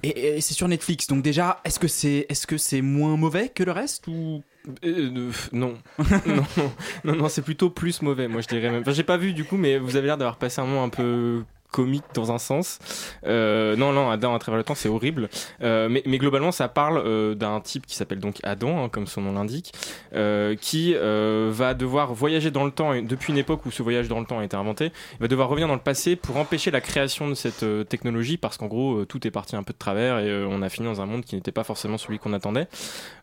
et, 0.03 0.37
et 0.37 0.41
c'est 0.41 0.55
sur 0.55 0.67
Netflix. 0.67 1.07
Donc 1.07 1.23
déjà, 1.23 1.61
est-ce 1.65 1.79
que 1.79 1.87
c'est 1.87 2.27
est-ce 2.29 2.49
que 2.49 2.59
c'est 2.59 2.83
moins 2.83 3.17
mauvais 3.17 3.49
que 3.49 3.63
le 3.63 3.71
reste 3.71 4.09
ou? 4.09 4.43
Euh, 4.85 5.11
euh, 5.15 5.31
non. 5.53 5.79
non, 6.01 6.05
non, 6.27 6.73
non, 7.05 7.15
non, 7.15 7.29
c'est 7.29 7.43
plutôt 7.43 7.71
plus 7.71 8.03
mauvais, 8.03 8.27
moi 8.27 8.41
je 8.41 8.49
dirais 8.49 8.71
même. 8.71 8.81
Enfin, 8.81 8.91
j'ai 8.93 9.05
pas 9.05 9.17
vu 9.17 9.33
du 9.35 9.45
coup, 9.45 9.57
mais 9.57 9.79
vous 9.79 9.95
avez 9.95 10.09
l'air 10.09 10.19
d'avoir 10.19 10.37
passé 10.37 10.61
un 10.61 10.67
moment 10.67 10.83
un 10.83 10.89
peu 10.89 11.45
comique 11.71 12.05
dans 12.15 12.33
un 12.33 12.39
sens. 12.39 12.79
Euh, 13.27 13.77
non, 13.77 13.93
non, 13.93 14.11
Adam 14.11 14.35
à 14.35 14.39
travers 14.39 14.59
le 14.59 14.65
temps, 14.65 14.75
c'est 14.75 14.89
horrible. 14.89 15.29
Euh, 15.63 15.89
mais, 15.89 16.03
mais 16.07 16.19
globalement, 16.19 16.53
ça 16.53 16.69
parle 16.69 17.03
euh, 17.05 17.35
d'un 17.35 17.61
type 17.61 17.87
qui 17.87 17.95
s'appelle 17.95 18.21
donc 18.21 18.37
Adam, 18.43 18.85
hein, 18.85 18.89
comme 18.89 19.07
son 19.07 19.23
nom 19.23 19.33
l'indique, 19.33 19.73
euh, 20.15 20.57
qui 20.57 20.95
euh, 20.95 21.51
va 21.53 21.75
devoir 21.75 22.15
voyager 22.15 22.51
dans 22.51 22.65
le 22.65 22.71
temps, 22.71 22.95
depuis 23.03 23.33
une 23.33 23.39
époque 23.39 23.67
où 23.67 23.71
ce 23.71 23.83
voyage 23.83 24.09
dans 24.09 24.21
le 24.21 24.27
temps 24.27 24.39
a 24.39 24.45
été 24.45 24.57
inventé, 24.57 24.93
il 25.15 25.21
va 25.21 25.29
devoir 25.29 25.49
revenir 25.49 25.69
dans 25.69 25.75
le 25.75 25.81
passé 25.81 26.17
pour 26.17 26.37
empêcher 26.37 26.71
la 26.71 26.81
création 26.81 27.29
de 27.29 27.35
cette 27.35 27.63
euh, 27.63 27.85
technologie, 27.85 28.37
parce 28.37 28.57
qu'en 28.57 28.67
gros, 28.67 29.05
tout 29.05 29.27
est 29.27 29.31
parti 29.31 29.57
un 29.57 29.63
peu 29.63 29.73
de 29.73 29.79
travers 29.79 30.19
et 30.19 30.45
on 30.45 30.63
a 30.63 30.69
fini 30.69 30.87
dans 30.87 31.01
un 31.01 31.07
monde 31.07 31.25
qui 31.25 31.35
n'était 31.35 31.53
pas 31.53 31.65
forcément 31.65 31.99
celui 31.99 32.19
qu'on 32.19 32.33
attendait. 32.33 32.67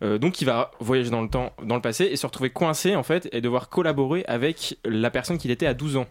Donc 0.02 0.42
il 0.42 0.46
va 0.46 0.72
voyager 0.80 1.10
dans 1.10 1.22
le 1.22 1.30
temps, 1.30 1.54
dans 1.64 1.76
le 1.76 1.82
passé 1.82 2.06
et 2.06 2.16
se 2.16 2.26
retrouver 2.26 2.50
coincé 2.50 2.96
en 2.96 3.04
fait 3.04 3.28
et 3.32 3.42
devoir 3.42 3.70
collaborer 3.70 4.24
avec 4.28 4.78
la 4.86 5.10
personne 5.10 5.38
qu'il 5.38 5.52
était 5.52 5.68
à 5.68 5.74
12 5.74 5.98
ans. 5.98 6.06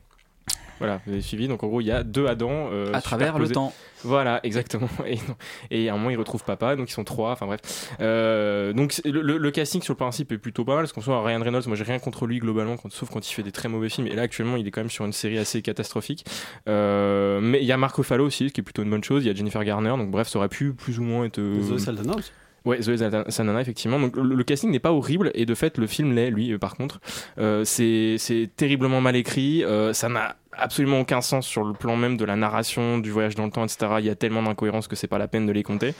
Voilà, 0.81 1.01
vous 1.07 1.13
avez 1.13 1.23
suivi. 1.23 1.47
Donc 1.47 1.63
en 1.63 1.69
gros, 1.69 1.81
il 1.81 1.87
y 1.87 1.93
a 1.93 2.03
deux 2.03 2.27
Adam 2.27 2.69
euh, 2.73 2.93
À 2.93 3.01
travers 3.01 3.39
le 3.39 3.49
temps. 3.49 3.73
Voilà, 4.03 4.41
exactement. 4.43 4.89
Et, 5.71 5.89
à 5.89 5.95
un 5.95 5.97
moment, 5.97 6.11
ils 6.11 6.19
retrouvent 6.19 6.43
papa, 6.45 6.75
donc 6.77 6.91
ils 6.91 6.93
sont 6.93 7.05
trois. 7.05 7.31
Enfin 7.31 7.47
bref. 7.47 7.61
Euh, 8.01 8.73
donc 8.73 9.01
le, 9.05 9.23
le- 9.23 9.39
le 9.39 9.51
casting 9.53 9.81
sur 9.83 9.93
le 9.95 9.97
principe 9.97 10.33
est 10.33 10.37
plutôt 10.39 10.65
pas 10.65 10.73
mal. 10.75 10.83
Parce 10.83 10.93
qu'on 10.93 11.01
soit 11.01 11.23
Ryan 11.25 11.41
Reynolds, 11.43 11.63
moi 11.69 11.77
j'ai 11.77 11.85
rien 11.85 12.01
contre 12.01 12.27
lui 12.27 12.39
globalement, 12.41 12.77
quand- 12.77 12.91
sauf 12.93 13.09
quand 13.09 13.27
il 13.27 13.33
fait 13.33 13.45
des 13.45 13.53
très 13.53 13.69
mauvais 13.69 13.89
films. 13.89 14.09
Et 14.09 14.15
là 14.17 14.23
actuellement, 14.23 14.57
il 14.57 14.67
est 14.67 14.71
quand 14.73 14.81
même 14.81 14.91
sur 14.91 15.05
une 15.05 15.13
série 15.13 15.39
assez 15.39 15.63
catastrophique. 15.63 16.25
Euh, 16.69 17.41
mais 17.41 17.61
il 17.61 17.67
y 17.67 17.73
a 17.73 17.77
Marco 17.77 18.03
Fallo 18.03 18.27
aussi, 18.27 18.49
ce 18.49 18.53
qui 18.53 18.61
est 18.61 18.65
plutôt 18.65 18.83
une 18.83 18.91
bonne 18.91 19.05
chose. 19.05 19.25
Il 19.25 19.29
y 19.29 19.31
a 19.31 19.35
Jennifer 19.35 19.63
Garner, 19.65 19.91
donc 19.91 20.11
bref, 20.11 20.29
ça 20.29 20.39
aurait 20.41 20.49
pu 20.49 20.73
plus 20.75 20.99
ou 20.99 21.03
moins 21.05 21.25
être. 21.25 21.39
euh, 21.39 21.63
Zoé 21.63 21.79
Saldana 21.79 22.17
aussi. 22.17 22.33
Ouais, 22.65 22.81
Zoé 22.81 22.97
Saldana, 22.97 23.61
effectivement. 23.61 24.01
Donc 24.01 24.17
le, 24.17 24.43
casting 24.43 24.71
n'est 24.71 24.79
pas 24.79 24.93
horrible 24.93 25.31
et 25.35 25.45
de 25.45 25.55
fait 25.55 25.77
le 25.77 25.87
film 25.87 26.15
l'est, 26.15 26.31
lui, 26.31 26.53
euh, 26.53 26.59
par 26.59 26.77
contre. 26.77 27.01
Euh, 27.39 27.65
c'est 27.65 28.51
terriblement 28.57 29.03
mal 29.03 29.17
écrit. 29.17 29.63
euh, 29.65 29.93
ça 29.93 30.09
n'a 30.09 30.37
absolument 30.59 31.01
aucun 31.01 31.21
sens 31.21 31.47
sur 31.47 31.65
le 31.65 31.73
plan 31.73 31.97
même 31.97 32.17
de 32.17 32.25
la 32.25 32.37
narration, 32.37 32.99
du 32.99 33.11
voyage 33.11 33.35
dans 33.35 33.45
le 33.45 33.51
temps, 33.51 33.65
etc. 33.65 33.87
Il 33.99 34.05
y 34.05 34.11
a 34.11 34.15
tellement 34.15 34.43
d'incohérences 34.43 34.89
que 34.89 34.97
c'est 34.97 35.07
pas 35.07 35.19
la 35.19 35.29
peine 35.29 35.47
de 35.47 35.53
les 35.53 35.63
compter. 35.63 35.95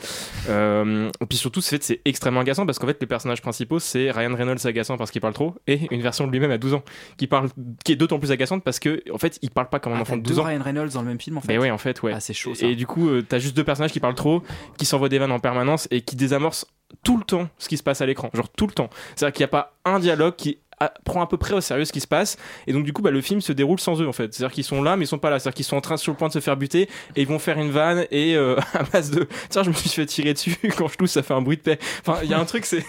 Euh, 0.49 1.09
et 1.21 1.25
puis 1.25 1.37
surtout, 1.37 1.61
c'est 1.61 1.83
c'est 1.83 2.01
extrêmement 2.05 2.39
agaçant 2.41 2.65
parce 2.65 2.79
qu'en 2.79 2.87
fait, 2.87 2.97
les 2.99 3.07
personnages 3.07 3.41
principaux, 3.41 3.79
c'est 3.79 4.11
Ryan 4.11 4.35
Reynolds 4.35 4.65
agaçant 4.65 4.97
parce 4.97 5.11
qu'il 5.11 5.21
parle 5.21 5.33
trop 5.33 5.55
et 5.67 5.87
une 5.91 6.01
version 6.01 6.27
de 6.27 6.31
lui-même 6.31 6.51
à 6.51 6.57
12 6.57 6.75
ans 6.75 6.83
qui 7.17 7.27
parle, 7.27 7.49
qui 7.83 7.91
est 7.91 7.95
d'autant 7.95 8.19
plus 8.19 8.31
agaçante 8.31 8.63
parce 8.63 8.79
que 8.79 9.01
en 9.11 9.17
fait, 9.17 9.39
il 9.41 9.51
parle 9.51 9.69
pas 9.69 9.79
comme 9.79 9.93
un 9.93 9.97
Ah, 9.97 10.01
enfant 10.01 10.17
de 10.17 10.21
12 10.23 10.35
deux 10.35 10.41
ans. 10.41 10.45
Ryan 10.45 10.61
Reynolds 10.63 10.89
dans 10.93 11.01
le 11.01 11.07
même 11.07 11.19
film 11.19 11.37
en 11.37 11.41
fait. 11.41 11.47
Mais 11.49 11.57
ouais, 11.57 11.71
en 11.71 11.77
fait, 11.77 12.01
ouais. 12.03 12.13
Ah, 12.15 12.19
c'est 12.19 12.33
chaud 12.33 12.55
ça. 12.55 12.65
Et 12.65 12.75
du 12.75 12.87
coup, 12.87 13.09
euh, 13.09 13.21
t'as 13.27 13.39
juste 13.39 13.55
deux 13.55 13.63
personnages 13.63 13.91
qui 13.91 13.99
parlent 13.99 14.15
trop, 14.15 14.41
qui 14.77 14.85
s'envoient 14.85 15.09
des 15.09 15.19
vannes 15.19 15.31
en 15.31 15.39
permanence 15.39 15.87
et 15.91 16.01
qui 16.01 16.15
désamorcent 16.15 16.65
tout 17.03 17.17
le 17.17 17.23
temps 17.23 17.49
ce 17.57 17.67
qui 17.67 17.77
se 17.77 17.83
passe 17.83 18.01
à 18.01 18.05
l'écran. 18.05 18.29
Genre 18.33 18.49
tout 18.49 18.67
le 18.67 18.73
temps. 18.73 18.89
C'est-à-dire 19.15 19.33
qu'il 19.33 19.41
n'y 19.41 19.45
a 19.45 19.49
pas 19.49 19.73
un 19.85 19.99
dialogue 19.99 20.35
qui 20.35 20.59
a- 20.79 20.93
prend 21.05 21.21
à 21.21 21.27
peu 21.27 21.37
près 21.37 21.53
au 21.53 21.61
sérieux 21.61 21.85
ce 21.85 21.93
qui 21.93 22.01
se 22.01 22.07
passe. 22.07 22.37
Et 22.67 22.73
donc 22.73 22.83
du 22.85 22.93
coup 22.93 23.01
bah, 23.01 23.11
le 23.11 23.21
film 23.21 23.41
se 23.41 23.51
déroule 23.53 23.79
sans 23.79 24.01
eux 24.01 24.07
en 24.07 24.13
fait. 24.13 24.33
C'est 24.33 24.43
à 24.43 24.47
dire 24.47 24.53
qu'ils 24.53 24.63
sont 24.63 24.81
là 24.83 24.95
mais 24.97 25.05
ils 25.05 25.07
sont 25.07 25.17
pas 25.19 25.29
là. 25.29 25.39
C'est 25.39 25.47
à 25.47 25.51
dire 25.51 25.55
qu'ils 25.55 25.65
sont 25.65 25.77
en 25.77 25.81
train 25.81 25.97
sur 25.97 26.11
le 26.11 26.17
point 26.17 26.27
de 26.27 26.33
se 26.33 26.39
faire 26.39 26.57
buter 26.57 26.89
et 27.15 27.21
ils 27.21 27.27
vont 27.27 27.39
faire 27.39 27.57
une 27.59 27.71
vanne 27.71 28.05
et 28.11 28.35
euh, 28.35 28.55
à 28.73 28.83
base 28.83 29.11
de 29.11 29.27
tiens 29.49 29.63
je 29.63 29.69
me 29.69 29.75
suis 29.75 29.89
fait 29.89 30.05
tirer 30.05 30.33
dessus 30.33 30.57
quand 30.77 30.87
je 30.87 30.97
tousse 30.97 31.11
ça 31.11 31.23
fait 31.23 31.33
un 31.33 31.41
bruit 31.41 31.57
de 31.57 31.61
paix. 31.61 31.79
Enfin 32.05 32.19
il 32.23 32.29
y 32.29 32.33
a 32.33 32.39
un 32.39 32.45
truc 32.45 32.65
c'est 32.65 32.83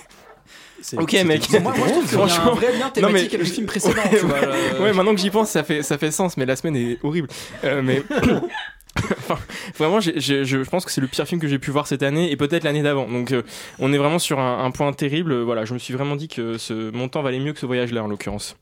Ok 0.98 1.10
c'est- 1.12 1.24
mec. 1.24 1.48
Moi- 1.50 1.60
moi, 1.60 1.74
je 1.86 1.92
trouve 1.92 2.06
qu'il 2.06 2.18
y 2.18 2.20
a 2.20 2.42
un 2.42 2.50
vrai 2.50 2.72
lien 2.72 2.78
Non, 2.78 2.84
mais- 2.86 2.92
thématique 2.92 3.34
avec 3.34 3.46
le 3.46 3.52
film 3.52 3.66
précédent, 3.66 3.94
Ouais, 4.04 4.10
tu 4.10 4.26
vois, 4.26 4.38
ouais, 4.40 4.44
euh, 4.46 4.82
ouais, 4.82 4.92
maintenant 4.92 5.14
que 5.14 5.20
j'y 5.20 5.30
pense, 5.30 5.50
ça 5.50 5.64
fait 5.64 5.82
ça 5.82 5.96
fait 5.96 6.10
sens, 6.10 6.36
mais 6.36 6.44
la 6.44 6.54
semaine 6.54 6.76
est 6.76 6.98
horrible. 7.02 7.28
Euh, 7.64 7.80
mais 7.82 8.02
Enfin, 9.28 9.38
vraiment, 9.76 10.00
je 10.00 10.62
pense 10.70 10.84
que 10.84 10.90
c'est 10.92 11.00
le 11.00 11.06
pire 11.08 11.26
film 11.26 11.40
que 11.40 11.48
j'ai 11.48 11.58
pu 11.58 11.70
voir 11.70 11.86
cette 11.86 12.02
année 12.02 12.30
et 12.30 12.36
peut-être 12.36 12.62
l'année 12.64 12.82
d'avant. 12.82 13.08
Donc, 13.08 13.32
euh, 13.32 13.42
on 13.78 13.92
est 13.92 13.98
vraiment 13.98 14.18
sur 14.20 14.38
un, 14.38 14.64
un 14.64 14.70
point 14.70 14.92
terrible. 14.92 15.40
Voilà, 15.42 15.64
je 15.64 15.74
me 15.74 15.78
suis 15.78 15.92
vraiment 15.94 16.16
dit 16.16 16.28
que 16.28 16.58
ce 16.58 16.90
montant 16.92 17.22
valait 17.22 17.40
mieux 17.40 17.52
que 17.52 17.58
ce 17.58 17.66
voyage-là, 17.66 18.04
en 18.04 18.06
l'occurrence. 18.08 18.56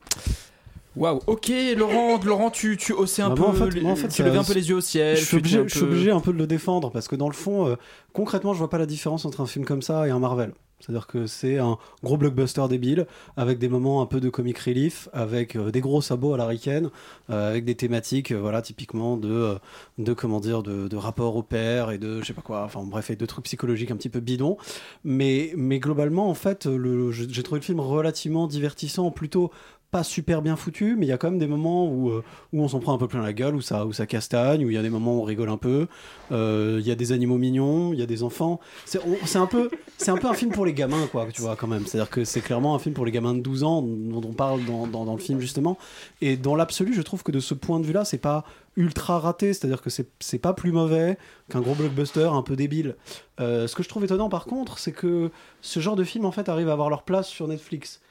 Waouh, 0.95 1.19
ok, 1.27 1.51
Laurent, 1.75 2.19
Laurent, 2.23 2.49
tu, 2.49 2.77
tu 2.77 2.93
haussais 2.93 3.21
un 3.21 3.29
Bah, 3.29 3.35
peu, 3.35 3.43
en 3.43 3.53
fait- 3.53 3.69
les- 3.75 3.85
en 3.85 3.95
fait, 3.97 4.07
tu 4.07 4.13
ça- 4.15 4.23
levais 4.23 4.37
un 4.37 4.43
peu 4.45 4.53
les 4.53 4.69
yeux 4.69 4.75
au 4.77 4.81
ciel. 4.81 5.17
Je 5.17 5.25
suis, 5.25 5.37
obligé, 5.37 5.59
un 5.59 5.63
je 5.67 5.71
suis 5.71 5.79
peu- 5.81 5.85
obligé 5.87 6.11
un 6.11 6.21
peu 6.21 6.31
de 6.31 6.37
le 6.37 6.47
défendre 6.47 6.89
parce 6.89 7.09
que 7.09 7.17
dans 7.17 7.27
le 7.27 7.33
fond, 7.35 7.67
euh, 7.67 7.75
concrètement, 8.13 8.53
je 8.53 8.59
vois 8.59 8.69
pas 8.69 8.77
la 8.77 8.85
différence 8.85 9.25
entre 9.25 9.41
un 9.41 9.45
film 9.45 9.65
comme 9.65 9.81
ça 9.81 10.07
et 10.07 10.11
un 10.11 10.19
Marvel. 10.19 10.53
C'est-à-dire 10.85 11.07
que 11.07 11.25
c'est 11.25 11.57
un 11.57 11.79
gros 12.03 12.15
blockbuster 12.15 12.67
débile 12.69 13.07
avec 13.37 13.57
des 13.57 13.69
moments 13.69 14.03
un 14.03 14.05
peu 14.05 14.19
de 14.19 14.29
comic 14.29 14.59
relief, 14.59 15.09
avec 15.13 15.55
euh, 15.55 15.71
des 15.71 15.81
gros 15.81 16.01
sabots 16.01 16.35
à 16.35 16.37
la 16.37 16.45
euh, 16.45 17.49
avec 17.49 17.65
des 17.65 17.73
thématiques, 17.73 18.31
euh, 18.31 18.39
voilà, 18.39 18.61
typiquement 18.61 19.17
de, 19.17 19.55
de 19.97 20.13
de, 20.13 20.95
rapport 20.95 21.35
au 21.35 21.41
père 21.43 21.89
et 21.89 21.97
de 21.97 22.21
je 22.21 22.27
sais 22.27 22.33
pas 22.33 22.41
quoi, 22.41 22.63
enfin 22.63 22.83
bref, 22.83 23.09
de 23.15 23.25
trucs 23.25 23.45
psychologiques 23.45 23.89
un 23.89 23.95
petit 23.95 24.09
peu 24.09 24.19
bidons. 24.19 24.57
Mais, 25.03 25.53
mais 25.57 25.79
globalement, 25.79 26.29
en 26.29 26.35
fait, 26.35 26.67
j'ai 27.11 27.43
trouvé 27.43 27.59
le 27.59 27.65
film 27.65 27.79
relativement 27.79 28.47
divertissant, 28.47 29.09
plutôt 29.09 29.51
pas 29.95 30.03
super 30.03 30.41
bien 30.41 30.57
foutu, 30.57 30.97
mais 30.97 31.05
il 31.05 31.09
y 31.09 31.13
a 31.13 31.17
quand 31.17 31.29
même 31.29 31.39
des 31.39 31.47
moments 31.47 31.87
où, 31.87 32.09
euh, 32.09 32.21
où 32.51 32.61
on 32.61 32.67
s'en 32.67 32.81
prend 32.81 32.93
un 32.93 32.97
peu 32.97 33.07
plein 33.07 33.21
la 33.21 33.31
gueule, 33.31 33.55
où 33.55 33.61
ça, 33.61 33.85
où 33.85 33.93
ça 33.93 34.05
castagne, 34.05 34.65
où 34.65 34.69
il 34.69 34.73
y 34.73 34.77
a 34.77 34.81
des 34.81 34.89
moments 34.89 35.19
où 35.19 35.21
on 35.21 35.23
rigole 35.23 35.47
un 35.47 35.55
peu. 35.55 35.87
Euh, 36.33 36.79
Il 36.81 36.85
y 36.85 36.91
a 36.91 36.95
des 36.95 37.13
animaux 37.13 37.37
mignons, 37.37 37.93
il 37.93 37.99
y 37.99 38.03
a 38.03 38.05
des 38.05 38.21
enfants. 38.21 38.59
C'est 38.83 38.99
un 39.37 39.45
peu, 39.45 39.69
un 40.05 40.17
peu 40.17 40.27
un 40.27 40.33
film 40.33 40.51
pour 40.51 40.65
les 40.65 40.73
gamins, 40.73 41.07
quoi, 41.07 41.27
tu 41.33 41.41
vois, 41.41 41.55
quand 41.55 41.67
même. 41.67 41.85
C'est-à-dire 41.85 42.09
que 42.09 42.25
c'est 42.25 42.41
clairement 42.41 42.75
un 42.75 42.79
film 42.79 42.93
pour 42.93 43.05
les 43.05 43.13
gamins 43.13 43.33
de 43.33 43.39
12 43.39 43.63
ans 43.63 43.81
dont 43.83 44.21
on 44.27 44.33
parle 44.33 44.65
dans, 44.65 44.85
dans, 44.85 45.13
le 45.13 45.21
film 45.21 45.39
justement. 45.39 45.77
Et 46.19 46.35
dans 46.35 46.57
l'absolu, 46.57 46.93
je 46.93 47.01
trouve 47.01 47.23
que 47.23 47.31
de 47.31 47.39
ce 47.39 47.53
point 47.53 47.79
de 47.79 47.85
vue-là, 47.85 48.03
c'est 48.03 48.17
pas 48.17 48.43
ultra 48.75 49.19
raté, 49.19 49.53
c'est-à-dire 49.53 49.81
que 49.81 49.89
c'est 49.89 50.39
pas 50.39 50.51
plus 50.51 50.73
mauvais 50.73 51.17
qu'un 51.49 51.61
gros 51.61 51.73
blockbuster 51.73 52.27
un 52.33 52.41
peu 52.41 52.57
débile. 52.57 52.97
Euh, 53.39 53.65
ce 53.67 53.75
que 53.77 53.83
je 53.83 53.87
trouve 53.87 54.03
étonnant 54.03 54.27
par 54.27 54.43
contre, 54.43 54.77
c'est 54.77 54.91
que 54.91 55.31
ce 55.61 55.79
genre 55.79 55.95
de 55.95 56.03
film 56.03 56.25
en 56.25 56.33
fait 56.33 56.49
arrive 56.49 56.67
à 56.67 56.73
avoir 56.73 56.89
leur 56.89 57.03
place 57.03 57.29
sur 57.29 57.47
Netflix. 57.47 58.01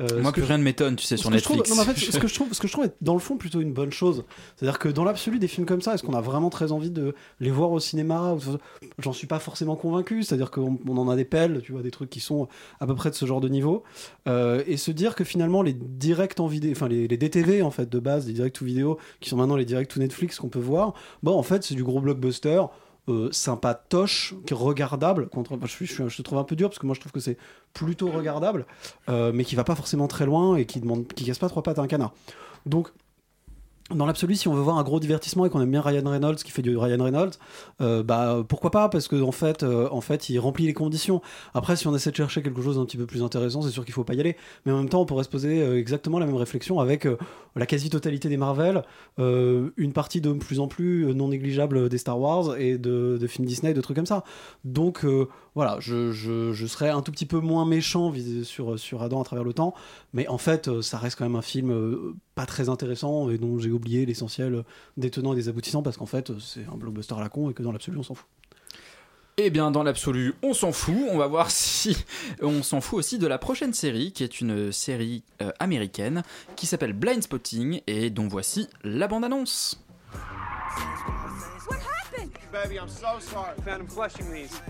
Euh, 0.00 0.22
Moi, 0.22 0.32
plus 0.32 0.40
que 0.42 0.46
rien 0.46 0.56
je- 0.56 0.60
ne 0.60 0.64
m'étonne, 0.64 0.96
tu 0.96 1.04
sais, 1.06 1.16
sur 1.16 1.30
je 1.32 1.38
trouve- 1.38 1.56
Netflix. 1.56 1.76
non, 1.76 1.82
en 1.82 1.86
fait, 1.86 1.98
ce 1.98 2.18
que 2.18 2.26
je 2.26 2.34
trouve, 2.34 2.52
ce 2.52 2.60
que 2.60 2.66
je 2.66 2.72
trouve 2.72 2.86
est 2.86 2.94
dans 3.00 3.12
le 3.14 3.18
fond 3.20 3.36
plutôt 3.36 3.60
une 3.60 3.72
bonne 3.72 3.92
chose. 3.92 4.24
C'est-à-dire 4.56 4.78
que 4.78 4.88
dans 4.88 5.04
l'absolu 5.04 5.38
des 5.38 5.48
films 5.48 5.66
comme 5.66 5.82
ça, 5.82 5.94
est-ce 5.94 6.02
qu'on 6.02 6.14
a 6.14 6.20
vraiment 6.20 6.50
très 6.50 6.72
envie 6.72 6.90
de 6.90 7.14
les 7.40 7.50
voir 7.50 7.70
au 7.72 7.80
cinéma 7.80 8.36
J'en 8.98 9.12
suis 9.12 9.26
pas 9.26 9.38
forcément 9.38 9.76
convaincu. 9.76 10.22
C'est-à-dire 10.22 10.50
qu'on 10.50 10.78
on 10.88 10.96
en 10.96 11.08
a 11.08 11.16
des 11.16 11.24
pelles, 11.24 11.60
tu 11.62 11.72
vois, 11.72 11.82
des 11.82 11.90
trucs 11.90 12.10
qui 12.10 12.20
sont 12.20 12.48
à 12.80 12.86
peu 12.86 12.94
près 12.94 13.10
de 13.10 13.14
ce 13.14 13.26
genre 13.26 13.40
de 13.40 13.48
niveau. 13.48 13.82
Euh, 14.28 14.62
et 14.66 14.76
se 14.76 14.90
dire 14.90 15.14
que 15.14 15.24
finalement 15.24 15.62
les 15.62 15.72
directs 15.74 16.38
en 16.40 16.46
vidéo, 16.46 16.72
enfin 16.72 16.88
les, 16.88 17.06
les 17.08 17.16
DTV 17.16 17.62
en 17.62 17.70
fait 17.70 17.88
de 17.88 17.98
base, 17.98 18.26
les 18.26 18.32
directs 18.32 18.60
ou 18.60 18.64
vidéo, 18.64 18.98
qui 19.20 19.28
sont 19.28 19.36
maintenant 19.36 19.56
les 19.56 19.64
directs 19.64 19.94
ou 19.96 19.98
Netflix 19.98 20.38
qu'on 20.38 20.48
peut 20.48 20.58
voir, 20.58 20.94
bon 21.22 21.36
en 21.36 21.42
fait 21.42 21.62
c'est 21.64 21.74
du 21.74 21.84
gros 21.84 22.00
blockbuster. 22.00 22.62
Euh, 23.08 23.30
sympatoche, 23.32 24.32
regardable. 24.52 25.28
Contre, 25.28 25.58
je, 25.66 25.84
je 26.08 26.16
te 26.16 26.22
trouve 26.22 26.38
un 26.38 26.44
peu 26.44 26.54
dur 26.54 26.68
parce 26.68 26.78
que 26.78 26.86
moi 26.86 26.94
je 26.94 27.00
trouve 27.00 27.10
que 27.10 27.18
c'est 27.18 27.36
plutôt 27.72 28.08
regardable, 28.08 28.64
euh, 29.08 29.32
mais 29.34 29.44
qui 29.44 29.56
va 29.56 29.64
pas 29.64 29.74
forcément 29.74 30.06
très 30.06 30.24
loin 30.24 30.54
et 30.54 30.66
qui 30.66 30.78
demande, 30.78 31.08
qui 31.08 31.24
casse 31.24 31.40
pas 31.40 31.48
trois 31.48 31.64
pattes 31.64 31.80
à 31.80 31.82
un 31.82 31.88
canard. 31.88 32.12
Donc 32.64 32.92
dans 33.94 34.06
l'absolu, 34.06 34.34
si 34.34 34.48
on 34.48 34.54
veut 34.54 34.60
voir 34.60 34.78
un 34.78 34.82
gros 34.82 35.00
divertissement 35.00 35.46
et 35.46 35.50
qu'on 35.50 35.60
aime 35.60 35.70
bien 35.70 35.80
Ryan 35.80 36.08
Reynolds 36.08 36.36
qui 36.36 36.50
fait 36.50 36.62
du 36.62 36.76
Ryan 36.76 37.02
Reynolds, 37.02 37.32
euh, 37.80 38.02
bah 38.02 38.44
pourquoi 38.48 38.70
pas 38.70 38.88
Parce 38.88 39.08
que 39.08 39.20
en 39.20 39.32
fait, 39.32 39.62
euh, 39.62 39.88
en 39.90 40.00
fait, 40.00 40.28
il 40.28 40.38
remplit 40.38 40.66
les 40.66 40.74
conditions. 40.74 41.20
Après, 41.54 41.76
si 41.76 41.86
on 41.86 41.94
essaie 41.94 42.10
de 42.10 42.16
chercher 42.16 42.42
quelque 42.42 42.62
chose 42.62 42.76
d'un 42.76 42.84
petit 42.84 42.96
peu 42.96 43.06
plus 43.06 43.22
intéressant, 43.22 43.62
c'est 43.62 43.70
sûr 43.70 43.84
qu'il 43.84 43.94
faut 43.94 44.04
pas 44.04 44.14
y 44.14 44.20
aller. 44.20 44.36
Mais 44.66 44.72
en 44.72 44.78
même 44.78 44.88
temps, 44.88 45.00
on 45.00 45.06
pourrait 45.06 45.24
se 45.24 45.28
poser 45.28 45.62
euh, 45.62 45.78
exactement 45.78 46.18
la 46.18 46.26
même 46.26 46.36
réflexion 46.36 46.80
avec 46.80 47.06
la 47.56 47.66
quasi-totalité 47.66 48.28
des 48.28 48.36
Marvel, 48.36 48.82
une 49.18 49.92
partie 49.92 50.20
de 50.20 50.32
plus 50.32 50.60
en 50.60 50.68
plus 50.68 51.14
non 51.14 51.28
négligeable 51.28 51.88
des 51.88 51.98
Star 51.98 52.18
Wars 52.18 52.56
et 52.56 52.78
de, 52.78 53.18
de 53.20 53.26
films 53.26 53.46
Disney, 53.46 53.74
de 53.74 53.80
trucs 53.80 53.96
comme 53.96 54.06
ça. 54.06 54.24
Donc 54.64 55.04
voilà, 55.54 55.76
je, 55.80 56.12
je, 56.12 56.52
je 56.52 56.66
serais 56.66 56.88
un 56.88 57.02
tout 57.02 57.12
petit 57.12 57.26
peu 57.26 57.38
moins 57.38 57.66
méchant 57.66 58.12
sur, 58.42 58.78
sur 58.78 59.02
Adam 59.02 59.20
à 59.20 59.24
travers 59.24 59.44
le 59.44 59.52
temps, 59.52 59.74
mais 60.12 60.26
en 60.28 60.38
fait, 60.38 60.68
euh, 60.68 60.80
ça 60.80 60.98
reste 60.98 61.18
quand 61.18 61.24
même 61.24 61.36
un 61.36 61.42
film 61.42 61.70
euh, 61.70 62.14
pas 62.34 62.46
très 62.46 62.68
intéressant 62.68 63.28
et 63.28 63.36
dont 63.36 63.58
j'ai 63.58 63.70
oublié 63.70 64.06
l'essentiel 64.06 64.64
des 64.96 65.10
tenants 65.10 65.34
et 65.34 65.36
des 65.36 65.48
aboutissants 65.48 65.82
parce 65.82 65.98
qu'en 65.98 66.06
fait, 66.06 66.30
euh, 66.30 66.38
c'est 66.40 66.64
un 66.72 66.76
blockbuster 66.76 67.14
à 67.14 67.20
la 67.20 67.28
con 67.28 67.50
et 67.50 67.54
que 67.54 67.62
dans 67.62 67.72
l'absolu, 67.72 67.98
on 67.98 68.02
s'en 68.02 68.14
fout. 68.14 68.26
Eh 69.38 69.50
bien, 69.50 69.70
dans 69.70 69.82
l'absolu, 69.82 70.34
on 70.42 70.54
s'en 70.54 70.72
fout. 70.72 70.96
On 71.10 71.18
va 71.18 71.26
voir 71.26 71.50
si 71.50 71.96
on 72.40 72.62
s'en 72.62 72.80
fout 72.80 72.98
aussi 72.98 73.18
de 73.18 73.26
la 73.26 73.38
prochaine 73.38 73.74
série, 73.74 74.12
qui 74.12 74.24
est 74.24 74.40
une 74.40 74.72
série 74.72 75.22
américaine 75.58 76.22
qui 76.56 76.66
s'appelle 76.66 76.92
Blind 76.92 77.22
Spotting 77.22 77.80
et 77.86 78.10
dont 78.10 78.28
voici 78.28 78.68
la 78.84 79.08
bande-annonce. 79.08 79.82
What 82.62 82.70
happened? 82.70 82.70
Baby, 82.70 82.80
I'm 82.80 82.88
so 82.88 83.18
sorry. 83.18 83.60
Found 83.62 83.80
him 83.80 83.86
flushing 83.88 84.32
these. 84.32 84.60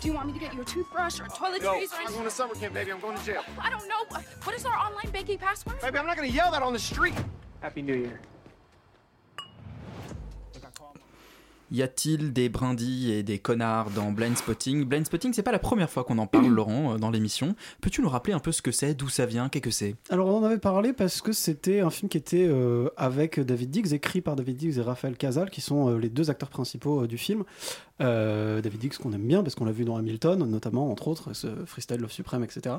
Do 0.00 0.08
you 0.08 0.14
want 0.14 0.28
me 0.28 0.32
to 0.32 0.38
get 0.38 0.54
you 0.54 0.62
a 0.62 0.64
toothbrush 0.64 1.20
or 1.20 1.24
toiletries 1.24 1.62
No, 1.62 1.74
or 1.74 2.06
I'm 2.06 2.12
going 2.12 2.24
to 2.24 2.30
summer 2.30 2.54
camp, 2.54 2.74
baby. 2.74 2.92
I'm 2.92 3.00
going 3.00 3.16
to 3.16 3.24
jail. 3.24 3.42
I 3.58 3.70
don't 3.70 3.86
know. 3.88 4.04
What 4.44 4.54
is 4.54 4.64
our 4.64 4.74
online 4.74 5.10
banking 5.12 5.38
password? 5.38 5.80
Baby, 5.80 5.98
I'm 5.98 6.06
not 6.06 6.16
going 6.16 6.28
to 6.30 6.34
yell 6.34 6.50
that 6.52 6.62
on 6.62 6.72
the 6.72 6.78
street. 6.78 7.14
Happy 7.60 7.82
New 7.82 7.94
Year. 7.94 8.20
Y 11.72 11.80
a-t-il 11.80 12.34
des 12.34 12.50
brindilles 12.50 13.12
et 13.12 13.22
des 13.22 13.38
connards 13.38 13.90
dans 13.90 14.12
Blind 14.12 14.36
Spotting? 14.36 14.84
Blind 14.84 15.06
Spotting, 15.06 15.32
c'est 15.32 15.42
pas 15.42 15.52
la 15.52 15.58
première 15.58 15.88
fois 15.88 16.04
qu'on 16.04 16.18
en 16.18 16.26
parle, 16.26 16.46
Laurent, 16.48 16.94
euh, 16.94 16.98
dans 16.98 17.10
l'émission. 17.10 17.56
Peux-tu 17.80 18.02
nous 18.02 18.10
rappeler 18.10 18.34
un 18.34 18.40
peu 18.40 18.52
ce 18.52 18.60
que 18.60 18.70
c'est, 18.70 18.92
d'où 18.92 19.08
ça 19.08 19.24
vient, 19.24 19.48
qu'est-ce 19.48 19.62
que 19.62 19.70
c'est? 19.70 19.96
Alors 20.10 20.28
on 20.28 20.40
en 20.40 20.44
avait 20.44 20.58
parlé 20.58 20.92
parce 20.92 21.22
que 21.22 21.32
c'était 21.32 21.80
un 21.80 21.88
film 21.88 22.10
qui 22.10 22.18
était 22.18 22.46
euh, 22.46 22.90
avec 22.98 23.40
David 23.40 23.70
Diggs, 23.70 23.94
écrit 23.94 24.20
par 24.20 24.36
David 24.36 24.58
Diggs 24.58 24.76
et 24.76 24.82
Raphaël 24.82 25.16
Casal, 25.16 25.48
qui 25.48 25.62
sont 25.62 25.88
euh, 25.88 25.96
les 25.96 26.10
deux 26.10 26.28
acteurs 26.28 26.50
principaux 26.50 27.04
euh, 27.04 27.08
du 27.08 27.16
film. 27.16 27.44
Euh, 28.02 28.60
David 28.60 28.80
Diggs 28.80 28.96
qu'on 28.96 29.12
aime 29.12 29.26
bien 29.26 29.42
parce 29.42 29.54
qu'on 29.54 29.64
l'a 29.64 29.72
vu 29.72 29.84
dans 29.84 29.96
Hamilton, 29.96 30.44
notamment 30.44 30.90
entre 30.90 31.08
autres, 31.08 31.32
ce 31.34 31.46
Freestyle 31.66 32.00
Love 32.00 32.10
Supreme, 32.10 32.44
etc. 32.44 32.76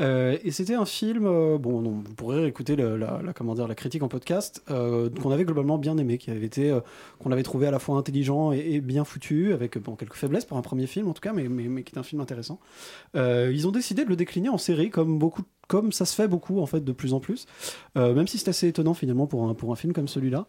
Euh, 0.00 0.38
et 0.42 0.50
c'était 0.50 0.74
un 0.74 0.84
film, 0.84 1.26
euh, 1.26 1.58
bon, 1.58 1.80
vous 1.82 2.14
pourrez 2.14 2.46
écouter 2.46 2.76
la, 2.76 3.20
comment 3.34 3.54
dire, 3.54 3.68
la 3.68 3.74
critique 3.74 4.02
en 4.02 4.08
podcast, 4.08 4.62
qu'on 4.66 5.30
avait 5.30 5.44
globalement 5.44 5.78
bien 5.78 5.98
aimé, 5.98 6.18
qui 6.18 6.30
avait 6.30 6.44
été, 6.44 6.78
qu'on 7.18 7.32
avait 7.32 7.42
trouvé 7.42 7.66
à 7.66 7.70
la 7.70 7.78
fois 7.78 7.96
intelligent 7.96 8.52
et, 8.52 8.80
bien 8.80 9.04
foutu, 9.04 9.52
avec 9.52 9.72
quelques 9.98 10.14
faiblesses 10.14 10.44
pour 10.44 10.56
un 10.56 10.62
premier 10.62 10.86
film 10.86 11.08
en 11.08 11.12
tout 11.12 11.20
cas, 11.20 11.32
mais, 11.32 11.48
mais, 11.48 11.82
qui 11.82 11.94
est 11.94 11.98
un 11.98 12.02
film 12.02 12.20
intéressant. 12.20 12.58
Ils 13.14 13.66
ont 13.66 13.72
décidé 13.72 14.04
de 14.04 14.08
le 14.08 14.16
décliner 14.16 14.48
en 14.48 14.58
série, 14.58 14.90
comme 14.90 15.18
beaucoup, 15.18 15.42
comme 15.68 15.92
ça 15.92 16.04
se 16.04 16.14
fait 16.14 16.28
beaucoup 16.28 16.60
en 16.60 16.66
fait 16.66 16.84
de 16.84 16.92
plus 16.92 17.12
en 17.14 17.20
plus, 17.20 17.46
Euh, 17.96 18.12
même 18.12 18.26
si 18.26 18.38
c'est 18.38 18.48
assez 18.48 18.66
étonnant 18.66 18.92
finalement 18.92 19.28
pour 19.28 19.48
un, 19.48 19.54
pour 19.54 19.70
un 19.70 19.76
film 19.76 19.92
comme 19.92 20.08
celui-là. 20.08 20.46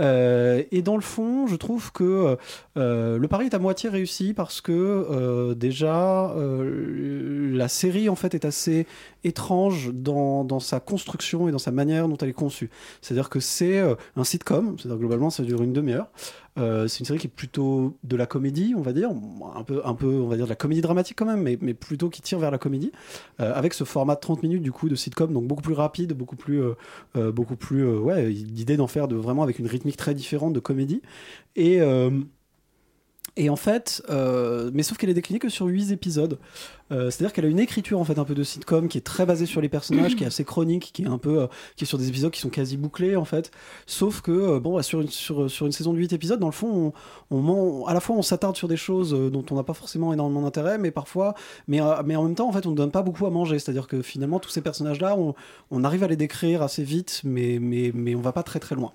Euh, 0.00 0.64
et 0.72 0.82
dans 0.82 0.96
le 0.96 1.00
fond, 1.00 1.46
je 1.46 1.54
trouve 1.54 1.92
que 1.92 2.36
euh, 2.76 3.18
le 3.18 3.28
pari 3.28 3.46
est 3.46 3.54
à 3.54 3.60
moitié 3.60 3.88
réussi 3.88 4.34
parce 4.34 4.60
que 4.60 5.54
déjà 5.54 6.34
la 6.34 7.68
série 7.68 8.08
en 8.08 8.16
fait 8.16 8.34
est 8.34 8.44
assez 8.44 8.86
étrange 9.22 9.92
dans, 9.94 10.42
dans 10.44 10.60
sa 10.60 10.80
construction 10.80 11.48
et 11.48 11.52
dans 11.52 11.58
sa 11.58 11.70
manière 11.70 12.08
dont 12.08 12.16
elle 12.16 12.30
est 12.30 12.32
conçue. 12.32 12.70
C'est-à-dire 13.00 13.28
que 13.28 13.38
c'est 13.38 13.78
un 14.16 14.24
sitcom, 14.24 14.76
c'est-à-dire 14.76 14.98
globalement 14.98 15.30
ça 15.30 15.44
dure 15.44 15.62
une 15.62 15.72
demi-heure. 15.72 16.08
Euh, 16.58 16.88
c'est 16.88 17.00
une 17.00 17.06
série 17.06 17.18
qui 17.18 17.26
est 17.26 17.30
plutôt 17.30 17.96
de 18.04 18.16
la 18.16 18.26
comédie, 18.26 18.74
on 18.76 18.82
va 18.82 18.92
dire, 18.92 19.10
un 19.54 19.62
peu, 19.62 19.80
on 19.84 20.28
va 20.28 20.36
dire 20.36 20.44
de 20.44 20.50
la 20.50 20.56
comédie 20.56 20.80
dramatique 20.80 21.16
quand 21.16 21.26
même, 21.26 21.42
mais, 21.42 21.74
plutôt 21.74 22.08
qui 22.08 22.22
tire 22.22 22.38
vers 22.38 22.50
la 22.50 22.58
comédie, 22.58 22.92
euh, 23.40 23.52
avec 23.54 23.74
ce 23.74 23.84
format 23.84 24.14
de 24.14 24.20
30 24.20 24.42
minutes 24.42 24.62
du 24.62 24.72
coup 24.72 24.88
de 24.88 24.94
sitcom, 24.94 25.32
donc 25.32 25.46
beaucoup 25.46 25.62
plus 25.62 25.74
rapide, 25.74 26.12
beaucoup 26.14 26.36
plus, 26.36 26.60
euh, 26.60 27.98
ouais, 27.98 28.26
l'idée 28.28 28.76
d'en 28.76 28.86
faire 28.86 29.06
vraiment 29.08 29.42
avec 29.42 29.58
une 29.58 29.66
rythmique 29.66 29.96
très 29.96 30.14
différente 30.14 30.52
de 30.52 30.60
comédie. 30.60 31.02
Et 31.56 31.80
et 33.38 33.50
en 33.50 33.56
fait, 33.56 34.02
euh, 34.10 34.70
mais 34.74 34.82
sauf 34.82 34.98
qu'elle 34.98 35.10
est 35.10 35.14
déclinée 35.14 35.38
que 35.38 35.48
sur 35.48 35.66
8 35.66 35.92
épisodes. 35.92 36.38
Euh, 36.90 37.10
C'est-à-dire 37.10 37.32
qu'elle 37.32 37.44
a 37.44 37.48
une 37.48 37.60
écriture 37.60 38.00
en 38.00 38.04
fait 38.04 38.18
un 38.18 38.24
peu 38.24 38.34
de 38.34 38.42
sitcom 38.42 38.88
qui 38.88 38.96
est 38.98 39.02
très 39.02 39.26
basée 39.26 39.46
sur 39.46 39.60
les 39.60 39.68
personnages, 39.68 40.16
qui 40.16 40.24
est 40.24 40.26
assez 40.26 40.44
chronique, 40.44 40.90
qui 40.92 41.02
est 41.02 41.06
un 41.06 41.18
peu, 41.18 41.42
euh, 41.42 41.46
qui 41.76 41.84
est 41.84 41.86
sur 41.86 41.98
des 41.98 42.08
épisodes 42.08 42.32
qui 42.32 42.40
sont 42.40 42.48
quasi 42.48 42.76
bouclés 42.76 43.14
en 43.14 43.24
fait. 43.24 43.52
Sauf 43.86 44.22
que 44.22 44.32
euh, 44.32 44.58
bon, 44.58 44.74
bah, 44.74 44.82
sur 44.82 45.00
une 45.00 45.08
sur, 45.08 45.50
sur 45.50 45.66
une 45.66 45.72
saison 45.72 45.92
de 45.92 45.98
8 45.98 46.14
épisodes, 46.14 46.40
dans 46.40 46.46
le 46.48 46.52
fond, 46.52 46.92
on, 47.30 47.36
on 47.36 47.86
à 47.86 47.94
la 47.94 48.00
fois 48.00 48.16
on 48.16 48.22
s'attarde 48.22 48.56
sur 48.56 48.68
des 48.68 48.76
choses 48.76 49.14
euh, 49.14 49.30
dont 49.30 49.44
on 49.50 49.54
n'a 49.54 49.62
pas 49.62 49.74
forcément 49.74 50.12
énormément 50.12 50.42
d'intérêt, 50.42 50.78
mais 50.78 50.90
parfois, 50.90 51.34
mais 51.68 51.80
euh, 51.80 52.02
mais 52.04 52.16
en 52.16 52.24
même 52.24 52.34
temps 52.34 52.48
en 52.48 52.52
fait, 52.52 52.66
on 52.66 52.70
ne 52.70 52.76
donne 52.76 52.90
pas 52.90 53.02
beaucoup 53.02 53.26
à 53.26 53.30
manger. 53.30 53.58
C'est-à-dire 53.58 53.86
que 53.86 54.02
finalement 54.02 54.40
tous 54.40 54.50
ces 54.50 54.62
personnages-là, 54.62 55.14
on, 55.16 55.34
on 55.70 55.84
arrive 55.84 56.02
à 56.02 56.08
les 56.08 56.16
décrire 56.16 56.62
assez 56.62 56.82
vite, 56.82 57.20
mais 57.22 57.58
mais 57.60 57.92
mais 57.94 58.14
on 58.14 58.20
va 58.20 58.32
pas 58.32 58.42
très 58.42 58.58
très 58.58 58.74
loin. 58.74 58.92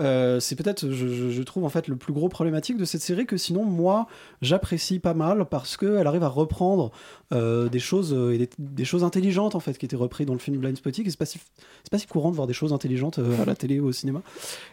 Euh, 0.00 0.40
c'est 0.40 0.56
peut-être, 0.56 0.90
je, 0.90 1.42
trouve 1.42 1.64
en 1.64 1.68
fait 1.68 1.86
le 1.86 1.96
plus 1.96 2.12
gros 2.12 2.28
problématique 2.28 2.76
de 2.76 2.84
cette 2.84 3.02
série 3.02 3.26
que 3.26 3.36
sinon 3.36 3.64
moi, 3.64 4.06
j'apprécie 4.42 4.98
pas 4.98 5.14
mal 5.14 5.44
parce 5.44 5.76
qu'elle 5.76 6.06
arrive 6.06 6.24
à 6.24 6.28
reprendre 6.28 6.90
euh, 7.32 7.68
des 7.70 7.78
choses 7.78 8.12
euh, 8.12 8.34
et 8.34 8.48
des, 8.58 8.84
choses 8.84 9.02
intelligentes 9.02 9.54
en 9.54 9.60
fait 9.60 9.78
qui 9.78 9.86
étaient 9.86 9.96
reprises 9.96 10.26
dans 10.26 10.34
le 10.34 10.38
film 10.38 10.58
Blind 10.58 10.76
Spotting. 10.76 11.06
Et 11.06 11.10
C'est 11.10 11.18
pas 11.18 11.24
si 11.24 11.40
c'est 11.82 11.90
pas 11.90 11.98
si 11.98 12.06
courant 12.06 12.30
de 12.30 12.36
voir 12.36 12.46
des 12.46 12.52
choses 12.52 12.72
intelligentes 12.72 13.18
euh, 13.18 13.42
à 13.42 13.46
la 13.46 13.54
télé 13.54 13.80
ou 13.80 13.86
au 13.86 13.92
cinéma. 13.92 14.20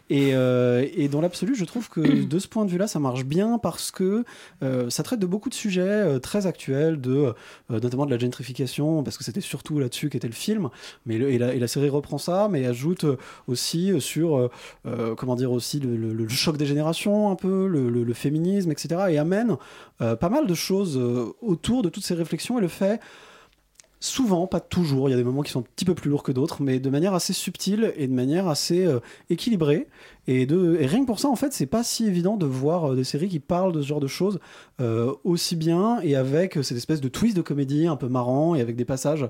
Et, 0.10 0.32
et 0.32 1.08
dans 1.08 1.22
l'absolu, 1.22 1.56
je 1.56 1.64
trouve 1.64 1.88
que 1.88 2.02
de 2.26 2.40
ce 2.40 2.50
point 2.50 2.66
de 2.66 2.70
vue-là, 2.70 2.88
ça 2.88 3.00
marche 3.00 3.24
bien 3.24 3.58
parce 3.58 3.92
que 3.92 4.26
ça 4.90 5.04
traite 5.04 5.22
de 5.22 5.26
beaucoup 5.26 5.48
de 5.48 5.54
sujets 5.54 6.20
très 6.20 6.48
actuels, 6.48 7.00
de 7.00 7.34
notamment 7.70 8.06
de 8.06 8.12
la 8.12 8.18
gentrification, 8.18 9.04
parce 9.04 9.18
que 9.18 9.24
c'était 9.24 9.40
surtout 9.40 9.80
là-dessus 9.80 10.10
qu'était 10.10 10.28
le 10.28 10.34
film. 10.34 10.70
Mais 11.06 11.16
et, 11.16 11.38
la, 11.38 11.54
et 11.54 11.60
la 11.60 11.68
série 11.70 11.88
reprend 11.88 12.18
ça, 12.18 12.50
mais 12.52 12.66
ajoute 12.66 13.06
aussi 13.48 14.02
sur 14.02 14.50
comment 15.16 15.38
dire 15.38 15.54
aussi 15.54 15.80
le, 15.80 15.96
le- 15.96 16.28
choc 16.28 16.58
des 16.58 16.66
générations 16.66 17.32
un 17.32 17.36
peu, 17.36 17.68
le, 17.68 18.14
féminisme, 18.14 18.70
etc. 18.70 19.04
Et 19.12 19.18
amène 19.18 19.56
pas 19.98 20.30
mal 20.30 20.46
de 20.46 20.54
choses 20.54 21.02
autour 21.42 21.84
de 21.84 21.90
toutes 21.90 22.04
ces 22.04 22.16
réflexions 22.16 22.41
et 22.58 22.62
le 22.62 22.68
fait 22.68 23.00
souvent, 24.02 24.48
pas 24.48 24.60
toujours, 24.60 25.08
il 25.08 25.12
y 25.12 25.14
a 25.14 25.18
des 25.18 25.24
moments 25.24 25.44
qui 25.44 25.52
sont 25.52 25.60
un 25.60 25.66
petit 25.76 25.86
peu 25.86 25.94
plus 25.94 26.10
lourds 26.10 26.24
que 26.24 26.32
d'autres, 26.32 26.62
mais 26.62 26.80
de 26.80 26.90
manière 26.90 27.14
assez 27.14 27.34
subtile 27.34 27.94
et 27.96 28.08
de 28.08 28.14
manière 28.14 28.48
assez 28.48 28.84
euh, 28.86 29.00
équilibrée. 29.30 29.88
Et, 30.28 30.46
rien 30.46 31.02
que 31.02 31.06
pour 31.06 31.20
ça, 31.20 31.30
en 31.30 31.36
fait, 31.36 31.52
c'est 31.52 31.66
pas 31.66 31.84
si 31.84 32.06
évident 32.06 32.38
de 32.38 32.46
voir 32.46 32.92
euh, 32.92 32.96
des 32.96 33.04
séries 33.04 33.28
qui 33.28 33.40
parlent 33.40 33.72
de 33.72 33.82
ce 33.82 33.88
genre 33.88 34.00
de 34.00 34.08
choses 34.08 34.40
euh, 34.80 35.14
aussi 35.24 35.56
bien 35.56 36.00
et 36.02 36.16
avec 36.16 36.58
euh, 36.58 36.64
cette 36.64 36.78
espèce 36.78 37.02
de 37.02 37.08
twist 37.08 37.36
de 37.36 37.42
comédie 37.42 37.88
un 37.88 37.96
peu 37.96 38.08
marrant 38.08 38.54
et 38.54 38.62
avec 38.62 38.76
des 38.76 38.86
passages 38.86 39.28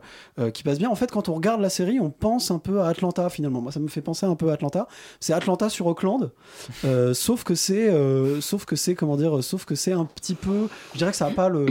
qui 0.53 0.63
passent 0.63 0.79
bien. 0.79 0.89
En 0.89 0.95
fait, 0.95 1.11
quand 1.11 1.29
on 1.29 1.33
regarde 1.33 1.61
la 1.61 1.69
série, 1.69 1.99
on 1.99 2.09
pense 2.09 2.51
un 2.51 2.59
peu 2.59 2.81
à 2.81 2.87
Atlanta 2.87 3.29
finalement. 3.29 3.61
Moi, 3.61 3.71
ça 3.71 3.79
me 3.79 3.87
fait 3.87 4.01
penser 4.01 4.25
un 4.25 4.35
peu 4.35 4.49
à 4.49 4.53
Atlanta. 4.53 4.87
C'est 5.19 5.33
Atlanta 5.33 5.69
sur 5.69 5.87
Auckland, 5.87 6.31
sauf 7.13 7.43
que 7.43 7.55
c'est, 7.55 7.91
sauf 8.41 8.65
que 8.65 8.75
c'est 8.75 8.95
comment 8.95 9.17
dire, 9.17 9.43
sauf 9.43 9.65
que 9.65 9.75
c'est 9.75 9.91
un 9.91 10.05
petit 10.05 10.33
peu. 10.33 10.67
Je 10.93 10.97
dirais 10.97 11.11
que 11.11 11.17
ça 11.17 11.29
n'a 11.29 11.35
pas 11.35 11.49
le, 11.49 11.67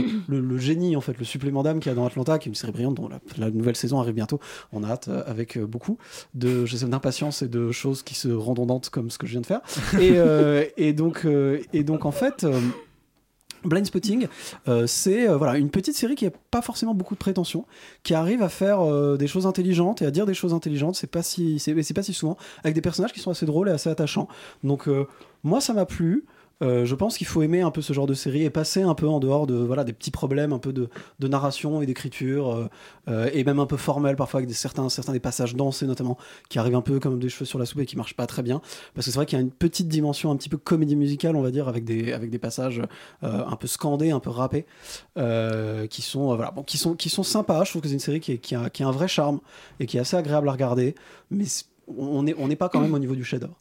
génie 0.57 0.95
en 0.95 1.01
fait, 1.01 1.17
le 1.17 1.25
supplément 1.25 1.63
d'âme 1.63 1.79
qu'il 1.79 1.91
y 1.91 1.93
a 1.93 1.95
dans 1.95 2.05
Atlanta, 2.05 2.39
qui 2.39 2.49
est 2.49 2.51
une 2.51 2.55
série 2.55 2.71
brillante 2.71 2.95
dont 2.95 3.09
la, 3.37 3.51
nouvelle 3.51 3.75
saison 3.75 3.99
arrive 3.99 4.15
bientôt. 4.15 4.39
On 4.71 4.83
a 4.83 4.87
hâte 4.87 5.09
avec 5.25 5.59
beaucoup 5.59 5.97
de 6.33 6.65
je 6.65 6.77
sais, 6.77 6.85
d'impatience 6.85 7.41
et 7.41 7.47
de 7.47 7.71
choses 7.71 8.03
qui 8.03 8.15
se 8.15 8.29
redondantes 8.29 8.89
comme 8.89 9.10
ce 9.11 9.17
que 9.17 9.27
je 9.27 9.33
viens 9.33 9.41
de 9.41 9.45
faire. 9.45 9.61
Et, 9.99 10.13
euh, 10.15 10.65
et 10.77 10.93
donc, 10.93 11.25
euh, 11.25 11.61
et 11.73 11.83
donc 11.83 12.05
en 12.05 12.11
fait. 12.11 12.43
euh, 12.43 12.59
Blind 13.63 13.85
Spotting, 13.85 14.25
c'est 14.87 15.27
voilà 15.27 15.59
une 15.59 15.69
petite 15.69 15.95
série 15.95 16.15
qui 16.15 16.25
n'a 16.25 16.31
pas 16.49 16.63
forcément 16.63 16.95
beaucoup 16.95 17.13
de 17.13 17.19
prétention, 17.19 17.67
qui 18.01 18.15
arrive 18.15 18.41
à 18.41 18.49
faire 18.49 18.79
des 19.19 19.27
choses 19.27 19.45
intelligentes 19.45 20.01
et 20.01 20.07
à 20.07 20.09
dire 20.09 20.25
des 20.25 20.33
choses 20.33 20.55
intelligentes. 20.55 20.95
C'est 20.95 21.05
pas 21.05 21.21
si 21.21 21.59
c'est 21.59 21.93
pas 21.93 22.01
si 22.01 22.11
souvent 22.11 22.37
avec 22.63 22.73
des 22.73 22.81
personnages 22.81 23.13
qui 23.13 23.19
sont 23.19 23.29
assez 23.29 23.45
drôles 23.45 23.69
et 23.69 23.71
assez 23.71 23.91
attachants. 23.91 24.27
Donc 24.63 24.89
moi 25.43 25.61
ça 25.61 25.73
m'a 25.73 25.85
plu. 25.85 26.25
Euh, 26.61 26.85
je 26.85 26.95
pense 26.95 27.17
qu'il 27.17 27.27
faut 27.27 27.41
aimer 27.41 27.61
un 27.61 27.71
peu 27.71 27.81
ce 27.81 27.93
genre 27.93 28.07
de 28.07 28.13
série 28.13 28.43
et 28.43 28.49
passer 28.49 28.81
un 28.81 28.93
peu 28.93 29.07
en 29.07 29.19
dehors 29.19 29.47
de 29.47 29.55
voilà 29.55 29.83
des 29.83 29.93
petits 29.93 30.11
problèmes 30.11 30.53
un 30.53 30.59
peu 30.59 30.73
de, 30.73 30.89
narration 31.27 31.81
et 31.81 31.85
d'écriture 31.85 32.51
euh, 32.51 32.69
euh, 33.07 33.29
et 33.33 33.43
même 33.43 33.59
un 33.59 33.65
peu 33.65 33.77
formel 33.77 34.15
parfois 34.15 34.39
avec 34.39 34.51
certains 34.53 34.87
certains 34.89 35.13
des 35.13 35.19
passages 35.19 35.55
dansés 35.55 35.87
notamment 35.87 36.17
qui 36.49 36.59
arrivent 36.59 36.75
un 36.75 36.81
peu 36.81 36.99
comme 36.99 37.19
des 37.19 37.29
cheveux 37.29 37.45
sur 37.45 37.57
la 37.57 37.65
soupe 37.65 37.81
et 37.81 37.85
qui 37.85 37.97
marchent 37.97 38.15
pas 38.15 38.27
très 38.27 38.43
bien. 38.43 38.61
Parce 38.93 39.05
que 39.05 39.11
c'est 39.11 39.17
vrai 39.17 39.25
qu'il 39.25 39.37
y 39.37 39.41
a 39.41 39.43
une 39.43 39.51
petite 39.51 39.87
dimension 39.87 40.31
un 40.31 40.35
petit 40.35 40.49
peu 40.49 40.57
comédie 40.57 40.95
musicale 40.95 41.35
on 41.35 41.41
va 41.41 41.51
dire 41.51 41.67
avec 41.67 41.83
des 41.83 42.13
avec 42.13 42.29
des 42.29 42.39
passages 42.39 42.81
un 43.21 43.55
peu 43.55 43.67
scandés 43.67 44.11
un 44.11 44.19
peu 44.19 44.29
rappés 44.29 44.65
qui 45.89 46.01
sont 46.01 46.35
voilà 46.35 46.51
bon 46.51 46.63
qui 46.63 46.77
sont 46.77 46.95
qui 46.95 47.09
sont 47.09 47.23
sympas. 47.23 47.63
Je 47.63 47.71
trouve 47.71 47.81
que 47.81 47.87
c'est 47.87 47.93
une 47.93 47.99
série 47.99 48.19
qui, 48.19 48.55
a 48.55 48.69
qui 48.69 48.83
a 48.83 48.87
un 48.87 48.91
vrai 48.91 49.07
charme 49.07 49.39
et 49.79 49.85
qui 49.85 49.97
est 49.97 50.01
assez 50.01 50.17
agréable 50.17 50.47
à 50.49 50.51
regarder 50.51 50.95
mais 51.29 51.45
on 51.97 52.23
n'est 52.23 52.35
on 52.37 52.47
pas 52.55 52.69
quand 52.69 52.79
même 52.79 52.93
au 52.93 52.99
niveau 52.99 53.15
du 53.15 53.23
chef-d'œuvre 53.23 53.57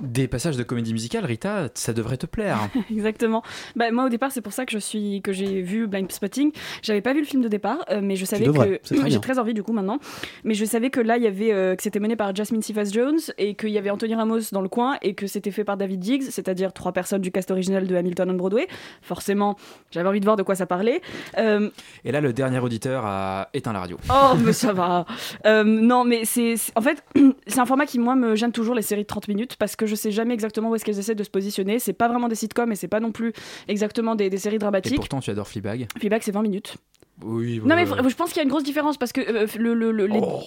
Des 0.00 0.28
passages 0.28 0.56
de 0.56 0.62
comédie 0.62 0.92
musicale, 0.92 1.24
Rita, 1.24 1.68
ça 1.74 1.92
devrait 1.92 2.16
te 2.16 2.26
plaire. 2.26 2.58
Exactement. 2.90 3.42
Bah, 3.74 3.90
moi, 3.90 4.04
au 4.04 4.08
départ, 4.08 4.32
c'est 4.32 4.40
pour 4.40 4.52
ça 4.52 4.66
que 4.66 4.72
je 4.72 4.78
suis 4.78 5.22
que 5.22 5.32
j'ai 5.32 5.62
vu 5.62 5.86
Blind 5.86 6.10
Spotting. 6.10 6.52
J'avais 6.82 7.00
pas 7.00 7.12
vu 7.12 7.20
le 7.20 7.26
film 7.26 7.42
de 7.42 7.48
départ, 7.48 7.78
euh, 7.90 8.00
mais 8.02 8.16
je 8.16 8.24
savais 8.24 8.46
que 8.46 8.80
j'ai 9.08 9.20
très 9.20 9.38
envie 9.38 9.54
du 9.54 9.62
coup 9.62 9.72
maintenant. 9.72 9.98
Mais 10.44 10.54
je 10.54 10.64
savais 10.64 10.90
que 10.90 11.00
là, 11.00 11.16
il 11.16 11.22
y 11.22 11.26
avait 11.26 11.52
euh, 11.52 11.74
que 11.76 11.82
c'était 11.82 12.00
mené 12.00 12.16
par 12.16 12.34
Jasmine 12.34 12.62
Cephas 12.62 12.90
Jones 12.92 13.18
et 13.38 13.54
qu'il 13.54 13.70
y 13.70 13.78
avait 13.78 13.90
Anthony 13.90 14.14
Ramos 14.14 14.40
dans 14.52 14.60
le 14.62 14.68
coin 14.68 14.96
et 15.02 15.14
que 15.14 15.26
c'était 15.26 15.50
fait 15.50 15.64
par 15.64 15.76
David 15.76 16.00
Diggs, 16.00 16.22
c'est-à-dire 16.30 16.72
trois 16.72 16.92
personnes 16.92 17.20
du 17.22 17.30
cast 17.30 17.50
original 17.50 17.86
de 17.86 17.94
Hamilton 17.96 18.30
on 18.30 18.34
Broadway. 18.34 18.66
Forcément, 19.02 19.56
j'avais 19.90 20.08
envie 20.08 20.20
de 20.20 20.24
voir 20.24 20.36
de 20.36 20.42
quoi 20.42 20.54
ça 20.54 20.66
parlait. 20.66 21.00
Euh, 21.38 21.70
Et 22.04 22.12
là, 22.12 22.20
le 22.20 22.32
dernier 22.32 22.58
auditeur 22.58 23.04
a 23.06 23.48
éteint 23.54 23.72
la 23.72 23.80
radio. 23.80 23.96
Oh, 24.10 24.34
mais 24.44 24.52
ça 24.52 24.72
va. 24.74 25.06
Euh, 25.46 25.64
non, 25.64 26.04
mais 26.04 26.24
c'est 26.24 26.56
c'est- 26.56 26.72
en 26.76 26.80
fait 26.82 27.02
c'est 27.46 27.58
un 27.60 27.66
format 27.66 27.86
qui 27.86 27.98
moi 27.98 28.14
me 28.14 28.34
gêne 28.36 28.52
toujours 28.52 28.74
les 28.74 28.82
séries 28.82 29.02
de 29.02 29.06
30 29.06 29.28
minutes 29.28 29.56
parce 29.56 29.76
que 29.76 29.85
je 29.86 29.94
sais 29.94 30.10
jamais 30.10 30.34
exactement 30.34 30.70
où 30.70 30.74
est-ce 30.74 30.84
qu'elles 30.84 30.98
essaient 30.98 31.14
de 31.14 31.24
se 31.24 31.30
positionner. 31.30 31.78
C'est 31.78 31.92
pas 31.92 32.08
vraiment 32.08 32.28
des 32.28 32.34
sitcoms 32.34 32.70
et 32.72 32.76
c'est 32.76 32.88
pas 32.88 33.00
non 33.00 33.12
plus 33.12 33.32
exactement 33.68 34.14
des, 34.14 34.30
des 34.30 34.38
séries 34.38 34.56
Et 34.56 34.58
dramatiques. 34.58 34.96
pourtant, 34.96 35.20
tu 35.20 35.30
adores 35.30 35.48
Fleabag. 35.48 35.86
Fleabag 35.98 36.22
c'est 36.22 36.32
20 36.32 36.42
minutes. 36.42 36.76
Oui. 37.24 37.60
Non 37.64 37.76
mais 37.76 37.86
je 37.86 38.14
pense 38.14 38.28
qu'il 38.30 38.36
y 38.38 38.40
a 38.40 38.42
une 38.44 38.50
grosse 38.50 38.64
différence 38.64 38.98
parce 38.98 39.12
que 39.12 39.20
euh, 39.22 39.46
le, 39.58 39.72
le, 39.74 39.90
le- 39.92 40.06
les- 40.06 40.20
Oh, 40.22 40.40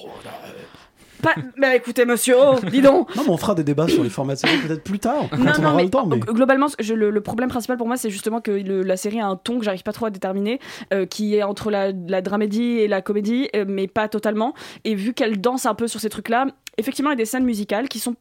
Pas... 1.22 1.34
Bah 1.58 1.76
écoutez 1.76 2.06
monsieur, 2.06 2.36
oh, 2.40 2.56
dis 2.72 2.82
donc. 2.82 3.14
non 3.16 3.24
mais 3.26 3.30
on 3.32 3.36
fera 3.38 3.54
des 3.54 3.64
débats 3.66 3.90
sur 3.90 4.04
les 4.04 4.10
formats 4.10 4.36
de 4.36 4.40
série 4.40 4.58
peut-être 4.66 4.84
plus 4.86 5.00
tard 5.00 5.26
quand 5.30 5.38
Non, 5.38 5.52
on 5.58 5.62
non, 5.62 5.68
aura 5.70 5.76
mais 5.78 5.84
le 5.84 5.90
temps 5.90 6.06
mais 6.06 6.16
g- 6.16 6.22
globalement, 6.28 6.68
je- 6.80 6.94
le, 6.94 7.10
le 7.10 7.22
problème 7.22 7.50
principal 7.50 7.76
pour 7.76 7.88
moi, 7.88 7.98
c'est 7.98 8.10
justement 8.10 8.40
que 8.40 8.52
le- 8.52 8.84
la 8.84 8.96
série 8.96 9.20
a 9.20 9.26
un 9.28 9.36
ton 9.36 9.60
que 9.60 9.66
j'arrive 9.66 9.84
pas 9.84 9.92
trop 9.92 10.06
à 10.06 10.12
déterminer, 10.12 10.60
euh, 10.94 11.06
qui 11.06 11.36
est 11.36 11.44
entre 11.44 11.72
la, 11.72 11.92
la 11.92 12.22
dramédie 12.22 12.78
et 12.80 12.88
la 12.88 13.02
comédie, 13.02 13.50
euh, 13.54 13.66
mais 13.68 13.88
pas 13.88 14.08
totalement. 14.08 14.54
Et 14.86 14.96
vu 14.96 15.14
qu'elle 15.14 15.42
danse 15.42 15.66
un 15.66 15.74
peu 15.76 15.90
sur 15.90 16.00
ces 16.00 16.10
trucs-là, 16.10 16.46
effectivement, 16.80 17.12
il 17.12 17.14
y 17.14 17.20
a 17.20 17.24
des 17.24 17.26
scènes 17.26 17.44
musicales 17.46 17.88
qui 17.88 18.00
sont 18.00 18.16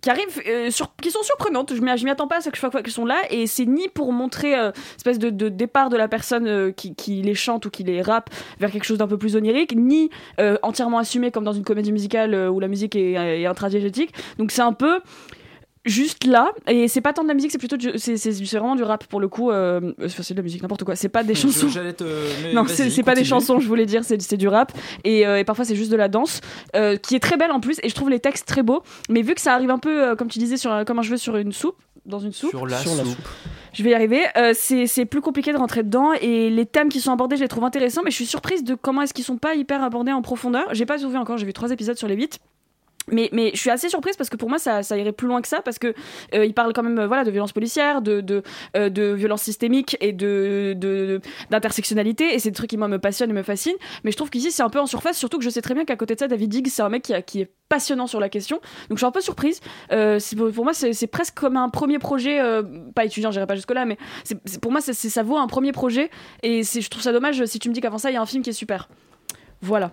qui 0.00 0.10
arrivent, 0.10 0.42
euh, 0.46 0.70
sur- 0.70 0.94
qui 1.00 1.10
sont 1.10 1.22
surprenantes. 1.22 1.74
Je 1.74 1.80
m'y 1.80 2.10
attends 2.10 2.28
pas 2.28 2.36
à 2.36 2.40
chaque 2.40 2.56
fois 2.56 2.70
qu'elles 2.70 2.90
sont 2.90 3.06
là, 3.06 3.16
et 3.30 3.46
c'est 3.46 3.64
ni 3.64 3.88
pour 3.88 4.12
montrer 4.12 4.54
euh, 4.54 4.70
espèce 4.96 5.18
de, 5.18 5.48
départ 5.48 5.88
de 5.88 5.96
la 5.96 6.08
personne 6.08 6.46
euh, 6.46 6.72
qui, 6.72 7.22
les 7.22 7.34
chante 7.34 7.64
ou 7.66 7.70
qui 7.70 7.84
les 7.84 8.02
rappe 8.02 8.28
vers 8.60 8.70
quelque 8.70 8.84
chose 8.84 8.98
d'un 8.98 9.08
peu 9.08 9.16
plus 9.16 9.34
onirique, 9.34 9.74
ni 9.74 10.10
euh, 10.40 10.58
entièrement 10.62 10.98
assumé 10.98 11.30
comme 11.30 11.44
dans 11.44 11.54
une 11.54 11.64
comédie 11.64 11.92
musicale 11.92 12.34
où 12.50 12.60
la 12.60 12.68
musique 12.68 12.96
est, 12.96 13.12
est 13.12 13.46
intradigétique. 13.46 14.12
Donc 14.38 14.50
c'est 14.50 14.62
un 14.62 14.74
peu 14.74 15.00
juste 15.84 16.24
là 16.24 16.52
et 16.66 16.88
c'est 16.88 17.00
pas 17.02 17.12
tant 17.12 17.22
de 17.22 17.28
la 17.28 17.34
musique 17.34 17.50
c'est 17.52 17.58
plutôt 17.58 17.76
du- 17.76 17.92
c'est 17.98 18.16
c'est- 18.16 18.32
c'est 18.32 18.58
vraiment 18.58 18.74
du 18.76 18.82
rap 18.82 19.04
pour 19.06 19.20
le 19.20 19.28
coup 19.28 19.50
euh, 19.50 19.92
c'est 20.08 20.30
de 20.32 20.36
la 20.38 20.42
musique 20.42 20.62
n'importe 20.62 20.82
quoi 20.84 20.96
c'est 20.96 21.10
pas 21.10 21.22
des 21.22 21.34
chansons 21.34 21.66
te- 21.68 22.04
mais 22.42 22.54
non 22.54 22.64
c'est 22.66 23.02
pas 23.02 23.14
des 23.14 23.24
chansons 23.24 23.60
je 23.60 23.68
voulais 23.68 23.84
dire 23.86 24.02
c'est 24.02 24.20
c'est 24.22 24.36
du 24.38 24.48
rap 24.48 24.72
et, 25.04 25.26
euh, 25.26 25.38
et 25.38 25.44
parfois 25.44 25.64
c'est 25.66 25.76
juste 25.76 25.90
de 25.92 25.96
la 25.96 26.08
danse 26.08 26.40
euh, 26.74 26.96
qui 26.96 27.14
est 27.14 27.20
très 27.20 27.36
belle 27.36 27.52
en 27.52 27.60
plus 27.60 27.78
et 27.82 27.88
je 27.90 27.94
trouve 27.94 28.08
les 28.08 28.20
textes 28.20 28.46
très 28.48 28.62
beaux 28.62 28.82
mais 29.10 29.20
vu 29.22 29.34
que 29.34 29.40
ça 29.42 29.52
arrive 29.54 29.70
un 29.70 29.78
peu 29.78 30.02
euh, 30.10 30.16
comme 30.16 30.28
tu 30.28 30.38
disais 30.38 30.56
sur 30.56 30.72
un- 30.72 30.84
comme 30.86 30.98
un 30.98 31.02
cheveu 31.02 31.18
sur 31.18 31.36
une 31.36 31.52
soupe 31.52 31.76
dans 32.06 32.18
une 32.18 32.32
soupe 32.32 32.50
Sur 32.50 32.66
la 32.66 32.78
soupe. 32.78 33.16
je 33.72 33.82
vais 33.82 33.90
y 33.90 33.94
arriver. 33.94 34.20
Euh, 34.36 34.52
c'est 34.54 34.86
c'est 34.86 35.06
plus 35.06 35.22
compliqué 35.22 35.52
de 35.54 35.56
rentrer 35.56 35.82
dedans 35.82 36.12
et 36.12 36.50
les 36.50 36.66
thèmes 36.66 36.90
qui 36.90 37.00
sont 37.00 37.12
abordés, 37.12 37.36
je 37.36 37.40
les 37.42 37.48
trouve 37.48 37.64
intéressants, 37.64 38.02
mais 38.04 38.10
je 38.10 38.16
suis 38.16 38.26
surprise 38.26 38.62
de 38.62 38.74
comment 38.74 39.00
est-ce 39.00 39.14
qu'ils 39.14 39.24
sont 39.24 39.38
pas 39.38 39.54
hyper 39.54 39.82
abordés 39.82 40.12
en 40.12 40.20
profondeur. 40.20 40.66
J'ai 40.72 40.84
pas 40.84 40.98
vu 40.98 41.16
encore, 41.16 41.38
j'ai 41.38 41.46
vu 41.46 41.54
trois 41.54 41.70
épisodes 41.70 41.96
sur 41.96 42.06
les 42.06 42.14
huit. 42.14 42.40
Mais, 43.10 43.28
je 43.52 43.58
suis 43.58 43.70
assez 43.70 43.88
surprise 43.88 44.16
parce 44.16 44.30
que 44.30 44.36
pour 44.36 44.48
moi 44.48 44.58
ça, 44.58 44.80
irait 44.96 45.12
plus 45.12 45.28
loin 45.28 45.42
que 45.42 45.48
ça 45.48 45.60
parce 45.60 45.78
que 45.78 45.94
euh, 46.34 46.46
il 46.46 46.54
parle 46.54 46.72
quand 46.72 46.82
même 46.82 46.98
euh, 46.98 47.06
voilà 47.06 47.24
de 47.24 47.30
violence 47.30 47.52
policière, 47.52 48.00
de 48.00 48.20
de, 48.20 48.42
euh, 48.76 49.14
violence 49.14 49.42
systémique 49.42 49.96
et 50.00 50.12
de 50.12 51.20
d'intersectionnalité 51.50 52.34
et 52.34 52.38
c'est 52.38 52.50
des 52.50 52.56
trucs 52.56 52.70
qui 52.70 52.76
moi 52.78 52.88
me 52.88 52.98
passionnent 52.98 53.30
et 53.30 53.34
me 53.34 53.42
fascinent. 53.42 53.76
Mais 54.04 54.10
je 54.10 54.16
trouve 54.16 54.30
qu'ici 54.30 54.50
c'est 54.50 54.62
un 54.62 54.70
peu 54.70 54.80
en 54.80 54.86
surface, 54.86 55.18
surtout 55.18 55.38
que 55.38 55.44
je 55.44 55.50
sais 55.50 55.60
très 55.60 55.74
bien 55.74 55.84
qu'à 55.84 55.96
côté 55.96 56.14
de 56.14 56.20
ça 56.20 56.28
David 56.28 56.48
Diggs 56.48 56.68
c'est 56.68 56.82
un 56.82 56.88
mec 56.88 57.12
qui, 57.26 57.40
est 57.40 57.50
passionnant 57.68 58.06
sur 58.06 58.20
la 58.20 58.28
question. 58.28 58.56
Donc 58.88 58.98
je 58.98 59.00
suis 59.00 59.06
un 59.06 59.10
peu 59.10 59.20
surprise. 59.20 59.60
Euh, 59.92 60.18
pour, 60.54 60.64
moi 60.64 60.72
c'est 60.72 61.06
presque 61.06 61.34
comme 61.34 61.56
un 61.56 61.68
premier 61.68 61.98
projet, 61.98 62.40
pas 62.94 63.04
étudiant, 63.04 63.30
j'irai 63.30 63.46
pas 63.46 63.56
jusque 63.56 63.72
là, 63.72 63.84
mais 63.84 63.98
pour 64.62 64.72
moi 64.72 64.80
ça 64.80 65.22
vaut 65.22 65.36
un 65.36 65.46
premier 65.46 65.72
projet 65.72 66.10
et 66.42 66.62
je 66.62 66.88
trouve 66.88 67.02
ça 67.02 67.12
dommage 67.12 67.44
si 67.44 67.58
tu 67.58 67.68
me 67.68 67.74
dis 67.74 67.80
qu'avant 67.80 67.98
ça 67.98 68.10
il 68.10 68.14
y 68.14 68.16
a 68.16 68.22
un 68.22 68.26
film 68.26 68.42
qui 68.42 68.50
est 68.50 68.54
super. 68.54 68.88
Voilà. 69.60 69.92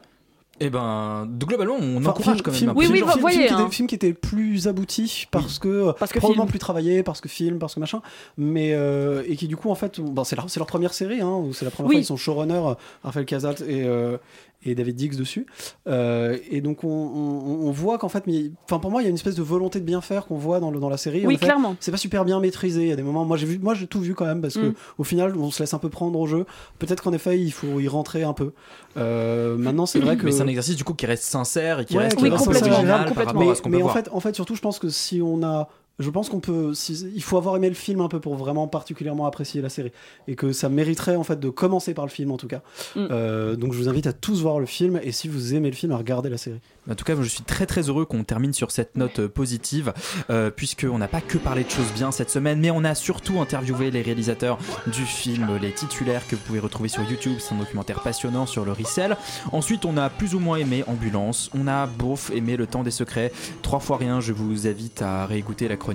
Eh 0.60 0.70
ben, 0.70 1.26
de- 1.28 1.46
globalement, 1.46 1.76
on 1.80 1.98
Enfin, 1.98 2.10
encourage 2.12 2.36
film- 2.36 2.42
quand 2.44 2.52
même. 2.52 2.58
film- 2.60 2.70
un 2.70 2.74
peu 2.74 2.80
Oui, 2.82 2.88
oui, 2.92 3.00
genre. 3.00 3.08
vo- 3.08 3.14
film, 3.14 3.22
voyez, 3.22 3.38
film 3.38 3.48
qui 3.48 3.54
hein. 3.56 3.66
était, 3.66 3.76
film 3.76 3.88
qui 3.88 3.96
était 3.96 4.14
plus 4.14 4.68
abouti 4.68 5.28
parce 5.32 5.58
que, 5.58 5.92
Parce 5.98 6.12
que 6.12 6.20
probablement 6.20 6.46
plus 6.46 6.60
travaillé 6.60 7.02
parce 7.02 7.20
que 7.20 7.30
film 7.30 7.58
parce 7.58 7.74
que 7.76 7.80
machin 7.80 8.02
mais 8.38 8.74
euh, 8.74 9.24
et 9.28 9.36
qui 9.38 9.48
du 9.48 9.58
coup 9.58 9.72
en 9.72 9.76
fait 9.76 10.00
bon, 10.00 10.24
c'est 10.24 10.36
leur, 10.36 10.46
première 10.68 10.94
série 10.94 11.22
hein, 11.22 11.36
où 11.36 11.52
c'est 11.54 11.66
la 11.66 11.72
première 11.72 11.90
Oui. 11.90 11.96
fois 11.96 12.02
ils 12.02 12.06
sont 12.06 12.18
showrunners 12.18 12.74
Raphaël 13.04 13.26
Casalt 13.26 13.62
et 13.62 13.84
euh, 13.86 14.18
et 14.64 14.76
David 14.76 14.96
Diggs 14.96 15.16
dessus. 15.18 15.46
Euh, 15.88 16.38
et 16.50 16.62
donc 16.62 16.84
on, 16.84 16.88
on- 16.88 17.68
on 17.68 17.72
voit 17.72 17.98
qu'en 17.98 18.10
fait 18.10 18.28
mais 18.28 18.52
enfin 18.66 18.80
pour 18.80 18.92
moi 18.92 19.02
il 19.02 19.06
y 19.06 19.08
a 19.08 19.10
une 19.10 19.16
espèce 19.16 19.36
de 19.36 19.42
volonté 19.42 19.80
de 19.80 19.86
bien 19.86 20.02
faire 20.02 20.26
qu'on 20.28 20.38
voit 20.38 20.60
dans, 20.60 20.72
le, 20.72 20.80
dans 20.80 20.90
la 20.90 20.98
série. 20.98 21.26
Oui, 21.26 21.36
En 21.36 21.38
clairement. 21.40 21.76
c'est 21.80 21.92
pas 21.92 21.98
super 21.98 22.26
bien 22.26 22.40
maîtrisé. 22.40 22.82
Il 22.84 22.88
y 22.88 22.92
a 22.92 22.96
des 22.96 23.04
moments 23.04 23.26
moi 23.26 23.38
j'ai 23.38 23.46
vu 23.48 23.60
moi 23.60 23.74
j'ai 23.74 23.88
tout 23.88 24.00
vu 24.02 24.14
quand 24.16 24.26
même 24.26 24.42
parce 24.42 24.56
que 24.56 24.68
Mm. 24.68 24.74
au 25.00 25.04
final 25.04 25.36
on 25.38 25.50
se 25.52 25.62
laisse 25.64 25.74
un 25.74 25.80
peu 25.80 25.90
prendre 25.90 26.20
au 26.20 26.28
jeu. 26.28 26.46
Peut-être 26.80 27.02
qu'en 27.04 27.14
effet 27.14 27.40
il 27.40 27.52
faut 27.52 27.80
y 27.80 27.88
rentrer 27.88 28.24
un 28.24 28.34
peu. 28.34 28.54
Euh, 28.98 29.58
maintenant 29.58 29.86
c'est 29.86 30.00
vrai 30.00 30.18
que 30.18 30.26
Mais 30.26 30.32
c'est 30.32 30.42
un 30.42 30.48
exercice 30.48 30.76
du 30.76 30.84
coup 30.84 30.94
qui 30.94 31.06
reste 31.06 31.24
sincère 31.24 31.80
et 31.80 31.86
qui 31.86 31.96
Ouais, 31.98 32.04
reste 32.04 32.18
qui 32.18 32.24
sincère, 32.30 32.88
par 32.88 33.06
complètement. 33.06 33.40
mais, 33.42 33.78
mais 33.78 33.84
en 33.84 33.90
fait, 33.90 34.10
en 34.12 34.20
fait, 34.20 34.36
surtout, 34.36 34.56
je 34.56 34.62
pense 34.62 34.80
que 34.80 34.90
si 34.90 35.22
on 35.22 35.44
a 35.44 35.68
je 36.02 36.10
pense 36.10 36.30
qu'on 36.30 36.40
peut. 36.40 36.74
si- 36.74 37.10
il 37.16 37.24
faut 37.24 37.38
avoir 37.38 37.56
aimé 37.56 37.70
le 37.70 37.76
film 37.76 38.02
un 38.02 38.08
peu 38.08 38.20
pour 38.20 38.36
vraiment 38.36 38.68
particulièrement 38.68 39.26
apprécier 39.26 39.62
la 39.62 39.70
série. 39.70 39.92
Et 40.28 40.36
que 40.36 40.52
ça 40.52 40.70
mériterait 40.70 41.16
en 41.16 41.24
fait 41.24 41.40
de 41.40 41.50
commencer 41.50 41.94
par 41.94 42.06
le 42.06 42.12
film 42.12 42.32
en 42.32 42.38
tout 42.38 42.48
cas. 42.48 42.62
Mm. 42.96 43.08
Euh, 43.12 43.56
donc 43.56 43.74
je 43.74 43.78
vous 43.78 43.90
invite 43.90 44.08
à 44.08 44.14
tous 44.14 44.42
voir 44.42 44.60
le 44.60 44.66
film 44.66 45.00
et 45.04 45.12
si 45.12 45.28
vous 45.28 45.54
aimez 45.56 45.70
le 45.70 45.76
film, 45.76 45.92
à 45.92 45.98
regarder 45.98 46.30
la 46.30 46.38
série. 46.38 46.60
En 46.90 46.96
tout 46.96 47.06
cas, 47.06 47.16
je 47.16 47.28
suis 47.28 47.44
très 47.44 47.66
très 47.68 47.90
heureux 47.90 48.06
qu'on 48.06 48.24
termine 48.24 48.54
sur 48.54 48.72
cette 48.72 48.98
note 48.98 49.20
euh, 49.20 49.28
positive, 49.30 49.94
euh, 50.32 50.50
puisqu'on 50.50 50.98
n'a 50.98 51.08
pas 51.08 51.22
que 51.22 51.38
parlé 51.38 51.64
de 51.64 51.70
choses 51.70 51.92
bien 51.94 52.12
cette 52.12 52.32
semaine, 52.32 52.60
mais 52.60 52.72
on 52.72 52.84
a 52.84 52.96
surtout 52.96 53.40
interviewé 53.40 53.92
les 53.92 54.02
réalisateurs 54.02 54.58
du 54.88 55.06
film, 55.06 55.60
les 55.62 55.72
titulaires 55.72 56.28
que 56.28 56.36
vous 56.36 56.42
pouvez 56.42 56.60
retrouver 56.60 56.90
sur 56.90 57.04
YouTube. 57.04 57.38
C'est 57.40 57.54
un 57.54 57.60
documentaire 57.60 58.02
passionnant 58.02 58.46
sur 58.48 58.66
le 58.66 58.72
resell. 58.72 59.16
Ensuite, 59.52 59.86
on 59.86 59.96
a 59.98 60.10
plus 60.10 60.34
ou 60.34 60.40
moins 60.40 60.58
aimé 60.58 60.84
Ambulance, 60.88 61.50
on 61.54 61.68
a 61.68 61.86
bof 61.86 62.32
aimé 62.34 62.58
Le 62.58 62.66
Temps 62.66 62.82
des 62.84 62.92
Secrets. 62.92 63.32
Trois 63.62 63.80
fois 63.80 63.98
rien, 63.98 64.20
je 64.20 64.34
vous 64.34 64.66
invite 64.68 65.02
à 65.04 65.26
réécouter 65.28 65.68
la 65.68 65.78
chronique. 65.78 65.91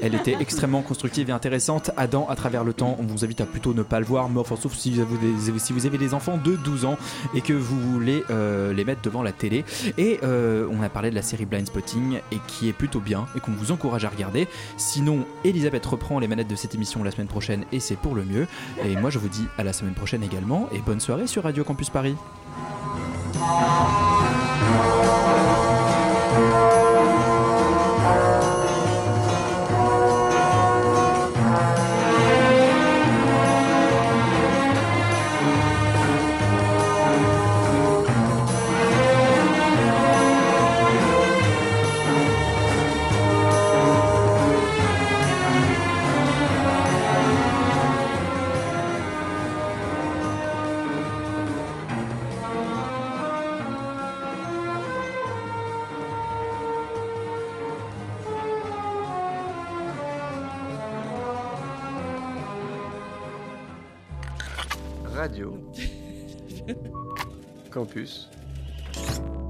Elle 0.00 0.14
était 0.14 0.36
extrêmement 0.40 0.82
constructive 0.82 1.30
et 1.30 1.32
intéressante. 1.32 1.90
Adam, 1.96 2.26
à 2.28 2.36
travers 2.36 2.64
le 2.64 2.72
temps, 2.72 2.96
on 2.98 3.04
vous 3.04 3.24
invite 3.24 3.40
à 3.40 3.46
plutôt 3.46 3.74
ne 3.74 3.82
pas 3.82 4.00
le 4.00 4.06
voir, 4.06 4.28
mais 4.28 4.40
enfin, 4.40 4.56
sauf 4.56 4.74
si 4.74 4.92
vous 4.92 5.86
avez 5.86 5.98
des, 5.98 6.14
enfants 6.14 6.38
de 6.42 6.56
12 6.56 6.84
ans 6.84 6.96
et 7.34 7.40
que 7.40 7.52
vous 7.52 7.80
voulez 7.80 8.22
euh, 8.30 8.72
les 8.72 8.84
mettre 8.84 9.02
devant 9.02 9.22
la 9.22 9.32
télé. 9.32 9.64
Et 9.98 10.18
euh, 10.22 10.66
on 10.70 10.82
a 10.82 10.88
parlé 10.88 11.10
de 11.10 11.14
la 11.14 11.22
série 11.22 11.46
Blind 11.46 11.66
Spotting 11.66 12.20
et 12.30 12.38
qui 12.46 12.68
est 12.68 12.72
plutôt 12.72 13.00
bien 13.00 13.26
et 13.36 13.40
qu'on 13.40 13.52
vous 13.52 13.72
encourage 13.72 14.04
à 14.04 14.08
regarder. 14.08 14.48
Sinon, 14.76 15.24
Elisabeth 15.44 15.84
reprend 15.86 16.18
les 16.18 16.28
manettes 16.28 16.48
de 16.48 16.56
cette 16.56 16.74
émission 16.74 17.02
la 17.02 17.10
semaine 17.10 17.28
prochaine 17.28 17.64
et 17.72 17.80
c'est 17.80 17.96
pour 17.96 18.14
le 18.14 18.24
mieux. 18.24 18.46
Et 18.84 18.96
moi, 18.96 19.10
je 19.10 19.18
vous 19.18 19.28
dis 19.28 19.46
à 19.58 19.64
la 19.64 19.72
semaine 19.72 19.94
prochaine 19.94 20.22
également 20.22 20.68
et 20.72 20.78
bonne 20.78 21.00
soirée 21.00 21.26
sur 21.26 21.44
Radio 21.44 21.64
Campus 21.64 21.90
Paris. 21.90 22.14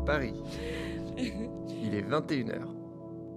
Paris. 0.05 0.35
Il 1.17 1.95
est 1.95 2.03
21h. 2.03 2.82